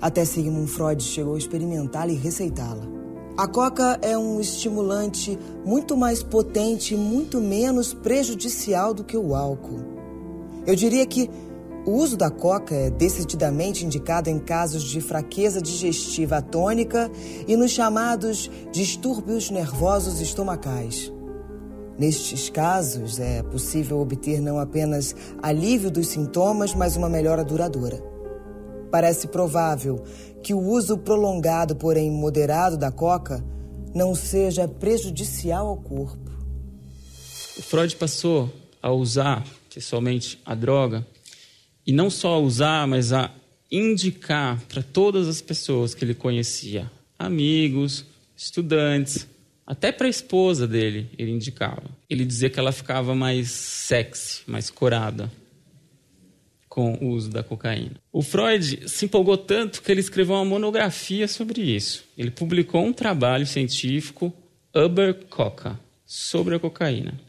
até 0.00 0.24
Sigmund 0.24 0.70
Freud 0.70 1.02
chegou 1.02 1.34
a 1.34 1.38
experimentá-la 1.38 2.12
e 2.12 2.14
receitá-la. 2.14 2.86
A 3.36 3.48
coca 3.48 3.98
é 4.02 4.16
um 4.16 4.40
estimulante 4.40 5.36
muito 5.64 5.96
mais 5.96 6.22
potente 6.22 6.94
e 6.94 6.96
muito 6.96 7.40
menos 7.40 7.92
prejudicial 7.92 8.94
do 8.94 9.02
que 9.02 9.16
o 9.16 9.34
álcool. 9.34 9.80
Eu 10.64 10.76
diria 10.76 11.04
que 11.04 11.28
o 11.84 11.92
uso 11.92 12.16
da 12.16 12.30
coca 12.30 12.74
é 12.74 12.90
decididamente 12.90 13.84
indicado 13.84 14.30
em 14.30 14.38
casos 14.38 14.84
de 14.84 15.00
fraqueza 15.00 15.60
digestiva 15.60 16.36
atônica 16.36 17.10
e 17.48 17.56
nos 17.56 17.72
chamados 17.72 18.48
distúrbios 18.70 19.50
nervosos 19.50 20.20
estomacais. 20.20 21.17
Nestes 21.98 22.48
casos, 22.48 23.18
é 23.18 23.42
possível 23.42 23.98
obter 23.98 24.40
não 24.40 24.60
apenas 24.60 25.16
alívio 25.42 25.90
dos 25.90 26.06
sintomas, 26.06 26.72
mas 26.72 26.96
uma 26.96 27.08
melhora 27.08 27.44
duradoura. 27.44 28.00
Parece 28.90 29.26
provável 29.26 30.04
que 30.42 30.54
o 30.54 30.60
uso 30.60 30.96
prolongado, 30.96 31.74
porém 31.74 32.10
moderado, 32.10 32.78
da 32.78 32.92
coca 32.92 33.44
não 33.92 34.14
seja 34.14 34.68
prejudicial 34.68 35.66
ao 35.66 35.76
corpo. 35.76 36.30
O 37.58 37.62
Freud 37.62 37.96
passou 37.96 38.48
a 38.80 38.92
usar 38.92 39.44
pessoalmente 39.74 40.40
a 40.46 40.54
droga 40.54 41.04
e 41.84 41.92
não 41.92 42.08
só 42.08 42.34
a 42.34 42.38
usar, 42.38 42.86
mas 42.86 43.12
a 43.12 43.32
indicar 43.70 44.62
para 44.68 44.82
todas 44.82 45.26
as 45.26 45.40
pessoas 45.40 45.94
que 45.94 46.04
ele 46.04 46.14
conhecia, 46.14 46.90
amigos, 47.18 48.04
estudantes, 48.36 49.26
até 49.68 49.92
para 49.92 50.06
a 50.06 50.10
esposa 50.10 50.66
dele, 50.66 51.10
ele 51.18 51.30
indicava. 51.30 51.82
Ele 52.08 52.24
dizia 52.24 52.48
que 52.48 52.58
ela 52.58 52.72
ficava 52.72 53.14
mais 53.14 53.50
sexy, 53.50 54.40
mais 54.46 54.70
corada 54.70 55.30
com 56.70 56.94
o 56.94 57.08
uso 57.10 57.28
da 57.28 57.42
cocaína. 57.42 57.96
O 58.10 58.22
Freud 58.22 58.88
se 58.88 59.04
empolgou 59.04 59.36
tanto 59.36 59.82
que 59.82 59.92
ele 59.92 60.00
escreveu 60.00 60.36
uma 60.36 60.44
monografia 60.46 61.28
sobre 61.28 61.60
isso. 61.60 62.06
Ele 62.16 62.30
publicou 62.30 62.82
um 62.82 62.94
trabalho 62.94 63.46
científico, 63.46 64.32
Uber 64.74 65.12
Coca, 65.28 65.78
sobre 66.06 66.54
a 66.54 66.58
cocaína. 66.58 67.20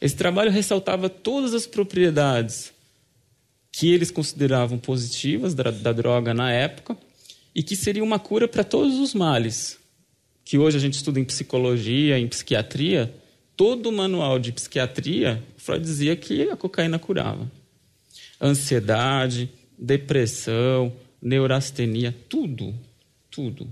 Esse 0.00 0.16
trabalho 0.16 0.50
ressaltava 0.50 1.10
todas 1.10 1.52
as 1.52 1.66
propriedades 1.66 2.72
que 3.70 3.92
eles 3.92 4.10
consideravam 4.10 4.78
positivas 4.78 5.54
da, 5.54 5.70
da 5.70 5.92
droga 5.92 6.32
na 6.32 6.50
época 6.50 6.96
e 7.54 7.62
que 7.62 7.76
seria 7.76 8.02
uma 8.02 8.18
cura 8.18 8.48
para 8.48 8.64
todos 8.64 8.98
os 8.98 9.12
males, 9.12 9.78
que 10.46 10.56
hoje 10.56 10.76
a 10.76 10.80
gente 10.80 10.94
estuda 10.94 11.18
em 11.18 11.24
psicologia, 11.24 12.16
em 12.16 12.28
psiquiatria, 12.28 13.12
todo 13.56 13.88
o 13.88 13.92
manual 13.92 14.38
de 14.38 14.52
psiquiatria, 14.52 15.42
Freud 15.56 15.84
dizia 15.84 16.14
que 16.14 16.48
a 16.48 16.56
cocaína 16.56 17.00
curava. 17.00 17.50
Ansiedade, 18.40 19.50
depressão, 19.76 20.92
neurastenia, 21.20 22.14
tudo, 22.28 22.72
tudo. 23.28 23.68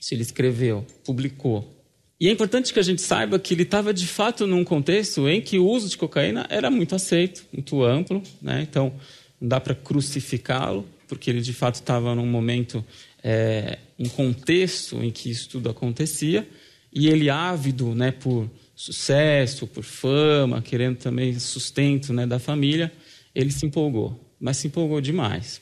Isso 0.00 0.12
ele 0.12 0.22
escreveu, 0.22 0.84
publicou. 1.04 1.72
E 2.18 2.26
é 2.26 2.32
importante 2.32 2.72
que 2.72 2.80
a 2.80 2.82
gente 2.82 3.00
saiba 3.00 3.38
que 3.38 3.54
ele 3.54 3.62
estava 3.62 3.94
de 3.94 4.08
fato 4.08 4.48
num 4.48 4.64
contexto 4.64 5.28
em 5.28 5.40
que 5.40 5.60
o 5.60 5.66
uso 5.68 5.88
de 5.88 5.96
cocaína 5.96 6.44
era 6.50 6.72
muito 6.72 6.96
aceito, 6.96 7.44
muito 7.52 7.84
amplo, 7.84 8.20
né? 8.40 8.62
então 8.68 8.92
não 9.40 9.48
dá 9.48 9.60
para 9.60 9.76
crucificá-lo, 9.76 10.84
porque 11.06 11.30
ele 11.30 11.40
de 11.40 11.52
fato 11.52 11.76
estava 11.76 12.16
num 12.16 12.26
momento 12.26 12.84
é, 13.22 13.78
um 13.98 14.08
contexto 14.08 15.02
em 15.02 15.10
que 15.10 15.30
isso 15.30 15.48
tudo 15.48 15.70
acontecia, 15.70 16.48
e 16.92 17.08
ele 17.08 17.30
ávido 17.30 17.94
né, 17.94 18.10
por 18.10 18.50
sucesso, 18.74 19.66
por 19.66 19.84
fama, 19.84 20.60
querendo 20.60 20.96
também 20.96 21.38
sustento 21.38 22.12
né, 22.12 22.26
da 22.26 22.38
família, 22.38 22.92
ele 23.34 23.50
se 23.50 23.64
empolgou, 23.64 24.18
mas 24.40 24.56
se 24.56 24.66
empolgou 24.66 25.00
demais. 25.00 25.60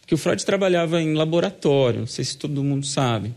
Porque 0.00 0.14
o 0.14 0.18
Freud 0.18 0.44
trabalhava 0.44 1.00
em 1.00 1.14
laboratório, 1.14 2.00
não 2.00 2.06
sei 2.06 2.24
se 2.24 2.36
todo 2.36 2.64
mundo 2.64 2.84
sabe. 2.84 3.32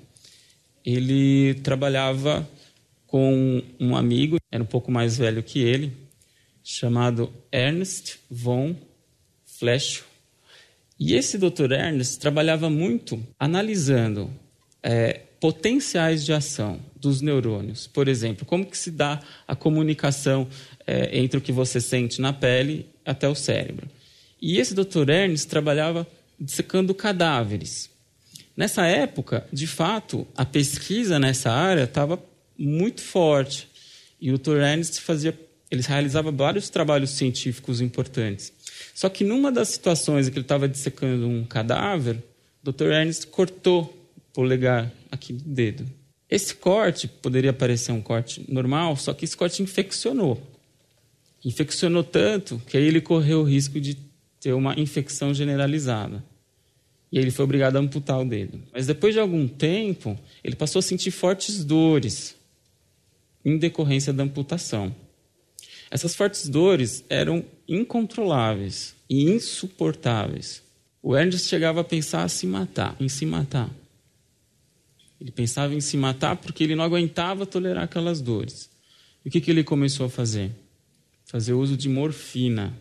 Ele 0.84 1.54
trabalhava 1.56 2.50
com 3.06 3.62
um 3.80 3.96
amigo, 3.96 4.38
era 4.52 4.64
um 4.64 4.66
pouco 4.66 4.92
mais 4.92 5.18
velho 5.18 5.44
que 5.44 5.60
ele, 5.60 5.94
chamado 6.64 7.32
Ernst 7.52 8.16
von 8.30 8.76
Flesch, 9.46 10.04
e 10.99 11.15
esse 11.15 11.38
Dr. 11.38 11.72
Ernest 11.72 12.20
trabalhava 12.20 12.70
muito 12.70 13.22
analisando 13.40 14.30
é, 14.82 15.22
potenciais 15.40 16.24
de 16.24 16.32
ação 16.32 16.80
dos 16.95 17.22
neurônios. 17.22 17.88
Por 17.88 18.07
exemplo, 18.07 18.45
como 18.45 18.65
que 18.65 18.78
se 18.78 18.91
dá 18.91 19.20
a 19.48 19.56
comunicação 19.56 20.48
é, 20.88 21.18
entre 21.18 21.38
o 21.38 21.41
que 21.41 21.52
você 21.52 21.82
sente 21.82 22.22
na 22.22 22.32
pele 22.32 22.88
até 23.06 23.28
o 23.28 23.36
cérebro. 23.36 23.88
E 24.41 24.57
esse 24.57 24.74
Dr. 24.74 25.10
Ernest 25.10 25.48
trabalhava 25.48 26.07
dissecando 26.40 26.94
cadáveres. 26.94 27.90
Nessa 28.56 28.86
época, 28.86 29.48
de 29.52 29.65
fato, 29.65 30.28
a 30.36 30.45
pesquisa 30.45 31.18
nessa 31.18 31.52
área 31.52 31.84
estava 31.84 32.22
muito 32.57 33.02
forte. 33.02 33.68
E 34.22 34.32
o 34.32 34.38
Dr. 34.38 34.57
Ernest 34.57 35.02
fazia, 35.02 35.38
ele 35.72 35.82
realizava 35.82 36.32
vários 36.32 36.70
trabalhos 36.70 37.10
científicos 37.11 37.82
importantes. 37.82 38.53
Só 38.94 39.10
que 39.10 39.24
numa 39.24 39.52
das 39.52 39.70
situações 39.70 40.28
em 40.28 40.32
que 40.32 40.38
ele 40.38 40.45
estava 40.45 40.68
dissecando 40.68 41.28
um 41.28 41.44
cadáver, 41.44 42.22
o 42.64 42.72
Dr. 42.72 42.91
Ernest 42.91 43.28
cortou 43.28 43.94
o 44.15 44.22
polegar 44.34 44.91
aqui 45.11 45.34
do 45.34 45.44
dedo. 45.44 45.86
Esse 46.30 46.56
corte 46.56 47.07
poderia 47.07 47.53
parecer 47.53 47.91
um 47.91 48.02
corte 48.02 48.45
normal, 48.48 48.95
só 48.95 49.14
que 49.14 49.26
esse 49.26 49.36
corte 49.36 49.61
infeccionou. 49.61 50.41
Infeccionou 51.44 52.03
tanto 52.03 52.61
que 52.68 52.78
aí 52.78 52.84
ele 52.84 53.02
correu 53.02 53.41
o 53.41 53.44
risco 53.44 53.80
de 53.80 53.98
ter 54.40 54.53
uma 54.53 54.80
infecção 54.80 55.34
generalizada. 55.34 56.24
E 57.11 57.20
ele 57.20 57.30
foi 57.30 57.45
obrigado 57.45 57.76
a 57.76 57.80
amputar 57.80 58.20
o 58.20 58.26
dedo. 58.26 58.60
Mas 58.74 58.88
depois 58.88 59.14
de 59.14 59.20
algum 59.20 59.48
tempo, 59.48 60.18
ele 60.44 60.56
passou 60.56 60.80
a 60.80 60.82
sentir 60.82 61.11
fortes 61.11 61.64
dores 61.64 62.36
em 63.45 63.57
decorrência 63.57 64.11
da 64.11 64.24
amputação. 64.24 64.95
Essas 65.94 66.15
fortes 66.15 66.49
dores 66.49 67.06
eram 67.07 67.45
incontroláveis 67.68 68.95
e 69.07 69.30
insuportáveis. 69.30 70.64
O 71.03 71.15
Ernest 71.15 71.48
chegava 71.48 71.82
a 71.82 71.84
pensar 71.84 72.24
a 72.24 72.28
se 72.28 72.48
matar, 72.48 72.95
em 72.99 73.07
se 73.07 73.28
matar. 73.28 73.70
Ele 75.22 75.30
pensava 75.30 75.76
em 75.76 75.80
se 75.80 75.95
matar 75.95 76.36
porque 76.38 76.64
ele 76.64 76.74
não 76.74 76.84
aguentava 76.84 77.45
tolerar 77.45 77.84
aquelas 77.84 78.22
dores. 78.22 78.72
E 79.24 79.30
o 79.30 79.32
que, 79.32 79.40
que 79.40 79.52
ele 79.52 79.64
começou 79.64 80.07
a 80.07 80.10
fazer? 80.10 80.49
Fazer 81.26 81.53
uso 81.53 81.78
de 81.78 81.88
morfina. 81.88 82.74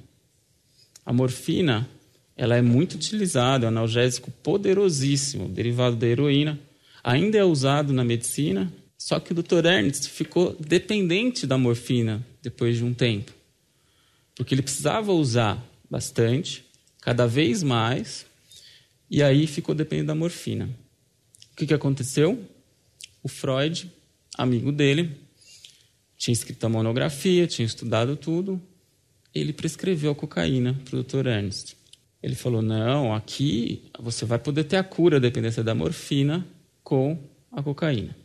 A 1.04 1.12
morfina 1.12 1.86
ela 2.34 2.56
é 2.56 2.62
muito 2.62 2.94
utilizada, 2.94 3.66
é 3.66 3.68
um 3.68 3.72
analgésico 3.72 4.30
poderosíssimo, 4.42 5.48
derivado 5.48 5.96
da 5.96 6.06
heroína. 6.06 6.58
Ainda 7.04 7.36
é 7.36 7.44
usado 7.44 7.92
na 7.92 8.04
medicina, 8.04 8.72
só 9.02 9.18
que 9.18 9.32
o 9.32 9.34
Dr. 9.34 9.66
Ernst 9.66 10.08
ficou 10.08 10.56
dependente 10.60 11.44
da 11.44 11.58
morfina 11.58 12.24
depois 12.40 12.76
de 12.76 12.84
um 12.84 12.94
tempo. 12.94 13.32
Porque 14.36 14.54
ele 14.54 14.62
precisava 14.62 15.12
usar 15.12 15.60
bastante, 15.90 16.64
cada 17.00 17.26
vez 17.26 17.64
mais, 17.64 18.24
e 19.10 19.20
aí 19.20 19.48
ficou 19.48 19.74
dependendo 19.74 20.06
da 20.06 20.14
morfina. 20.14 20.70
O 21.52 21.56
que, 21.56 21.66
que 21.66 21.74
aconteceu? 21.74 22.48
O 23.24 23.28
Freud, 23.28 23.90
amigo 24.38 24.70
dele, 24.70 25.16
tinha 26.16 26.32
escrito 26.32 26.62
a 26.64 26.68
monografia, 26.68 27.44
tinha 27.48 27.66
estudado 27.66 28.16
tudo, 28.16 28.62
ele 29.34 29.52
prescreveu 29.52 30.12
a 30.12 30.14
cocaína 30.14 30.80
para 30.84 30.96
o 30.96 31.02
Dr. 31.02 31.26
Ernst. 31.26 31.74
Ele 32.22 32.36
falou: 32.36 32.62
não, 32.62 33.12
aqui 33.12 33.82
você 33.98 34.24
vai 34.24 34.38
poder 34.38 34.62
ter 34.62 34.76
a 34.76 34.84
cura 34.84 35.18
da 35.18 35.26
dependência 35.26 35.64
da 35.64 35.74
morfina 35.74 36.46
com 36.84 37.18
a 37.50 37.60
cocaína. 37.60 38.21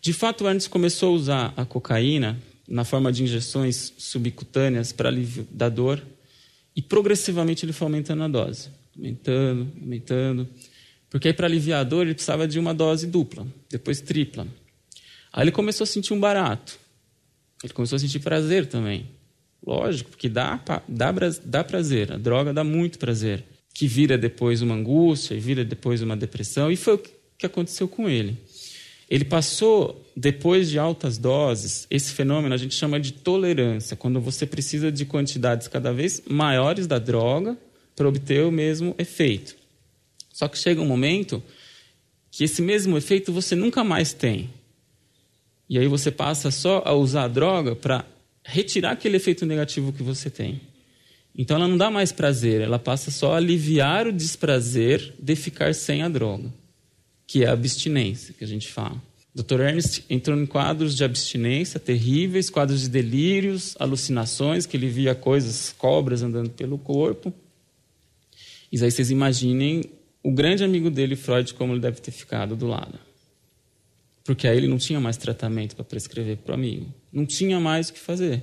De 0.00 0.12
fato, 0.12 0.46
Ernst 0.46 0.68
começou 0.68 1.10
a 1.10 1.16
usar 1.16 1.54
a 1.56 1.64
cocaína 1.64 2.38
na 2.68 2.84
forma 2.84 3.10
de 3.10 3.22
injeções 3.22 3.94
subcutâneas 3.96 4.92
para 4.92 5.08
alívio 5.08 5.46
da 5.50 5.68
dor, 5.68 6.02
e 6.76 6.82
progressivamente 6.82 7.64
ele 7.64 7.72
foi 7.72 7.86
aumentando 7.86 8.22
a 8.22 8.28
dose, 8.28 8.68
aumentando, 8.94 9.72
aumentando, 9.80 10.48
porque 11.10 11.28
aí 11.28 11.34
para 11.34 11.46
aliviar 11.46 11.80
a 11.80 11.84
dor 11.84 12.02
ele 12.02 12.14
precisava 12.14 12.46
de 12.46 12.58
uma 12.58 12.74
dose 12.74 13.06
dupla, 13.06 13.46
depois 13.70 14.00
tripla. 14.00 14.46
Aí 15.32 15.44
ele 15.44 15.50
começou 15.50 15.84
a 15.84 15.86
sentir 15.86 16.12
um 16.12 16.20
barato, 16.20 16.78
ele 17.64 17.72
começou 17.72 17.96
a 17.96 17.98
sentir 17.98 18.20
prazer 18.20 18.66
também. 18.66 19.06
Lógico, 19.66 20.10
porque 20.10 20.28
dá, 20.28 20.62
dá, 20.86 21.12
dá 21.44 21.64
prazer, 21.64 22.12
a 22.12 22.16
droga 22.16 22.52
dá 22.52 22.62
muito 22.62 22.98
prazer, 22.98 23.44
que 23.74 23.88
vira 23.88 24.16
depois 24.16 24.62
uma 24.62 24.74
angústia, 24.74 25.34
e 25.34 25.40
vira 25.40 25.64
depois 25.64 26.00
uma 26.02 26.16
depressão, 26.16 26.70
e 26.70 26.76
foi 26.76 26.94
o 26.94 27.02
que 27.36 27.46
aconteceu 27.46 27.88
com 27.88 28.08
ele. 28.08 28.36
Ele 29.08 29.24
passou, 29.24 30.04
depois 30.14 30.68
de 30.68 30.78
altas 30.78 31.16
doses, 31.16 31.86
esse 31.90 32.12
fenômeno 32.12 32.54
a 32.54 32.58
gente 32.58 32.74
chama 32.74 33.00
de 33.00 33.12
tolerância, 33.12 33.96
quando 33.96 34.20
você 34.20 34.44
precisa 34.46 34.92
de 34.92 35.06
quantidades 35.06 35.66
cada 35.66 35.92
vez 35.92 36.22
maiores 36.28 36.86
da 36.86 36.98
droga 36.98 37.56
para 37.96 38.08
obter 38.08 38.44
o 38.44 38.52
mesmo 38.52 38.94
efeito. 38.98 39.56
Só 40.32 40.46
que 40.46 40.58
chega 40.58 40.80
um 40.80 40.86
momento 40.86 41.42
que 42.30 42.44
esse 42.44 42.60
mesmo 42.60 42.96
efeito 42.96 43.32
você 43.32 43.56
nunca 43.56 43.82
mais 43.82 44.12
tem. 44.12 44.50
E 45.68 45.78
aí 45.78 45.86
você 45.86 46.10
passa 46.10 46.50
só 46.50 46.82
a 46.84 46.92
usar 46.92 47.24
a 47.24 47.28
droga 47.28 47.74
para 47.74 48.04
retirar 48.44 48.92
aquele 48.92 49.16
efeito 49.16 49.44
negativo 49.44 49.92
que 49.92 50.02
você 50.02 50.30
tem. 50.30 50.60
Então 51.36 51.56
ela 51.56 51.68
não 51.68 51.76
dá 51.76 51.90
mais 51.90 52.10
prazer, 52.10 52.60
ela 52.60 52.78
passa 52.78 53.10
só 53.10 53.34
a 53.34 53.36
aliviar 53.36 54.06
o 54.06 54.12
desprazer 54.12 55.14
de 55.18 55.36
ficar 55.36 55.74
sem 55.74 56.02
a 56.02 56.08
droga, 56.08 56.52
que 57.28 57.44
é 57.44 57.46
a 57.46 57.52
abstinência 57.52 58.32
que 58.32 58.42
a 58.42 58.46
gente 58.46 58.66
fala. 58.66 59.00
Dr. 59.34 59.60
Ernest 59.60 60.04
entrou 60.08 60.36
em 60.36 60.46
quadros 60.46 60.96
de 60.96 61.04
abstinência 61.04 61.78
terríveis, 61.78 62.48
quadros 62.48 62.80
de 62.80 62.88
delírios, 62.88 63.76
alucinações, 63.78 64.64
que 64.64 64.76
ele 64.76 64.88
via 64.88 65.14
coisas, 65.14 65.72
cobras 65.76 66.22
andando 66.22 66.48
pelo 66.50 66.78
corpo. 66.78 67.32
E 68.72 68.82
aí 68.82 68.90
vocês 68.90 69.10
imaginem 69.10 69.84
o 70.22 70.32
grande 70.32 70.64
amigo 70.64 70.90
dele, 70.90 71.14
Freud, 71.14 71.52
como 71.52 71.74
ele 71.74 71.80
deve 71.80 72.00
ter 72.00 72.10
ficado 72.10 72.56
do 72.56 72.66
lado. 72.66 72.98
Porque 74.24 74.48
aí 74.48 74.56
ele 74.56 74.66
não 74.66 74.78
tinha 74.78 74.98
mais 74.98 75.18
tratamento 75.18 75.76
para 75.76 75.84
prescrever 75.84 76.38
para 76.38 76.52
o 76.52 76.54
amigo. 76.54 76.92
Não 77.12 77.26
tinha 77.26 77.60
mais 77.60 77.90
o 77.90 77.92
que 77.92 78.00
fazer. 78.00 78.42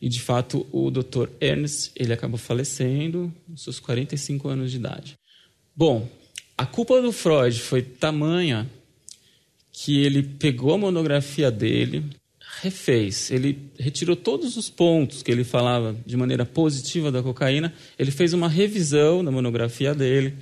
E, 0.00 0.08
de 0.08 0.20
fato, 0.20 0.66
o 0.72 0.90
Dr. 0.90 1.28
Ernst, 1.40 1.90
ele 1.96 2.12
acabou 2.12 2.38
falecendo 2.38 3.32
aos 3.50 3.62
seus 3.62 3.78
45 3.78 4.48
anos 4.48 4.70
de 4.70 4.76
idade. 4.76 5.18
Bom, 5.76 6.08
a 6.56 6.66
culpa 6.66 7.00
do 7.00 7.12
Freud 7.12 7.58
foi 7.60 7.82
tamanha 7.82 8.70
que 9.72 10.02
ele 10.04 10.22
pegou 10.22 10.74
a 10.74 10.78
monografia 10.78 11.50
dele, 11.50 12.04
refez, 12.60 13.30
ele 13.30 13.58
retirou 13.78 14.14
todos 14.14 14.56
os 14.56 14.68
pontos 14.68 15.22
que 15.22 15.30
ele 15.30 15.44
falava 15.44 15.96
de 16.04 16.16
maneira 16.16 16.44
positiva 16.44 17.10
da 17.10 17.22
cocaína, 17.22 17.72
ele 17.98 18.10
fez 18.10 18.32
uma 18.34 18.48
revisão 18.48 19.24
da 19.24 19.30
monografia 19.30 19.94
dele 19.94 20.34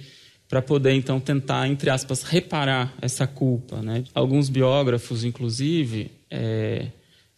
para 0.48 0.60
poder 0.60 0.92
então 0.94 1.20
tentar, 1.20 1.68
entre 1.68 1.88
aspas, 1.90 2.24
reparar 2.24 2.92
essa 3.00 3.24
culpa. 3.24 3.80
Né? 3.80 4.02
Alguns 4.12 4.48
biógrafos, 4.48 5.22
inclusive, 5.22 6.10
é, 6.28 6.88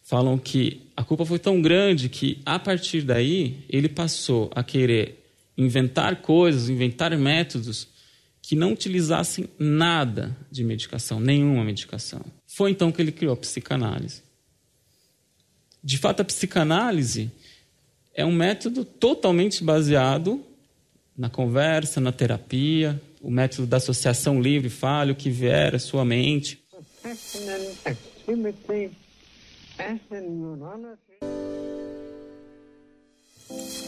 falam 0.03 0.39
que 0.39 0.81
a 0.97 1.05
culpa 1.05 1.27
foi 1.27 1.39
tão 1.39 1.61
grande 1.61 2.09
que, 2.09 2.41
a 2.47 2.59
partir 2.59 3.03
daí, 3.03 3.59
ele 3.69 3.89
passou 3.89 4.51
a 4.55 4.65
querer 4.65 5.23
inventar 5.59 6.23
coisas, 6.23 6.71
inventar 6.71 7.17
métodos 7.19 7.92
que 8.43 8.57
não 8.57 8.73
utilizassem 8.73 9.49
nada 9.57 10.37
de 10.51 10.65
medicação, 10.65 11.21
nenhuma 11.21 11.65
medicação. 11.65 12.21
Foi 12.45 12.73
então 12.73 12.91
que 12.91 13.01
ele 13.01 13.13
criou 13.13 13.33
a 13.33 13.37
psicanálise. 13.37 14.23
De 15.83 15.97
fato, 15.97 16.21
a 16.21 16.25
psicanálise 16.25 17.31
é 18.15 18.27
um 18.27 18.33
método 18.33 18.85
totalmente 18.85 19.63
baseado 19.63 20.45
na 21.17 21.31
conversa, 21.31 22.01
na 22.01 22.11
terapia, 22.11 23.01
o 23.21 23.31
método 23.31 23.67
da 23.67 23.77
associação 23.77 24.41
livre, 24.41 24.69
fale 24.69 25.13
o 25.13 25.17
que 25.17 25.31
vier 25.31 25.75
à 25.75 25.79
sua 25.79 26.05
mente. 26.05 26.61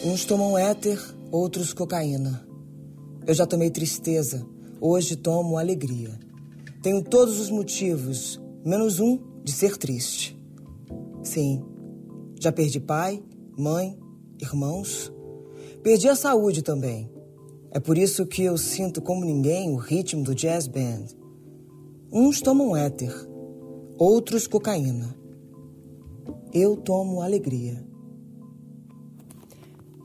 Uns 0.04 0.24
tomam 0.24 0.58
éter, 0.58 0.98
outros 1.32 1.72
cocaína. 1.72 2.43
Eu 3.26 3.32
já 3.32 3.46
tomei 3.46 3.70
tristeza, 3.70 4.46
hoje 4.78 5.16
tomo 5.16 5.56
alegria. 5.56 6.18
Tenho 6.82 7.02
todos 7.02 7.40
os 7.40 7.48
motivos, 7.48 8.38
menos 8.62 9.00
um, 9.00 9.18
de 9.42 9.50
ser 9.50 9.78
triste. 9.78 10.38
Sim, 11.22 11.64
já 12.38 12.52
perdi 12.52 12.78
pai, 12.78 13.22
mãe, 13.56 13.98
irmãos. 14.42 15.10
Perdi 15.82 16.06
a 16.06 16.14
saúde 16.14 16.60
também. 16.60 17.10
É 17.70 17.80
por 17.80 17.96
isso 17.96 18.26
que 18.26 18.42
eu 18.42 18.58
sinto 18.58 19.00
como 19.00 19.24
ninguém 19.24 19.72
o 19.72 19.76
ritmo 19.76 20.22
do 20.22 20.34
jazz 20.34 20.66
band. 20.66 21.06
Uns 22.12 22.42
tomam 22.42 22.76
éter, 22.76 23.12
outros 23.96 24.46
cocaína. 24.46 25.16
Eu 26.52 26.76
tomo 26.76 27.22
alegria. 27.22 27.82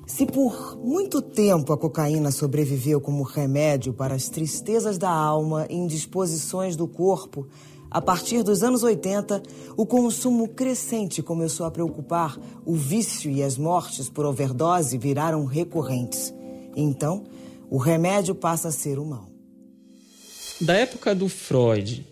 Se 0.09 0.25
por 0.25 0.75
muito 0.75 1.21
tempo 1.21 1.71
a 1.71 1.77
cocaína 1.77 2.31
sobreviveu 2.31 2.99
como 2.99 3.21
remédio 3.21 3.93
para 3.93 4.15
as 4.15 4.27
tristezas 4.27 4.97
da 4.97 5.09
alma 5.09 5.67
e 5.69 5.75
indisposições 5.75 6.75
do 6.75 6.87
corpo, 6.87 7.47
a 7.91 8.01
partir 8.01 8.41
dos 8.41 8.63
anos 8.63 8.81
80, 8.81 9.41
o 9.77 9.85
consumo 9.85 10.47
crescente 10.47 11.21
começou 11.21 11.63
a 11.65 11.71
preocupar, 11.71 12.39
o 12.65 12.73
vício 12.73 13.29
e 13.29 13.43
as 13.43 13.55
mortes 13.55 14.09
por 14.09 14.25
overdose 14.25 14.97
viraram 14.97 15.45
recorrentes. 15.45 16.33
Então, 16.75 17.23
o 17.69 17.77
remédio 17.77 18.33
passa 18.33 18.69
a 18.69 18.71
ser 18.71 18.97
o 18.97 19.05
mal. 19.05 19.29
Da 20.59 20.73
época 20.73 21.13
do 21.13 21.29
Freud 21.29 22.05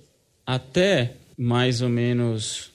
até 0.45 1.17
mais 1.35 1.81
ou 1.81 1.89
menos 1.89 2.71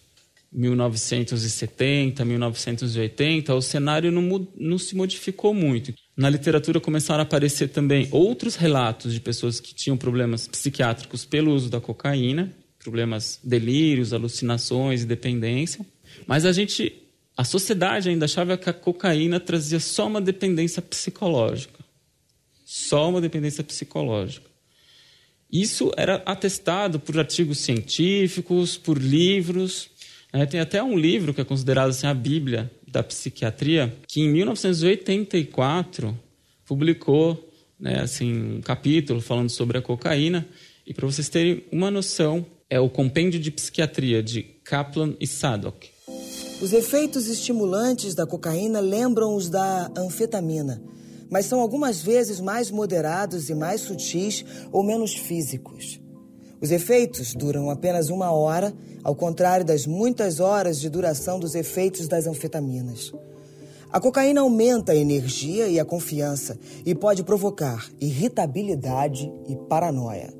1970, 0.53 2.25
1980, 2.25 3.55
o 3.55 3.63
cenário 3.63 4.13
não, 4.13 4.47
não, 4.57 4.79
se 4.79 4.95
modificou 4.95 5.55
muito. 5.55 5.95
Na 6.15 6.29
literatura 6.29 6.79
começaram 6.79 7.21
a 7.21 7.23
aparecer 7.23 7.69
também 7.69 8.07
outros 8.11 8.55
relatos 8.55 9.15
de 9.15 9.21
pessoas 9.21 9.59
que 9.61 9.75
tinham 9.75 9.97
problemas 9.97 10.47
psiquiátricos 10.47 11.25
pelo 11.25 11.55
uso 11.55 11.71
da 11.71 11.81
cocaína, 11.81 12.53
problemas 12.79 13.41
delírios, 13.43 14.13
alucinações 14.13 15.03
e 15.03 15.07
dependência. 15.07 15.87
Mas 16.27 16.45
a 16.45 16.53
gente, 16.53 16.93
a 17.35 17.45
sociedade 17.45 18.11
ainda 18.11 18.27
achava 18.27 18.59
que 18.59 18.69
a 18.69 18.75
cocaína 18.75 19.41
trazia 19.41 19.81
só 19.81 20.07
uma 20.07 20.21
dependência 20.21 20.83
psicológica. 20.83 21.83
Só 22.65 23.09
uma 23.09 23.21
dependência 23.21 23.65
psicológica. 23.65 24.53
Isso 25.53 25.93
era 25.99 26.17
atestado 26.25 26.99
por 26.99 27.19
artigos 27.19 27.59
científicos, 27.59 28.79
por 28.79 28.97
livros, 28.97 29.91
é, 30.33 30.47
tem 30.47 30.61
até 30.61 30.83
um 30.83 30.97
livro 30.97 31.35
que 31.35 31.41
é 31.41 31.45
considerado 31.45 31.91
assim, 31.91 32.07
a 32.07 32.15
Bíblia 32.15 32.71
da 32.91 33.03
psiquiatria, 33.03 33.95
que 34.07 34.21
em 34.23 34.29
1984 34.31 36.19
publicou 36.65 37.51
né, 37.79 38.01
assim, 38.01 38.57
um 38.57 38.61
capítulo 38.61 39.21
falando 39.21 39.51
sobre 39.51 39.77
a 39.77 39.83
cocaína. 39.83 40.47
E 40.87 40.95
para 40.95 41.07
vocês 41.07 41.29
terem 41.29 41.65
uma 41.71 41.91
noção, 41.91 42.47
é 42.71 42.81
o 42.81 42.89
Compêndio 42.89 43.39
de 43.39 43.51
Psiquiatria 43.51 44.23
de 44.23 44.43
Kaplan 44.43 45.15
e 45.21 45.27
Sadok. 45.27 45.91
Os 46.63 46.73
efeitos 46.73 47.27
estimulantes 47.27 48.15
da 48.15 48.27
cocaína 48.27 48.81
lembram 48.81 49.35
os 49.35 49.51
da 49.51 49.91
anfetamina, 49.97 50.81
mas 51.29 51.47
são 51.47 51.61
algumas 51.61 52.01
vezes 52.01 52.41
mais 52.41 52.71
moderados 52.71 53.51
e 53.51 53.55
mais 53.55 53.81
sutis 53.83 54.45
ou 54.71 54.83
menos 54.83 55.13
físicos. 55.13 56.02
Os 56.63 56.71
efeitos 56.71 57.35
duram 57.35 57.71
apenas 57.71 58.09
uma 58.09 58.31
hora, 58.31 58.73
ao 59.03 59.17
contrário 59.17 59.67
das 59.67 59.85
muitas 59.85 60.39
horas 60.39 60.81
de 60.81 60.89
duração 60.89 61.41
dos 61.41 61.57
efeitos 61.57 62.07
das 62.07 62.25
anfetaminas. 62.25 63.13
A 63.91 64.01
cocaína 64.01 64.43
aumenta 64.43 64.93
a 64.93 64.97
energia 64.97 65.67
e 65.67 65.81
a 65.81 65.85
confiança 65.85 66.57
e 66.87 66.95
pode 66.95 67.25
provocar 67.25 67.91
irritabilidade 68.01 69.29
e 69.49 69.57
paranoia. 69.69 70.33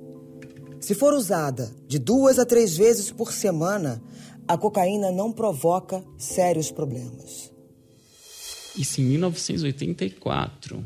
Se 0.81 0.95
for 0.95 1.13
usada 1.13 1.75
de 1.89 1.99
duas 1.99 2.39
a 2.39 2.47
três 2.47 2.77
vezes 2.77 3.11
por 3.11 3.33
semana, 3.33 4.01
a 4.47 4.57
cocaína 4.57 5.11
não 5.11 5.33
provoca 5.33 6.05
sérios 6.17 6.71
problemas. 6.71 7.53
Isso 8.79 9.01
em 9.01 9.05
1984. 9.05 10.85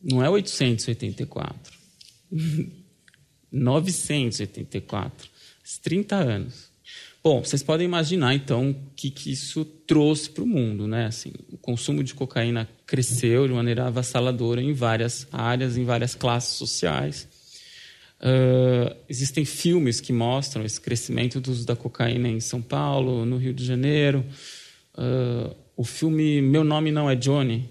Não 0.00 0.22
é 0.22 0.30
884. 0.30 1.74
984. 3.56 5.28
30 5.82 6.16
anos. 6.16 6.70
Bom, 7.22 7.42
vocês 7.42 7.60
podem 7.60 7.84
imaginar 7.84 8.34
então 8.34 8.70
o 8.70 8.76
que, 8.94 9.10
que 9.10 9.32
isso 9.32 9.64
trouxe 9.64 10.30
para 10.30 10.44
o 10.44 10.46
mundo, 10.46 10.86
né? 10.86 11.06
Assim, 11.06 11.32
o 11.50 11.56
consumo 11.56 12.04
de 12.04 12.14
cocaína 12.14 12.68
cresceu 12.86 13.48
de 13.48 13.52
maneira 13.52 13.88
avassaladora 13.88 14.62
em 14.62 14.72
várias 14.72 15.26
áreas, 15.32 15.76
em 15.76 15.84
várias 15.84 16.14
classes 16.14 16.54
sociais. 16.54 17.26
Uh, 18.20 18.94
existem 19.08 19.44
filmes 19.44 20.00
que 20.00 20.12
mostram 20.12 20.64
esse 20.64 20.80
crescimento 20.80 21.40
do 21.40 21.50
uso 21.50 21.66
da 21.66 21.74
cocaína 21.74 22.28
em 22.28 22.38
São 22.38 22.62
Paulo, 22.62 23.26
no 23.26 23.36
Rio 23.38 23.52
de 23.52 23.64
Janeiro. 23.64 24.24
Uh, 24.96 25.52
o 25.76 25.82
filme 25.82 26.40
Meu 26.40 26.62
Nome 26.62 26.92
Não 26.92 27.10
É 27.10 27.16
Johnny, 27.16 27.68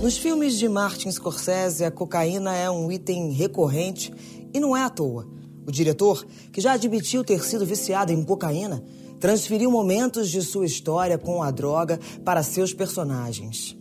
Nos 0.00 0.18
filmes 0.18 0.58
de 0.58 0.68
Martin 0.68 1.10
Scorsese, 1.10 1.82
a 1.82 1.90
cocaína 1.90 2.54
é 2.54 2.70
um 2.70 2.92
item 2.92 3.32
recorrente 3.32 4.12
e 4.52 4.60
não 4.60 4.76
é 4.76 4.82
à 4.82 4.90
toa. 4.90 5.26
O 5.66 5.72
diretor, 5.72 6.24
que 6.52 6.60
já 6.60 6.72
admitiu 6.72 7.24
ter 7.24 7.42
sido 7.42 7.64
viciado 7.64 8.12
em 8.12 8.22
cocaína, 8.22 8.84
transferiu 9.18 9.70
momentos 9.70 10.30
de 10.30 10.42
sua 10.42 10.66
história 10.66 11.16
com 11.16 11.42
a 11.42 11.50
droga 11.50 11.98
para 12.24 12.42
seus 12.42 12.74
personagens. 12.74 13.74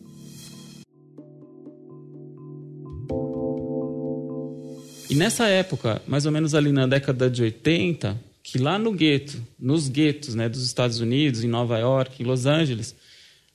E 5.10 5.16
nessa 5.16 5.48
época, 5.48 6.02
mais 6.08 6.26
ou 6.26 6.32
menos 6.32 6.56
ali 6.56 6.72
na 6.72 6.88
década 6.88 7.30
de 7.30 7.44
80, 7.44 8.20
que 8.42 8.58
lá 8.58 8.80
no 8.80 8.94
gueto, 8.94 9.40
nos 9.60 9.90
guetos 9.90 10.34
né, 10.34 10.48
dos 10.48 10.66
Estados 10.66 11.00
Unidos, 11.02 11.44
em 11.44 11.48
Nova 11.48 11.78
York, 11.78 12.24
em 12.24 12.26
Los 12.26 12.46
Angeles, 12.46 12.96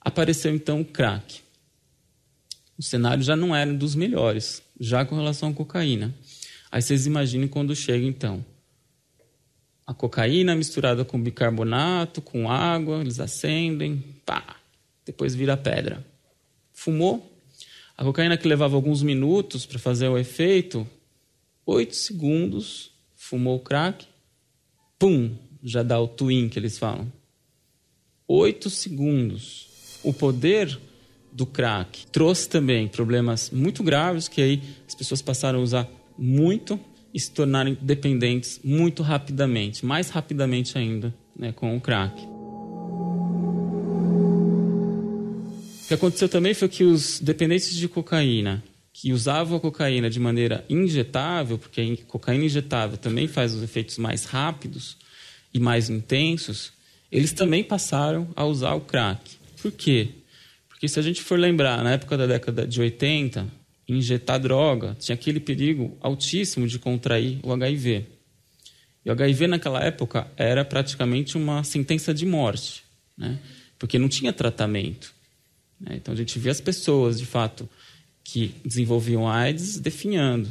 apareceu 0.01 0.55
então 0.55 0.83
o 0.83 0.85
crack. 0.85 1.41
O 2.81 2.83
cenário 2.83 3.23
já 3.23 3.37
não 3.37 3.55
era 3.55 3.75
dos 3.75 3.95
melhores, 3.95 4.63
já 4.81 5.05
com 5.05 5.15
relação 5.15 5.51
à 5.51 5.53
cocaína. 5.53 6.15
Aí 6.73 6.81
vocês 6.81 7.05
imaginem 7.05 7.47
quando 7.47 7.77
chega 7.77 8.07
então 8.07 8.43
a 9.91 9.93
cocaína 9.93 10.55
misturada 10.55 11.05
com 11.05 11.21
bicarbonato, 11.21 12.23
com 12.23 12.49
água, 12.49 13.01
eles 13.01 13.19
acendem, 13.19 14.03
pá, 14.25 14.57
depois 15.05 15.35
vira 15.35 15.57
pedra. 15.57 16.07
Fumou. 16.73 17.29
A 17.99 18.05
cocaína 18.05 18.39
que 18.39 18.47
levava 18.47 18.77
alguns 18.77 19.03
minutos 19.03 19.67
para 19.67 19.81
fazer 19.81 20.07
o 20.07 20.17
efeito, 20.17 20.89
oito 21.67 21.97
segundos, 21.97 22.93
fumou 23.15 23.57
o 23.57 23.61
crack, 23.61 24.07
pum, 24.97 25.37
já 25.61 25.83
dá 25.83 26.01
o 26.01 26.09
twin 26.09 26.49
que 26.49 26.59
eles 26.59 26.79
falam. 26.79 27.13
Oito 28.27 28.71
segundos. 28.71 29.99
O 30.03 30.15
poder 30.15 30.79
do 31.33 31.47
crack 31.47 32.07
trouxe 32.09 32.49
também 32.49 32.89
problemas 32.89 33.51
muito 33.51 33.83
graves 33.83 34.29
que 34.29 34.41
aí 34.43 34.63
as 34.87 34.95
pessoas 34.95 35.23
passaram 35.23 35.61
a 35.61 35.63
usar 35.63 35.89
muito 36.19 36.79
e 37.13 37.21
se 37.21 37.31
tornarem 37.31 37.77
dependentes 37.81 38.61
muito 38.63 39.03
rapidamente, 39.03 39.85
mais 39.85 40.11
rapidamente 40.11 40.79
ainda, 40.79 41.15
né, 41.37 41.53
com 41.53 41.77
o 41.77 41.81
crack. 41.81 42.23
O 45.83 45.89
que 45.89 45.95
aconteceu 45.95 46.29
também 46.29 46.55
foi 46.55 46.69
que 46.69 46.85
os 46.85 47.19
dependentes 47.19 47.75
de 47.75 47.89
cocaína, 47.89 48.63
que 48.93 49.13
usavam 49.13 49.57
a 49.57 49.61
cocaína 49.61 50.09
de 50.09 50.21
maneira 50.21 50.65
injetável, 50.69 51.59
porque 51.59 51.81
a 51.81 52.07
cocaína 52.07 52.45
injetável 52.45 52.97
também 52.97 53.27
faz 53.27 53.55
os 53.55 53.63
efeitos 53.63 53.99
mais 53.99 54.25
rápidos 54.25 54.97
e 55.53 55.59
mais 55.59 55.91
intensos, 55.91 56.73
eles 57.11 57.33
também 57.33 57.65
passaram 57.65 58.29
a 58.37 58.45
usar 58.45 58.75
o 58.75 58.81
crack. 58.83 59.33
Por 59.61 59.73
quê? 59.73 60.20
Porque 60.81 60.89
se 60.89 60.99
a 60.99 61.03
gente 61.03 61.21
for 61.21 61.39
lembrar, 61.39 61.85
na 61.85 61.93
época 61.93 62.17
da 62.17 62.27
década 62.27 62.67
de 62.67 62.81
80, 62.81 63.47
injetar 63.87 64.41
droga, 64.41 64.97
tinha 64.99 65.15
aquele 65.15 65.39
perigo 65.39 65.95
altíssimo 66.01 66.67
de 66.67 66.79
contrair 66.79 67.39
o 67.43 67.53
HIV. 67.53 68.07
E 69.05 69.11
o 69.11 69.13
HIV 69.13 69.47
naquela 69.47 69.85
época 69.85 70.27
era 70.39 70.65
praticamente 70.65 71.37
uma 71.37 71.63
sentença 71.65 72.15
de 72.15 72.25
morte, 72.25 72.83
né? 73.15 73.39
porque 73.79 73.99
não 73.99 74.09
tinha 74.09 74.33
tratamento. 74.33 75.13
Né? 75.79 75.97
Então 75.97 76.15
a 76.15 76.17
gente 76.17 76.39
via 76.39 76.51
as 76.51 76.63
pessoas, 76.63 77.19
de 77.19 77.27
fato, 77.27 77.69
que 78.25 78.55
desenvolviam 78.65 79.29
AIDS 79.29 79.79
definhando. 79.79 80.49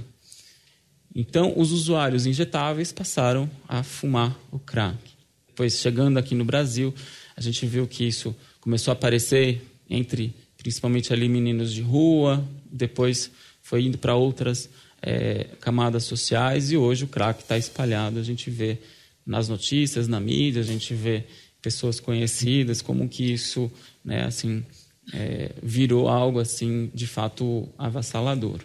Então 1.15 1.55
os 1.57 1.71
usuários 1.71 2.27
injetáveis 2.27 2.91
passaram 2.91 3.49
a 3.67 3.81
fumar 3.81 4.39
o 4.51 4.59
crack. 4.59 4.99
Depois, 5.47 5.79
chegando 5.79 6.19
aqui 6.19 6.35
no 6.35 6.45
Brasil, 6.45 6.93
a 7.35 7.41
gente 7.41 7.65
viu 7.65 7.87
que 7.87 8.03
isso 8.03 8.35
começou 8.61 8.91
a 8.91 8.93
aparecer 8.93 9.65
entre 9.89 10.33
principalmente 10.57 11.13
ali 11.13 11.29
meninos 11.29 11.73
de 11.73 11.81
rua, 11.81 12.45
depois 12.69 13.31
foi 13.61 13.83
indo 13.83 13.97
para 13.97 14.15
outras 14.15 14.69
é, 15.01 15.45
camadas 15.61 16.03
sociais 16.03 16.71
e 16.71 16.77
hoje 16.77 17.05
o 17.05 17.07
crack 17.07 17.41
está 17.41 17.57
espalhado. 17.57 18.19
A 18.19 18.23
gente 18.23 18.49
vê 18.49 18.77
nas 19.25 19.47
notícias, 19.47 20.07
na 20.07 20.19
mídia, 20.19 20.61
a 20.61 20.65
gente 20.65 20.93
vê 20.93 21.23
pessoas 21.61 21.99
conhecidas, 21.99 22.81
como 22.81 23.07
que 23.07 23.31
isso, 23.31 23.71
né, 24.03 24.25
assim, 24.25 24.63
é, 25.13 25.51
virou 25.61 26.07
algo 26.07 26.39
assim 26.39 26.89
de 26.93 27.07
fato 27.07 27.67
avassalador. 27.77 28.59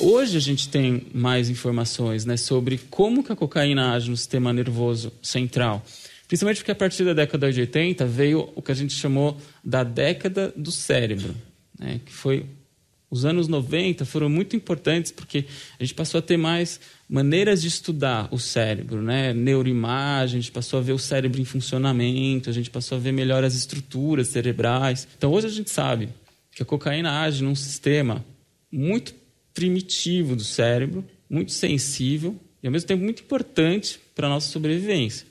Hoje 0.00 0.36
a 0.36 0.40
gente 0.40 0.68
tem 0.68 1.08
mais 1.12 1.50
informações 1.50 2.24
né, 2.24 2.36
sobre 2.36 2.78
como 2.88 3.24
que 3.24 3.32
a 3.32 3.36
cocaína 3.36 3.94
age 3.94 4.08
no 4.08 4.16
sistema 4.16 4.52
nervoso 4.52 5.12
central. 5.20 5.84
Principalmente 6.28 6.58
porque 6.58 6.70
a 6.70 6.76
partir 6.76 7.04
da 7.04 7.14
década 7.14 7.50
de 7.50 7.60
80 7.60 8.06
veio 8.06 8.52
o 8.54 8.62
que 8.62 8.70
a 8.70 8.74
gente 8.74 8.94
chamou 8.94 9.36
da 9.64 9.82
década 9.82 10.52
do 10.54 10.70
cérebro, 10.70 11.34
né, 11.78 12.00
que 12.04 12.12
foi 12.12 12.46
os 13.10 13.24
anos 13.24 13.48
90 13.48 14.04
foram 14.04 14.28
muito 14.28 14.54
importantes 14.54 15.10
porque 15.10 15.46
a 15.80 15.82
gente 15.82 15.94
passou 15.94 16.18
a 16.18 16.22
ter 16.22 16.36
mais 16.36 16.78
maneiras 17.08 17.62
de 17.62 17.68
estudar 17.68 18.28
o 18.30 18.38
cérebro, 18.38 19.00
né? 19.00 19.32
Neuroimagem, 19.32 20.38
a 20.38 20.42
gente 20.42 20.52
passou 20.52 20.78
a 20.78 20.82
ver 20.82 20.92
o 20.92 20.98
cérebro 20.98 21.40
em 21.40 21.44
funcionamento, 21.44 22.50
a 22.50 22.52
gente 22.52 22.68
passou 22.68 22.98
a 22.98 23.00
ver 23.00 23.12
melhor 23.12 23.42
as 23.44 23.54
estruturas 23.54 24.28
cerebrais. 24.28 25.08
Então 25.16 25.32
hoje 25.32 25.46
a 25.46 25.50
gente 25.50 25.70
sabe 25.70 26.10
que 26.52 26.62
a 26.62 26.66
cocaína 26.66 27.22
age 27.22 27.42
num 27.42 27.54
sistema 27.54 28.22
muito 28.70 29.14
primitivo 29.54 30.36
do 30.36 30.44
cérebro, 30.44 31.02
muito 31.30 31.52
sensível 31.52 32.36
e 32.62 32.66
ao 32.66 32.72
mesmo 32.72 32.88
tempo 32.88 33.02
muito 33.02 33.22
importante 33.22 33.98
para 34.14 34.26
a 34.26 34.30
nossa 34.30 34.50
sobrevivência, 34.50 35.26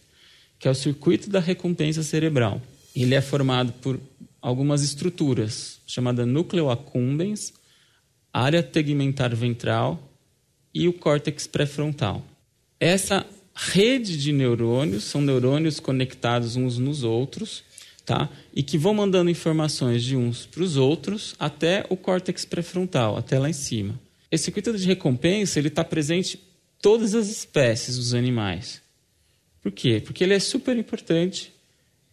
que 0.59 0.67
é 0.67 0.71
o 0.71 0.75
circuito 0.75 1.29
da 1.29 1.39
recompensa 1.39 2.03
cerebral. 2.03 2.61
Ele 2.95 3.15
é 3.15 3.21
formado 3.21 3.73
por 3.73 3.99
algumas 4.41 4.81
estruturas, 4.81 5.79
chamada 5.85 6.25
núcleo 6.25 6.69
accumbens, 6.69 7.53
área 8.33 8.63
tegmentar 8.63 9.35
ventral 9.35 10.01
e 10.73 10.87
o 10.87 10.93
córtex 10.93 11.47
pré-frontal. 11.47 12.23
Essa 12.79 13.25
rede 13.53 14.17
de 14.17 14.31
neurônios 14.31 15.03
são 15.03 15.21
neurônios 15.21 15.79
conectados 15.79 16.55
uns 16.55 16.77
nos 16.77 17.03
outros, 17.03 17.63
tá? 18.05 18.29
E 18.53 18.61
que 18.61 18.77
vão 18.77 18.93
mandando 18.93 19.29
informações 19.29 20.03
de 20.03 20.15
uns 20.15 20.45
para 20.45 20.61
os 20.61 20.77
outros 20.77 21.35
até 21.39 21.85
o 21.89 21.97
córtex 21.97 22.45
pré-frontal, 22.45 23.17
até 23.17 23.39
lá 23.39 23.49
em 23.49 23.53
cima. 23.53 23.99
Esse 24.31 24.45
circuito 24.45 24.77
de 24.77 24.85
recompensa 24.85 25.57
ele 25.57 25.69
está 25.69 25.83
presente 25.83 26.37
em 26.37 26.39
todas 26.81 27.15
as 27.15 27.29
espécies 27.29 27.97
dos 27.97 28.13
animais. 28.13 28.81
Por 29.67 29.73
quê? 29.73 30.01
Porque 30.01 30.23
ele 30.23 30.33
é 30.33 30.39
super 30.39 30.77
importante, 30.77 31.51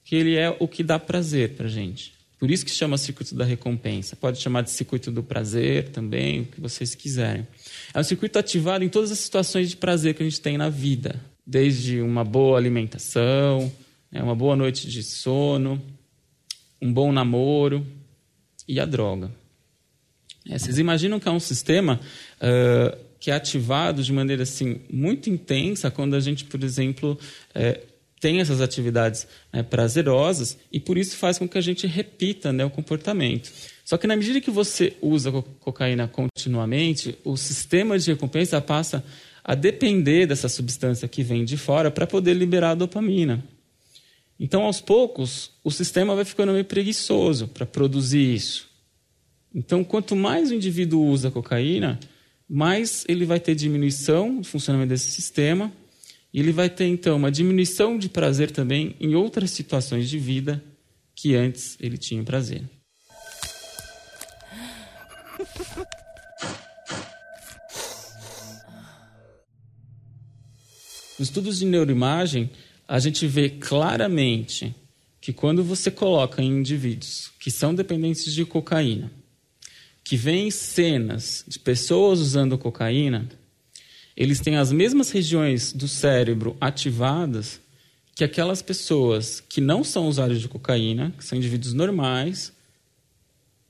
que 0.02 0.16
ele 0.16 0.34
é 0.34 0.56
o 0.58 0.66
que 0.66 0.82
dá 0.82 0.98
prazer 0.98 1.50
para 1.50 1.68
gente. 1.68 2.12
Por 2.36 2.50
isso 2.50 2.64
que 2.64 2.70
chama 2.72 2.98
circuito 2.98 3.32
da 3.32 3.44
recompensa. 3.44 4.16
Pode 4.16 4.40
chamar 4.40 4.62
de 4.62 4.72
circuito 4.72 5.08
do 5.08 5.22
prazer 5.22 5.90
também, 5.90 6.40
o 6.40 6.44
que 6.46 6.60
vocês 6.60 6.96
quiserem. 6.96 7.46
É 7.94 8.00
um 8.00 8.02
circuito 8.02 8.40
ativado 8.40 8.82
em 8.82 8.88
todas 8.88 9.12
as 9.12 9.20
situações 9.20 9.70
de 9.70 9.76
prazer 9.76 10.14
que 10.14 10.22
a 10.24 10.26
gente 10.26 10.40
tem 10.40 10.58
na 10.58 10.68
vida, 10.68 11.14
desde 11.46 12.00
uma 12.00 12.24
boa 12.24 12.58
alimentação, 12.58 13.72
né, 14.10 14.20
uma 14.20 14.34
boa 14.34 14.56
noite 14.56 14.88
de 14.88 15.04
sono, 15.04 15.80
um 16.82 16.92
bom 16.92 17.12
namoro 17.12 17.86
e 18.66 18.80
a 18.80 18.84
droga. 18.84 19.30
É, 20.50 20.58
vocês 20.58 20.76
imaginam 20.76 21.20
que 21.20 21.28
é 21.28 21.30
um 21.30 21.38
sistema 21.38 22.00
uh, 22.40 22.98
que 23.24 23.30
é 23.30 23.34
ativado 23.34 24.02
de 24.02 24.12
maneira 24.12 24.42
assim 24.42 24.82
muito 24.92 25.30
intensa 25.30 25.90
quando 25.90 26.14
a 26.14 26.20
gente, 26.20 26.44
por 26.44 26.62
exemplo, 26.62 27.18
uh, 27.56 27.86
tem 28.20 28.38
essas 28.38 28.60
atividades 28.60 29.26
né, 29.50 29.62
prazerosas 29.62 30.58
e 30.70 30.78
por 30.78 30.98
isso 30.98 31.16
faz 31.16 31.38
com 31.38 31.48
que 31.48 31.56
a 31.56 31.60
gente 31.62 31.86
repita 31.86 32.52
né, 32.52 32.66
o 32.66 32.68
comportamento. 32.68 33.50
Só 33.82 33.96
que 33.96 34.06
na 34.06 34.14
medida 34.14 34.42
que 34.42 34.50
você 34.50 34.94
usa 35.00 35.32
cocaína 35.58 36.06
continuamente, 36.06 37.16
o 37.24 37.34
sistema 37.34 37.98
de 37.98 38.10
recompensa 38.10 38.60
passa 38.60 39.02
a 39.42 39.54
depender 39.54 40.26
dessa 40.26 40.46
substância 40.50 41.08
que 41.08 41.22
vem 41.22 41.46
de 41.46 41.56
fora 41.56 41.90
para 41.90 42.06
poder 42.06 42.34
liberar 42.34 42.72
a 42.72 42.74
dopamina. 42.74 43.42
Então, 44.38 44.64
aos 44.64 44.82
poucos, 44.82 45.50
o 45.64 45.70
sistema 45.70 46.14
vai 46.14 46.26
ficando 46.26 46.52
meio 46.52 46.66
preguiçoso 46.66 47.48
para 47.48 47.64
produzir 47.64 48.34
isso. 48.34 48.68
Então, 49.54 49.82
quanto 49.82 50.14
mais 50.14 50.50
o 50.50 50.54
indivíduo 50.54 51.06
usa 51.06 51.30
cocaína, 51.30 51.98
mais 52.48 53.04
ele 53.08 53.24
vai 53.24 53.40
ter 53.40 53.54
diminuição 53.54 54.40
do 54.40 54.46
funcionamento 54.46 54.90
desse 54.90 55.10
sistema 55.10 55.72
e 56.32 56.40
ele 56.40 56.52
vai 56.52 56.68
ter, 56.68 56.86
então, 56.86 57.16
uma 57.16 57.30
diminuição 57.30 57.96
de 57.96 58.08
prazer 58.08 58.50
também 58.50 58.96
em 59.00 59.14
outras 59.14 59.50
situações 59.50 60.08
de 60.08 60.18
vida 60.18 60.62
que 61.14 61.34
antes 61.34 61.76
ele 61.80 61.96
tinha 61.96 62.22
prazer. 62.24 62.62
Nos 71.16 71.28
estudos 71.28 71.60
de 71.60 71.66
neuroimagem, 71.66 72.50
a 72.88 72.98
gente 72.98 73.26
vê 73.26 73.48
claramente 73.48 74.74
que 75.20 75.32
quando 75.32 75.62
você 75.62 75.90
coloca 75.90 76.42
em 76.42 76.58
indivíduos 76.58 77.30
que 77.38 77.50
são 77.50 77.72
dependentes 77.72 78.34
de 78.34 78.44
cocaína, 78.44 79.12
que 80.04 80.16
vêm 80.16 80.50
cenas 80.50 81.44
de 81.48 81.58
pessoas 81.58 82.20
usando 82.20 82.58
cocaína, 82.58 83.26
eles 84.14 84.38
têm 84.38 84.56
as 84.56 84.70
mesmas 84.70 85.10
regiões 85.10 85.72
do 85.72 85.88
cérebro 85.88 86.56
ativadas 86.60 87.60
que 88.14 88.22
aquelas 88.22 88.62
pessoas 88.62 89.40
que 89.40 89.60
não 89.60 89.82
são 89.82 90.06
usuários 90.06 90.40
de 90.40 90.46
cocaína, 90.46 91.12
que 91.18 91.24
são 91.24 91.36
indivíduos 91.36 91.72
normais, 91.72 92.52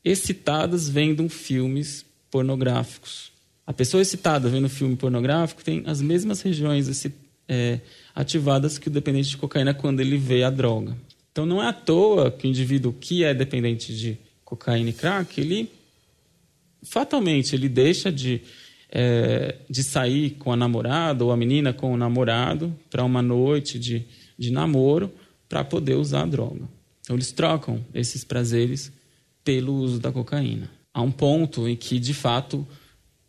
excitadas 0.05 0.89
vendo 0.89 1.27
filmes 1.31 2.05
pornográficos. 2.31 3.33
A 3.67 3.73
pessoa 3.73 4.03
excitada 4.03 4.49
vendo 4.49 4.69
filme 4.69 4.97
pornográfico 4.97 5.65
tem 5.65 5.83
as 5.87 6.03
mesmas 6.03 6.43
regiões 6.43 7.07
é, 7.49 7.81
ativadas 8.15 8.77
que 8.77 8.89
o 8.89 8.91
dependente 8.91 9.31
de 9.31 9.37
cocaína 9.39 9.73
quando 9.73 10.01
ele 10.01 10.19
vê 10.19 10.43
a 10.43 10.51
droga. 10.51 10.95
Então 11.33 11.47
não 11.47 11.63
é 11.63 11.69
à 11.69 11.73
toa 11.73 12.31
que 12.31 12.47
o 12.47 12.51
indivíduo 12.51 12.93
que 12.93 13.25
é 13.25 13.33
dependente 13.33 13.97
de 13.97 14.19
cocaína 14.45 14.91
e 14.91 14.93
crack, 14.93 15.41
ele 15.41 15.71
fatalmente 16.85 17.55
ele 17.55 17.69
deixa 17.69 18.13
de 18.13 18.43
é, 18.95 19.57
de 19.69 19.83
sair 19.83 20.37
com 20.39 20.53
a 20.53 20.57
namorada 20.57 21.25
ou 21.25 21.33
a 21.33 21.37
menina 21.37 21.73
com 21.73 21.93
o 21.93 21.97
namorado 21.97 22.73
para 22.89 23.03
uma 23.03 23.21
noite 23.21 23.77
de, 23.77 24.07
de 24.39 24.53
namoro 24.53 25.13
para 25.49 25.65
poder 25.65 25.97
usar 25.97 26.23
a 26.23 26.27
droga. 26.27 26.69
Então, 27.01 27.17
eles 27.17 27.33
trocam 27.33 27.85
esses 27.93 28.23
prazeres 28.23 28.93
pelo 29.43 29.75
uso 29.75 29.99
da 29.99 30.13
cocaína. 30.13 30.71
Há 30.93 31.03
um 31.03 31.11
ponto 31.11 31.69
em 31.69 31.75
que, 31.75 31.99
de 31.99 32.15
fato, 32.15 32.67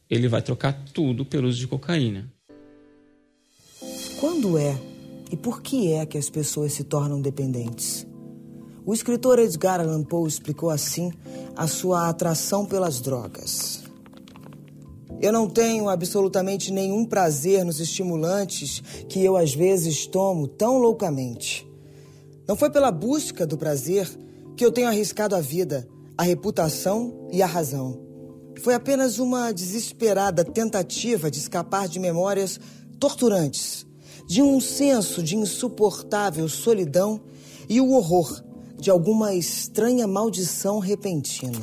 ele 0.07 0.27
vai 0.27 0.41
trocar 0.41 0.73
tudo 0.94 1.26
pelo 1.26 1.48
uso 1.48 1.57
de 1.57 1.68
cocaína. 1.68 2.32
Quando 4.19 4.57
é 4.57 4.80
e 5.32 5.36
por 5.36 5.61
que 5.64 5.94
é 5.94 6.06
que 6.06 6.18
as 6.18 6.30
pessoas 6.30 6.73
se 6.73 6.84
tornam 6.84 7.19
dependentes? 7.19 8.06
O 8.86 8.94
escritor 8.94 9.40
Edgar 9.40 9.80
Allan 9.80 10.03
Poe 10.03 10.28
explicou 10.28 10.70
assim 10.70 11.12
a 11.56 11.66
sua 11.66 12.07
atração 12.07 12.68
pelas 12.68 13.02
drogas. 13.02 13.82
Eu 15.20 15.34
não 15.34 15.49
tenho 15.49 15.90
absolutamente 15.90 16.72
nenhum 16.72 17.03
prazer 17.03 17.66
nos 17.66 17.80
estimulantes 17.80 18.84
que 19.10 19.24
eu 19.24 19.36
às 19.38 19.56
vezes 19.56 20.06
tomo 20.06 20.48
tão 20.48 20.78
loucamente. 20.78 21.68
Não 22.48 22.56
foi 22.56 22.70
pela 22.70 22.91
busca 22.91 23.48
do 23.48 23.57
prazer 23.57 24.07
que 24.56 24.64
eu 24.64 24.72
tenho 24.72 24.88
arriscado 24.88 25.36
a 25.36 25.41
vida, 25.41 25.88
a 26.16 26.22
reputação 26.22 27.28
e 27.32 27.41
a 27.41 27.48
razão. 27.48 27.99
Foi 28.62 28.76
apenas 28.76 29.18
uma 29.18 29.52
desesperada 29.52 30.45
tentativa 30.45 31.32
de 31.32 31.40
escapar 31.40 31.88
de 31.88 31.98
memórias 31.98 32.60
torturantes, 32.99 33.84
de 34.28 34.44
um 34.44 34.62
senso 34.62 35.24
de 35.24 35.36
insuportável 35.36 36.48
solidão 36.48 37.20
e 37.68 37.82
o 37.82 37.90
horror 37.90 38.44
de 38.80 38.89
alguma 38.89 39.34
estranha 39.34 40.07
maldição 40.07 40.80
repentina. 40.80 41.60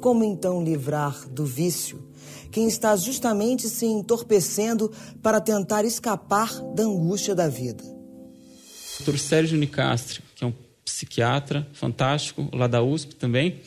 Como 0.00 0.24
então 0.24 0.62
livrar 0.62 1.28
do 1.28 1.44
vício 1.44 2.08
quem 2.50 2.66
está 2.66 2.96
justamente 2.96 3.68
se 3.68 3.86
entorpecendo 3.86 4.92
para 5.22 5.40
tentar 5.40 5.84
escapar 5.84 6.60
da 6.74 6.82
angústia 6.82 7.34
da 7.34 7.48
vida? 7.48 7.84
Dr. 9.00 9.18
Sérgio 9.18 9.58
Nicastri, 9.58 10.22
que 10.34 10.44
é 10.44 10.46
um 10.46 10.54
psiquiatra 10.84 11.68
fantástico, 11.72 12.48
lá 12.52 12.66
da 12.66 12.82
USP 12.82 13.14
também, 13.14 13.60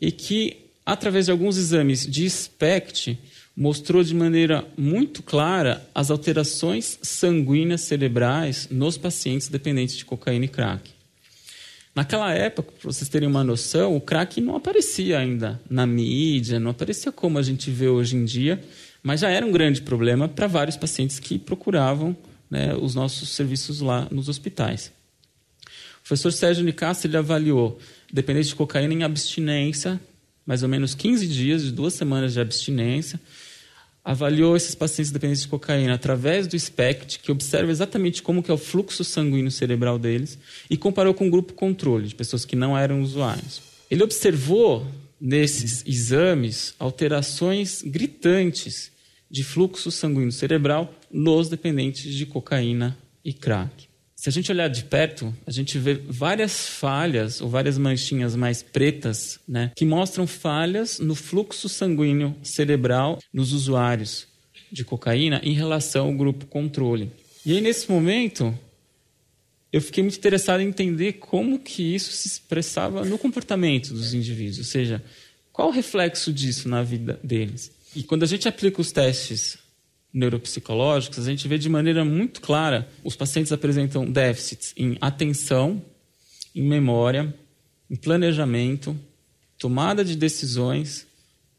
e 0.00 0.10
que, 0.10 0.70
através 0.86 1.26
de 1.26 1.32
alguns 1.32 1.56
exames 1.56 2.06
de 2.06 2.28
SPECT, 2.28 3.18
mostrou 3.56 4.02
de 4.02 4.14
maneira 4.14 4.66
muito 4.76 5.22
clara 5.22 5.86
as 5.94 6.10
alterações 6.10 6.98
sanguíneas 7.02 7.82
cerebrais 7.82 8.68
nos 8.70 8.96
pacientes 8.96 9.48
dependentes 9.48 9.96
de 9.96 10.04
cocaína 10.04 10.46
e 10.46 10.48
crack. 10.48 10.90
Naquela 11.94 12.32
época, 12.32 12.72
para 12.72 12.90
vocês 12.90 13.08
terem 13.08 13.28
uma 13.28 13.44
noção, 13.44 13.94
o 13.94 14.00
crack 14.00 14.40
não 14.40 14.56
aparecia 14.56 15.18
ainda 15.18 15.60
na 15.68 15.86
mídia, 15.86 16.58
não 16.58 16.70
aparecia 16.70 17.12
como 17.12 17.38
a 17.38 17.42
gente 17.42 17.70
vê 17.70 17.88
hoje 17.88 18.16
em 18.16 18.24
dia, 18.24 18.62
mas 19.02 19.20
já 19.20 19.28
era 19.28 19.44
um 19.44 19.52
grande 19.52 19.82
problema 19.82 20.26
para 20.26 20.46
vários 20.46 20.76
pacientes 20.76 21.18
que 21.18 21.38
procuravam 21.38 22.16
né, 22.50 22.74
os 22.74 22.94
nossos 22.94 23.30
serviços 23.30 23.80
lá 23.80 24.08
nos 24.10 24.28
hospitais. 24.30 24.90
O 25.98 26.08
professor 26.08 26.32
Sérgio 26.32 26.64
Nicastro 26.64 27.08
ele 27.08 27.16
avaliou 27.16 27.78
dependente 28.12 28.48
de 28.48 28.54
cocaína 28.54 28.94
em 28.94 29.02
abstinência, 29.02 30.00
mais 30.46 30.62
ou 30.62 30.68
menos 30.68 30.94
15 30.94 31.26
dias, 31.28 31.62
de 31.62 31.72
duas 31.72 31.94
semanas 31.94 32.32
de 32.32 32.40
abstinência. 32.40 33.20
Avaliou 34.04 34.56
esses 34.56 34.74
pacientes 34.74 35.12
dependentes 35.12 35.42
de 35.42 35.48
cocaína 35.48 35.94
através 35.94 36.46
do 36.46 36.58
SPECT, 36.58 37.20
que 37.20 37.30
observa 37.30 37.70
exatamente 37.70 38.22
como 38.22 38.42
que 38.42 38.50
é 38.50 38.54
o 38.54 38.58
fluxo 38.58 39.04
sanguíneo 39.04 39.50
cerebral 39.50 39.98
deles, 39.98 40.38
e 40.68 40.76
comparou 40.76 41.14
com 41.14 41.28
o 41.28 41.30
grupo 41.30 41.52
controle, 41.54 42.08
de 42.08 42.14
pessoas 42.14 42.44
que 42.44 42.56
não 42.56 42.76
eram 42.76 43.00
usuários. 43.00 43.62
Ele 43.90 44.02
observou 44.02 44.86
nesses 45.20 45.84
exames 45.86 46.74
alterações 46.80 47.80
gritantes 47.82 48.90
de 49.30 49.44
fluxo 49.44 49.90
sanguíneo 49.90 50.32
cerebral 50.32 50.92
nos 51.10 51.48
dependentes 51.48 52.12
de 52.12 52.26
cocaína 52.26 52.98
e 53.24 53.32
crack. 53.32 53.91
Se 54.22 54.28
a 54.28 54.32
gente 54.32 54.52
olhar 54.52 54.68
de 54.68 54.84
perto, 54.84 55.34
a 55.44 55.50
gente 55.50 55.76
vê 55.80 55.94
várias 55.94 56.68
falhas 56.68 57.40
ou 57.40 57.48
várias 57.48 57.76
manchinhas 57.76 58.36
mais 58.36 58.62
pretas, 58.62 59.40
né, 59.48 59.72
que 59.74 59.84
mostram 59.84 60.28
falhas 60.28 61.00
no 61.00 61.16
fluxo 61.16 61.68
sanguíneo 61.68 62.32
cerebral 62.40 63.18
nos 63.32 63.52
usuários 63.52 64.28
de 64.70 64.84
cocaína 64.84 65.40
em 65.42 65.54
relação 65.54 66.06
ao 66.06 66.12
grupo 66.12 66.46
controle. 66.46 67.10
E 67.44 67.50
aí 67.50 67.60
nesse 67.60 67.90
momento, 67.90 68.56
eu 69.72 69.80
fiquei 69.80 70.04
muito 70.04 70.18
interessado 70.18 70.60
em 70.60 70.68
entender 70.68 71.14
como 71.14 71.58
que 71.58 71.82
isso 71.92 72.12
se 72.12 72.28
expressava 72.28 73.04
no 73.04 73.18
comportamento 73.18 73.92
dos 73.92 74.14
indivíduos, 74.14 74.58
ou 74.58 74.64
seja, 74.64 75.02
qual 75.52 75.66
o 75.66 75.72
reflexo 75.72 76.32
disso 76.32 76.68
na 76.68 76.84
vida 76.84 77.18
deles. 77.24 77.72
E 77.92 78.04
quando 78.04 78.22
a 78.22 78.26
gente 78.26 78.46
aplica 78.46 78.80
os 78.80 78.92
testes 78.92 79.58
neuropsicológicos, 80.12 81.26
a 81.26 81.30
gente 81.30 81.48
vê 81.48 81.56
de 81.56 81.68
maneira 81.68 82.04
muito 82.04 82.40
clara 82.40 82.88
os 83.02 83.16
pacientes 83.16 83.52
apresentam 83.52 84.04
déficits 84.04 84.74
em 84.76 84.96
atenção, 85.00 85.82
em 86.54 86.62
memória, 86.62 87.34
em 87.90 87.96
planejamento, 87.96 88.98
tomada 89.58 90.04
de 90.04 90.16
decisões 90.16 91.06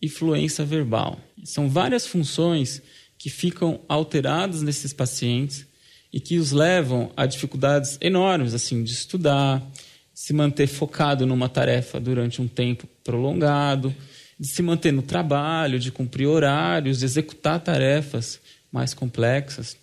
e 0.01 0.07
fluência 0.07 0.63
verbal. 0.63 1.19
São 1.43 1.69
várias 1.69 2.05
funções 2.05 2.81
que 3.17 3.29
ficam 3.29 3.79
alteradas 3.87 4.61
nesses 4.61 4.93
pacientes 4.93 5.65
e 6.11 6.19
que 6.19 6.37
os 6.37 6.51
levam 6.51 7.11
a 7.17 7.25
dificuldades 7.25 7.97
enormes 8.01 8.53
assim 8.53 8.83
de 8.83 8.91
estudar, 8.91 9.65
se 10.13 10.33
manter 10.33 10.67
focado 10.67 11.25
numa 11.25 11.49
tarefa 11.49 11.99
durante 11.99 12.41
um 12.41 12.47
tempo 12.47 12.87
prolongado, 13.03 13.95
de 14.39 14.47
se 14.47 14.61
manter 14.61 14.91
no 14.91 15.01
trabalho, 15.01 15.79
de 15.79 15.91
cumprir 15.91 16.27
horários, 16.27 16.99
de 16.99 17.05
executar 17.05 17.59
tarefas 17.59 18.39
mais 18.73 18.95
complexas. 18.95 19.77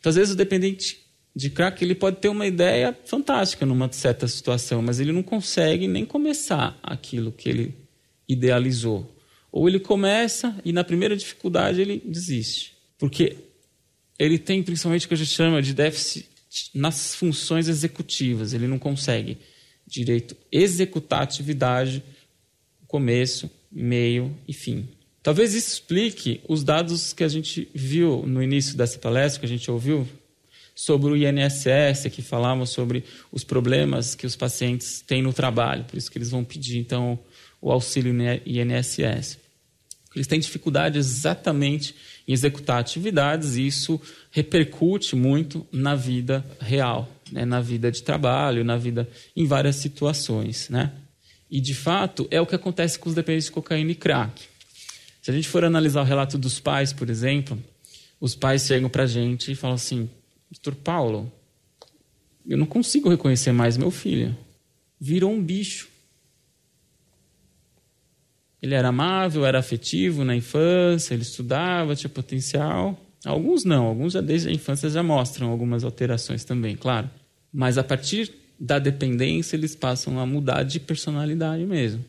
Então, 0.00 0.10
às 0.10 0.16
vezes, 0.16 0.34
o 0.34 0.36
dependente 0.36 1.00
de 1.34 1.48
crack 1.48 1.82
ele 1.82 1.94
pode 1.94 2.16
ter 2.16 2.28
uma 2.28 2.46
ideia 2.46 2.94
fantástica 3.06 3.64
numa 3.64 3.90
certa 3.92 4.26
situação, 4.26 4.82
mas 4.82 4.98
ele 4.98 5.12
não 5.12 5.22
consegue 5.22 5.86
nem 5.86 6.04
começar 6.04 6.78
aquilo 6.82 7.30
que 7.30 7.48
ele 7.48 7.74
idealizou. 8.28 9.16
Ou 9.52 9.68
ele 9.68 9.78
começa 9.78 10.58
e, 10.64 10.72
na 10.72 10.82
primeira 10.82 11.16
dificuldade, 11.16 11.80
ele 11.80 12.02
desiste. 12.04 12.74
Porque 12.98 13.36
ele 14.18 14.38
tem 14.38 14.62
principalmente 14.62 15.06
o 15.06 15.08
que 15.08 15.14
a 15.14 15.16
gente 15.16 15.30
chama 15.30 15.62
de 15.62 15.72
déficit 15.72 16.28
nas 16.74 17.14
funções 17.14 17.68
executivas. 17.68 18.52
Ele 18.52 18.66
não 18.66 18.78
consegue 18.78 19.38
direito 19.86 20.36
executar 20.50 21.22
atividade, 21.22 22.02
começo, 22.86 23.50
meio 23.70 24.36
e 24.48 24.52
fim. 24.52 24.88
Talvez 25.22 25.54
isso 25.54 25.74
explique 25.74 26.40
os 26.48 26.64
dados 26.64 27.12
que 27.12 27.22
a 27.22 27.28
gente 27.28 27.68
viu 27.72 28.24
no 28.26 28.42
início 28.42 28.76
dessa 28.76 28.98
palestra, 28.98 29.40
que 29.40 29.46
a 29.46 29.48
gente 29.48 29.70
ouviu, 29.70 30.08
sobre 30.74 31.12
o 31.12 31.16
INSS, 31.16 32.08
que 32.10 32.22
falavam 32.22 32.66
sobre 32.66 33.04
os 33.30 33.44
problemas 33.44 34.14
que 34.14 34.26
os 34.26 34.34
pacientes 34.34 35.00
têm 35.00 35.22
no 35.22 35.32
trabalho, 35.32 35.84
por 35.84 35.96
isso 35.96 36.10
que 36.10 36.18
eles 36.18 36.30
vão 36.30 36.42
pedir, 36.42 36.78
então, 36.78 37.18
o 37.60 37.70
auxílio 37.70 38.12
INSS. 38.44 39.38
Eles 40.14 40.26
têm 40.26 40.40
dificuldade 40.40 40.98
exatamente 40.98 41.94
em 42.26 42.32
executar 42.32 42.80
atividades 42.80 43.56
e 43.56 43.66
isso 43.66 44.00
repercute 44.30 45.14
muito 45.14 45.66
na 45.70 45.94
vida 45.94 46.44
real, 46.60 47.08
né? 47.30 47.44
na 47.44 47.60
vida 47.60 47.90
de 47.90 48.02
trabalho, 48.02 48.64
na 48.64 48.76
vida 48.76 49.08
em 49.34 49.46
várias 49.46 49.76
situações, 49.76 50.68
né? 50.68 50.92
E, 51.50 51.60
de 51.60 51.74
fato, 51.74 52.26
é 52.30 52.40
o 52.40 52.46
que 52.46 52.54
acontece 52.54 52.98
com 52.98 53.10
os 53.10 53.14
dependentes 53.14 53.46
de 53.46 53.52
cocaína 53.52 53.90
e 53.90 53.94
crack. 53.94 54.51
Se 55.22 55.30
a 55.30 55.34
gente 55.34 55.48
for 55.48 55.64
analisar 55.64 56.02
o 56.02 56.04
relato 56.04 56.36
dos 56.36 56.58
pais, 56.58 56.92
por 56.92 57.08
exemplo, 57.08 57.56
os 58.20 58.34
pais 58.34 58.66
chegam 58.66 58.90
para 58.90 59.04
a 59.04 59.06
gente 59.06 59.52
e 59.52 59.54
falam 59.54 59.76
assim: 59.76 60.10
Doutor 60.50 60.74
Paulo, 60.74 61.32
eu 62.44 62.58
não 62.58 62.66
consigo 62.66 63.08
reconhecer 63.08 63.52
mais 63.52 63.76
meu 63.76 63.92
filho. 63.92 64.36
Virou 65.00 65.32
um 65.32 65.42
bicho. 65.42 65.88
Ele 68.60 68.74
era 68.74 68.88
amável, 68.88 69.46
era 69.46 69.60
afetivo 69.60 70.24
na 70.24 70.36
infância, 70.36 71.14
ele 71.14 71.22
estudava, 71.22 71.96
tinha 71.96 72.10
potencial. 72.10 73.00
Alguns 73.24 73.64
não, 73.64 73.86
alguns 73.86 74.12
já 74.12 74.20
desde 74.20 74.48
a 74.48 74.52
infância 74.52 74.90
já 74.90 75.02
mostram 75.02 75.50
algumas 75.50 75.84
alterações 75.84 76.44
também, 76.44 76.76
claro. 76.76 77.08
Mas 77.52 77.78
a 77.78 77.84
partir 77.84 78.32
da 78.58 78.78
dependência, 78.78 79.56
eles 79.56 79.74
passam 79.74 80.18
a 80.18 80.26
mudar 80.26 80.64
de 80.64 80.80
personalidade 80.80 81.64
mesmo. 81.64 82.04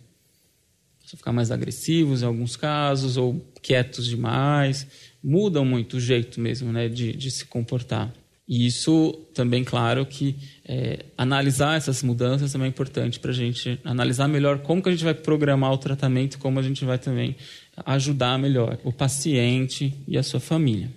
Ficar 1.15 1.31
mais 1.31 1.51
agressivos 1.51 2.21
em 2.21 2.25
alguns 2.25 2.55
casos, 2.55 3.17
ou 3.17 3.45
quietos 3.61 4.05
demais. 4.05 4.87
Mudam 5.23 5.63
muito 5.63 5.97
o 5.97 5.99
jeito 5.99 6.39
mesmo 6.39 6.71
né, 6.71 6.89
de, 6.89 7.13
de 7.13 7.31
se 7.31 7.45
comportar. 7.45 8.13
E 8.47 8.65
isso 8.65 9.13
também, 9.33 9.63
claro, 9.63 10.05
que 10.05 10.35
é, 10.65 11.05
analisar 11.17 11.77
essas 11.77 12.03
mudanças 12.03 12.51
também 12.51 12.65
é 12.65 12.69
importante 12.69 13.19
para 13.19 13.31
a 13.31 13.33
gente 13.33 13.79
analisar 13.85 14.27
melhor 14.27 14.59
como 14.59 14.81
que 14.81 14.89
a 14.89 14.91
gente 14.91 15.03
vai 15.03 15.13
programar 15.13 15.71
o 15.71 15.77
tratamento, 15.77 16.37
como 16.37 16.59
a 16.59 16.61
gente 16.61 16.83
vai 16.83 16.97
também 16.97 17.37
ajudar 17.85 18.37
melhor 18.37 18.77
o 18.83 18.91
paciente 18.91 19.93
e 20.07 20.17
a 20.17 20.23
sua 20.23 20.41
família. 20.41 20.91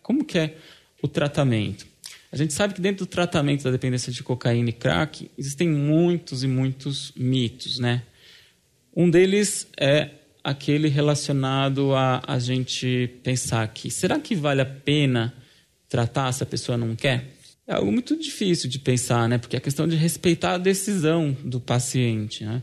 Como 0.00 0.24
que 0.24 0.38
é 0.38 0.56
o 1.02 1.08
tratamento? 1.08 1.86
A 2.30 2.36
gente 2.36 2.54
sabe 2.54 2.72
que 2.72 2.80
dentro 2.80 3.04
do 3.04 3.08
tratamento 3.08 3.64
da 3.64 3.70
dependência 3.70 4.12
de 4.12 4.22
cocaína 4.22 4.70
e 4.70 4.72
crack 4.72 5.30
existem 5.36 5.68
muitos 5.68 6.42
e 6.42 6.48
muitos 6.48 7.12
mitos, 7.16 7.78
né? 7.78 8.02
Um 8.94 9.08
deles 9.08 9.66
é 9.78 10.10
aquele 10.44 10.88
relacionado 10.88 11.94
a 11.94 12.22
a 12.26 12.38
gente 12.38 13.08
pensar 13.22 13.66
que 13.68 13.90
será 13.90 14.18
que 14.18 14.34
vale 14.34 14.60
a 14.60 14.66
pena 14.66 15.32
tratar 15.88 16.32
se 16.32 16.42
a 16.42 16.46
pessoa 16.46 16.76
não 16.76 16.94
quer? 16.96 17.36
É 17.66 17.74
algo 17.74 17.92
muito 17.92 18.16
difícil 18.16 18.68
de 18.68 18.78
pensar, 18.78 19.28
né? 19.28 19.38
Porque 19.38 19.56
é 19.56 19.60
questão 19.60 19.86
de 19.86 19.96
respeitar 19.96 20.54
a 20.54 20.58
decisão 20.58 21.36
do 21.44 21.60
paciente, 21.60 22.44
né? 22.44 22.62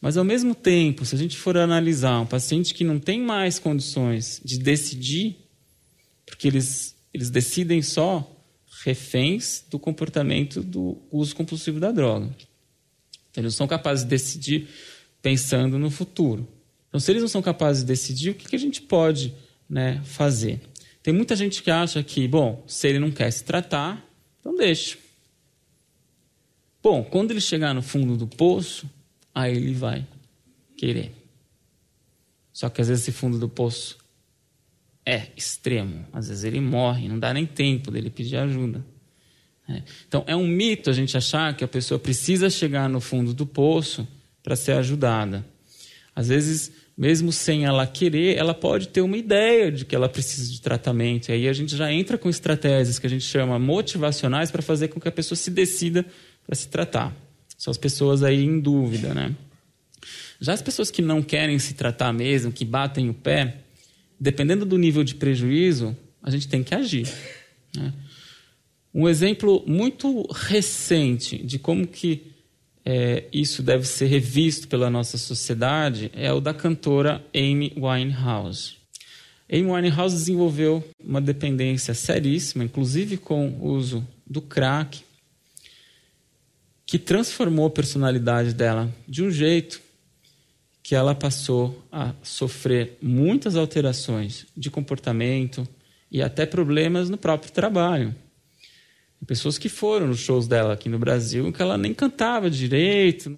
Mas 0.00 0.16
ao 0.16 0.24
mesmo 0.24 0.54
tempo, 0.54 1.04
se 1.04 1.14
a 1.14 1.18
gente 1.18 1.36
for 1.36 1.56
analisar 1.56 2.20
um 2.20 2.26
paciente 2.26 2.72
que 2.72 2.84
não 2.84 2.98
tem 2.98 3.20
mais 3.20 3.58
condições 3.58 4.40
de 4.44 4.58
decidir, 4.58 5.36
porque 6.24 6.46
eles 6.46 6.96
eles 7.12 7.30
decidem 7.30 7.82
só 7.82 8.30
reféns 8.84 9.64
do 9.70 9.78
comportamento 9.78 10.62
do 10.62 10.98
uso 11.10 11.34
compulsivo 11.34 11.80
da 11.80 11.90
droga. 11.90 12.26
Então, 13.30 13.42
eles 13.42 13.54
não 13.54 13.58
são 13.58 13.66
capazes 13.66 14.04
de 14.04 14.10
decidir 14.10 14.68
pensando 15.22 15.78
no 15.78 15.90
futuro. 15.90 16.46
Então, 16.88 17.00
se 17.00 17.10
eles 17.10 17.22
não 17.22 17.28
são 17.28 17.42
capazes 17.42 17.82
de 17.82 17.88
decidir, 17.88 18.30
o 18.30 18.34
que, 18.34 18.48
que 18.48 18.56
a 18.56 18.58
gente 18.58 18.80
pode 18.80 19.34
né, 19.68 20.00
fazer? 20.04 20.60
Tem 21.02 21.12
muita 21.12 21.36
gente 21.36 21.62
que 21.62 21.70
acha 21.70 22.02
que, 22.02 22.26
bom, 22.26 22.62
se 22.66 22.88
ele 22.88 22.98
não 22.98 23.10
quer 23.10 23.30
se 23.30 23.44
tratar, 23.44 24.04
então 24.40 24.56
deixa. 24.56 24.96
Bom, 26.82 27.04
quando 27.04 27.30
ele 27.32 27.40
chegar 27.40 27.74
no 27.74 27.82
fundo 27.82 28.16
do 28.16 28.26
poço, 28.26 28.88
aí 29.34 29.56
ele 29.56 29.74
vai 29.74 30.06
querer. 30.76 31.12
Só 32.52 32.68
que 32.68 32.80
às 32.80 32.88
vezes 32.88 33.04
esse 33.04 33.12
fundo 33.12 33.38
do 33.38 33.48
poço 33.48 33.98
é 35.04 35.28
extremo. 35.36 36.06
Às 36.12 36.28
vezes 36.28 36.44
ele 36.44 36.60
morre, 36.60 37.08
não 37.08 37.18
dá 37.18 37.32
nem 37.32 37.46
tempo 37.46 37.90
dele 37.90 38.10
pedir 38.10 38.36
ajuda. 38.36 38.84
É. 39.68 39.82
Então 40.06 40.24
é 40.26 40.34
um 40.34 40.46
mito 40.46 40.88
a 40.88 40.92
gente 40.92 41.16
achar 41.16 41.54
que 41.54 41.62
a 41.62 41.68
pessoa 41.68 41.98
precisa 41.98 42.48
chegar 42.48 42.88
no 42.88 43.00
fundo 43.00 43.34
do 43.34 43.46
poço 43.46 44.08
para 44.48 44.56
ser 44.56 44.72
ajudada. 44.72 45.44
Às 46.16 46.28
vezes, 46.28 46.72
mesmo 46.96 47.30
sem 47.30 47.66
ela 47.66 47.86
querer, 47.86 48.34
ela 48.38 48.54
pode 48.54 48.88
ter 48.88 49.02
uma 49.02 49.18
ideia 49.18 49.70
de 49.70 49.84
que 49.84 49.94
ela 49.94 50.08
precisa 50.08 50.50
de 50.50 50.58
tratamento. 50.62 51.28
E 51.28 51.32
aí 51.32 51.48
a 51.50 51.52
gente 51.52 51.76
já 51.76 51.92
entra 51.92 52.16
com 52.16 52.30
estratégias 52.30 52.98
que 52.98 53.06
a 53.06 53.10
gente 53.10 53.26
chama 53.26 53.58
motivacionais 53.58 54.50
para 54.50 54.62
fazer 54.62 54.88
com 54.88 54.98
que 54.98 55.06
a 55.06 55.12
pessoa 55.12 55.36
se 55.36 55.50
decida 55.50 56.02
para 56.46 56.56
se 56.56 56.66
tratar. 56.68 57.14
São 57.58 57.70
as 57.70 57.76
pessoas 57.76 58.22
aí 58.22 58.42
em 58.42 58.58
dúvida, 58.58 59.12
né? 59.12 59.36
Já 60.40 60.54
as 60.54 60.62
pessoas 60.62 60.90
que 60.90 61.02
não 61.02 61.20
querem 61.20 61.58
se 61.58 61.74
tratar 61.74 62.10
mesmo, 62.14 62.50
que 62.50 62.64
batem 62.64 63.10
o 63.10 63.14
pé, 63.14 63.58
dependendo 64.18 64.64
do 64.64 64.78
nível 64.78 65.04
de 65.04 65.14
prejuízo, 65.14 65.94
a 66.22 66.30
gente 66.30 66.48
tem 66.48 66.64
que 66.64 66.74
agir. 66.74 67.06
Né? 67.76 67.92
Um 68.94 69.06
exemplo 69.06 69.62
muito 69.66 70.26
recente 70.32 71.36
de 71.36 71.58
como 71.58 71.86
que 71.86 72.37
é, 72.90 73.28
isso 73.30 73.62
deve 73.62 73.84
ser 73.84 74.06
revisto 74.06 74.66
pela 74.66 74.88
nossa 74.88 75.18
sociedade 75.18 76.10
é 76.14 76.32
o 76.32 76.40
da 76.40 76.54
cantora 76.54 77.22
Amy 77.34 77.70
Winehouse. 77.76 78.78
Amy 79.52 79.70
Winehouse 79.70 80.16
desenvolveu 80.16 80.82
uma 80.98 81.20
dependência 81.20 81.92
seríssima, 81.92 82.64
inclusive 82.64 83.18
com 83.18 83.50
o 83.60 83.72
uso 83.72 84.08
do 84.26 84.40
crack, 84.40 85.02
que 86.86 86.98
transformou 86.98 87.66
a 87.66 87.70
personalidade 87.70 88.54
dela 88.54 88.90
de 89.06 89.22
um 89.22 89.30
jeito 89.30 89.82
que 90.82 90.94
ela 90.94 91.14
passou 91.14 91.86
a 91.92 92.14
sofrer 92.22 92.96
muitas 93.02 93.54
alterações 93.54 94.46
de 94.56 94.70
comportamento 94.70 95.68
e 96.10 96.22
até 96.22 96.46
problemas 96.46 97.10
no 97.10 97.18
próprio 97.18 97.52
trabalho. 97.52 98.14
Pessoas 99.26 99.58
que 99.58 99.68
foram 99.68 100.06
nos 100.06 100.20
shows 100.20 100.48
dela 100.48 100.72
aqui 100.72 100.88
no 100.88 100.98
Brasil 100.98 101.52
que 101.52 101.60
ela 101.60 101.76
nem 101.76 101.92
cantava 101.92 102.50
direito. 102.50 103.34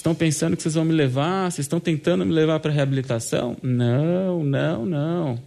estão 0.00 0.14
pensando 0.14 0.56
que 0.56 0.62
vocês 0.62 0.74
vão 0.74 0.84
me 0.84 0.92
levar? 0.92 1.50
Vocês 1.50 1.66
estão 1.66 1.78
tentando 1.78 2.24
me 2.24 2.32
levar 2.32 2.58
para 2.60 2.72
reabilitação? 2.72 3.56
Não, 3.62 4.42
não, 4.42 4.84
não. 4.84 5.42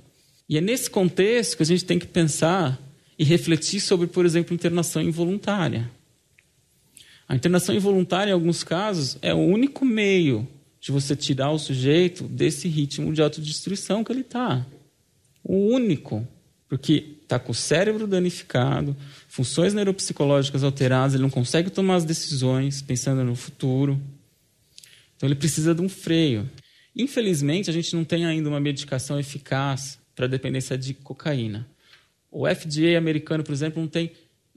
E 0.47 0.57
é 0.57 0.61
nesse 0.61 0.89
contexto 0.89 1.57
que 1.57 1.63
a 1.63 1.65
gente 1.65 1.85
tem 1.85 1.99
que 1.99 2.07
pensar 2.07 2.79
e 3.17 3.23
refletir 3.23 3.79
sobre, 3.79 4.07
por 4.07 4.25
exemplo, 4.25 4.53
internação 4.53 5.01
involuntária. 5.01 5.89
A 7.33 7.35
internação 7.35 7.73
involuntária, 7.73 8.29
em 8.29 8.33
alguns 8.35 8.63
casos, 8.63 9.17
é 9.19 9.33
o 9.33 9.39
único 9.39 9.83
meio 9.83 10.47
de 10.79 10.91
você 10.91 11.15
tirar 11.15 11.49
o 11.49 11.57
sujeito 11.57 12.25
desse 12.25 12.67
ritmo 12.67 13.11
de 13.11 13.23
autodestruição 13.23 14.03
que 14.03 14.11
ele 14.11 14.21
está. 14.21 14.63
O 15.43 15.55
único. 15.73 16.27
Porque 16.69 17.15
está 17.23 17.39
com 17.39 17.51
o 17.51 17.55
cérebro 17.55 18.05
danificado, 18.05 18.95
funções 19.27 19.73
neuropsicológicas 19.73 20.63
alteradas, 20.63 21.15
ele 21.15 21.23
não 21.23 21.29
consegue 21.31 21.71
tomar 21.71 21.95
as 21.95 22.05
decisões 22.05 22.83
pensando 22.83 23.23
no 23.23 23.35
futuro. 23.35 23.99
Então 25.17 25.27
ele 25.27 25.35
precisa 25.35 25.73
de 25.73 25.81
um 25.81 25.89
freio. 25.89 26.47
Infelizmente, 26.95 27.67
a 27.67 27.73
gente 27.73 27.95
não 27.95 28.03
tem 28.03 28.27
ainda 28.27 28.47
uma 28.47 28.59
medicação 28.59 29.19
eficaz 29.19 29.97
para 30.15 30.27
dependência 30.27 30.77
de 30.77 30.93
cocaína. 30.93 31.67
O 32.29 32.47
FDA 32.47 32.95
americano, 32.95 33.43
por 33.43 33.53
exemplo, 33.53 33.81
não 33.81 33.89
tem 33.89 34.11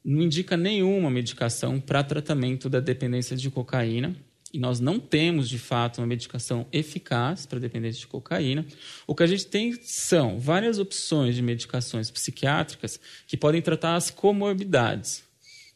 não 0.07 0.23
indica 0.23 0.57
nenhuma 0.57 1.11
medicação 1.11 1.81
para 1.81 2.05
tratamento 2.05 2.71
da 2.71 2.79
dependência 2.79 3.37
de 3.37 3.51
cocaína. 3.51 4.15
E 4.53 4.59
nós 4.59 4.79
não 4.79 5.01
temos, 5.01 5.49
de 5.49 5.59
fato, 5.59 5.99
uma 5.99 6.07
medicação 6.07 6.65
eficaz 6.73 7.45
para 7.45 7.59
dependência 7.59 7.99
de 7.99 8.07
cocaína. 8.07 8.65
O 9.05 9.17
que 9.17 9.25
a 9.25 9.27
gente 9.27 9.47
tem 9.47 9.77
são 9.83 10.39
várias 10.39 10.79
opções 10.79 11.35
de 11.35 11.43
medicações 11.43 12.09
psiquiátricas 12.09 13.01
que 13.27 13.37
podem 13.37 13.61
tratar 13.61 13.97
as 13.97 14.09
comorbidades. 14.09 15.19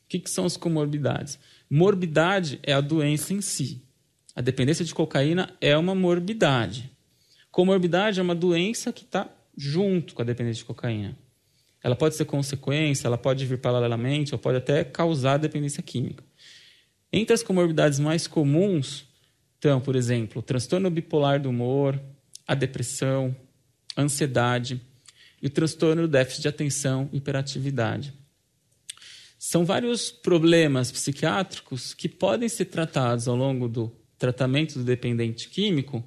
O 0.05 0.09
que, 0.09 0.21
que 0.21 0.31
são 0.31 0.45
as 0.45 0.57
comorbidades? 0.57 1.37
Morbidade 1.69 2.61
é 2.63 2.73
a 2.73 2.81
doença 2.81 3.35
em 3.35 3.41
si. 3.41 3.83
A 4.35 4.41
dependência 4.41 4.85
de 4.85 4.95
cocaína 4.95 5.53
é 5.61 5.77
uma 5.77 5.95
morbidade. 5.95 6.89
Comorbidade 7.51 8.21
é 8.21 8.23
uma 8.23 8.35
doença 8.35 8.93
que 8.93 9.03
está 9.03 9.29
junto 9.57 10.15
com 10.15 10.23
a 10.23 10.25
dependência 10.25 10.61
de 10.61 10.67
cocaína. 10.67 11.19
Ela 11.83 11.97
pode 11.97 12.15
ser 12.15 12.25
consequência, 12.25 13.07
ela 13.07 13.19
pode 13.19 13.47
vir 13.47 13.59
paralelamente, 13.59 14.35
ou 14.35 14.39
pode 14.39 14.59
até 14.59 14.85
causar 14.85 15.39
dependência 15.39 15.83
química. 15.83 16.23
Entre 17.13 17.35
as 17.35 17.43
comorbidades 17.43 17.99
mais 17.99 18.27
comuns 18.27 19.07
estão, 19.55 19.81
por 19.81 19.97
exemplo, 19.97 20.41
o 20.41 20.43
transtorno 20.43 20.91
bipolar 20.91 21.41
do 21.41 21.49
humor, 21.49 22.01
a 22.47 22.55
depressão, 22.55 23.35
a 23.97 24.03
ansiedade 24.03 24.81
e 25.43 25.47
o 25.47 25.51
transtorno 25.51 26.03
do 26.03 26.09
déficit 26.09 26.43
de 26.43 26.49
atenção 26.49 27.09
e 27.13 27.17
hiperatividade. 27.17 28.13
São 29.39 29.65
vários 29.65 30.11
problemas 30.11 30.93
psiquiátricos 30.93 31.95
que 31.95 32.09
podem 32.09 32.49
ser 32.49 32.67
tratados 32.67 33.27
ao 33.27 33.35
longo 33.35 33.69
do 33.69 33.91
tratamento 34.19 34.75
do 34.79 34.85
dependente 34.85 35.49
químico, 35.49 36.05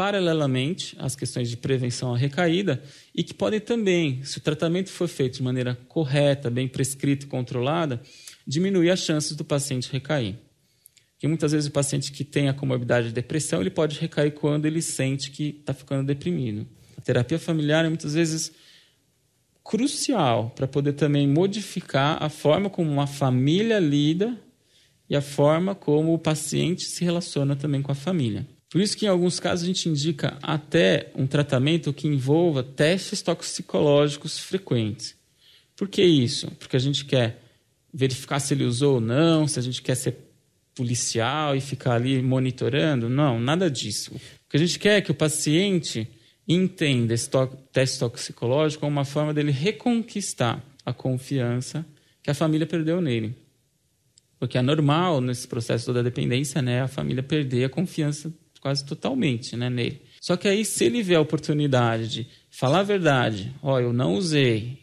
paralelamente 0.00 0.96
às 0.98 1.14
questões 1.14 1.50
de 1.50 1.58
prevenção 1.58 2.14
à 2.14 2.16
recaída, 2.16 2.82
e 3.14 3.22
que 3.22 3.34
podem 3.34 3.60
também, 3.60 4.24
se 4.24 4.38
o 4.38 4.40
tratamento 4.40 4.88
for 4.88 5.06
feito 5.06 5.34
de 5.34 5.42
maneira 5.42 5.74
correta, 5.88 6.48
bem 6.48 6.66
prescrita 6.66 7.26
e 7.26 7.28
controlada, 7.28 8.00
diminuir 8.46 8.88
as 8.88 9.00
chances 9.00 9.36
do 9.36 9.44
paciente 9.44 9.92
recair. 9.92 10.36
Porque 11.12 11.28
muitas 11.28 11.52
vezes 11.52 11.68
o 11.68 11.70
paciente 11.70 12.12
que 12.12 12.24
tem 12.24 12.48
a 12.48 12.54
comorbidade 12.54 13.08
de 13.08 13.12
depressão, 13.12 13.60
ele 13.60 13.68
pode 13.68 14.00
recair 14.00 14.30
quando 14.30 14.64
ele 14.64 14.80
sente 14.80 15.30
que 15.30 15.58
está 15.60 15.74
ficando 15.74 16.06
deprimido. 16.06 16.66
A 16.96 17.02
terapia 17.02 17.38
familiar 17.38 17.84
é 17.84 17.88
muitas 17.90 18.14
vezes 18.14 18.52
crucial 19.62 20.50
para 20.56 20.66
poder 20.66 20.94
também 20.94 21.28
modificar 21.28 22.16
a 22.22 22.30
forma 22.30 22.70
como 22.70 22.90
uma 22.90 23.06
família 23.06 23.78
lida 23.78 24.34
e 25.10 25.14
a 25.14 25.20
forma 25.20 25.74
como 25.74 26.14
o 26.14 26.18
paciente 26.18 26.84
se 26.84 27.04
relaciona 27.04 27.54
também 27.54 27.82
com 27.82 27.92
a 27.92 27.94
família. 27.94 28.46
Por 28.70 28.80
isso 28.80 28.96
que 28.96 29.04
em 29.04 29.08
alguns 29.08 29.40
casos 29.40 29.64
a 29.64 29.66
gente 29.66 29.88
indica 29.88 30.38
até 30.40 31.10
um 31.16 31.26
tratamento 31.26 31.92
que 31.92 32.06
envolva 32.06 32.62
testes 32.62 33.20
toxicológicos 33.20 34.38
frequentes. 34.38 35.16
Por 35.76 35.88
que 35.88 36.02
isso? 36.02 36.48
Porque 36.52 36.76
a 36.76 36.80
gente 36.80 37.04
quer 37.04 37.42
verificar 37.92 38.38
se 38.38 38.54
ele 38.54 38.64
usou 38.64 38.94
ou 38.94 39.00
não, 39.00 39.48
se 39.48 39.58
a 39.58 39.62
gente 39.62 39.82
quer 39.82 39.96
ser 39.96 40.16
policial 40.72 41.56
e 41.56 41.60
ficar 41.60 41.94
ali 41.94 42.22
monitorando. 42.22 43.08
Não, 43.08 43.40
nada 43.40 43.68
disso. 43.68 44.14
O 44.14 44.48
que 44.48 44.56
a 44.56 44.60
gente 44.60 44.78
quer 44.78 44.98
é 44.98 45.00
que 45.00 45.10
o 45.10 45.14
paciente 45.14 46.08
entenda 46.46 47.12
esse 47.12 47.28
to 47.28 47.48
teste 47.72 47.98
toxicológico 47.98 48.82
como 48.82 48.92
uma 48.92 49.04
forma 49.04 49.34
dele 49.34 49.50
reconquistar 49.50 50.64
a 50.86 50.92
confiança 50.92 51.84
que 52.22 52.30
a 52.30 52.34
família 52.34 52.66
perdeu 52.66 53.00
nele. 53.00 53.34
Porque 54.38 54.56
é 54.56 54.62
normal 54.62 55.20
nesse 55.20 55.48
processo 55.48 55.92
da 55.92 56.02
dependência, 56.02 56.62
né, 56.62 56.82
a 56.82 56.88
família 56.88 57.22
perder 57.22 57.64
a 57.64 57.68
confiança 57.68 58.32
quase 58.60 58.84
totalmente, 58.84 59.56
né, 59.56 59.70
nele. 59.70 60.02
Só 60.20 60.36
que 60.36 60.46
aí 60.46 60.64
se 60.64 60.84
ele 60.84 61.02
vê 61.02 61.14
a 61.14 61.20
oportunidade 61.20 62.08
de 62.08 62.28
falar 62.50 62.80
a 62.80 62.84
verdade, 62.84 63.54
ó, 63.62 63.80
eu 63.80 63.92
não 63.92 64.14
usei, 64.14 64.80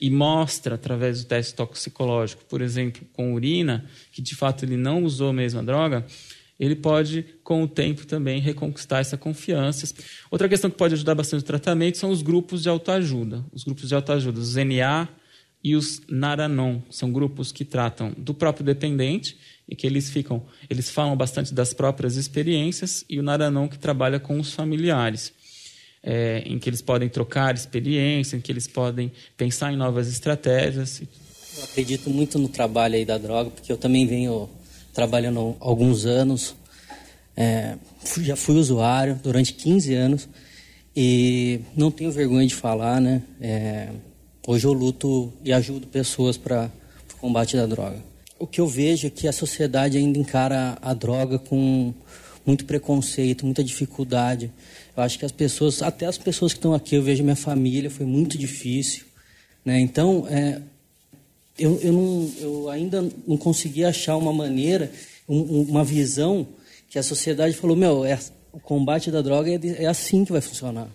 e 0.00 0.10
mostra 0.10 0.76
através 0.76 1.22
do 1.22 1.28
teste 1.28 1.54
toxicológico, 1.54 2.44
por 2.46 2.62
exemplo, 2.62 3.02
com 3.12 3.34
urina, 3.34 3.84
que 4.12 4.22
de 4.22 4.34
fato 4.34 4.64
ele 4.64 4.76
não 4.76 5.04
usou 5.04 5.32
mesmo 5.32 5.60
a 5.60 5.62
droga, 5.62 6.06
ele 6.58 6.74
pode, 6.74 7.24
com 7.44 7.62
o 7.62 7.68
tempo, 7.68 8.06
também 8.06 8.40
reconquistar 8.40 9.00
essa 9.00 9.16
confiança. 9.16 9.94
Outra 10.30 10.48
questão 10.48 10.70
que 10.70 10.76
pode 10.76 10.94
ajudar 10.94 11.14
bastante 11.14 11.42
o 11.42 11.46
tratamento 11.46 11.98
são 11.98 12.10
os 12.10 12.22
grupos 12.22 12.62
de 12.62 12.68
autoajuda. 12.68 13.44
Os 13.52 13.64
grupos 13.64 13.88
de 13.88 13.94
autoajuda, 13.94 14.40
os 14.40 14.56
NA 14.56 15.08
e 15.62 15.74
os 15.74 16.02
Naranon, 16.08 16.80
são 16.90 17.10
grupos 17.12 17.50
que 17.50 17.64
tratam 17.64 18.12
do 18.16 18.34
próprio 18.34 18.64
dependente 18.64 19.38
e 19.70 19.76
que 19.76 19.86
eles 19.86 20.10
ficam, 20.10 20.42
eles 20.68 20.90
falam 20.90 21.16
bastante 21.16 21.54
das 21.54 21.72
próprias 21.72 22.16
experiências 22.16 23.04
e 23.08 23.20
o 23.20 23.22
Naranon 23.22 23.68
que 23.68 23.78
trabalha 23.78 24.18
com 24.18 24.38
os 24.38 24.52
familiares. 24.52 25.32
É, 26.02 26.42
em 26.46 26.58
que 26.58 26.68
eles 26.68 26.80
podem 26.80 27.10
trocar 27.10 27.54
experiência, 27.54 28.34
em 28.34 28.40
que 28.40 28.50
eles 28.50 28.66
podem 28.66 29.12
pensar 29.36 29.70
em 29.70 29.76
novas 29.76 30.08
estratégias. 30.08 31.02
Eu 31.58 31.64
acredito 31.64 32.08
muito 32.08 32.38
no 32.38 32.48
trabalho 32.48 32.94
aí 32.94 33.04
da 33.04 33.18
droga, 33.18 33.50
porque 33.50 33.70
eu 33.70 33.76
também 33.76 34.06
venho 34.06 34.48
trabalhando 34.94 35.54
alguns 35.60 36.06
anos. 36.06 36.54
É, 37.36 37.76
já 38.22 38.34
fui 38.34 38.56
usuário 38.56 39.20
durante 39.22 39.52
15 39.52 39.94
anos 39.94 40.28
e 40.96 41.60
não 41.76 41.90
tenho 41.90 42.10
vergonha 42.10 42.46
de 42.46 42.54
falar, 42.54 42.98
né? 42.98 43.22
É, 43.38 43.90
hoje 44.46 44.66
eu 44.66 44.72
luto 44.72 45.30
e 45.44 45.52
ajudo 45.52 45.86
pessoas 45.86 46.38
para 46.38 46.70
o 47.12 47.16
combate 47.18 47.56
da 47.56 47.66
droga. 47.66 48.09
O 48.40 48.46
que 48.46 48.58
eu 48.58 48.66
vejo 48.66 49.06
é 49.06 49.10
que 49.10 49.28
a 49.28 49.32
sociedade 49.32 49.98
ainda 49.98 50.18
encara 50.18 50.78
a 50.80 50.94
droga 50.94 51.38
com 51.38 51.92
muito 52.46 52.64
preconceito, 52.64 53.44
muita 53.44 53.62
dificuldade. 53.62 54.50
Eu 54.96 55.02
acho 55.02 55.18
que 55.18 55.26
as 55.26 55.30
pessoas, 55.30 55.82
até 55.82 56.06
as 56.06 56.16
pessoas 56.16 56.54
que 56.54 56.58
estão 56.58 56.72
aqui, 56.72 56.94
eu 56.94 57.02
vejo 57.02 57.22
minha 57.22 57.36
família, 57.36 57.90
foi 57.90 58.06
muito 58.06 58.38
difícil. 58.38 59.04
Né? 59.62 59.78
Então, 59.78 60.26
é, 60.30 60.58
eu, 61.58 61.78
eu, 61.82 61.92
não, 61.92 62.32
eu 62.40 62.70
ainda 62.70 63.06
não 63.28 63.36
consegui 63.36 63.84
achar 63.84 64.16
uma 64.16 64.32
maneira, 64.32 64.90
um, 65.28 65.60
uma 65.60 65.84
visão 65.84 66.48
que 66.88 66.98
a 66.98 67.02
sociedade 67.02 67.54
falou, 67.54 67.76
meu, 67.76 68.06
é, 68.06 68.18
o 68.50 68.58
combate 68.58 69.10
da 69.10 69.20
droga 69.20 69.50
é, 69.50 69.84
é 69.84 69.86
assim 69.86 70.24
que 70.24 70.32
vai 70.32 70.40
funcionar. 70.40 70.88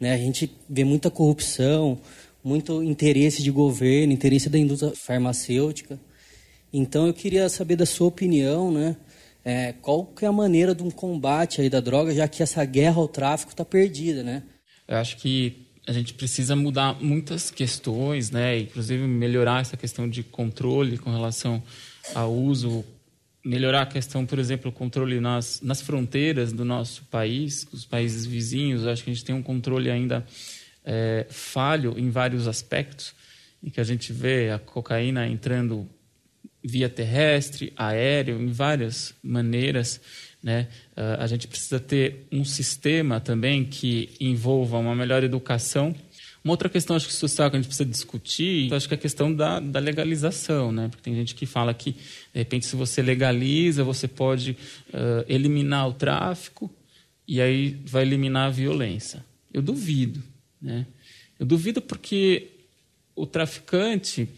Né? 0.00 0.12
A 0.12 0.18
gente 0.18 0.50
vê 0.68 0.82
muita 0.82 1.08
corrupção, 1.08 2.00
muito 2.42 2.82
interesse 2.82 3.44
de 3.44 3.52
governo, 3.52 4.12
interesse 4.12 4.48
da 4.48 4.58
indústria 4.58 4.92
farmacêutica. 4.96 6.00
Então 6.76 7.06
eu 7.06 7.14
queria 7.14 7.48
saber 7.48 7.76
da 7.76 7.86
sua 7.86 8.08
opinião, 8.08 8.72
né? 8.72 8.96
É, 9.44 9.74
qual 9.74 10.04
que 10.06 10.24
é 10.24 10.28
a 10.28 10.32
maneira 10.32 10.74
de 10.74 10.82
um 10.82 10.90
combate 10.90 11.60
aí 11.60 11.70
da 11.70 11.78
droga, 11.78 12.12
já 12.12 12.26
que 12.26 12.42
essa 12.42 12.64
guerra 12.64 12.96
ao 12.96 13.06
tráfico 13.06 13.52
está 13.52 13.64
perdida, 13.64 14.24
né? 14.24 14.42
Eu 14.88 14.96
acho 14.96 15.16
que 15.18 15.68
a 15.86 15.92
gente 15.92 16.14
precisa 16.14 16.56
mudar 16.56 17.00
muitas 17.00 17.48
questões, 17.48 18.32
né? 18.32 18.58
Inclusive 18.58 19.06
melhorar 19.06 19.60
essa 19.60 19.76
questão 19.76 20.08
de 20.08 20.24
controle 20.24 20.98
com 20.98 21.12
relação 21.12 21.62
ao 22.12 22.34
uso, 22.34 22.84
melhorar 23.44 23.82
a 23.82 23.86
questão, 23.86 24.26
por 24.26 24.40
exemplo, 24.40 24.70
o 24.70 24.74
controle 24.74 25.20
nas, 25.20 25.60
nas 25.60 25.80
fronteiras 25.80 26.52
do 26.52 26.64
nosso 26.64 27.04
país, 27.04 27.68
os 27.72 27.84
países 27.84 28.26
vizinhos. 28.26 28.82
Eu 28.82 28.90
acho 28.90 29.04
que 29.04 29.10
a 29.10 29.14
gente 29.14 29.24
tem 29.24 29.34
um 29.34 29.42
controle 29.44 29.92
ainda 29.92 30.26
é, 30.84 31.24
falho 31.30 31.94
em 31.96 32.10
vários 32.10 32.48
aspectos, 32.48 33.14
em 33.62 33.70
que 33.70 33.80
a 33.80 33.84
gente 33.84 34.12
vê 34.12 34.50
a 34.50 34.58
cocaína 34.58 35.28
entrando 35.28 35.88
via 36.64 36.88
terrestre, 36.88 37.72
aéreo, 37.76 38.40
em 38.40 38.46
várias 38.46 39.14
maneiras. 39.22 40.00
Né? 40.42 40.68
Uh, 40.96 41.20
a 41.20 41.26
gente 41.26 41.46
precisa 41.46 41.78
ter 41.78 42.26
um 42.32 42.44
sistema 42.44 43.20
também 43.20 43.64
que 43.64 44.10
envolva 44.18 44.78
uma 44.78 44.94
melhor 44.94 45.22
educação. 45.22 45.94
Uma 46.42 46.52
outra 46.52 46.68
questão, 46.68 46.96
acho 46.96 47.06
que 47.06 47.12
social, 47.14 47.50
que 47.50 47.56
a 47.56 47.58
gente 47.58 47.68
precisa 47.68 47.88
discutir, 47.88 48.72
acho 48.72 48.86
que 48.86 48.94
é 48.94 48.96
a 48.96 49.00
questão 49.00 49.34
da, 49.34 49.60
da 49.60 49.80
legalização, 49.80 50.70
né? 50.70 50.88
Porque 50.88 51.02
tem 51.02 51.14
gente 51.14 51.34
que 51.34 51.46
fala 51.46 51.72
que, 51.72 51.92
de 51.92 51.98
repente, 52.34 52.66
se 52.66 52.76
você 52.76 53.00
legaliza, 53.00 53.82
você 53.82 54.06
pode 54.06 54.52
uh, 54.52 55.24
eliminar 55.26 55.88
o 55.88 55.94
tráfico 55.94 56.70
e 57.26 57.40
aí 57.40 57.78
vai 57.86 58.02
eliminar 58.02 58.48
a 58.48 58.50
violência. 58.50 59.24
Eu 59.52 59.62
duvido, 59.62 60.22
né? 60.60 60.86
Eu 61.38 61.46
duvido 61.46 61.80
porque 61.80 62.48
o 63.16 63.24
traficante, 63.26 64.28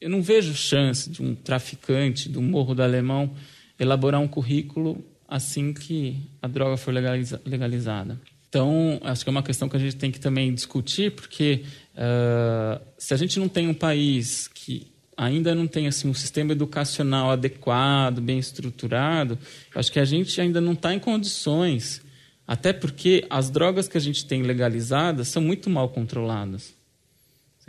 eu 0.00 0.08
não 0.08 0.22
vejo 0.22 0.54
chance 0.54 1.10
de 1.10 1.22
um 1.22 1.34
traficante 1.34 2.28
do 2.28 2.40
Morro 2.40 2.74
do 2.74 2.82
Alemão 2.82 3.30
elaborar 3.78 4.20
um 4.20 4.28
currículo 4.28 5.04
assim 5.28 5.72
que 5.72 6.16
a 6.40 6.48
droga 6.48 6.76
for 6.76 6.92
legaliza 6.92 7.40
legalizada. 7.44 8.20
Então, 8.48 8.98
acho 9.04 9.22
que 9.22 9.30
é 9.30 9.32
uma 9.32 9.44
questão 9.44 9.68
que 9.68 9.76
a 9.76 9.80
gente 9.80 9.94
tem 9.94 10.10
que 10.10 10.18
também 10.18 10.52
discutir, 10.52 11.12
porque 11.12 11.62
uh, 11.94 12.80
se 12.98 13.14
a 13.14 13.16
gente 13.16 13.38
não 13.38 13.48
tem 13.48 13.68
um 13.68 13.74
país 13.74 14.48
que 14.48 14.90
ainda 15.16 15.54
não 15.54 15.68
tem 15.68 15.86
assim 15.86 16.08
um 16.08 16.14
sistema 16.14 16.50
educacional 16.50 17.30
adequado, 17.30 18.20
bem 18.20 18.38
estruturado, 18.38 19.38
acho 19.74 19.92
que 19.92 20.00
a 20.00 20.04
gente 20.04 20.40
ainda 20.40 20.60
não 20.60 20.72
está 20.72 20.92
em 20.92 20.98
condições, 20.98 22.02
até 22.44 22.72
porque 22.72 23.24
as 23.30 23.50
drogas 23.50 23.86
que 23.86 23.96
a 23.96 24.00
gente 24.00 24.24
tem 24.24 24.42
legalizadas 24.42 25.28
são 25.28 25.42
muito 25.42 25.70
mal 25.70 25.90
controladas. 25.90 26.74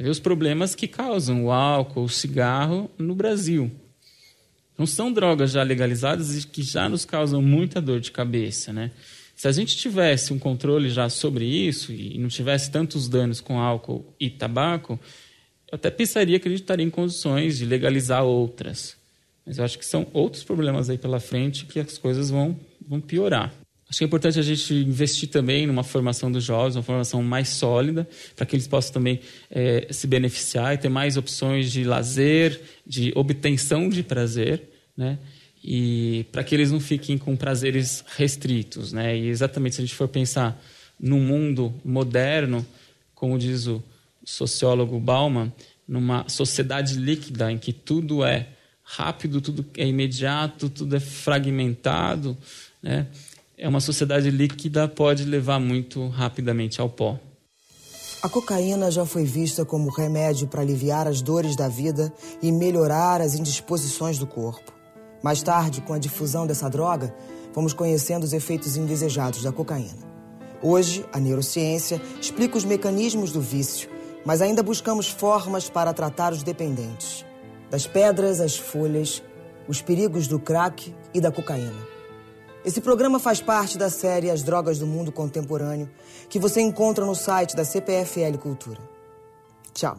Vê 0.02 0.10
os 0.10 0.19
problemas 0.19 0.73
que 0.73 0.88
causam 0.88 1.45
o 1.45 1.52
álcool, 1.52 2.06
o 2.06 2.10
cigarro 2.10 2.90
no 2.98 3.14
Brasil. 3.14 3.72
Não 4.76 4.88
são 4.88 5.14
drogas 5.14 5.52
já 5.52 5.61
legalizadas 5.61 6.36
e 6.36 6.48
que 6.48 6.64
já 6.64 6.90
nos 6.90 7.06
causam 7.06 7.40
muita 7.40 7.80
dor 7.80 7.99
de 7.99 8.11
cabeça, 8.11 8.73
né? 8.73 8.90
Se 9.36 9.48
a 9.48 9.52
gente 9.52 9.78
tivesse 9.78 10.34
um 10.34 10.40
controle 10.40 10.90
já 10.90 11.07
sobre 11.07 11.45
isso 11.45 11.91
e 11.91 12.18
não 12.18 12.30
tivesse 12.30 12.72
tantos 12.72 13.07
danos 13.07 13.41
com 13.41 13.60
álcool 13.60 14.03
e 14.19 14.28
tabaco, 14.28 14.99
eu 15.72 15.76
até 15.76 15.91
pensaria 15.91 16.40
que 16.40 16.48
a 16.48 16.52
gente 16.52 16.61
estaria 16.61 16.86
em 16.86 16.90
condições 16.90 17.60
de 17.60 17.65
legalizar 17.65 18.23
outras. 18.23 18.98
Mas 19.45 19.60
eu 19.60 19.65
acho 19.65 19.78
que 19.78 19.86
são 19.86 20.07
outros 20.14 20.44
problemas 20.44 20.90
aí 20.90 20.98
pela 20.98 21.19
frente 21.19 21.65
que 21.65 21.80
as 21.80 21.99
coisas 21.99 22.32
vão, 22.32 22.60
vão 22.88 22.99
piorar. 22.99 23.53
Acho 23.91 23.99
que 23.99 24.03
é 24.05 24.07
importante 24.07 24.39
a 24.39 24.41
gente 24.41 24.73
investir 24.73 25.30
também 25.30 25.68
numa 25.68 25.84
formação 25.84 26.31
dos 26.31 26.43
jovens, 26.43 26.76
uma 26.76 26.81
formação 26.81 27.22
mais 27.22 27.49
sólida, 27.49 28.07
para 28.35 28.47
que 28.47 28.55
eles 28.55 28.68
possam 28.68 28.93
também 28.93 29.19
é, 29.51 29.85
se 29.91 30.07
beneficiar 30.07 30.73
e 30.73 30.77
ter 30.80 30.89
mais 30.89 31.15
opções 31.15 31.72
de 31.72 31.84
lazer, 31.84 32.59
de 32.88 33.11
obtenção 33.15 33.88
de 33.88 34.01
prazer 34.01 34.72
né? 34.95 35.18
E 35.63 36.26
para 36.31 36.43
que 36.43 36.55
eles 36.55 36.72
não 36.72 36.80
fiquem 36.80 37.18
com 37.18 37.35
prazeres 37.35 38.03
restritos, 38.15 38.91
né? 38.91 39.18
E 39.18 39.27
exatamente 39.27 39.76
se 39.76 39.81
a 39.81 39.85
gente 39.85 39.95
for 39.95 40.07
pensar 40.07 40.61
no 40.99 41.18
mundo 41.18 41.73
moderno, 41.84 42.65
como 43.13 43.38
diz 43.38 43.68
o 43.68 43.84
sociólogo 44.23 44.99
Bauman, 44.99 45.51
numa 45.88 46.27
sociedade 46.30 46.95
líquida 46.95 47.51
em 47.51 47.57
que 47.57 47.73
tudo 47.73 48.23
é 48.23 48.47
rápido, 48.84 49.39
tudo 49.39 49.65
é 49.77 49.88
imediato, 49.88 50.69
tudo 50.69 50.95
é 50.95 50.99
fragmentado, 50.99 52.38
né? 52.81 53.07
É 53.63 53.69
uma 53.69 53.79
sociedade 53.79 54.31
líquida 54.31 54.88
pode 54.88 55.23
levar 55.23 55.59
muito 55.59 56.07
rapidamente 56.07 56.81
ao 56.81 56.89
pó. 56.89 57.19
A 58.23 58.27
cocaína 58.27 58.89
já 58.89 59.05
foi 59.05 59.23
vista 59.23 59.63
como 59.63 59.91
remédio 59.91 60.47
para 60.47 60.61
aliviar 60.61 61.07
as 61.07 61.21
dores 61.21 61.55
da 61.55 61.67
vida 61.67 62.11
e 62.41 62.51
melhorar 62.51 63.21
as 63.21 63.35
indisposições 63.35 64.17
do 64.17 64.25
corpo. 64.25 64.73
Mais 65.23 65.43
tarde, 65.43 65.79
com 65.81 65.93
a 65.93 65.99
difusão 65.99 66.47
dessa 66.47 66.67
droga, 66.71 67.15
fomos 67.53 67.71
conhecendo 67.71 68.23
os 68.23 68.33
efeitos 68.33 68.77
indesejados 68.77 69.43
da 69.43 69.51
cocaína. 69.51 70.09
Hoje, 70.59 71.05
a 71.13 71.19
neurociência 71.19 72.01
explica 72.19 72.57
os 72.57 72.65
mecanismos 72.65 73.31
do 73.31 73.41
vício, 73.41 73.88
mas 74.25 74.41
ainda 74.41 74.63
buscamos 74.63 75.07
formas 75.07 75.69
para 75.69 75.93
tratar 75.93 76.33
os 76.33 76.41
dependentes. 76.41 77.23
Das 77.69 77.85
pedras 77.85 78.41
às 78.41 78.57
folhas, 78.57 79.21
os 79.67 79.83
perigos 79.83 80.27
do 80.27 80.39
crack 80.39 80.95
e 81.13 81.21
da 81.21 81.31
cocaína. 81.31 81.90
Esse 82.63 82.81
programa 82.81 83.19
faz 83.19 83.41
parte 83.41 83.77
da 83.77 83.89
série 83.89 84.29
As 84.29 84.43
Drogas 84.43 84.79
do 84.79 84.85
Mundo 84.85 85.11
Contemporâneo, 85.11 85.89
que 86.29 86.39
você 86.39 86.61
encontra 86.61 87.05
no 87.05 87.15
site 87.15 87.55
da 87.55 87.65
CPFL 87.65 88.38
Cultura. 88.39 88.79
Tchau 89.73 89.97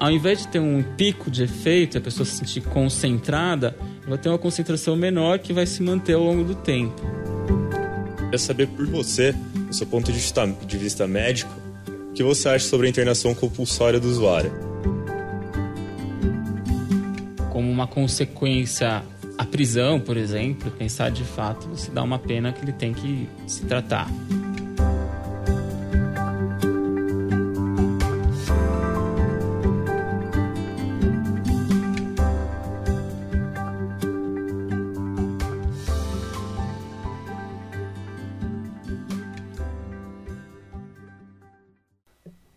ao 0.00 0.10
invés 0.10 0.38
de 0.38 0.48
ter 0.48 0.58
um 0.58 0.82
pico 0.82 1.30
de 1.30 1.44
efeito, 1.44 1.98
a 1.98 2.00
pessoa 2.00 2.24
se 2.24 2.36
sentir 2.36 2.62
concentrada, 2.62 3.76
vai 4.08 4.16
ter 4.16 4.30
uma 4.30 4.38
concentração 4.38 4.96
menor 4.96 5.38
que 5.38 5.52
vai 5.52 5.66
se 5.66 5.82
manter 5.82 6.14
ao 6.14 6.22
longo 6.22 6.42
do 6.42 6.54
tempo. 6.54 7.02
Queria 8.16 8.38
saber 8.38 8.66
por 8.68 8.86
você, 8.86 9.32
do 9.68 9.74
seu 9.74 9.86
ponto 9.86 10.06
de 10.06 10.12
vista, 10.12 10.46
de 10.46 10.78
vista 10.78 11.06
médico, 11.06 11.52
o 12.08 12.12
que 12.14 12.22
você 12.22 12.48
acha 12.48 12.66
sobre 12.66 12.86
a 12.86 12.90
internação 12.90 13.34
compulsória 13.34 14.00
do 14.00 14.08
usuário? 14.08 14.50
Como 17.52 17.70
uma 17.70 17.86
consequência 17.86 19.04
a 19.40 19.44
prisão, 19.46 19.98
por 19.98 20.18
exemplo, 20.18 20.70
pensar 20.70 21.10
de 21.10 21.24
fato, 21.24 21.66
você 21.66 21.90
dá 21.90 22.02
uma 22.02 22.18
pena 22.18 22.52
que 22.52 22.62
ele 22.62 22.74
tem 22.74 22.92
que 22.92 23.26
se 23.46 23.64
tratar. 23.64 24.06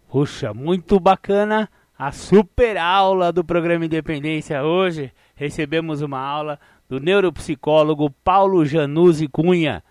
Puxa, 0.10 0.54
muito 0.54 1.00
bacana 1.00 1.70
a 1.98 2.12
super 2.12 2.78
aula 2.78 3.32
do 3.32 3.42
programa 3.42 3.86
Independência 3.86 4.62
hoje. 4.62 5.14
Recebemos 5.34 6.02
uma 6.02 6.20
aula 6.20 6.60
do 6.88 7.00
neuropsicólogo 7.00 8.10
Paulo 8.24 8.66
Januzzi 8.66 9.28
Cunha. 9.28 9.84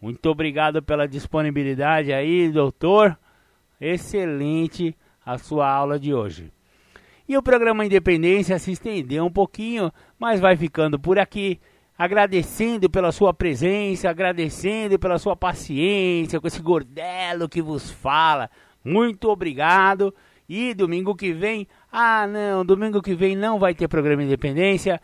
Muito 0.00 0.30
obrigado 0.30 0.82
pela 0.82 1.06
disponibilidade 1.06 2.12
aí, 2.12 2.48
doutor. 2.50 3.18
Excelente 3.80 4.96
a 5.24 5.38
sua 5.38 5.70
aula 5.70 5.98
de 5.98 6.12
hoje. 6.14 6.52
E 7.28 7.36
o 7.36 7.42
programa 7.42 7.84
Independência 7.84 8.58
se 8.58 8.72
estendeu 8.72 9.24
um 9.24 9.30
pouquinho, 9.30 9.92
mas 10.18 10.40
vai 10.40 10.56
ficando 10.56 10.98
por 10.98 11.18
aqui. 11.18 11.60
Agradecendo 11.96 12.88
pela 12.88 13.12
sua 13.12 13.32
presença, 13.34 14.08
agradecendo 14.08 14.98
pela 14.98 15.18
sua 15.18 15.36
paciência 15.36 16.40
com 16.40 16.46
esse 16.46 16.60
gordelo 16.62 17.48
que 17.48 17.60
vos 17.60 17.90
fala. 17.90 18.50
Muito 18.82 19.28
obrigado. 19.28 20.14
E 20.48 20.74
domingo 20.74 21.14
que 21.14 21.32
vem, 21.32 21.68
ah 21.92 22.26
não, 22.26 22.64
domingo 22.64 23.00
que 23.00 23.14
vem 23.14 23.36
não 23.36 23.58
vai 23.58 23.74
ter 23.74 23.86
programa 23.86 24.24
Independência, 24.24 25.00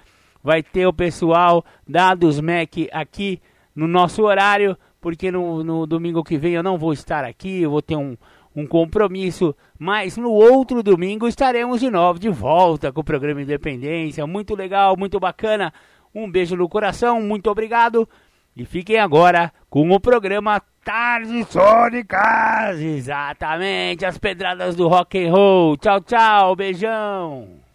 vai 0.47 0.63
ter 0.63 0.87
o 0.87 0.93
pessoal 0.93 1.65
da 1.89 2.15
dos 2.15 2.41
MEC 2.41 2.89
aqui 2.93 3.43
no 3.75 3.89
nosso 3.89 4.23
horário, 4.23 4.79
porque 5.01 5.29
no, 5.29 5.65
no 5.65 5.89
domingo 5.89 6.23
que 6.23 6.39
vem 6.39 6.53
eu 6.53 6.63
não 6.63 6.79
vou 6.79 6.93
estar 6.93 7.25
aqui, 7.25 7.63
eu 7.63 7.71
vou 7.73 7.83
ter 7.83 7.97
um, 7.97 8.17
um 8.55 8.65
compromisso, 8.65 9.57
mas 9.77 10.17
no 10.17 10.31
outro 10.31 10.85
domingo 10.85 11.27
estaremos 11.27 11.81
de 11.81 11.91
novo 11.91 12.21
de 12.21 12.29
volta 12.29 12.93
com 12.93 13.01
o 13.01 13.05
programa 13.05 13.43
Independência, 13.43 14.25
muito 14.25 14.55
legal, 14.55 14.97
muito 14.97 15.19
bacana. 15.19 15.73
Um 16.15 16.31
beijo 16.31 16.55
no 16.55 16.69
coração, 16.69 17.21
muito 17.21 17.51
obrigado. 17.51 18.09
E 18.57 18.65
fiquem 18.65 19.01
agora 19.01 19.53
com 19.69 19.91
o 19.91 19.99
programa 19.99 20.63
Tardes 20.85 21.49
Sônicas. 21.49 22.81
Exatamente, 22.81 24.07
as 24.07 24.17
pedradas 24.17 24.77
do 24.77 24.87
rock 24.87 25.27
and 25.27 25.33
roll. 25.33 25.77
Tchau, 25.77 26.01
tchau, 26.03 26.55
beijão. 26.55 27.66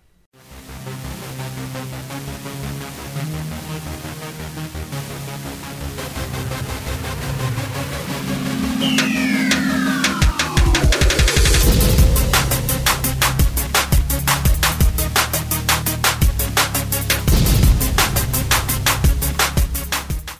Thank 8.81 9.15
you. 9.15 9.30